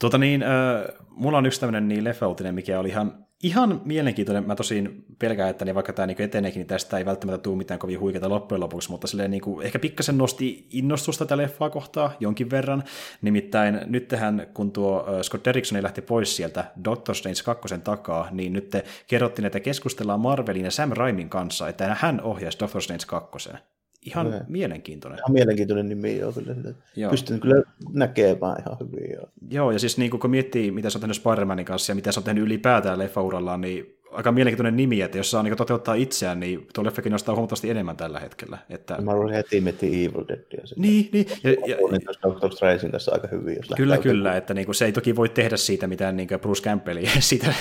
Tota 0.00 0.18
niin, 0.18 0.42
äh, 0.42 0.84
mulla 1.10 1.38
on 1.38 1.46
yksi 1.46 1.60
tämmöinen 1.60 1.88
niin 1.88 2.04
leffa-uutinen, 2.04 2.54
mikä 2.54 2.80
oli 2.80 2.88
ihan, 2.88 3.23
ihan 3.42 3.80
mielenkiintoinen. 3.84 4.46
Mä 4.46 4.54
tosin 4.56 5.04
pelkään, 5.18 5.50
että 5.50 5.64
niin 5.64 5.74
vaikka 5.74 5.92
tämä 5.92 6.06
niin 6.06 6.22
eteneekin, 6.22 6.60
niin 6.60 6.66
tästä 6.66 6.98
ei 6.98 7.04
välttämättä 7.04 7.42
tule 7.42 7.56
mitään 7.56 7.80
kovin 7.80 8.00
huikeita 8.00 8.28
loppujen 8.28 8.60
lopuksi, 8.60 8.90
mutta 8.90 9.06
silleen 9.06 9.30
niin 9.30 9.40
kuin, 9.40 9.66
ehkä 9.66 9.78
pikkasen 9.78 10.18
nosti 10.18 10.68
innostusta 10.70 11.24
tätä 11.24 11.36
leffaa 11.36 11.70
kohtaa 11.70 12.12
jonkin 12.20 12.50
verran. 12.50 12.84
Nimittäin 13.22 13.80
nyt 13.86 14.08
tähän, 14.08 14.46
kun 14.54 14.72
tuo 14.72 15.06
Scott 15.22 15.44
Derrickson 15.44 15.82
lähti 15.82 16.02
pois 16.02 16.36
sieltä 16.36 16.64
Doctor 16.84 17.14
Strange 17.14 17.40
2 17.44 17.78
takaa, 17.84 18.28
niin 18.30 18.52
nyt 18.52 18.70
te 18.70 18.84
kerrottiin, 19.06 19.46
että 19.46 19.60
keskustellaan 19.60 20.20
Marvelin 20.20 20.64
ja 20.64 20.70
Sam 20.70 20.90
Raimin 20.92 21.28
kanssa, 21.28 21.68
että 21.68 21.96
hän 22.00 22.20
ohjaisi 22.20 22.60
Doctor 22.60 22.82
Strange 22.82 23.04
2. 23.06 23.48
Ihan 24.04 24.26
Okei. 24.26 24.40
mielenkiintoinen. 24.48 25.18
Ihan 25.18 25.32
mielenkiintoinen 25.32 25.88
nimi 25.88 26.18
joo, 26.18 26.32
kyllä. 26.32 26.54
Joo. 26.96 27.10
Pystyn 27.10 27.40
kyllä 27.40 27.62
näkemään 27.92 28.56
ihan 28.60 28.76
hyvin. 28.80 29.12
Joo. 29.12 29.28
Joo, 29.50 29.70
ja 29.70 29.78
siis 29.78 29.98
niin 29.98 30.10
kun 30.10 30.30
miettii, 30.30 30.70
mitä 30.70 30.90
se 30.90 30.98
on 30.98 31.00
tehnyt 31.00 31.16
Spider-Manin 31.16 31.64
kanssa 31.64 31.90
ja 31.90 31.94
mitä 31.96 32.12
se 32.12 32.20
on 32.20 32.24
tehnyt 32.24 32.44
ylipäätään 32.44 32.98
leffaurallaan, 32.98 33.60
niin 33.60 33.96
aika 34.14 34.32
mielenkiintoinen 34.32 34.76
nimi, 34.76 35.00
että 35.00 35.18
jos 35.18 35.30
saa 35.30 35.42
niin 35.42 35.56
toteuttaa 35.56 35.94
itseään, 35.94 36.40
niin 36.40 36.66
tuo 36.74 36.84
leffakin 36.84 37.12
nostaa 37.12 37.34
huomattavasti 37.34 37.70
enemmän 37.70 37.96
tällä 37.96 38.20
hetkellä. 38.20 38.58
Että... 38.70 39.02
Mä 39.02 39.10
olen 39.10 39.34
heti 39.34 39.60
miettiä 39.60 39.88
Evil 39.88 40.24
Deadia. 40.28 40.66
sitten. 40.66 40.82
Niin, 40.82 41.08
niin. 41.12 41.26
Ja, 41.44 41.50
ja, 41.50 41.76
tuossa 41.76 42.22
Doctor 42.22 42.52
Strangein 42.52 42.90
kanssa 42.90 43.12
aika 43.12 43.28
hyvin. 43.32 43.56
Jos 43.56 43.66
kyllä, 43.76 43.98
kyllä, 43.98 44.36
että 44.36 44.54
niin 44.54 44.66
kuin, 44.66 44.74
se 44.74 44.84
ei 44.84 44.92
toki 44.92 45.16
voi 45.16 45.28
tehdä 45.28 45.56
siitä 45.56 45.86
mitään 45.86 46.16
niin 46.16 46.28
Bruce 46.40 46.62
Campbellia 46.62 47.10
siitä 47.20 47.54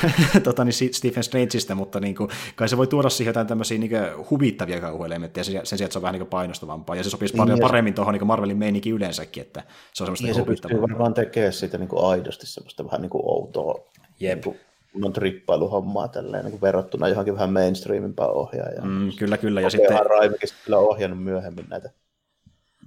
tota, 0.44 0.66
niin 0.66 0.94
Stephen 0.94 1.24
Strangeista, 1.24 1.76
mutta 1.76 2.00
niin 2.00 2.16
kuin, 2.16 2.30
kai 2.56 2.70
se 2.70 2.78
voi 2.78 2.88
tuoda 2.88 3.10
siihen 3.10 3.30
jotain 3.30 3.48
tämmöisiä 3.48 3.78
niin 3.78 3.92
huvittavia 4.30 4.82
kauhuelementtejä 4.82 5.44
sen, 5.44 5.54
sen 5.64 5.78
sijaan, 5.78 5.86
että 5.86 5.94
se 5.94 6.00
on 6.00 6.04
vähän 6.04 6.20
niin 6.20 6.28
painostavampaa, 6.28 6.96
ja 6.96 7.04
se 7.04 7.10
sopisi 7.10 7.34
paljon 7.34 7.56
Niin, 7.56 7.62
ja 7.62 7.68
se- 7.68 7.70
paremmin 7.72 7.94
tuohon 7.94 8.14
niin 8.14 8.28
Marvelin 8.28 8.58
meininkin 8.58 8.94
yleensäkin, 8.94 9.42
että 9.42 9.64
se 9.94 10.04
on 10.04 10.08
semmoista 10.08 10.28
Ja 10.28 10.34
niin 10.34 10.36
se 10.36 10.46
pystyy 10.46 10.70
huvittavaa. 10.70 10.90
varmaan 10.90 11.14
tekemään 11.14 11.54
siitä 11.54 11.78
niin 11.78 11.90
kuin 11.90 12.06
aidosti 12.06 12.46
semmoista 12.48 12.86
vähän 12.86 13.02
niin 13.02 13.10
kuin 13.10 13.24
outoa 13.26 13.90
Jep. 14.20 14.34
niin 14.36 14.44
kuin, 14.44 14.60
on 15.02 15.14
trippailuhommaa 15.14 16.08
tälleen, 16.08 16.46
niin 16.46 16.62
verrattuna 16.62 17.08
johonkin 17.08 17.34
vähän 17.34 17.54
mainstreamimpaan 17.54 18.32
ohjaajaan. 18.32 18.88
Mm, 18.88 19.12
kyllä, 19.20 19.38
kyllä, 19.38 19.62
ja 19.62 19.70
sitten... 19.70 20.06
Raimikin 20.06 20.50
kyllä 20.66 20.78
ohjannut 20.78 21.24
myöhemmin 21.24 21.66
näitä 21.70 21.90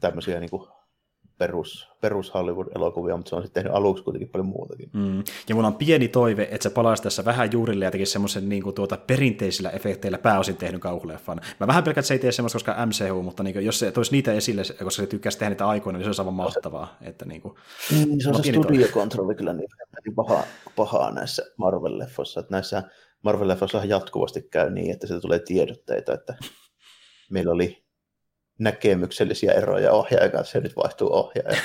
tämmöisiä 0.01 0.41
niin 0.41 0.51
kuin 0.51 0.69
perus, 1.39 1.89
perus 2.01 2.35
Hollywood-elokuvia, 2.35 3.17
mutta 3.17 3.29
se 3.29 3.37
on 3.37 3.43
sitten 3.43 3.63
tehnyt 3.63 3.77
aluksi 3.79 4.05
kuitenkin 4.05 4.29
paljon 4.29 4.47
muutakin. 4.47 4.91
Mm. 4.93 5.25
Ja 5.49 5.55
mulla 5.55 5.69
on 5.69 5.75
pieni 5.75 6.09
toive, 6.09 6.49
että 6.51 6.63
se 6.63 6.71
palaisi 6.71 7.03
tässä 7.03 7.25
vähän 7.25 7.53
juurille 7.53 7.85
ja 7.85 7.91
tekisi 7.91 8.13
semmoisen 8.13 8.49
niin 8.49 8.63
kuin, 8.63 8.75
tuota, 8.75 8.97
perinteisillä 8.97 9.71
efekteillä 9.71 10.19
pääosin 10.19 10.57
tehnyt 10.57 10.81
kauhuleffan. 10.81 11.41
Mä 11.61 11.67
vähän 11.67 11.85
pelkään, 11.85 12.01
että 12.01 12.09
se 12.09 12.15
ei 12.15 12.19
tee 12.19 12.33
semmoista, 12.33 12.57
koska 12.57 12.87
MCU, 12.87 13.23
mutta 13.23 13.43
niin 13.43 13.55
kuin, 13.55 13.65
jos 13.65 13.79
se 13.79 13.93
toisi 13.93 14.13
niitä 14.13 14.33
esille, 14.33 14.63
koska 14.85 15.03
se 15.03 15.07
tykkäisi 15.07 15.39
tehdä 15.39 15.51
niitä 15.51 15.67
aikoina, 15.67 15.99
niin 15.99 16.05
se 16.05 16.09
olisi 16.09 16.23
aivan 16.23 16.35
mahtavaa. 16.35 16.97
Että, 17.03 17.25
niin 17.25 17.41
kuin, 17.41 17.55
mm, 17.93 18.17
se 18.23 18.29
on 18.29 18.45
se 18.45 18.53
studiokontrolli 18.53 19.35
kyllä 19.35 19.53
niin, 19.53 19.69
niin 20.05 20.15
pahaa, 20.15 20.43
pahaa 20.77 21.11
näissä 21.11 21.43
Marvel-leffoissa. 21.59 22.41
Että 22.41 22.55
näissä 22.55 22.83
Marvel-leffoissa 23.27 23.87
jatkuvasti 23.87 24.43
käy 24.43 24.71
niin, 24.71 24.91
että 24.91 25.07
se 25.07 25.21
tulee 25.21 25.39
tiedotteita, 25.39 26.15
että 26.15 26.35
meillä 27.31 27.53
oli 27.53 27.86
näkemyksellisiä 28.59 29.53
eroja 29.53 29.93
ohjaajan 29.93 30.31
kanssa 30.31 30.59
ja 30.59 30.63
nyt 30.63 30.77
vaihtuu 30.77 31.13
ohjaaja. 31.13 31.61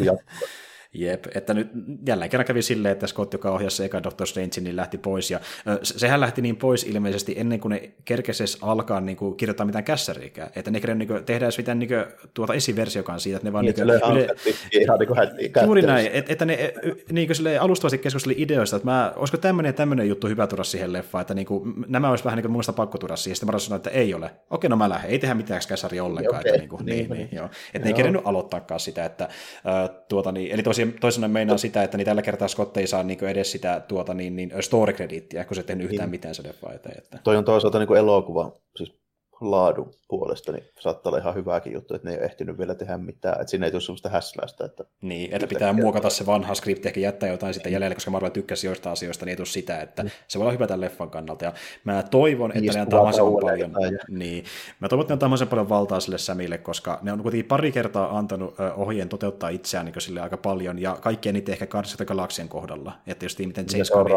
Jep, 0.98 1.24
että 1.34 1.54
nyt 1.54 1.68
jälleen 2.06 2.30
kerran 2.30 2.46
kävi 2.46 2.62
silleen, 2.62 2.92
että 2.92 3.06
Scott, 3.06 3.32
joka 3.32 3.50
ohjasi 3.50 3.84
eka 3.84 4.02
Doctor 4.02 4.26
Strange, 4.26 4.60
niin 4.60 4.76
lähti 4.76 4.98
pois. 4.98 5.30
Ja 5.30 5.40
sehän 5.82 6.20
lähti 6.20 6.42
niin 6.42 6.56
pois 6.56 6.84
ilmeisesti 6.84 7.34
ennen 7.36 7.60
kuin 7.60 7.70
ne 7.70 7.90
kerkesi 8.04 8.58
alkaa 8.62 9.00
niin 9.00 9.16
kuin, 9.16 9.36
kirjoittaa 9.36 9.66
mitään 9.66 9.84
kässäriikään. 9.84 10.50
Että 10.56 10.70
ne 10.70 10.80
kerran 10.80 10.98
niin 10.98 11.24
tehdä 11.26 11.46
edes 11.46 11.58
mitään 11.58 11.78
niin 11.78 11.88
kuin, 11.88 12.04
tuota 12.34 12.54
esiversiokaan 12.54 13.20
siitä, 13.20 13.36
että 13.36 13.48
ne 13.48 13.52
vaan... 13.52 13.64
Niin, 13.64 13.74
niin 13.86 14.00
kuin, 14.00 14.16
yle... 14.16 14.28
ihan 14.72 14.98
niin 14.98 15.08
kuin 15.52 15.64
Juuri 15.64 15.82
näin, 15.82 16.10
että, 16.12 16.32
että 16.32 16.44
ne 16.44 16.74
niin 17.12 17.28
kuin, 17.28 17.60
alustavasti 17.60 17.98
keskusteli 17.98 18.34
ideoista, 18.38 18.76
että 18.76 18.88
mä, 18.88 19.12
olisiko 19.16 19.36
tämmöinen 19.38 19.68
ja 19.68 19.72
tämmöinen 19.72 20.08
juttu 20.08 20.28
hyvä 20.28 20.46
tuoda 20.46 20.64
siihen 20.64 20.92
leffaan, 20.92 21.20
että 21.20 21.34
niin 21.34 21.46
kuin, 21.46 21.74
nämä 21.88 22.10
olisi 22.10 22.24
vähän 22.24 22.36
niin 22.36 22.42
kuin 22.42 22.52
muista 22.52 22.72
pakko 22.72 22.98
tuoda 22.98 23.16
siihen. 23.16 23.36
Sitten 23.36 23.54
mä 23.54 23.58
sanoin, 23.58 23.78
että 23.78 23.90
ei 23.90 24.14
ole. 24.14 24.30
Okei, 24.50 24.70
no 24.70 24.76
mä 24.76 24.88
lähden. 24.88 25.10
Ei 25.10 25.18
tehdä 25.18 25.34
mitään 25.34 25.60
kässäriä 25.68 26.04
ollenkaan. 26.04 26.40
Okay. 26.40 26.48
Että, 26.48 26.58
niin, 26.58 26.68
kuin, 26.68 26.86
niin, 26.86 27.10
niin, 27.10 27.18
niin, 27.18 27.28
joo. 27.32 27.48
Että 27.74 27.78
ne 27.78 27.90
ei 27.90 27.94
kerennyt 27.94 28.22
aloittaakaan 28.24 28.80
sitä. 28.80 29.04
Että, 29.04 29.24
äh, 29.24 29.90
tuota, 30.08 30.32
niin, 30.32 30.52
eli 30.52 30.62
tosiaan, 30.62 30.85
toisena 30.92 31.28
meinaa 31.28 31.58
sitä, 31.58 31.82
että 31.82 31.96
niin 31.96 32.04
tällä 32.04 32.22
kertaa 32.22 32.48
Scott 32.48 32.76
ei 32.76 32.86
saa 32.86 33.02
niin 33.02 33.24
edes 33.24 33.52
sitä 33.52 33.80
tuota, 33.88 34.14
niin, 34.14 34.36
niin 34.36 34.52
story 34.60 34.92
credittiä, 34.92 35.44
kun 35.44 35.54
se 35.54 35.60
ei 35.60 35.66
tehnyt 35.66 35.90
yhtään 35.90 36.06
niin. 36.06 36.10
mitään 36.10 36.34
se 36.34 36.42
leffa 36.42 36.72
eteen. 36.72 36.98
Että... 36.98 37.18
Toi 37.24 37.36
on 37.36 37.44
toisaalta 37.44 37.78
niin 37.78 37.96
elokuva, 37.96 38.52
siis 38.76 39.05
laadun 39.40 39.94
puolesta, 40.08 40.52
niin 40.52 40.64
saattaa 40.80 41.10
olla 41.10 41.18
ihan 41.18 41.34
hyvääkin 41.34 41.72
juttu, 41.72 41.94
että 41.94 42.08
ne 42.08 42.14
ei 42.14 42.18
ole 42.18 42.26
ehtinyt 42.26 42.58
vielä 42.58 42.74
tehdä 42.74 42.98
mitään, 42.98 43.40
että 43.40 43.50
siinä 43.50 43.66
ei 43.66 43.72
tule 43.72 43.80
sellaista 43.80 44.08
häsläistä. 44.08 44.64
Että 44.64 44.84
niin, 45.00 45.32
että 45.32 45.46
pitää 45.46 45.72
muokata 45.72 46.10
se 46.10 46.26
vanha 46.26 46.54
skripti, 46.54 46.88
ehkä 46.88 47.00
jättää 47.00 47.28
jotain 47.28 47.54
sitten 47.54 47.72
jäljelle, 47.72 47.94
koska 47.94 48.10
Marvel 48.10 48.30
tykkäsi 48.30 48.66
joistain 48.66 48.92
asioista, 48.92 49.24
niin 49.24 49.30
ei 49.30 49.36
tule 49.36 49.46
sitä, 49.46 49.80
että 49.80 50.02
mm. 50.02 50.10
se 50.28 50.38
voi 50.38 50.44
olla 50.44 50.52
hyvä 50.52 50.66
tämän 50.66 50.80
leffan 50.80 51.10
kannalta, 51.10 51.44
ja 51.44 51.52
mä 51.84 52.02
toivon, 52.02 52.50
että 52.50 52.60
niin, 52.60 52.74
ne 52.74 52.80
antaa 52.80 53.02
mahdollisimman 53.02 53.42
paljon, 53.42 53.72
niin, 54.08 54.44
mä 54.80 54.88
toivon, 54.88 55.02
että 55.02 55.12
ne 55.12 55.14
antaa 55.14 55.28
mahdollisimman 55.28 55.50
paljon 55.50 55.68
valtaa 55.68 56.00
sille 56.00 56.18
Samille, 56.18 56.58
koska 56.58 56.98
ne 57.02 57.12
on 57.12 57.22
kuitenkin 57.22 57.48
pari 57.48 57.72
kertaa 57.72 58.18
antanut 58.18 58.54
ohjeen 58.76 59.08
toteuttaa 59.08 59.48
itseään 59.48 59.86
niin 59.86 60.00
sille 60.00 60.20
aika 60.20 60.36
paljon, 60.36 60.78
ja 60.78 60.98
kaikkien 61.00 61.34
niitä 61.34 61.52
ehkä 61.52 61.66
Guardians 61.66 61.96
Galaxien 61.96 62.48
kohdalla, 62.48 62.92
että 63.06 63.24
jos 63.24 63.38
miten 63.38 63.66
James 63.72 63.90
Gunn... 63.90 64.08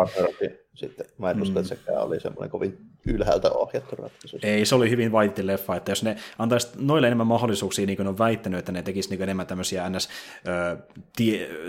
Sitten 0.73 1.05
mä 1.17 1.31
en 1.31 1.41
usko, 1.41 1.53
mm. 1.53 1.59
että 1.59 1.75
sekään 1.75 2.01
oli 2.01 2.19
semmoinen 2.19 2.49
kovin 2.49 2.77
ylhäältä 3.05 3.51
ohjattu 3.51 3.95
ratkaisu. 3.95 4.39
Ei, 4.43 4.65
se 4.65 4.75
oli 4.75 4.89
hyvin 4.89 5.11
vaitti 5.11 5.47
leffa, 5.47 5.75
että 5.75 5.91
jos 5.91 6.03
ne 6.03 6.15
antaisi 6.39 6.67
noille 6.77 7.07
enemmän 7.07 7.27
mahdollisuuksia, 7.27 7.85
niin 7.85 7.97
kuin 7.97 8.07
on 8.07 8.17
väittänyt, 8.17 8.59
että 8.59 8.71
ne 8.71 8.81
tekisi 8.81 9.09
niin 9.09 9.21
enemmän 9.21 9.47
tämmöisiä 9.47 9.89
ns. 9.89 10.09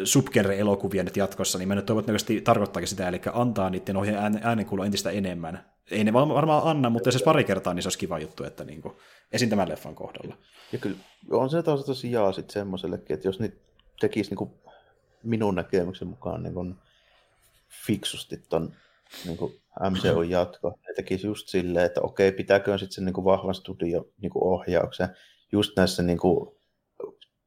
subgenre-elokuvia 0.04 1.02
nyt 1.02 1.16
jatkossa, 1.16 1.58
niin 1.58 1.68
mä 1.68 1.74
nyt 1.74 1.86
toivottavasti 1.86 2.40
tarkoittaakin 2.40 2.88
sitä, 2.88 3.08
eli 3.08 3.20
antaa 3.32 3.70
niiden 3.70 3.96
ohjeen 3.96 4.40
äänenkuulua 4.42 4.86
entistä 4.86 5.10
enemmän. 5.10 5.64
Ei 5.90 6.04
ne 6.04 6.12
varmaan 6.12 6.62
anna, 6.64 6.90
mutta 6.90 7.08
jos 7.08 7.18
se 7.18 7.24
pari 7.24 7.44
kertaa, 7.44 7.74
niin 7.74 7.82
se 7.82 7.86
olisi 7.86 7.98
kiva 7.98 8.18
juttu, 8.18 8.44
että 8.44 8.64
niin 8.64 8.82
kuin, 8.82 8.94
esim. 9.32 9.50
tämän 9.50 9.68
leffan 9.68 9.94
kohdalla. 9.94 10.36
Ja 10.72 10.78
kyllä 10.78 10.96
on 11.30 11.50
se 11.50 11.62
taas 11.62 11.84
tosiaan 11.84 12.34
sitten 12.34 12.52
semmoisellekin, 12.52 13.14
että 13.14 13.28
jos 13.28 13.40
niitä 13.40 13.56
tekisi 14.00 14.30
niin 14.30 14.38
kuin 14.38 14.50
minun 15.22 15.54
näkemyksen 15.54 16.08
mukaan 16.08 16.42
niin 16.42 16.54
kuin 16.54 16.74
fiksusti 17.86 18.36
ton 18.48 18.74
niin 19.24 19.36
kuin 19.36 19.52
MCUn 19.90 20.30
jatko. 20.30 20.70
Ne 20.70 20.94
tekisi 20.96 21.26
just 21.26 21.48
silleen, 21.48 21.86
että 21.86 22.00
okei, 22.00 22.32
pitääkö 22.32 22.78
sitten 22.78 22.94
sen 22.94 23.04
niin 23.04 23.14
kuin 23.14 23.24
vahvan 23.24 23.54
studio 23.54 24.08
niin 24.20 24.30
kuin 24.30 24.44
ohjauksen 24.44 25.08
just 25.52 25.76
näissä 25.76 26.02
niin 26.02 26.18
kuin, 26.18 26.60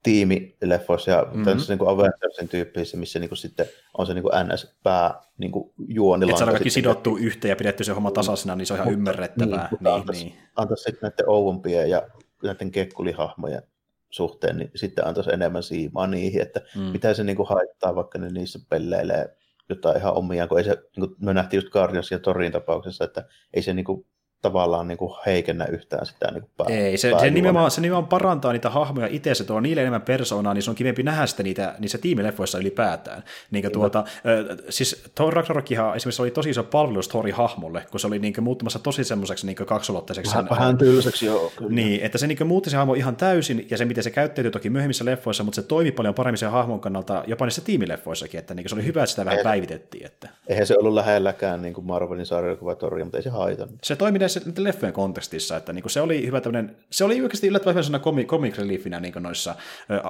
tiimileffoissa 0.03 1.11
ja 1.11 1.21
mm-hmm. 1.21 1.43
tämmöisissä 1.43 1.75
niin 1.75 1.87
Avengersin 1.87 2.49
tyyppisissä, 2.49 2.97
missä 2.97 3.19
niin 3.19 3.29
kuin, 3.29 3.37
sitten 3.37 3.65
on 3.97 4.05
se 4.05 4.13
niin 4.13 4.23
kuin 4.23 4.33
NS-pää 4.47 5.21
niin 5.37 5.51
kuin 5.51 5.73
juoni. 5.87 6.25
Että 6.25 6.37
saadaan 6.37 6.53
kaikki 6.53 6.69
sidottu 6.69 7.17
yhteen 7.17 7.49
ja 7.49 7.55
pidetty 7.55 7.83
se 7.83 7.91
homma 7.93 8.11
tasaisena, 8.11 8.55
niin 8.55 8.65
se 8.65 8.73
on 8.73 8.77
ihan 8.77 8.87
mutta, 8.87 8.97
ymmärrettävää. 8.99 9.67
Niin, 9.71 9.79
niin, 9.83 9.93
antaisi, 9.93 10.23
niin. 10.23 10.35
antaisi 10.55 10.83
sitten 10.83 11.01
näiden 11.01 11.29
ouvumpien 11.29 11.89
ja 11.89 12.07
näiden 12.43 12.71
kekkulihahmojen 12.71 13.63
suhteen, 14.09 14.57
niin 14.57 14.71
sitten 14.75 15.07
antaisi 15.07 15.33
enemmän 15.33 15.63
siimaa 15.63 16.07
niihin, 16.07 16.41
että 16.41 16.61
mm. 16.75 16.81
mitä 16.81 17.13
se 17.13 17.23
niin 17.23 17.35
kuin 17.35 17.49
haittaa, 17.49 17.95
vaikka 17.95 18.19
ne 18.19 18.29
niissä 18.29 18.59
pelleilee 18.69 19.35
jotain 19.69 19.97
ihan 19.97 20.13
omiaan, 20.13 20.49
kun 20.49 20.57
ei 20.57 20.63
se, 20.63 20.71
niin 20.71 21.07
kuin 21.07 21.15
me 21.21 21.33
nähtiin 21.33 21.57
just 21.57 21.73
Guardians 21.73 22.11
ja 22.11 22.19
Torin 22.19 22.51
tapauksessa, 22.51 23.03
että 23.03 23.27
ei 23.53 23.61
se 23.61 23.73
niin 23.73 23.85
kuin, 23.85 24.05
tavallaan 24.43 24.87
niin 24.87 24.97
kuin 24.97 25.13
heikennä 25.25 25.65
yhtään 25.65 26.05
sitä 26.05 26.31
niin 26.31 26.41
kuin 26.41 26.51
pää, 26.57 26.67
Ei, 26.69 26.97
se, 26.97 27.11
se, 27.19 27.29
nimenomaan, 27.29 27.71
se 27.71 27.81
nimenomaan 27.81 28.09
parantaa 28.09 28.53
niitä 28.53 28.69
hahmoja 28.69 29.07
itse, 29.11 29.35
se 29.35 29.43
tuo 29.43 29.59
niille 29.59 29.81
enemmän 29.81 30.01
persoonaa, 30.01 30.53
niin 30.53 30.63
se 30.63 30.69
on 30.69 30.75
kivempi 30.75 31.03
nähdä 31.03 31.25
sitä 31.25 31.43
niitä, 31.43 31.75
niissä 31.79 31.97
tiimileffoissa 31.97 32.57
ylipäätään. 32.57 33.23
Niin 33.51 33.71
tuota, 33.71 33.99
äh, 33.99 34.57
siis 34.69 35.03
Thor 35.15 35.33
Ragnarokkihan 35.33 35.95
esimerkiksi 35.95 36.21
oli 36.21 36.31
tosi 36.31 36.49
iso 36.49 36.63
palvelus 36.63 37.07
Thorin 37.07 37.35
hahmolle, 37.35 37.85
kun 37.91 37.99
se 37.99 38.07
oli 38.07 38.19
niin 38.19 38.33
muuttumassa 38.41 38.79
tosi 38.79 39.03
semmoiseksi 39.03 39.45
niin 39.45 39.55
kaksulotteiseksi. 39.55 40.31
Vähän, 40.31 40.49
vähän 40.49 40.77
tylsäksi, 40.77 41.25
joo. 41.25 41.51
Kyllä. 41.55 41.71
Niin, 41.71 42.01
että 42.01 42.17
se 42.17 42.27
niin 42.27 42.47
muutti 42.47 42.69
se 42.69 42.77
hahmo 42.77 42.93
ihan 42.93 43.15
täysin, 43.15 43.67
ja 43.71 43.77
se 43.77 43.85
miten 43.85 44.03
se 44.03 44.11
käyttäytyi 44.11 44.51
toki 44.51 44.69
myöhemmissä 44.69 45.05
leffoissa, 45.05 45.43
mutta 45.43 45.55
se 45.55 45.67
toimi 45.67 45.91
paljon 45.91 46.13
paremmin 46.13 46.37
sen 46.37 46.51
hahmon 46.51 46.79
kannalta 46.79 47.23
jopa 47.27 47.45
niissä 47.45 47.61
tiimileffoissakin, 47.61 48.39
että 48.39 48.53
niin 48.53 48.69
se 48.69 48.75
oli 48.75 48.85
hyvä, 48.85 49.03
että 49.03 49.11
sitä 49.11 49.25
vähän 49.25 49.37
eihän, 49.37 49.51
päivitettiin. 49.51 50.05
Että... 50.05 50.29
Eihän 50.47 50.67
se 50.67 50.75
ollut 50.79 50.93
lähelläkään 50.93 51.61
niin 51.61 51.73
kuin 51.73 51.85
Marvelin 51.85 52.25
sarjakuva 52.25 52.75
Toria, 52.75 53.05
mutta 53.05 53.17
ei 53.17 53.23
se 53.23 53.29
haitannut. 53.29 53.79
Se 53.83 53.95
toimi 53.95 54.19
näissä 54.39 54.63
leffojen 54.63 54.93
kontekstissa, 54.93 55.57
että 55.57 55.73
niin 55.73 55.83
se 55.87 56.01
oli 56.01 56.25
hyvä 56.25 56.41
tämmöinen, 56.41 56.75
se 56.89 57.03
oli 57.03 57.21
oikeasti 57.21 57.47
yllättävän 57.47 57.85
hyvä 57.85 57.99
comic, 57.99 58.27
comic 58.27 58.57
reliefinä 58.57 58.99
niin 58.99 59.13
noissa 59.19 59.55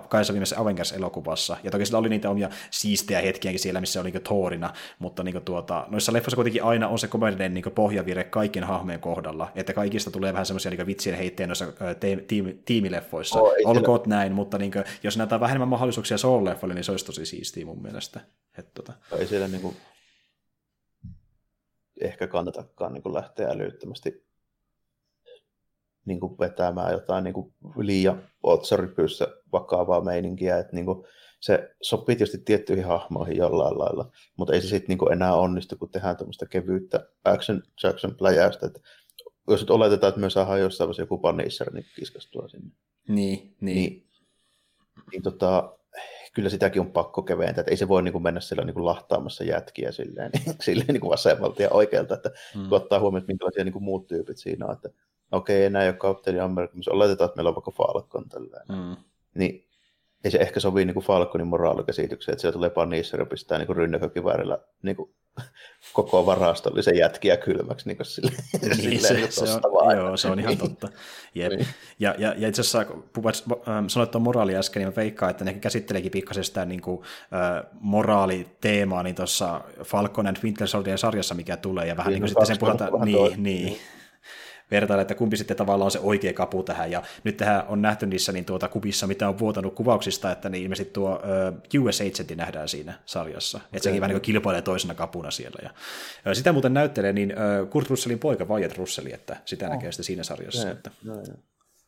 kahdessa 0.09 0.33
viimeisessä 0.33 0.61
Avengers-elokuvassa, 0.61 1.57
ja 1.63 1.71
toki 1.71 1.85
sillä 1.85 1.99
oli 1.99 2.09
niitä 2.09 2.29
omia 2.29 2.49
siistejä 2.71 3.21
hetkiäkin 3.21 3.59
siellä, 3.59 3.79
missä 3.79 4.01
oli 4.01 4.11
niin 4.11 4.23
Thorina, 4.23 4.73
mutta 4.99 5.23
niin 5.23 5.41
tuota, 5.41 5.85
noissa 5.89 6.13
leffoissa 6.13 6.35
kuitenkin 6.35 6.63
aina 6.63 6.87
on 6.87 6.99
se 6.99 7.07
komedinen 7.07 7.53
niin 7.53 7.63
pohjavire 7.75 8.23
kaikkien 8.23 8.65
hahmojen 8.65 8.99
kohdalla, 8.99 9.51
että 9.55 9.73
kaikista 9.73 10.11
tulee 10.11 10.33
vähän 10.33 10.45
semmoisia 10.45 10.71
niin 10.71 10.87
vitsien 10.87 11.17
heittejä 11.17 11.47
noissa 11.47 11.73
te- 11.99 12.23
tiimi, 12.27 12.59
tiimileffoissa, 12.65 13.41
oh, 13.41 13.53
olkoot 13.65 14.07
näin, 14.07 14.31
mutta 14.33 14.57
niin 14.57 14.71
kuin, 14.71 14.83
jos 15.03 15.17
näyttää 15.17 15.39
vähemmän 15.39 15.67
mahdollisuuksia 15.67 16.17
soul-leffoille, 16.17 16.73
niin 16.73 16.83
se 16.83 16.91
olisi 16.91 17.05
tosi 17.05 17.25
siistiä 17.25 17.65
mun 17.65 17.81
mielestä. 17.81 18.19
Että, 18.57 18.71
tota... 18.73 18.93
Ei 19.17 19.27
siellä 19.27 19.47
niin 19.47 19.61
kuin 19.61 19.75
ehkä 22.01 22.27
kannatakaan 22.27 22.93
niin 22.93 23.03
kuin 23.03 23.13
lähteä 23.13 23.47
älyttömästi 23.47 24.25
niin 26.05 26.19
kuin 26.19 26.39
vetämään 26.39 26.91
jotain 26.91 27.23
niin 27.23 27.33
kuin 27.33 27.53
liian 27.77 28.29
otsaripyyssä 28.43 29.27
vakavaa 29.51 30.01
meininkiä, 30.01 30.57
että 30.57 30.75
niin 30.75 30.85
kuin 30.85 31.05
se 31.39 31.75
sopii 31.81 32.15
tietysti 32.15 32.37
tiettyihin 32.37 32.85
hahmoihin 32.85 33.37
jollain 33.37 33.79
lailla, 33.79 34.11
mutta 34.37 34.53
ei 34.53 34.61
se 34.61 34.67
sitten 34.67 34.97
niin 34.97 35.13
enää 35.13 35.35
onnistu, 35.35 35.75
kun 35.77 35.89
tehdään 35.89 36.17
tämmöistä 36.17 36.45
kevyyttä 36.45 37.07
action 37.25 37.63
Jackson 37.83 38.15
pläjäystä, 38.15 38.65
että 38.65 38.79
jos 39.47 39.59
nyt 39.61 39.69
oletetaan, 39.69 40.09
että 40.09 40.21
me 40.21 40.29
saadaan 40.29 40.59
jossain 40.59 40.87
vaiheessa 40.87 41.01
joku 41.01 41.17
Punisher 41.17 41.73
niin 41.73 41.85
kiskastua 41.95 42.47
sinne. 42.47 42.71
Niin, 43.07 43.55
niin. 43.61 43.75
niin, 43.75 44.07
niin 45.11 45.21
tota, 45.21 45.77
kyllä 46.33 46.49
sitäkin 46.49 46.81
on 46.81 46.91
pakko 46.91 47.21
keventää, 47.21 47.61
että 47.61 47.71
ei 47.71 47.77
se 47.77 47.87
voi 47.87 48.03
niin 48.03 48.11
kuin 48.11 48.23
mennä 48.23 48.39
siellä 48.39 48.65
niin 48.65 48.73
kuin 48.73 48.85
lahtaamassa 48.85 49.43
jätkiä 49.43 49.91
silleen, 49.91 50.31
niin, 50.45 50.55
silleen 50.61 50.87
niin 50.87 51.01
kuin 51.01 51.11
vasemmalta 51.11 51.61
ja 51.61 51.69
oikealta, 51.71 52.13
että 52.13 52.31
hmm. 52.53 52.69
kun 52.69 52.77
ottaa 52.77 52.99
huomioon, 52.99 53.21
että 53.21 53.31
minkälaisia 53.31 53.63
niin 53.63 53.73
kuin 53.73 53.83
muut 53.83 54.07
tyypit 54.07 54.37
siinä 54.37 54.65
on, 54.65 54.73
että 54.73 54.89
okei, 55.31 55.65
enää 55.65 55.83
ei 55.83 55.89
ole 55.89 55.95
kapteeni 55.95 56.39
Amerikka, 56.39 56.77
mutta 56.77 56.91
oletetaan, 56.91 57.25
että 57.25 57.37
meillä 57.37 57.49
on 57.49 57.55
vaikka 57.55 57.71
Falcon 57.71 58.29
tällainen. 58.29 58.87
Mm. 58.87 58.95
Niin 59.33 59.67
ei 60.23 60.31
se 60.31 60.37
ehkä 60.37 60.59
sovi 60.59 60.85
niin 60.85 60.93
kuin 60.93 61.05
Falconin 61.05 61.47
moraalikäsitykseen, 61.47 62.33
että 62.33 62.41
siellä 62.41 62.53
tulee 62.53 62.69
Punisher 62.69 63.19
ja 63.19 63.25
pistää 63.25 63.57
niin 63.57 63.75
rynnäkökiväärillä 63.75 64.59
niin 64.81 64.95
kuin, 64.95 65.15
koko 65.93 66.25
varastollisen 66.25 66.97
jätkiä 66.97 67.37
kylmäksi. 67.37 67.87
Niin, 67.87 67.97
sille, 68.05 68.31
niin 68.77 69.01
se, 69.01 69.27
se, 69.29 69.43
on, 69.63 69.97
joo, 69.97 70.17
se 70.17 70.27
on 70.27 70.39
ihan 70.39 70.57
totta. 70.57 70.89
Jep. 71.35 71.51
Niin. 71.51 71.67
Ja, 71.99 72.15
ja, 72.17 72.33
ja 72.37 72.47
itse 72.47 72.61
asiassa, 72.61 72.85
kun 72.85 73.03
ähm, 73.67 73.87
sanoit 73.87 74.11
tuon 74.11 74.21
moraali 74.21 74.55
äsken, 74.55 74.79
niin 74.79 74.87
mä 74.87 74.95
veikkaan, 74.95 75.31
että 75.31 75.45
ne 75.45 75.53
käsitteleekin 75.53 76.11
pikkasen 76.11 76.43
sitä 76.43 76.65
niin 76.65 76.81
kuin, 76.81 77.01
äh, 77.33 77.63
moraaliteemaa 77.79 79.03
niin 79.03 79.15
tuossa 79.15 79.61
Falcon 79.83 80.27
and 80.27 80.37
Winter 80.43 80.67
Soldier 80.67 80.97
sarjassa, 80.97 81.35
mikä 81.35 81.57
tulee, 81.57 81.87
ja 81.87 81.97
vähän 81.97 82.13
niin, 82.13 82.23
niin 82.23 82.33
kuin 82.33 82.45
sitten 82.45 82.45
sen 82.45 82.59
puhutaan, 82.59 83.05
niin, 83.05 83.43
niin, 83.43 83.43
niin 83.43 83.77
vertailla, 84.73 85.01
että 85.01 85.15
kumpi 85.15 85.37
sitten 85.37 85.57
tavallaan 85.57 85.85
on 85.85 85.91
se 85.91 85.99
oikea 85.99 86.33
kapu 86.33 86.63
tähän. 86.63 86.91
Ja 86.91 87.03
nyt 87.23 87.37
tähän 87.37 87.63
on 87.67 87.81
nähty 87.81 88.05
niissä 88.05 88.31
niin 88.31 88.45
tuota 88.45 88.67
kuvissa, 88.67 89.07
mitä 89.07 89.29
on 89.29 89.39
vuotanut 89.39 89.75
kuvauksista, 89.75 90.31
että 90.31 90.49
niin 90.49 90.63
ilmeisesti 90.63 90.93
tuo 90.93 91.21
uh, 91.75 91.85
US 91.85 92.01
Agent 92.01 92.35
nähdään 92.35 92.69
siinä 92.69 92.93
sarjassa. 93.05 93.57
Okay. 93.57 93.67
Että 93.73 93.83
sekin 93.83 94.01
vähän 94.01 94.13
niin 94.13 94.21
kilpailee 94.21 94.61
toisena 94.61 94.93
kapuna 94.93 95.31
siellä. 95.31 95.59
Ja, 95.63 95.69
uh, 95.69 96.33
sitä 96.33 96.51
muuten 96.51 96.73
näyttelee 96.73 97.13
niin 97.13 97.33
uh, 97.33 97.69
Kurt 97.69 97.89
Russellin 97.89 98.19
poika 98.19 98.45
Wyatt 98.45 98.77
Russelli, 98.77 99.13
että 99.13 99.37
sitä 99.45 99.65
oh. 99.65 99.71
näkee 99.71 99.91
sitten 99.91 100.03
siinä 100.03 100.23
sarjassa. 100.23 100.65
Ne, 100.65 100.71
että... 100.71 100.91
ne, 101.03 101.13
ne. 101.13 101.33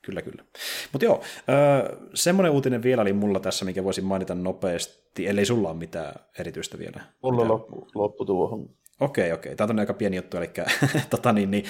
Kyllä, 0.06 0.22
kyllä. 0.22 0.44
Mutta 0.92 1.06
joo, 1.06 1.24
öö, 1.50 1.98
semmoinen 2.14 2.52
uutinen 2.52 2.84
vielä 2.84 3.02
oli 3.02 3.14
mulla 3.14 3.40
tässä, 3.40 3.66
mikä 3.66 3.84
voisin 3.84 4.06
mainita 4.06 4.36
nopeasti, 4.36 5.28
ellei 5.28 5.46
sulla 5.46 5.70
ole 5.70 5.78
mitään 5.78 6.14
erityistä 6.40 6.80
vielä. 6.80 7.02
Mulla 7.24 7.48
loppu, 7.48 7.88
loppu 7.96 8.26
tuohon. 8.26 8.70
Okei, 9.00 9.32
okei. 9.32 9.56
Tämä 9.56 9.72
on 9.72 9.80
aika 9.80 9.94
pieni 9.94 10.16
juttu, 10.16 10.38
eli 10.38 10.52
tota, 11.10 11.34
niin, 11.34 11.52
niin, 11.52 11.66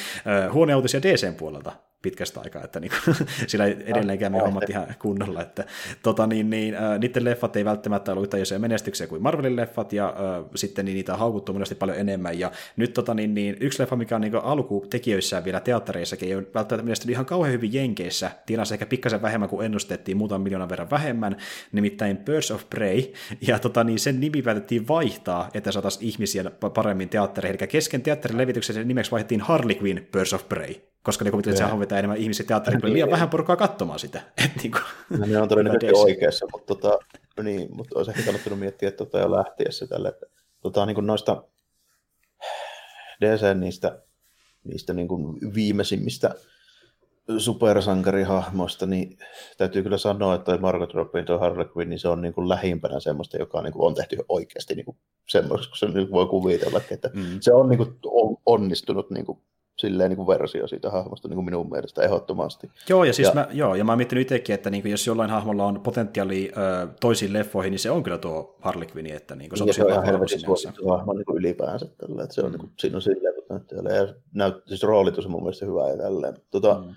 huoneuutisia 0.53 1.01
DCn 1.01 1.35
puolelta 1.35 1.71
pitkästä 2.05 2.41
aikaa, 2.41 2.63
että 2.63 2.79
niin 2.79 2.91
kuin, 3.05 3.15
sillä 3.47 3.65
edelleenkään 3.65 4.31
me 4.31 4.39
hommat 4.39 4.69
ihan 4.69 4.87
kunnolla, 4.99 5.41
että 5.41 5.65
tota, 6.03 6.27
niin, 6.27 6.49
niin, 6.49 6.75
äh, 6.75 6.99
niiden 6.99 7.25
leffat 7.25 7.55
ei 7.55 7.65
välttämättä 7.65 8.11
ollut 8.11 8.33
yhtä 8.33 8.59
menestyksiä 8.59 9.07
kuin 9.07 9.21
Marvelin 9.21 9.55
leffat, 9.55 9.93
ja 9.93 10.07
äh, 10.07 10.45
sitten 10.55 10.85
niin 10.85 10.95
niitä 10.95 11.13
on 11.13 11.19
haukuttu 11.19 11.53
monesti 11.53 11.75
paljon 11.75 11.97
enemmän, 11.97 12.39
ja 12.39 12.51
nyt 12.77 12.93
tota, 12.93 13.13
niin, 13.13 13.33
niin, 13.33 13.57
yksi 13.59 13.81
leffa, 13.81 13.95
mikä 13.95 14.15
on 14.15 14.21
niin 14.21 14.35
alkutekijöissään 14.35 15.45
vielä 15.45 15.59
teattereissakin, 15.59 16.29
ei 16.29 16.35
ole 16.35 16.47
välttämättä 16.53 16.83
mielestäni 16.83 17.11
ihan 17.11 17.25
kauhean 17.25 17.53
hyvin 17.53 17.73
Jenkeissä, 17.73 18.31
tienasi 18.45 18.73
ehkä 18.73 18.85
pikkasen 18.85 19.21
vähemmän 19.21 19.49
kuin 19.49 19.65
ennustettiin, 19.65 20.17
muutaman 20.17 20.41
miljoonan 20.41 20.69
verran 20.69 20.89
vähemmän, 20.89 21.37
nimittäin 21.71 22.17
Birds 22.17 22.51
of 22.51 22.69
Prey, 22.69 23.03
ja 23.47 23.59
tota, 23.59 23.83
niin, 23.83 23.99
sen 23.99 24.19
nimi 24.19 24.41
päätettiin 24.41 24.87
vaihtaa, 24.87 25.49
että 25.53 25.71
saataisiin 25.71 26.09
ihmisiä 26.09 26.43
paremmin 26.73 27.09
teattereihin, 27.09 27.57
eli 27.61 27.67
kesken 27.67 28.01
teatterin 28.01 28.37
levityksen 28.37 28.87
nimeksi 28.87 29.11
vaihdettiin 29.11 29.41
Harley 29.41 29.75
Quinn 29.81 30.07
Birds 30.11 30.33
of 30.33 30.49
Prey, 30.49 30.75
koska 31.03 31.25
ne 31.25 31.31
että 31.35 31.55
se 31.55 31.63
vetää 31.95 31.99
enemmän 31.99 32.17
ihmisiä 32.17 32.45
teatteriin, 32.45 32.81
kun 32.81 32.93
liian 32.93 33.11
vähän 33.11 33.29
porukkaa 33.29 33.55
katsomaan 33.55 33.99
sitä. 33.99 34.21
Et 34.45 34.51
niin 34.63 34.71
kuin, 34.71 34.83
no, 35.19 35.25
ne 35.25 35.41
on 35.41 35.49
todennäköisesti 35.49 35.95
oikeassa, 35.95 36.45
mutta, 36.51 36.75
tota, 36.75 36.99
niin, 37.43 37.75
mutta 37.75 37.97
olisi 37.97 38.11
ehkä 38.11 38.23
kannattanut 38.23 38.59
miettiä 38.59 38.89
että 38.89 39.05
tota 39.05 39.19
jo 39.19 39.31
lähtiessä 39.31 39.87
tälle. 39.87 40.07
Että, 40.07 40.25
tota, 40.61 40.85
niin 40.85 40.95
kuin 40.95 41.07
noista 41.07 41.43
DC 43.21 43.57
niistä, 43.59 44.01
niistä 44.63 44.93
niin 44.93 45.07
kuin 45.07 45.53
viimeisimmistä 45.55 46.35
supersankarihahmoista, 47.37 48.85
niin 48.85 49.17
täytyy 49.57 49.83
kyllä 49.83 49.97
sanoa, 49.97 50.35
että 50.35 50.45
toi 50.45 50.57
Margot 50.57 50.93
Robbie, 50.93 51.23
toi 51.23 51.39
Harley 51.39 51.65
Quinn, 51.77 51.89
niin 51.89 51.99
se 51.99 52.07
on 52.07 52.21
niin 52.21 52.33
kuin 52.33 52.49
lähimpänä 52.49 52.99
semmoista, 52.99 53.37
joka 53.37 53.61
niin 53.61 53.73
kuin 53.73 53.87
on 53.87 53.95
tehty 53.95 54.17
oikeasti 54.29 54.75
niin 54.75 54.85
kuin 54.85 54.97
semmoista, 55.29 55.67
kun 55.67 55.77
se 55.77 55.87
nyt 55.87 56.11
voi 56.11 56.25
kuvitella, 56.25 56.81
että 56.91 57.09
mm. 57.13 57.37
se 57.41 57.53
on 57.53 57.69
niin 57.69 57.77
kuin 57.77 57.95
onnistunut 58.45 59.09
niin 59.09 59.25
kuin 59.25 59.39
silleen 59.77 60.09
niin 60.09 60.17
kuin 60.17 60.27
versio 60.27 60.67
siitä 60.67 60.89
hahmosta 60.89 61.27
niin 61.27 61.35
kuin 61.35 61.45
minun 61.45 61.69
mielestä 61.69 62.01
ehdottomasti. 62.01 62.69
Joo, 62.89 63.03
ja 63.03 63.13
siis 63.13 63.27
ja, 63.27 63.33
mä, 63.33 63.47
joo, 63.51 63.75
ja 63.75 63.83
mä 63.83 63.91
oon 63.91 63.97
miettinyt 63.97 64.21
itsekin, 64.21 64.55
että 64.55 64.69
niin 64.69 64.81
kuin, 64.81 64.91
jos 64.91 65.07
jollain 65.07 65.29
hahmolla 65.29 65.65
on 65.65 65.81
potentiaali 65.81 66.51
ö, 66.57 66.87
toisiin 66.99 67.33
leffoihin, 67.33 67.71
niin 67.71 67.79
se 67.79 67.91
on 67.91 68.03
kyllä 68.03 68.17
tuo 68.17 68.55
Harley 68.61 68.87
Quinn, 68.95 69.11
että 69.11 69.35
niin 69.35 69.49
kuin, 69.49 69.57
se 69.57 69.63
on, 69.63 69.67
ja 69.67 69.73
se 69.73 69.83
on 69.83 69.91
ihan 69.91 70.05
helvetin 70.05 70.39
suosittu 70.39 70.89
hahmo 70.89 71.13
niin 71.13 71.25
kuin 71.25 71.37
ylipäänsä 71.37 71.85
tällä, 71.97 72.23
että 72.23 72.35
se 72.35 72.41
on, 72.41 72.47
mm. 72.47 72.51
niin 72.51 72.59
kuin, 72.59 72.71
siinä 72.79 72.97
on 72.97 73.01
silleen 73.01 73.35
potentiaalia, 73.35 73.95
ja 73.95 74.13
näyt, 74.33 74.55
siis 74.67 74.83
roolitus 74.83 75.25
on 75.25 75.31
mun 75.31 75.43
mielestä 75.43 75.65
hyvä 75.65 75.89
ja 75.89 75.97
tälleen. 75.97 76.37
Tota, 76.51 76.83
mm. 76.85 76.95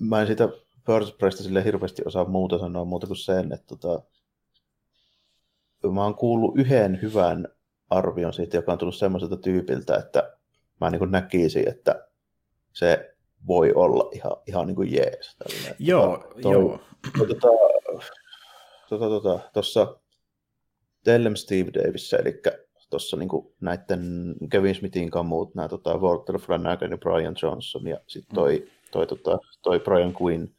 Mä 0.00 0.20
en 0.20 0.26
siitä 0.26 0.48
First 0.86 1.18
Presta 1.18 1.42
sille 1.42 1.64
hirveästi 1.64 2.02
osaa 2.04 2.24
muuta 2.24 2.58
sanoa 2.58 2.84
muuta 2.84 3.06
kuin 3.06 3.16
sen, 3.16 3.52
että 3.52 3.76
tota, 3.76 4.02
mä 5.92 6.04
oon 6.04 6.14
kuullut 6.14 6.58
yhden 6.58 6.98
hyvän 7.02 7.48
arvion 7.90 8.32
siitä, 8.32 8.56
joka 8.56 8.72
on 8.72 8.78
tullut 8.78 8.96
semmoiselta 8.96 9.36
tyypiltä, 9.36 9.96
että 9.96 10.36
mä 10.80 10.90
niin 10.90 10.98
kuin 10.98 11.10
näkisin, 11.10 11.68
että 11.68 12.08
se 12.72 13.14
voi 13.46 13.72
olla 13.72 14.10
ihan, 14.12 14.36
ihan 14.46 14.66
niin 14.66 14.76
kuin 14.76 14.92
jees. 14.92 15.36
Tällainen. 15.38 15.76
Joo, 15.78 16.16
tota, 16.16 16.40
toi, 16.42 16.52
joo. 16.52 16.80
Tuossa 18.88 19.08
tota, 19.08 19.08
tota, 19.08 19.50
tota, 19.52 20.00
Tellem 21.04 21.36
Steve 21.36 21.70
Davis, 21.74 22.12
eli 22.12 22.42
tuossa 22.90 23.16
niin 23.16 23.28
näiden 23.60 24.34
Kevin 24.50 24.74
Smithin 24.74 25.10
kamut, 25.10 25.54
nämä 25.54 25.68
tota, 25.68 25.98
Walter 25.98 26.38
Flanagan 26.38 26.90
ja 26.90 26.98
Brian 26.98 27.36
Johnson 27.42 27.86
ja 27.86 28.00
sitten 28.06 28.34
toi, 28.34 28.58
mm. 28.58 28.70
toi, 28.90 29.06
toi, 29.06 29.38
toi 29.62 29.80
Brian 29.80 30.14
Quinn, 30.22 30.54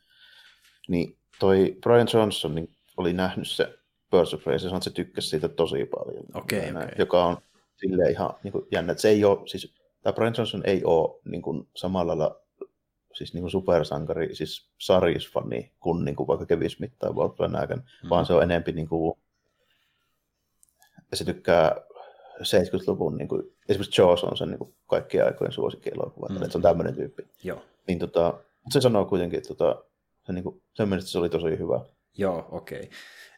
niin 0.87 1.17
toi 1.39 1.77
Brian 1.81 2.07
Johnson 2.13 2.55
niin 2.55 2.69
oli 2.97 3.13
nähnyt 3.13 3.47
se 3.47 3.73
Birds 4.11 4.33
of 4.33 4.43
Prey, 4.43 4.59
se 4.59 4.91
tykkäsi 4.93 5.27
siitä 5.27 5.49
tosi 5.49 5.85
paljon. 5.85 6.25
Okay, 6.33 6.69
okay. 6.69 6.89
Joka 6.97 7.25
on 7.25 7.37
sille 7.75 8.09
ihan 8.09 8.33
niin 8.43 8.51
kuin 8.51 8.65
jännä, 8.71 8.91
että 8.91 9.01
se 9.01 9.09
ei 9.09 9.25
ole, 9.25 9.47
siis 9.47 9.73
tämä 10.01 10.13
Brian 10.13 10.33
Johnson 10.37 10.63
ei 10.65 10.83
ole 10.83 11.19
niin 11.25 11.41
kuin, 11.41 11.67
samalla 11.75 12.17
lailla 12.17 12.41
siis 13.13 13.33
niin 13.33 13.41
kuin 13.41 13.51
supersankari, 13.51 14.35
siis 14.35 14.69
sarjisfani, 14.77 15.71
kuin, 15.79 16.05
niin 16.05 16.15
kuin 16.15 16.27
vaikka 16.27 16.45
Kevin 16.45 16.69
Smith 16.69 16.95
tai 16.99 17.11
Walt 17.11 17.37
Flanagan, 17.37 17.83
mm. 18.03 18.09
vaan 18.09 18.25
se 18.25 18.33
on 18.33 18.43
enempi 18.43 18.71
niin 18.71 18.87
kuin, 18.87 19.19
se 21.13 21.25
tykkää 21.25 21.75
70-luvun, 22.39 23.17
niin 23.17 23.27
kuin, 23.27 23.43
esimerkiksi 23.69 24.01
Jaws 24.01 24.23
on 24.23 24.37
sen 24.37 24.49
niin 24.49 24.59
kuin, 24.59 24.75
kaikkien 24.87 25.25
aikojen 25.25 25.51
suosikkielokuva, 25.51 26.27
mm. 26.27 26.35
että 26.35 26.49
se 26.49 26.57
on 26.57 26.61
tämmöinen 26.61 26.95
tyyppi. 26.95 27.27
Joo. 27.43 27.63
Niin, 27.87 27.99
tota, 27.99 28.33
se 28.69 28.81
sanoo 28.81 29.05
kuitenkin, 29.05 29.37
että 29.37 29.53
tota, 29.53 29.83
se, 30.25 30.33
niin 30.33 30.43
kuin, 30.43 30.61
sen 30.73 30.89
mielestä 30.89 31.11
se 31.11 31.19
oli 31.19 31.29
tosi 31.29 31.57
hyvä. 31.59 31.79
Joo, 32.17 32.47
okei. 32.51 32.79
Okay. 32.79 32.89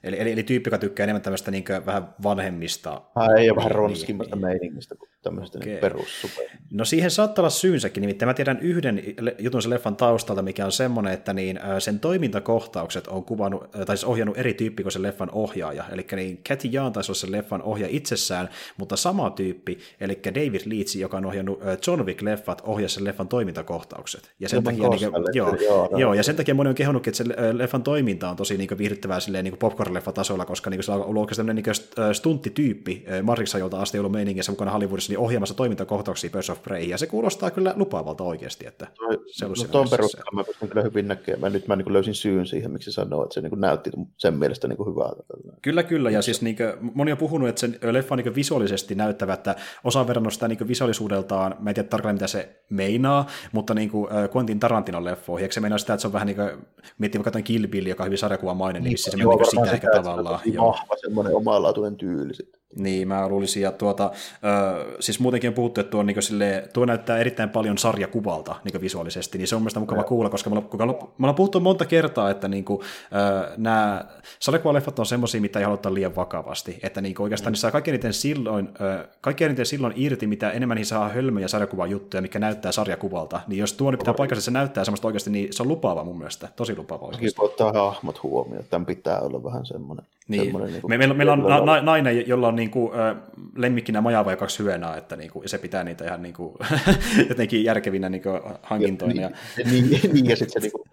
Eli, 0.04 0.20
eli, 0.20 0.32
eli 0.32 0.44
tyyppi, 0.44 0.68
joka 0.68 0.78
tykkää 0.78 1.04
enemmän 1.04 1.22
tämmöistä 1.22 1.52
niin 1.52 1.66
vähän 1.86 2.16
vanhemmista. 2.24 3.02
Hän 3.16 3.38
ei 3.38 3.50
ole 3.50 3.56
vähän 3.56 3.72
ronskimmasta 3.72 4.36
niin, 4.36 4.46
meiningistä 4.46 4.96
kuin 4.96 5.10
tämmöistä 5.22 5.58
okay. 5.58 5.70
niin 5.70 5.82
perussuper. 5.82 6.46
No 6.72 6.86
siihen 6.86 7.12
saattaa 7.12 7.42
olla 7.42 7.50
syynsäkin, 7.50 8.02
nimittäin 8.02 8.30
mä 8.30 8.34
tiedän 8.34 8.60
yhden 8.60 9.04
jutun 9.40 9.62
sen 9.62 9.70
leffan 9.70 9.96
taustalta, 9.96 10.42
mikä 10.42 10.66
on 10.66 10.72
semmoinen, 10.72 11.14
että 11.14 11.34
niin, 11.34 11.60
sen 11.80 12.00
toimintakohtaukset 12.00 13.08
on 13.08 13.24
kuvannut, 13.24 13.72
tai 13.72 13.98
siis 13.98 14.04
ohjannut 14.04 14.38
eri 14.38 14.54
tyyppi 14.54 14.84
kuin 14.84 14.92
sen 14.92 15.02
leffan 15.02 15.30
ohjaaja. 15.32 15.84
Eli 15.92 16.06
niin 16.16 16.44
Cathy 16.50 16.68
Jaan 16.68 16.94
taisi 16.94 17.12
olla 17.12 17.20
sen 17.20 17.32
leffan 17.32 17.62
ohjaaja 17.62 17.96
itsessään, 17.96 18.50
mutta 18.78 18.96
sama 18.96 19.30
tyyppi, 19.30 19.80
eli 20.02 20.20
David 20.26 20.62
Leitch, 20.66 20.98
joka 20.98 21.18
on 21.18 21.26
ohjannut 21.26 21.60
John 21.88 22.02
Wick-leffat, 22.02 22.62
ohjasi 22.64 22.96
sen 22.96 23.04
leffan 23.04 23.28
toimintakohtaukset. 23.28 24.32
Ja 24.40 24.50
sen, 24.50 24.64
takia, 24.64 24.90
niin, 24.90 25.12
joo, 25.34 25.56
joo, 25.56 25.90
joo, 25.98 26.14
ja 26.14 26.24
sen 26.24 26.36
takia 26.36 26.56
moni 26.56 26.70
on 26.70 26.76
kehonnutkin, 26.76 27.12
että 27.12 27.24
se 27.24 27.58
leffan 27.58 27.84
toiminta 27.84 28.30
on 28.30 28.36
tosi 28.36 28.58
niin 28.58 28.78
viihdyttävää 28.78 29.20
silleen, 29.20 29.44
niin 29.44 29.58
popcorn-leffatasolla, 29.94 30.46
koska 30.46 30.70
niin 30.70 30.84
se 30.84 30.92
on 30.92 31.06
ollut 31.06 31.22
oikeasti 31.22 31.40
tämmöinen 31.40 31.64
niin 31.66 32.16
stunttityyppi 32.16 33.06
Marriksajolta 33.24 33.82
asti 33.82 34.00
ollut 34.00 34.12
meiningissä 34.12 34.52
mukana 34.52 34.72
Hollywoodissa 34.72 35.12
niin 35.12 35.20
ohjaamassa 35.20 35.56
toimintakohtauksia 35.56 36.30
Birds 36.30 36.50
of 36.50 36.64
Prey, 36.64 36.84
ja 36.84 36.98
se 36.98 37.08
kuulostaa 37.08 37.52
kyllä 37.52 37.74
lupaavalta 37.76 38.24
oikeasti. 38.24 38.68
Että 38.68 38.88
se 39.32 39.46
no 39.48 39.54
tuon 39.72 39.90
perusteella 39.90 40.32
mä 40.34 40.44
pystyn 40.44 40.70
kyllä 40.70 40.84
hyvin 40.84 41.08
näkemään. 41.08 41.54
Nyt 41.54 41.68
mä 41.68 41.76
niin 41.76 41.94
löysin 41.94 42.16
syyn 42.16 42.46
siihen, 42.46 42.72
miksi 42.72 42.92
sanoo, 42.92 43.24
että 43.24 43.34
se 43.34 43.42
niin 43.42 43.62
näytti 43.62 43.92
sen 44.18 44.34
mielestä 44.34 44.68
niin 44.68 44.80
hyvältä. 44.80 45.24
Kyllä, 45.62 45.84
kyllä, 45.84 46.12
ja 46.12 46.22
siis 46.22 46.42
niin 46.42 46.56
kuin, 46.56 46.92
moni 46.94 47.12
on 47.12 47.18
puhunut, 47.18 47.50
että 47.50 47.62
se 47.62 47.70
leffa 47.82 48.16
on 48.16 48.20
niin 48.20 48.36
visuaalisesti 48.36 48.96
näyttävä, 48.96 49.34
että 49.34 49.56
osa 49.84 50.08
verran 50.08 50.32
sitä 50.32 50.48
niin 50.48 50.68
visuaalisuudeltaan, 50.68 51.56
mä 51.60 51.70
en 51.70 51.74
tiedä 51.74 51.90
tarkalleen 51.90 52.16
mitä 52.16 52.28
se 52.28 52.64
meinaa, 52.70 53.28
mutta 53.52 53.74
niin 53.74 53.90
kuin 53.90 54.08
Quentin 54.36 54.60
Tarantinon 54.60 55.06
leffoihin, 55.06 55.44
eikö 55.44 55.54
se 55.54 55.60
meinaa 55.60 55.78
sitä, 55.78 55.94
että 55.94 56.02
se 56.02 56.08
on 56.08 56.14
vähän 56.14 56.28
niin 56.28 56.36
kuin, 56.36 56.50
miettii 56.98 57.24
vaikka 57.24 57.42
Kill 57.42 57.68
Bill, 57.68 57.88
joka 57.88 58.04
on 58.04 58.08
hyvin 58.08 58.18
sarjakuvamainen, 58.18 58.84
niin, 58.84 58.90
niin 58.90 58.98
se 58.98 59.18
menee 59.18 59.36
niin 59.36 59.46
sitä 59.46 59.83
ehkä 59.84 60.04
tavallaan. 60.04 60.40
Vahva 60.58 60.96
semmoinen 61.02 61.36
omalaatuinen 61.36 61.98
tyyli 61.98 62.34
sitten. 62.34 62.63
Niin, 62.76 63.08
mä 63.08 63.28
luulisin, 63.28 63.64
ja 63.64 63.72
tuota, 63.72 64.04
äh, 64.04 64.96
siis 65.00 65.20
muutenkin 65.20 65.48
on 65.48 65.54
puhuttu, 65.54 65.82
että 65.82 65.92
tuo, 65.92 66.04
niin 66.04 66.22
sille, 66.22 66.70
tuo 66.74 66.86
näyttää 66.86 67.18
erittäin 67.18 67.50
paljon 67.50 67.78
sarjakuvalta 67.78 68.56
niin 68.64 68.82
visuaalisesti, 68.82 69.38
niin 69.38 69.48
se 69.48 69.56
on 69.56 69.62
mielestäni 69.62 69.82
mukava 69.82 70.02
ja. 70.02 70.04
kuulla, 70.04 70.30
koska 70.30 70.50
me 70.50 70.56
ollaan, 70.56 70.96
me 70.96 71.26
ollaan 71.26 71.36
puhuttu 71.36 71.60
monta 71.60 71.86
kertaa, 71.86 72.30
että 72.30 72.48
niin 72.48 72.66
kuin, 72.66 72.82
äh, 72.82 73.58
nämä 73.58 74.06
sarjakuvaleffat 74.40 75.00
on 75.00 75.06
semmoisia, 75.06 75.42
mitä 75.42 75.60
ei 75.60 75.66
haluta 75.66 75.94
liian 75.94 76.16
vakavasti, 76.16 76.80
että 76.84 77.02
niin 77.02 77.16
kuin, 77.16 77.24
oikeastaan 77.24 77.54
mm. 77.54 77.56
saa 77.56 77.72
kaikkein 77.72 77.94
eniten 77.94 78.14
silloin, 78.14 78.70
äh, 78.82 79.08
kaikkein 79.22 79.50
eniten 79.50 79.66
silloin 79.66 79.94
irti, 79.96 80.28
mitä 80.28 80.52
enemmän 80.52 80.76
niissä 80.76 80.96
saa 80.96 81.10
hölmöjä 81.10 81.48
sarjakuvajuttuja, 81.48 82.22
mikä 82.22 82.40
näyttää 82.40 82.72
sarjakuvalta, 82.72 83.42
niin 83.48 83.60
jos 83.60 83.74
tuo 83.74 83.92
pitää 83.92 84.14
paikassa, 84.14 84.42
se 84.42 84.52
näyttää 84.52 84.86
semmoista 84.86 85.08
oikeasti, 85.08 85.30
niin 85.30 85.54
se 85.54 85.64
on 85.64 85.70
lupaava 85.70 86.04
mun 86.04 86.18
mielestä, 86.18 86.50
tosi 86.56 86.76
lupaava 86.78 87.06
oikeasti. 87.06 87.42
ottaa 87.42 87.72
hahmot 87.74 88.24
huomioon, 88.24 88.66
tämän 88.70 88.86
pitää 88.86 89.20
olla 89.20 89.44
vähän 89.44 89.66
semmoinen. 89.66 90.06
Niin. 90.28 90.42
niin 90.42 90.52
kuin, 90.52 90.90
Me, 90.90 90.98
meillä, 90.98 91.14
meillä 91.14 91.34
on 91.34 91.66
na, 91.66 91.82
nainen, 91.82 92.28
jolla 92.28 92.48
on 92.48 92.56
niin 92.56 92.72
kuin, 92.72 93.00
äh, 93.00 93.16
lemmikkinä 93.56 94.02
majava 94.02 94.32
ja 94.32 94.38
kaksi 94.38 94.64
hyönaa, 94.64 94.98
että 94.98 95.16
niin 95.16 95.32
kuin, 95.32 95.50
se 95.50 95.58
pitää 95.58 95.84
niitä 95.84 96.06
ihan 96.06 96.22
niin 96.22 96.34
kuin, 96.34 96.56
jotenkin 97.30 97.64
järkevinä 97.64 98.10
niin 98.10 98.24
kuin, 98.24 98.42
hankintoina. 98.64 99.22
Ja, 99.22 99.32
ja, 99.58 99.66
niin, 99.72 99.90
niin, 100.14 100.26
ja 100.30 100.36
sitten 100.36 100.54
se 100.54 100.60
niin 100.60 100.72
kuin, 100.72 100.90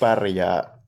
pärjää 0.00 0.81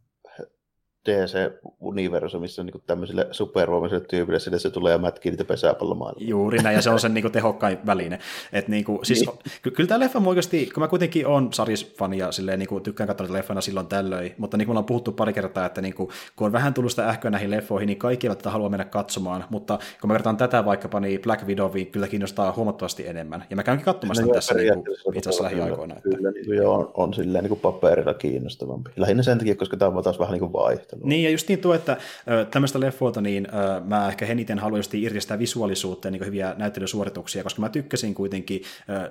DC-universumissa 1.08 2.64
niin 2.64 2.82
tämmöisille 2.86 3.26
supervoimaisille 3.30 4.04
tyypille, 4.04 4.38
sille 4.38 4.58
se 4.58 4.70
tulee 4.70 4.92
ja 4.92 4.98
mätkii 4.98 5.30
niitä 5.30 5.44
pesäpallomaailmaa. 5.44 6.28
Juuri 6.28 6.58
näin, 6.58 6.76
ja 6.76 6.82
se 6.82 6.90
on 6.90 7.00
sen 7.00 7.14
niin 7.14 7.32
tehokkain 7.32 7.78
väline. 7.86 8.18
Et, 8.52 8.68
niin 8.68 8.84
kuin, 8.84 8.98
siis, 9.02 9.20
niin. 9.20 9.38
ky- 9.62 9.70
kyllä 9.70 9.88
tämä 9.88 10.00
leffa 10.00 10.22
oikeasti, 10.26 10.70
kun 10.74 10.82
mä 10.82 10.88
kuitenkin 10.88 11.26
on 11.26 11.52
sarjisfani 11.52 12.18
ja 12.18 12.32
silleen, 12.32 12.58
niin 12.58 12.68
kuin, 12.68 12.82
tykkään 12.82 13.08
katsoa 13.08 13.32
leffana 13.32 13.60
silloin 13.60 13.86
tällöin, 13.86 14.34
mutta 14.38 14.56
niin 14.56 14.66
kuin 14.66 14.72
me 14.72 14.76
ollaan 14.76 14.84
puhuttu 14.84 15.12
pari 15.12 15.32
kertaa, 15.32 15.66
että 15.66 15.80
niin 15.80 15.94
kuin, 15.94 16.08
kun 16.36 16.46
on 16.46 16.52
vähän 16.52 16.74
tullut 16.74 16.92
sitä 16.92 17.08
ähköä 17.08 17.30
näihin 17.30 17.50
leffoihin, 17.50 17.86
niin 17.86 17.98
kaikki 17.98 18.26
eivät 18.26 18.38
tätä 18.38 18.50
halua 18.50 18.68
mennä 18.68 18.84
katsomaan, 18.84 19.44
mutta 19.50 19.78
kun 20.00 20.08
mä 20.08 20.12
vertaan 20.12 20.36
tätä 20.36 20.64
vaikkapa, 20.64 21.00
niin 21.00 21.20
Black 21.20 21.46
Widow 21.46 21.70
kyllä 21.92 22.08
kiinnostaa 22.08 22.52
huomattavasti 22.56 23.08
enemmän. 23.08 23.44
Ja 23.50 23.56
mä 23.56 23.62
käynkin 23.62 23.84
katsomassa 23.84 24.22
no, 24.22 24.34
tässä 24.34 24.54
niin 24.54 24.84
kuin, 25.04 25.16
itse 25.16 25.30
asiassa 25.30 25.44
lähiaikoina. 25.44 25.94
Kyllä, 25.94 25.96
että... 25.96 26.16
kyllä 26.16 26.30
niin 26.30 26.44
kuin, 26.44 26.56
joo, 26.56 26.74
on, 26.74 26.90
on 26.94 27.14
silleen 27.14 27.44
niin 27.44 27.48
kuin 27.48 27.60
paperilla 27.60 28.14
kiinnostavampi. 28.14 28.90
Lähinnä 28.96 29.22
sen 29.22 29.38
takia, 29.38 29.56
koska 29.56 29.76
tämä 29.76 29.96
on 29.96 30.04
taas 30.04 30.18
vähän 30.18 30.32
niin 30.32 30.40
kuin 30.40 30.52
vaihto 30.52 30.93
ajattelua. 30.94 31.08
Niin, 31.08 31.24
ja 31.24 31.30
just 31.30 31.48
niin 31.48 31.58
tuo, 31.58 31.74
että 31.74 31.96
tämmöistä 32.50 32.80
leffoilta, 32.80 33.20
niin 33.20 33.48
mä 33.84 34.08
ehkä 34.08 34.26
eniten 34.26 34.58
haluan 34.58 34.78
just 34.78 34.94
irti 34.94 35.18
visuaalisuutta 35.38 36.08
ja 36.08 36.12
niin 36.12 36.26
hyviä 36.26 36.54
näyttelysuorituksia, 36.58 37.42
koska 37.42 37.60
mä 37.60 37.68
tykkäsin 37.68 38.14
kuitenkin, 38.14 38.62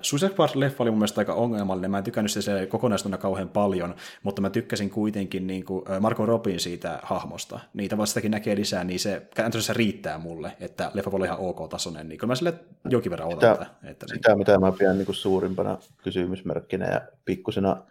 Suicide 0.02 0.32
Squad-leffa 0.32 0.76
oli 0.78 0.90
mun 0.90 0.98
mielestä 0.98 1.20
aika 1.20 1.34
ongelmallinen, 1.34 1.90
mä 1.90 1.98
en 1.98 2.04
tykännyt 2.04 2.32
se 2.32 2.66
kokonaisuutena 2.66 3.18
kauhean 3.18 3.48
paljon, 3.48 3.94
mutta 4.22 4.42
mä 4.42 4.50
tykkäsin 4.50 4.90
kuitenkin 4.90 5.46
niin 5.46 5.64
kuin 5.64 5.84
Marco 6.00 6.26
Robin 6.26 6.60
siitä 6.60 6.98
hahmosta, 7.02 7.60
niin 7.74 7.90
tavallaan 7.90 8.06
sitäkin 8.06 8.30
näkee 8.30 8.56
lisää, 8.56 8.84
niin 8.84 9.00
se 9.00 9.22
käytännössä 9.34 9.72
riittää 9.72 10.18
mulle, 10.18 10.52
että 10.60 10.90
leffa 10.94 11.10
voi 11.10 11.16
olla 11.16 11.26
ihan 11.26 11.38
ok-tasoinen, 11.38 12.08
niin 12.08 12.18
kyllä 12.18 12.30
mä 12.30 12.34
sille 12.34 12.54
jonkin 12.90 13.10
verran 13.10 13.28
otan 13.28 13.54
sitä, 13.54 13.66
että, 13.72 13.90
että 13.90 14.06
sitä 14.14 14.28
niin. 14.28 14.38
mitä 14.38 14.58
mä 14.58 14.72
pidän 14.72 14.98
niin 14.98 15.06
kuin 15.06 15.16
suurimpana 15.16 15.78
kysymysmerkkinä 16.02 16.86
ja 16.86 17.00
pikkusena 17.24 17.82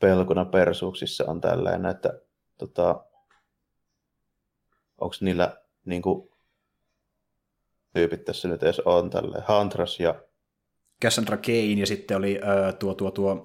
pelkona 0.00 0.44
persuuksissa 0.44 1.24
on 1.26 1.40
tällainen, 1.40 1.90
että 1.90 2.20
tota, 2.58 3.04
onko 4.98 5.16
niillä 5.20 5.56
niin 5.84 6.02
kuin, 6.02 6.30
tyypit 7.92 8.24
tässä 8.24 8.48
nyt 8.48 8.62
edes 8.62 8.80
on 8.80 9.10
tälle 9.10 9.42
Huntras 9.48 10.00
ja 10.00 10.14
Cassandra 11.02 11.36
Kane 11.36 11.80
ja 11.80 11.86
sitten 11.86 12.16
oli 12.16 12.40
äh, 12.42 12.74
tuo, 12.74 12.94
tuo, 12.94 13.10
tuo, 13.10 13.44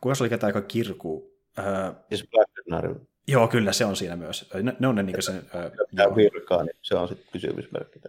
kuka 0.00 0.14
se 0.14 0.22
oli 0.22 0.30
ketä 0.30 0.46
aika 0.46 0.62
kirku? 0.62 1.34
Äh, 1.58 1.94
siis 2.08 2.28
Black 2.30 2.50
Canary. 2.54 2.94
Joo, 3.26 3.48
kyllä 3.48 3.72
se 3.72 3.84
on 3.84 3.96
siinä 3.96 4.16
myös. 4.16 4.50
Ne, 4.62 4.76
ne 4.78 4.88
on 4.88 4.94
ne 4.94 5.02
niin 5.02 5.22
sen... 5.22 5.42
Tämä 5.96 6.16
virkaa, 6.16 6.62
niin 6.62 6.76
se 6.82 6.94
on 6.94 7.08
sitten 7.08 7.26
kysymysmerkki. 7.32 8.00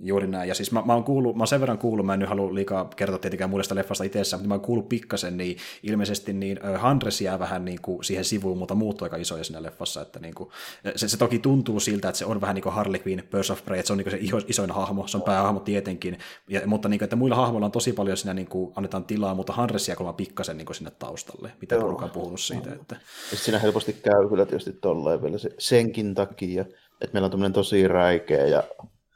Juuri 0.00 0.26
näin. 0.26 0.48
Ja 0.48 0.54
siis 0.54 0.72
mä, 0.72 0.82
mä, 0.86 0.94
oon 0.94 1.04
kuullut, 1.04 1.36
mä 1.36 1.40
oon 1.40 1.46
sen 1.46 1.60
verran 1.60 1.78
kuullut, 1.78 2.06
mä 2.06 2.14
en 2.14 2.20
nyt 2.20 2.28
halua 2.28 2.54
liikaa 2.54 2.84
kertoa 2.96 3.18
tietenkään 3.18 3.50
muudesta 3.50 3.74
leffasta 3.74 4.04
itsessään, 4.04 4.40
mutta 4.40 4.48
mä 4.48 4.54
oon 4.54 4.60
kuullut 4.60 4.88
pikkasen, 4.88 5.36
niin 5.36 5.56
ilmeisesti 5.82 6.32
niin 6.32 6.60
Handres 6.78 7.20
jää 7.20 7.38
vähän 7.38 7.64
niin 7.64 7.82
kuin 7.82 8.04
siihen 8.04 8.24
sivuun, 8.24 8.58
mutta 8.58 8.74
muut 8.74 9.02
aika 9.02 9.16
isoja 9.16 9.44
siinä 9.44 9.62
leffassa. 9.62 10.02
Että 10.02 10.20
niin 10.20 10.34
kuin, 10.34 10.50
se, 10.96 11.08
se, 11.08 11.16
toki 11.16 11.38
tuntuu 11.38 11.80
siltä, 11.80 12.08
että 12.08 12.18
se 12.18 12.24
on 12.24 12.40
vähän 12.40 12.54
niin 12.54 12.62
kuin 12.62 12.74
Harley 12.74 13.00
Quinn, 13.06 13.22
Birds 13.30 13.50
of 13.50 13.64
Prey, 13.64 13.78
että 13.78 13.86
se 13.86 13.92
on 13.92 13.96
niin 13.96 14.04
kuin 14.04 14.12
se 14.12 14.18
iso, 14.20 14.40
isoin 14.48 14.70
hahmo, 14.70 15.06
se 15.06 15.16
on 15.16 15.22
päähahmo 15.22 15.60
tietenkin, 15.60 16.18
ja, 16.48 16.60
mutta 16.66 16.88
niin 16.88 16.98
kuin, 16.98 17.06
että 17.06 17.16
muilla 17.16 17.36
hahmoilla 17.36 17.66
on 17.66 17.72
tosi 17.72 17.92
paljon 17.92 18.16
siinä 18.16 18.34
niin 18.34 18.48
kuin 18.48 18.72
annetaan 18.76 19.04
tilaa, 19.04 19.34
mutta 19.34 19.52
Handres 19.52 19.88
jää 19.88 19.96
pikkasen 20.16 20.56
niin 20.56 20.66
kuin 20.66 20.76
sinne 20.76 20.92
taustalle, 20.98 21.52
mitä 21.60 21.76
porukka 21.76 22.04
on 22.04 22.10
puhunut 22.10 22.40
siitä. 22.40 22.72
Että... 22.72 22.96
Siinä 23.34 23.58
helposti 23.58 23.92
käy 23.92 24.28
kyllä 24.28 24.46
tietysti 24.64 24.80
tolleen 24.80 25.22
vielä 25.22 25.38
se, 25.38 25.50
senkin 25.58 26.14
takia, 26.14 26.62
että 27.00 27.12
meillä 27.12 27.24
on 27.24 27.30
tämmöinen 27.30 27.52
tosi 27.52 27.88
räikeä 27.88 28.46
ja 28.46 28.62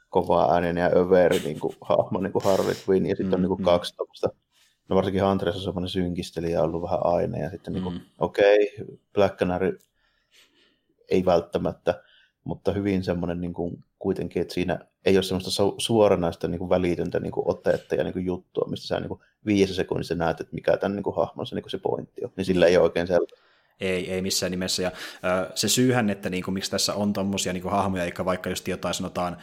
kova 0.09 0.53
ääninen 0.53 0.81
ja 0.81 0.91
överi 0.95 1.39
niin 1.39 1.59
kuin, 1.59 1.75
hahmo, 1.81 2.19
niin 2.19 2.33
kuin 2.33 2.43
Harley 2.43 2.75
Quinn, 2.89 3.05
ja 3.05 3.15
sitten 3.15 3.33
on 3.33 3.41
niin 3.41 3.47
kuin, 3.47 3.57
mm-hmm. 3.57 3.65
kaksi 3.65 3.95
tämmöistä, 3.95 4.29
no 4.89 4.95
varsinkin 4.95 5.25
Huntress 5.25 5.57
on 5.57 5.63
semmoinen 5.63 5.89
synkistelijä 5.89 6.63
ollut 6.63 6.81
vähän 6.81 6.99
aina, 7.03 7.37
ja 7.37 7.49
sitten 7.49 7.73
niin 7.73 7.93
mm. 7.93 7.99
okei, 8.19 8.73
okay, 8.81 8.97
Black 9.13 9.37
Canary 9.37 9.77
ei 11.09 11.25
välttämättä, 11.25 12.03
mutta 12.43 12.71
hyvin 12.71 13.03
semmoinen 13.03 13.41
niin 13.41 13.53
kuin, 13.53 13.83
kuitenkin, 13.99 14.41
että 14.41 14.53
siinä 14.53 14.79
ei 15.05 15.17
ole 15.17 15.23
semmoista 15.23 15.63
suoranaista 15.77 16.47
niin 16.47 16.59
kuin 16.59 16.69
välitöntä 16.69 17.19
niin 17.19 17.31
kuin 17.31 17.47
otetta 17.47 17.95
ja 17.95 18.03
niin 18.03 18.13
kuin 18.13 18.25
juttua, 18.25 18.67
mistä 18.69 18.87
sä 18.87 18.99
niin 18.99 19.07
kuin 19.07 19.21
viidessä 19.45 19.75
sekunnissa 19.75 20.15
näet, 20.15 20.41
että 20.41 20.55
mikä 20.55 20.77
tämän 20.77 20.95
niin 20.95 21.03
kuin 21.03 21.15
hahmon 21.15 21.47
se, 21.47 21.55
niin 21.55 21.63
kuin 21.63 21.71
se 21.71 21.77
pointti 21.77 22.25
on, 22.25 22.31
niin 22.37 22.45
sillä 22.45 22.65
ei 22.65 22.77
ole 22.77 22.83
oikein 22.83 23.07
sellaista 23.07 23.41
ei, 23.79 24.11
ei 24.11 24.21
missään 24.21 24.51
nimessä. 24.51 24.83
Ja 24.83 24.91
se 25.55 25.67
syyhän, 25.67 26.09
että 26.09 26.29
niin 26.29 26.43
kuin, 26.43 26.53
miksi 26.53 26.71
tässä 26.71 26.93
on 26.93 27.13
tuommoisia 27.13 27.53
niin 27.53 27.71
hahmoja, 27.71 28.03
eikä 28.03 28.25
vaikka 28.25 28.49
just 28.49 28.67
jotain 28.67 28.93
sanotaan 28.93 29.37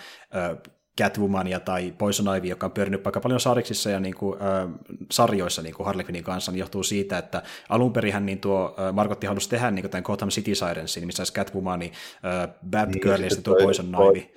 Catwomania 1.00 1.60
tai 1.60 1.94
Poison 1.98 2.36
Ivy, 2.36 2.46
joka 2.46 2.66
on 2.66 2.72
pyörinyt 2.72 3.06
aika 3.06 3.20
paljon 3.20 3.40
sariksissa 3.40 3.90
ja 3.90 4.00
niin 4.00 4.14
kuin, 4.14 4.42
äh, 4.42 4.68
sarjoissa 5.10 5.62
niin 5.62 5.74
kuin 5.74 5.86
Harley 5.86 6.04
Quinnin 6.04 6.24
kanssa, 6.24 6.52
niin 6.52 6.60
johtuu 6.60 6.82
siitä, 6.82 7.18
että 7.18 7.42
alun 7.68 7.92
perin 7.92 8.26
niin 8.26 8.40
tuo 8.40 8.74
äh, 8.78 8.94
Markotti 8.94 9.26
halusi 9.26 9.48
tehdä 9.48 9.70
niin 9.70 9.82
kuin 9.82 9.90
tämän 9.90 10.04
Gotham 10.06 10.28
City 10.28 10.54
Sirensin, 10.54 11.06
missä 11.06 11.20
olisi 11.20 11.32
Catwomani, 11.32 11.92
äh, 12.24 12.48
Batgirl 12.70 13.14
niin, 13.14 13.24
ja 13.24 13.30
sitten 13.30 13.44
tuo 13.44 13.56
Poison 13.62 13.86
Ivy. 13.86 14.34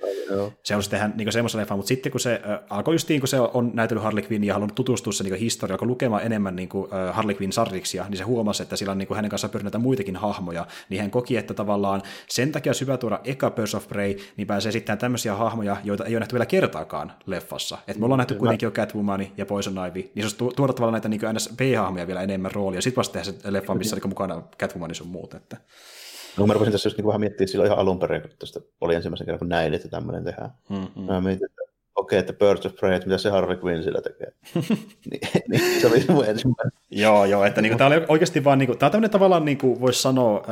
Se 0.62 0.74
halusi 0.74 0.90
tehdä 0.90 1.10
niin 1.14 1.32
semmoisen 1.32 1.60
leffan, 1.60 1.78
mutta 1.78 1.88
sitten 1.88 2.12
kun 2.12 2.20
se 2.20 2.42
äh, 2.50 2.58
alkoi 2.70 2.94
justiin, 2.94 3.20
kun 3.20 3.28
se 3.28 3.40
on 3.40 3.70
näytellyt 3.74 4.04
Harley 4.04 4.24
Quinn 4.30 4.44
ja 4.44 4.54
halunnut 4.54 4.74
tutustua 4.74 5.12
se 5.12 5.24
niin 5.24 5.34
historia, 5.34 5.74
alkoi 5.74 5.88
lukemaan 5.88 6.22
enemmän 6.22 6.56
niin 6.56 6.68
kuin, 6.68 6.92
äh, 6.92 7.14
Harley 7.14 7.36
Quinn 7.40 7.52
sarriksia, 7.52 8.06
niin 8.08 8.18
se 8.18 8.24
huomasi, 8.24 8.62
että 8.62 8.76
sillä 8.76 8.92
on 8.92 8.98
niin 8.98 9.08
kuin, 9.08 9.16
hänen 9.16 9.30
kanssaan 9.30 9.50
pyörinyt 9.50 9.78
muitakin 9.78 10.16
hahmoja, 10.16 10.66
niin 10.88 11.00
hän 11.00 11.10
koki, 11.10 11.36
että 11.36 11.54
tavallaan 11.54 12.02
sen 12.28 12.52
takia 12.52 12.74
syvä 12.74 12.96
tuoda 12.96 13.20
eka 13.24 13.50
Birds 13.50 13.74
of 13.74 13.88
Prey, 13.88 14.16
niin 14.36 14.46
pääsee 14.46 14.72
sitten 14.72 14.98
tämmöisiä 14.98 15.34
hahmoja, 15.34 15.76
joita 15.84 16.04
ei 16.04 16.14
ole 16.14 16.20
nähty 16.20 16.32
vielä 16.32 16.46
kertaakaan 16.48 17.12
leffassa. 17.26 17.78
Et 17.88 17.96
me 17.96 18.04
ollaan 18.04 18.18
nähty 18.18 18.34
kuitenkin 18.34 18.66
jo 18.66 18.70
Catwoman 18.70 19.26
ja 19.36 19.46
Poison 19.46 19.74
Ivy, 19.88 20.10
niin 20.14 20.30
se 20.30 20.36
olisi 20.44 20.56
tuoda 20.56 20.72
tavallaan 20.72 20.92
näitä 20.92 21.08
niin 21.08 21.20
ns. 21.32 21.50
B-hahmoja 21.56 22.06
vielä 22.06 22.22
enemmän 22.22 22.52
roolia, 22.52 22.82
sitten 22.82 22.96
vasta 22.96 23.12
tehdä 23.12 23.24
se 23.24 23.52
leffa, 23.52 23.74
missä 23.74 23.96
oli 23.96 24.08
mukana 24.08 24.42
Catwoman 24.58 24.94
sun 24.94 25.08
muut. 25.08 25.34
Että. 25.34 25.56
No 26.36 26.46
mä 26.46 26.52
rupesin 26.52 26.72
tässä 26.72 26.86
just 26.86 26.96
niin 26.96 27.06
vähän 27.06 27.20
miettimään 27.20 27.48
silloin 27.48 27.66
ihan 27.66 27.78
alun 27.78 27.98
perin, 27.98 28.22
kun 28.22 28.30
tästä 28.38 28.60
oli 28.80 28.94
ensimmäisen 28.94 29.24
kerran, 29.24 29.38
kun 29.38 29.48
näin, 29.48 29.74
että 29.74 29.88
tämmöinen 29.88 30.24
tehdään. 30.24 30.50
Mm-hmm. 30.68 31.02
Mä 31.02 31.20
mietin, 31.20 31.46
että 31.46 31.62
okei, 32.08 32.18
että 32.18 32.32
Birds 32.32 32.66
of 32.66 32.74
Prey, 32.74 32.94
että 32.94 33.08
mitä 33.08 33.18
se 33.18 33.30
Harvey 33.30 33.58
Quinn 33.64 33.82
sillä 33.82 34.00
tekee. 34.00 34.32
niin, 35.10 35.20
niin, 35.48 35.80
se 35.80 35.86
oli 35.86 36.04
mun 36.08 36.24
ensimmäinen. 36.24 36.72
joo, 36.90 37.24
joo, 37.24 37.44
että 37.44 37.62
niinku, 37.62 37.78
tämä 37.78 37.88
oli 37.88 38.04
oikeasti 38.08 38.44
vaan, 38.44 38.58
niinku, 38.58 38.76
tämä 38.76 38.88
on 38.88 38.92
tämmöinen 38.92 39.10
tavallaan, 39.10 39.44
niinku, 39.44 39.80
voisi 39.80 40.02
sanoa, 40.02 40.36
äh, 40.36 40.44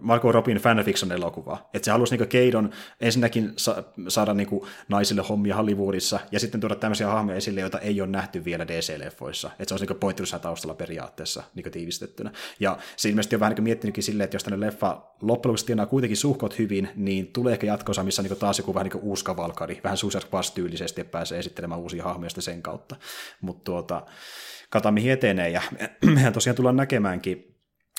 Marco 0.00 0.32
Robin 0.32 0.56
fanfiction 0.56 1.12
elokuva. 1.12 1.70
Että 1.74 1.84
se 1.84 1.90
halusi 1.90 2.12
niinku, 2.12 2.26
Keidon 2.28 2.70
ensinnäkin 3.00 3.52
sa- 3.56 3.82
saada 4.08 4.34
niinku, 4.34 4.66
naisille 4.88 5.22
hommia 5.28 5.56
Hollywoodissa, 5.56 6.20
ja 6.32 6.40
sitten 6.40 6.60
tuoda 6.60 6.74
tämmöisiä 6.74 7.06
hahmoja 7.06 7.36
esille, 7.36 7.60
joita 7.60 7.78
ei 7.78 8.00
ole 8.00 8.10
nähty 8.10 8.44
vielä 8.44 8.64
DC-leffoissa. 8.64 9.50
Että 9.58 9.64
se 9.68 9.74
olisi 9.74 9.82
niinku, 9.82 10.00
pointtilussa 10.00 10.38
taustalla 10.38 10.74
periaatteessa 10.74 11.42
niinku, 11.54 11.70
tiivistettynä. 11.70 12.30
Ja 12.60 12.78
se 12.96 13.08
ilmeisesti 13.08 13.36
on 13.36 13.40
vähän 13.40 13.50
niinku, 13.50 13.62
miettinytkin 13.62 14.04
silleen, 14.04 14.24
että 14.24 14.34
jos 14.34 14.44
tänne 14.44 14.66
leffa 14.66 15.12
loppujen 15.22 15.50
lopuksi 15.50 15.66
tienaa 15.66 15.86
kuitenkin 15.86 16.16
suhkot 16.16 16.58
hyvin, 16.58 16.88
niin 16.96 17.26
tulee 17.26 17.52
ehkä 17.52 17.66
jatkossa, 17.66 18.02
missä 18.02 18.22
niinku, 18.22 18.36
taas 18.36 18.58
joku 18.58 18.74
vähän 18.74 18.84
niinku, 18.84 19.08
uusi 19.08 19.24
kavalkari, 19.24 19.80
vähän 19.84 19.96
Suicide 19.96 20.26
tyylisesti 20.92 21.00
että 21.00 21.12
pääsee 21.12 21.38
esittelemään 21.38 21.80
uusia 21.80 22.04
hahmoja 22.04 22.30
sen 22.30 22.62
kautta. 22.62 22.96
Mutta 23.40 23.64
tuota, 23.64 24.06
katsotaan 24.70 24.94
mihin 24.94 25.12
etenee, 25.12 25.50
ja 25.50 25.62
mehän 26.14 26.32
tosiaan 26.32 26.56
tullaan 26.56 26.76
näkemäänkin 26.76 27.48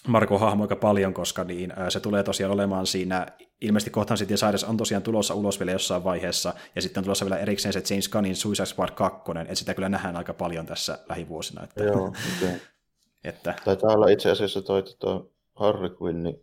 Marko 0.07 0.37
hahmo 0.37 0.63
aika 0.63 0.75
paljon, 0.75 1.13
koska 1.13 1.43
niin, 1.43 1.73
se 1.89 1.99
tulee 1.99 2.23
tosiaan 2.23 2.51
olemaan 2.53 2.87
siinä, 2.87 3.27
ilmeisesti 3.61 3.91
kohtaan 3.91 4.17
sitten 4.17 4.37
Cyrus 4.37 4.63
on 4.63 4.77
tosiaan 4.77 5.03
tulossa 5.03 5.33
ulos 5.33 5.59
vielä 5.59 5.71
jossain 5.71 6.03
vaiheessa, 6.03 6.53
ja 6.75 6.81
sitten 6.81 7.01
on 7.01 7.03
tulossa 7.03 7.25
vielä 7.25 7.39
erikseen 7.39 7.73
se 7.73 7.83
James 7.89 8.09
Gunnin 8.09 8.35
Suicide 8.35 8.65
Squad 8.65 8.91
2, 8.91 9.31
että 9.41 9.55
sitä 9.55 9.73
kyllä 9.73 9.89
nähdään 9.89 10.15
aika 10.15 10.33
paljon 10.33 10.65
tässä 10.65 10.99
lähivuosina. 11.09 11.63
Että, 11.63 11.83
Joo, 11.83 12.05
okay. 12.05 12.59
että... 13.29 13.53
Taitaa 13.65 13.93
olla 13.93 14.07
itse 14.07 14.31
asiassa 14.31 14.61
toi, 14.61 14.83
toi 14.99 15.29
Harley 15.55 15.95
Quinn 16.01 16.33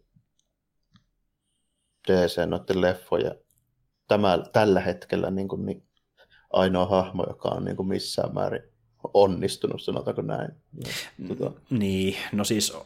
DC 2.09 2.47
noiden 2.47 2.81
leffoja 2.81 3.35
tämä, 4.09 4.39
tällä 4.53 4.81
hetkellä 4.81 5.31
niin, 5.31 5.49
kuin, 5.49 5.67
niin 5.67 5.83
ainoa 6.51 6.87
hahmo, 6.87 7.25
joka 7.29 7.49
on 7.49 7.65
niin 7.65 7.77
kuin 7.77 7.89
missään 7.89 8.35
määrin 8.35 8.63
onnistunut, 9.15 9.83
sanotaanko 9.83 10.23
näin. 10.23 10.51
Tuota. 11.27 11.61
Niin, 11.71 12.17
no 12.33 12.45
siis 12.45 12.77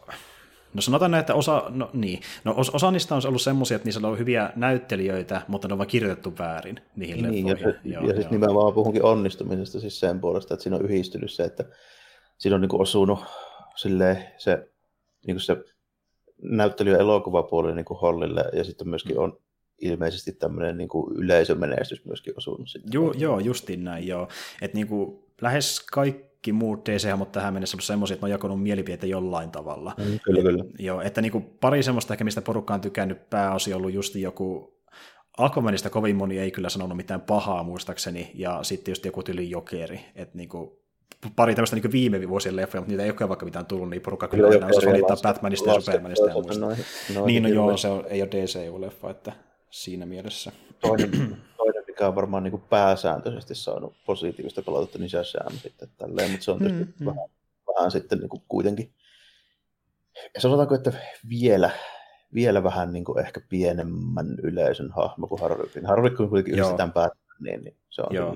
No 0.75 0.81
sanotaan 0.81 1.11
näin, 1.11 1.21
että 1.21 1.35
osa, 1.35 1.63
no, 1.69 1.91
niin. 1.93 2.21
no, 2.45 2.55
osa 2.57 2.91
niistä 2.91 3.15
on 3.15 3.23
ollut 3.27 3.43
semmoisia, 3.43 3.77
että 3.77 3.87
niissä 3.87 4.01
on 4.01 4.05
ollut 4.05 4.19
hyviä 4.19 4.51
näyttelijöitä, 4.57 5.43
mutta 5.49 5.69
ne 5.69 5.75
on 5.75 5.79
vaan 5.79 5.89
kirjoitettu 5.89 6.33
väärin 6.39 6.81
niihin 6.97 7.31
niin, 7.31 7.47
leffoihin. 7.47 7.81
Ja, 7.85 7.93
joo, 7.93 8.09
ja 8.09 8.15
siis 8.15 8.31
nimenomaan 8.31 8.73
puhunkin 8.73 9.05
onnistumisesta 9.05 9.81
siis 9.81 10.01
sen 10.01 10.21
puolesta, 10.21 10.55
että 10.55 10.63
siinä 10.63 10.77
on 10.77 10.85
yhdistynyt 10.85 11.33
se, 11.33 11.45
että 11.45 11.65
siinä 12.39 12.55
on 12.55 12.61
niin 12.61 12.69
kuin 12.69 12.83
osunut 12.83 13.19
silleen, 13.77 14.25
se, 14.37 14.69
niin 15.27 15.35
kuin 15.35 15.41
se 15.41 15.57
ja 16.91 16.99
elokuvapuoli 16.99 17.75
niin 17.75 17.85
kuin 17.85 18.01
Hollille, 18.01 18.45
ja 18.53 18.65
sitten 18.65 18.89
myöskin 18.89 19.17
mm. 19.17 19.23
on 19.23 19.39
ilmeisesti 19.85 20.33
tämmöinen 20.33 20.77
niin 20.77 20.89
kuin 20.89 21.17
yleisömenestys 21.17 22.05
myöskin 22.05 22.35
osunut. 22.37 22.69
Joo, 22.93 23.15
joo, 23.19 23.39
justiin 23.41 23.85
näin, 23.85 24.07
joo. 24.07 24.29
Että 24.63 24.77
niin 24.77 24.87
kuin 24.87 25.19
lähes 25.41 25.87
kaikki 25.93 26.53
muut 26.53 26.89
dc 26.89 27.17
mutta 27.17 27.41
tähän 27.41 27.55
mennessä 27.55 27.77
on 27.77 27.83
semmoisia, 27.83 28.15
että 28.15 28.27
ne 28.27 28.29
on 28.29 28.31
jakanut 28.31 28.63
mielipiteitä 28.63 29.07
jollain 29.07 29.51
tavalla. 29.51 29.95
Mm, 29.99 30.19
kyllä, 30.25 30.43
kyllä. 30.43 30.65
Joo, 30.79 31.01
että 31.01 31.21
niin 31.21 31.33
kuin 31.33 31.45
pari 31.61 31.83
semmoista 31.83 32.15
ehkä, 32.15 32.25
mistä 32.25 32.43
porukka 32.43 32.75
on 32.75 32.81
tykännyt 32.81 33.31
pääosin 33.31 33.77
ollut 33.77 33.93
just 33.93 34.15
joku 34.15 34.75
Aquamanista 35.39 35.91
kovin 35.91 36.17
moni 36.17 36.39
ei 36.39 36.51
kyllä 36.51 36.69
sanonut 36.69 36.97
mitään 36.97 37.21
pahaa 37.21 37.63
muistaakseni, 37.63 38.31
ja 38.35 38.59
sitten 38.63 38.93
just 38.93 39.05
joku 39.05 39.23
tyli 39.23 39.51
jokeri, 39.51 40.01
että 40.15 40.39
niin 40.39 40.49
kuin 40.49 40.71
pari 41.37 41.55
tämmöistä 41.55 41.77
niin 41.77 41.93
viime 41.93 42.29
vuosien 42.29 42.57
leffoja, 42.57 42.81
mutta 42.81 42.91
niitä 42.91 43.03
ei 43.03 43.11
ole 43.11 43.29
vaikka 43.29 43.45
mitään 43.45 43.67
tullut, 43.67 43.91
niin 43.91 44.03
porukka 44.03 44.29
kyllä 44.29 44.49
aina 44.49 44.67
olisi 44.67 44.87
valittaa 44.87 45.17
Batmanista 45.23 45.71
ja 45.71 45.81
Supermanista 45.81 46.27
ja 46.27 46.35
muista. 46.35 46.67
Niin, 47.27 47.43
no 47.43 47.49
joo, 47.49 47.77
se 47.77 47.89
on, 47.89 48.05
ei 48.09 48.23
ole 48.23 48.31
DCU-leffa, 48.31 49.11
että 49.11 49.33
siinä 49.75 50.07
mielessä. 50.07 50.53
Toinen, 50.81 51.11
toinen 51.57 51.85
mikä 51.87 52.09
on 52.09 52.15
varmaan 52.15 52.43
niin 52.43 52.51
kuin 52.51 52.63
pääsääntöisesti 52.71 53.55
saanut 53.55 53.95
positiivista 54.07 54.63
palautetta, 54.63 54.99
niin 54.99 55.11
Shazam 55.11 55.53
sitten 55.53 55.89
tälleen, 55.99 56.31
mutta 56.31 56.45
se 56.45 56.51
on 56.51 56.59
tietysti 56.59 56.85
mm-hmm. 56.85 57.07
vähän, 57.07 57.29
vähän 57.77 57.91
sitten 57.91 58.19
niin 58.19 58.29
kuin 58.29 58.43
kuitenkin, 58.49 58.93
sanotaanko, 60.39 60.75
että 60.75 60.93
vielä, 61.29 61.71
vielä 62.35 62.63
vähän 62.63 62.93
niin 62.93 63.05
kuin 63.05 63.19
ehkä 63.19 63.41
pienemmän 63.49 64.27
yleisön 64.43 64.91
hahmo 64.91 65.27
kuin 65.27 65.41
Quinn. 65.41 65.87
Harley 65.87 66.11
Quinn 66.11 66.31
kuitenkin 66.31 66.55
yhdistetään 66.55 66.93
Batman, 66.93 67.37
niin, 67.41 67.65
niin 67.65 67.77
se 67.91 68.03
on 68.03 68.15
Joo. 68.15 68.35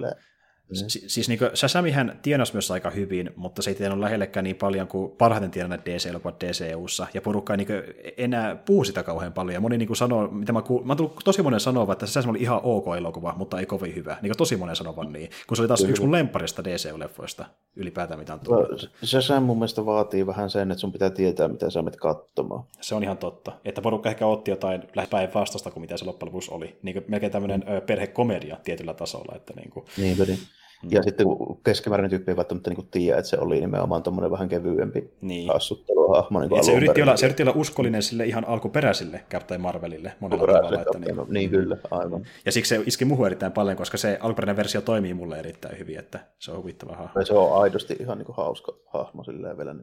Mm. 0.68 0.88
Si- 0.88 1.04
siis 1.06 1.28
niin 1.28 1.38
Sasamihän 1.54 2.18
tienasi 2.22 2.52
myös 2.52 2.70
aika 2.70 2.90
hyvin, 2.90 3.30
mutta 3.36 3.62
se 3.62 3.70
ei 3.70 3.74
tiennyt 3.74 3.98
lähellekään 3.98 4.44
niin 4.44 4.56
paljon 4.56 4.88
kuin 4.88 5.10
parhaiten 5.10 5.50
tienannut 5.50 5.86
DC-elokuvat 5.86 6.40
DCUssa, 6.40 7.06
ja 7.14 7.22
porukka 7.22 7.52
ei 7.52 7.56
niin 7.56 7.68
enää 8.16 8.56
puhu 8.56 8.84
sitä 8.84 9.02
kauhean 9.02 9.32
paljon. 9.32 9.54
Ja 9.54 9.60
moni 9.60 9.78
niin 9.78 9.96
sanoo, 9.96 10.28
mitä 10.28 10.52
mä, 10.52 10.62
kuul... 10.62 10.84
mä 10.84 10.96
tullut 10.96 11.20
tosi 11.24 11.42
monen 11.42 11.60
sanova, 11.60 11.92
että 11.92 12.06
Sasam 12.06 12.30
oli 12.30 12.40
ihan 12.40 12.60
ok 12.62 12.86
elokuva, 12.96 13.34
mutta 13.36 13.60
ei 13.60 13.66
kovin 13.66 13.94
hyvä. 13.94 14.16
Niin 14.22 14.36
tosi 14.36 14.56
monen 14.56 14.76
sanovan 14.76 15.12
niin, 15.12 15.30
kun 15.46 15.56
se 15.56 15.62
oli 15.62 15.68
taas 15.68 15.80
Kyllä. 15.80 15.90
yksi 15.90 16.02
mun 16.02 16.12
lemparista 16.12 16.62
DC-leffoista 16.62 17.44
ylipäätään, 17.76 18.20
mitä 18.20 18.34
on 18.34 18.40
tullut. 18.40 18.70
No, 18.70 19.06
Shazam 19.06 19.42
mun 19.42 19.56
mielestä 19.56 19.86
vaatii 19.86 20.26
vähän 20.26 20.50
sen, 20.50 20.70
että 20.70 20.80
sun 20.80 20.92
pitää 20.92 21.10
tietää, 21.10 21.48
mitä 21.48 21.70
sä 21.70 21.82
menet 21.82 22.00
katsomaan. 22.00 22.64
Se 22.80 22.94
on 22.94 23.02
ihan 23.02 23.18
totta, 23.18 23.52
että 23.64 23.82
porukka 23.82 24.08
ehkä 24.08 24.26
otti 24.26 24.50
jotain 24.50 24.82
lähes 24.96 25.34
vastasta 25.34 25.70
kuin 25.70 25.80
mitä 25.80 25.96
se 25.96 26.04
loppujen 26.04 26.28
lopuksi 26.28 26.50
oli. 26.54 26.78
Niin 26.82 26.92
kuin 26.92 27.04
melkein 27.08 27.32
tämmöinen 27.32 27.60
mm. 27.60 27.86
perhekomedia 27.86 28.56
tietyllä 28.64 28.94
tasolla. 28.94 29.36
Että 29.36 29.52
niin 29.56 29.70
kuin... 29.70 29.86
Niin. 29.96 30.38
Mm. 30.82 30.88
Ja 30.92 31.02
sitten 31.02 31.26
kun 31.26 31.60
keskimääräinen 31.64 32.10
tyyppi 32.10 32.30
ei 32.30 32.36
välttämättä 32.36 32.70
niin 32.70 32.88
tiedä, 32.90 33.18
että 33.18 33.28
se 33.28 33.38
oli 33.38 33.60
nimenomaan 33.60 34.02
tuommoinen 34.02 34.30
vähän 34.30 34.48
kevyempi 34.48 35.10
niin. 35.20 35.48
hassutteluhahmo. 35.48 36.40
Niin 36.40 36.64
se, 36.64 36.72
yritti 36.72 37.02
olla, 37.02 37.16
se 37.16 37.26
yritti 37.26 37.42
olla 37.42 37.52
uskollinen 37.56 38.02
sille 38.02 38.24
ihan 38.24 38.44
alkuperäisille 38.44 39.24
Captain 39.30 39.60
Marvelille 39.60 40.12
monella 40.20 40.46
tavalla. 40.46 40.80
Että 40.80 40.98
niin, 40.98 41.16
niin, 41.28 41.50
kyllä, 41.50 41.76
aivan. 41.90 42.26
Ja 42.44 42.52
siksi 42.52 42.68
se 42.68 42.82
iski 42.86 43.04
muuhun 43.04 43.26
erittäin 43.26 43.52
paljon, 43.52 43.76
koska 43.76 43.96
se 43.96 44.18
alkuperäinen 44.20 44.56
versio 44.56 44.80
toimii 44.80 45.14
mulle 45.14 45.38
erittäin 45.38 45.78
hyvin, 45.78 45.98
että 45.98 46.20
se 46.38 46.50
on 46.50 46.58
huvittava 46.58 46.96
hahmo. 46.96 47.20
Ja 47.20 47.26
se 47.26 47.34
on 47.34 47.62
aidosti 47.62 47.96
ihan 48.00 48.18
niin 48.18 48.26
kuin 48.26 48.36
hauska 48.36 48.72
hahmo 48.86 49.24
silleen 49.24 49.56
vielä, 49.56 49.74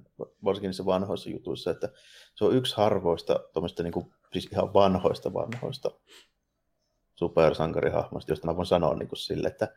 varsinkin 0.43 0.67
niissä 0.67 0.85
vanhoissa 0.85 1.29
jutuissa, 1.29 1.71
että 1.71 1.89
se 2.35 2.45
on 2.45 2.55
yksi 2.55 2.77
harvoista, 2.77 3.39
niin 3.83 3.93
kuin, 3.93 4.05
siis 4.33 4.49
ihan 4.51 4.73
vanhoista 4.73 5.33
vanhoista 5.33 5.91
supersankarihahmoista, 7.15 8.31
josta 8.31 8.47
mä 8.47 8.55
voin 8.55 8.65
sanoa 8.65 8.93
niin 8.93 9.07
kuin 9.07 9.19
sille, 9.19 9.47
että 9.47 9.67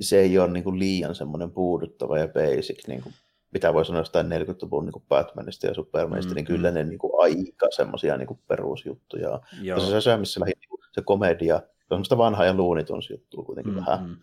se 0.00 0.20
ei 0.20 0.38
ole 0.38 0.50
niin 0.50 0.64
kuin 0.64 0.78
liian 0.78 1.14
semmoinen 1.14 1.50
puuduttava 1.50 2.18
ja 2.18 2.28
basic, 2.28 2.88
niin 2.88 3.02
kuin, 3.02 3.14
mitä 3.52 3.74
voi 3.74 3.84
sanoa 3.84 4.00
jostain 4.00 4.26
40-luvun 4.26 4.84
niin 4.84 5.02
Batmanista 5.08 5.66
ja 5.66 5.74
Supermanista, 5.74 6.28
mm-hmm. 6.28 6.34
niin 6.34 6.44
kyllä 6.44 6.70
ne 6.70 6.84
niin 6.84 6.98
kuin, 6.98 7.12
aika 7.18 7.66
semmoisia 7.70 8.16
niin 8.16 8.38
perusjuttuja. 8.48 9.40
Joo. 9.62 9.80
Se, 9.80 10.00
se, 10.00 10.16
missä 10.16 10.40
lähi, 10.40 10.52
niin 10.60 10.68
kuin, 10.68 10.80
se 10.92 11.02
komedia, 11.02 11.56
se 11.58 11.64
on 11.64 11.88
semmoista 11.88 12.18
vanhaa 12.18 12.44
ja 12.44 12.54
luunituns 12.54 13.10
juttua 13.10 13.44
kuitenkin 13.44 13.74
mm-hmm. 13.74 13.86
vähän. 13.86 14.16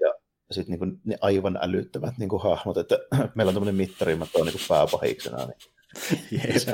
Ja 0.00 0.14
sitten 0.50 0.78
niin 0.80 1.00
ne 1.04 1.16
aivan 1.20 1.58
älyttömät 1.62 2.18
niin 2.18 2.28
kuin, 2.28 2.42
hahmot, 2.42 2.76
että 2.76 2.98
meillä 3.34 3.50
on 3.50 3.54
tämmöinen 3.54 3.74
mittari, 3.74 4.16
mä 4.16 4.26
oon 4.34 4.46
niin 4.46 4.56
pääpahiksena, 4.68 5.46
niin 5.46 5.58
Yes. 6.44 6.66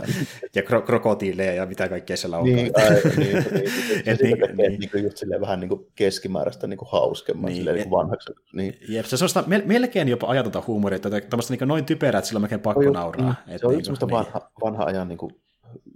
ja 0.55 0.63
kro- 0.63 0.83
krokotiileja 0.83 1.55
ja 1.55 1.67
mitä 1.67 1.89
kaikkea 1.89 2.17
siellä 2.17 2.39
on. 2.39 2.45
Niin, 2.45 2.73
aivan, 2.77 3.01
niin, 3.17 3.19
niin, 3.19 3.45
niin, 3.55 3.69
Et 4.07 4.21
niin, 4.23 4.39
niin, 4.57 4.81
niin, 4.93 5.05
just 5.05 5.17
silleen 5.17 5.41
vähän 5.41 5.61
niin 5.61 5.69
kuin 5.69 5.87
keskimääräistä 5.95 6.67
niin 6.67 6.79
kuin 6.79 6.89
hauskemman 6.93 7.47
niin, 7.47 7.57
silleen, 7.57 7.77
niin 7.77 7.91
vanhaksi. 7.91 8.33
Niin. 8.53 8.79
Jep, 8.89 9.07
se 9.07 9.15
on 9.15 9.19
sellaista 9.19 9.45
melkein 9.65 10.09
jopa 10.09 10.27
ajatonta 10.27 10.63
huumoria, 10.67 10.97
että 10.97 11.21
tämmöistä 11.21 11.55
niin 11.55 11.69
noin 11.69 11.85
typerää, 11.85 12.19
että 12.19 12.29
sillä 12.29 12.39
on 12.39 12.43
melkein 12.43 12.61
pakko 12.61 12.83
no, 12.83 12.91
nauraa. 12.91 13.35
Niin, 13.47 13.59
se 13.59 13.67
on 13.67 13.73
niin, 13.73 13.85
semmoista 13.85 14.07
niin. 14.07 14.13
vanha, 14.13 14.51
vanha 14.65 14.85
ajan 14.85 15.09
niin 15.09 15.19
kuin, 15.19 15.37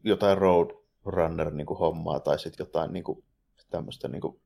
jotain 0.05 0.39
roadrunner 0.39 1.51
niin 1.51 1.67
kuin 1.67 1.79
hommaa 1.79 2.21
tai 2.21 2.39
sitten 2.39 2.65
jotain 2.67 2.93
niin 2.93 3.05
kuin, 3.05 3.25
tämmöistä 3.71 4.09
niin 4.09 4.21
kuin, 4.21 4.41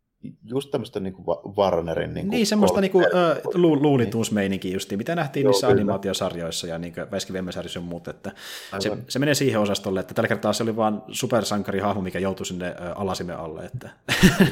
just 0.44 0.70
tämmöistä 0.70 1.00
niin 1.00 1.12
kuin 1.14 1.38
Warnerin... 1.56 2.14
Niin, 2.14 2.30
niin 2.30 2.46
semmoista 2.46 2.80
niin 2.80 2.90
kuin, 2.90 3.06
uh, 3.06 3.80
luulituusmeininkiä 3.80 4.68
niin. 4.68 4.74
justiin, 4.74 4.98
mitä 4.98 5.14
nähtiin 5.14 5.44
Joo, 5.44 5.50
niissä 5.50 5.66
kyllä. 5.66 5.80
animaatiosarjoissa 5.80 6.66
ja 6.66 6.78
niin 6.78 6.94
Väiski 7.10 7.32
Vemmesarjissa 7.32 7.78
ja 7.78 7.84
muut, 7.84 8.08
että 8.08 8.32
se, 8.78 8.96
se, 9.08 9.18
menee 9.18 9.34
siihen 9.34 9.60
osastolle, 9.60 10.00
että 10.00 10.14
tällä 10.14 10.28
kertaa 10.28 10.52
se 10.52 10.62
oli 10.62 10.76
vaan 10.76 11.02
supersankarihahmo, 11.08 12.02
mikä 12.02 12.18
joutui 12.18 12.46
sinne 12.46 12.74
alasimen 12.94 13.36
alle. 13.36 13.64
Että... 13.64 13.90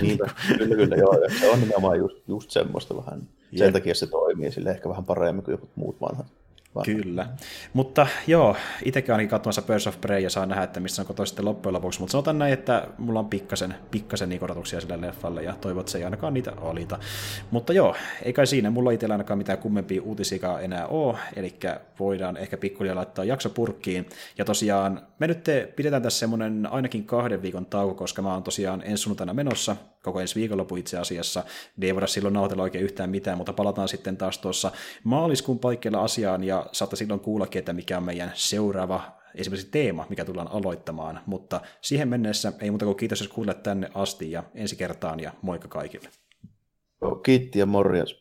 Niinpä, 0.03 0.31
kyllä, 0.59 0.77
kyllä, 0.77 0.97
joo, 0.97 1.17
se 1.41 1.51
on 1.51 1.61
nimenomaan 1.61 1.99
just, 1.99 2.17
just 2.29 2.51
semmoista 2.51 2.97
vähän. 2.97 3.21
Sen 3.57 3.67
Jep. 3.67 3.73
takia 3.73 3.95
se 3.95 4.07
toimii 4.07 4.53
sille 4.53 4.71
ehkä 4.71 4.89
vähän 4.89 5.05
paremmin 5.05 5.45
kuin 5.45 5.53
jotkut 5.53 5.71
muut 5.77 6.01
vanhat. 6.01 6.27
Kyllä. 6.85 7.27
Mutta 7.73 8.07
joo, 8.27 8.57
itsekin 8.85 9.13
ainakin 9.13 9.29
katsomassa 9.29 9.63
Birds 9.63 9.87
of 9.87 10.01
Prey 10.01 10.21
ja 10.21 10.31
saa 10.31 10.47
nähdä, 10.47 10.63
että 10.63 10.81
missä 10.81 11.03
on 11.03 11.07
koto 11.07 11.27
sitten 11.27 11.45
loppujen 11.45 11.75
lopuksi. 11.75 12.01
Mutta 12.01 12.13
sanotaan 12.13 12.39
näin, 12.39 12.53
että 12.53 12.87
mulla 12.99 13.21
on 13.21 13.29
pikkasen, 13.29 13.75
pikkasen 13.91 14.29
niin 14.29 14.45
odotuksia 14.45 14.81
sille 14.81 15.01
leffalle 15.01 15.43
ja 15.43 15.55
toivot, 15.61 15.89
se 15.89 15.99
ei 15.99 16.05
ainakaan 16.05 16.35
niitä 16.35 16.53
olita. 16.61 16.99
Mutta 17.51 17.73
joo, 17.73 17.97
ei 18.23 18.33
kai 18.33 18.47
siinä. 18.47 18.71
Mulla 18.71 18.91
itsellä 18.91 19.15
ainakaan 19.15 19.39
mitään 19.39 19.59
kummempia 19.59 20.03
uutisia 20.03 20.61
enää 20.61 20.87
ole, 20.87 21.19
eli 21.37 21.59
voidaan 21.99 22.37
ehkä 22.37 22.57
pikkuhiljaa 22.57 22.97
laittaa 22.97 23.25
jakso 23.25 23.51
purkkiin. 23.51 24.09
Ja 24.39 24.45
tosiaan 24.45 25.03
me 25.19 25.27
nyt 25.27 25.45
pidetään 25.77 26.03
tässä 26.03 26.19
semmoinen 26.19 26.69
ainakin 26.71 27.05
kahden 27.05 27.43
viikon 27.43 27.67
tauko, 27.67 27.95
koska 27.95 28.23
mä 28.23 28.33
oon 28.35 28.43
tosiaan 28.43 28.83
ensi 28.85 29.03
sunnuntaina 29.03 29.35
menossa, 29.35 29.77
koko 30.03 30.21
ensi 30.21 30.35
viikonloppu 30.35 30.77
itse 30.77 30.99
asiassa. 30.99 31.45
Ei 31.83 31.95
voida 31.95 32.07
silloin 32.07 32.35
nautella 32.35 32.63
oikein 32.63 32.85
yhtään 32.85 33.11
mitään, 33.11 33.39
mutta 33.39 33.53
palataan 33.53 33.89
sitten 33.89 34.17
taas 34.17 34.39
tuossa 34.39 34.71
maaliskuun 35.05 35.59
paikkeilla 35.59 36.05
asiaan 36.05 36.45
ja 36.45 36.67
saatte 36.73 36.97
silloin 36.97 37.21
kuullakin, 37.21 37.59
että 37.59 37.73
mikä 37.73 37.97
on 37.97 38.05
meidän 38.05 38.33
seuraava 38.35 39.03
esimerkiksi 39.35 39.71
teema, 39.71 40.07
mikä 40.09 40.25
tullaan 40.25 40.51
aloittamaan, 40.53 41.21
mutta 41.27 41.61
siihen 41.81 42.09
mennessä 42.09 42.53
ei 42.61 42.71
muuta 42.71 42.85
kuin 42.85 42.97
kiitos, 42.97 43.21
jos 43.21 43.29
kuulet 43.29 43.63
tänne 43.63 43.91
asti 43.95 44.31
ja 44.31 44.45
ensi 44.55 44.77
kertaan 44.77 45.21
ja 45.21 45.33
moikka 45.43 45.69
kaikille. 45.69 46.09
Kiitti 47.25 47.59
ja 47.59 47.67
morjens. 47.67 48.21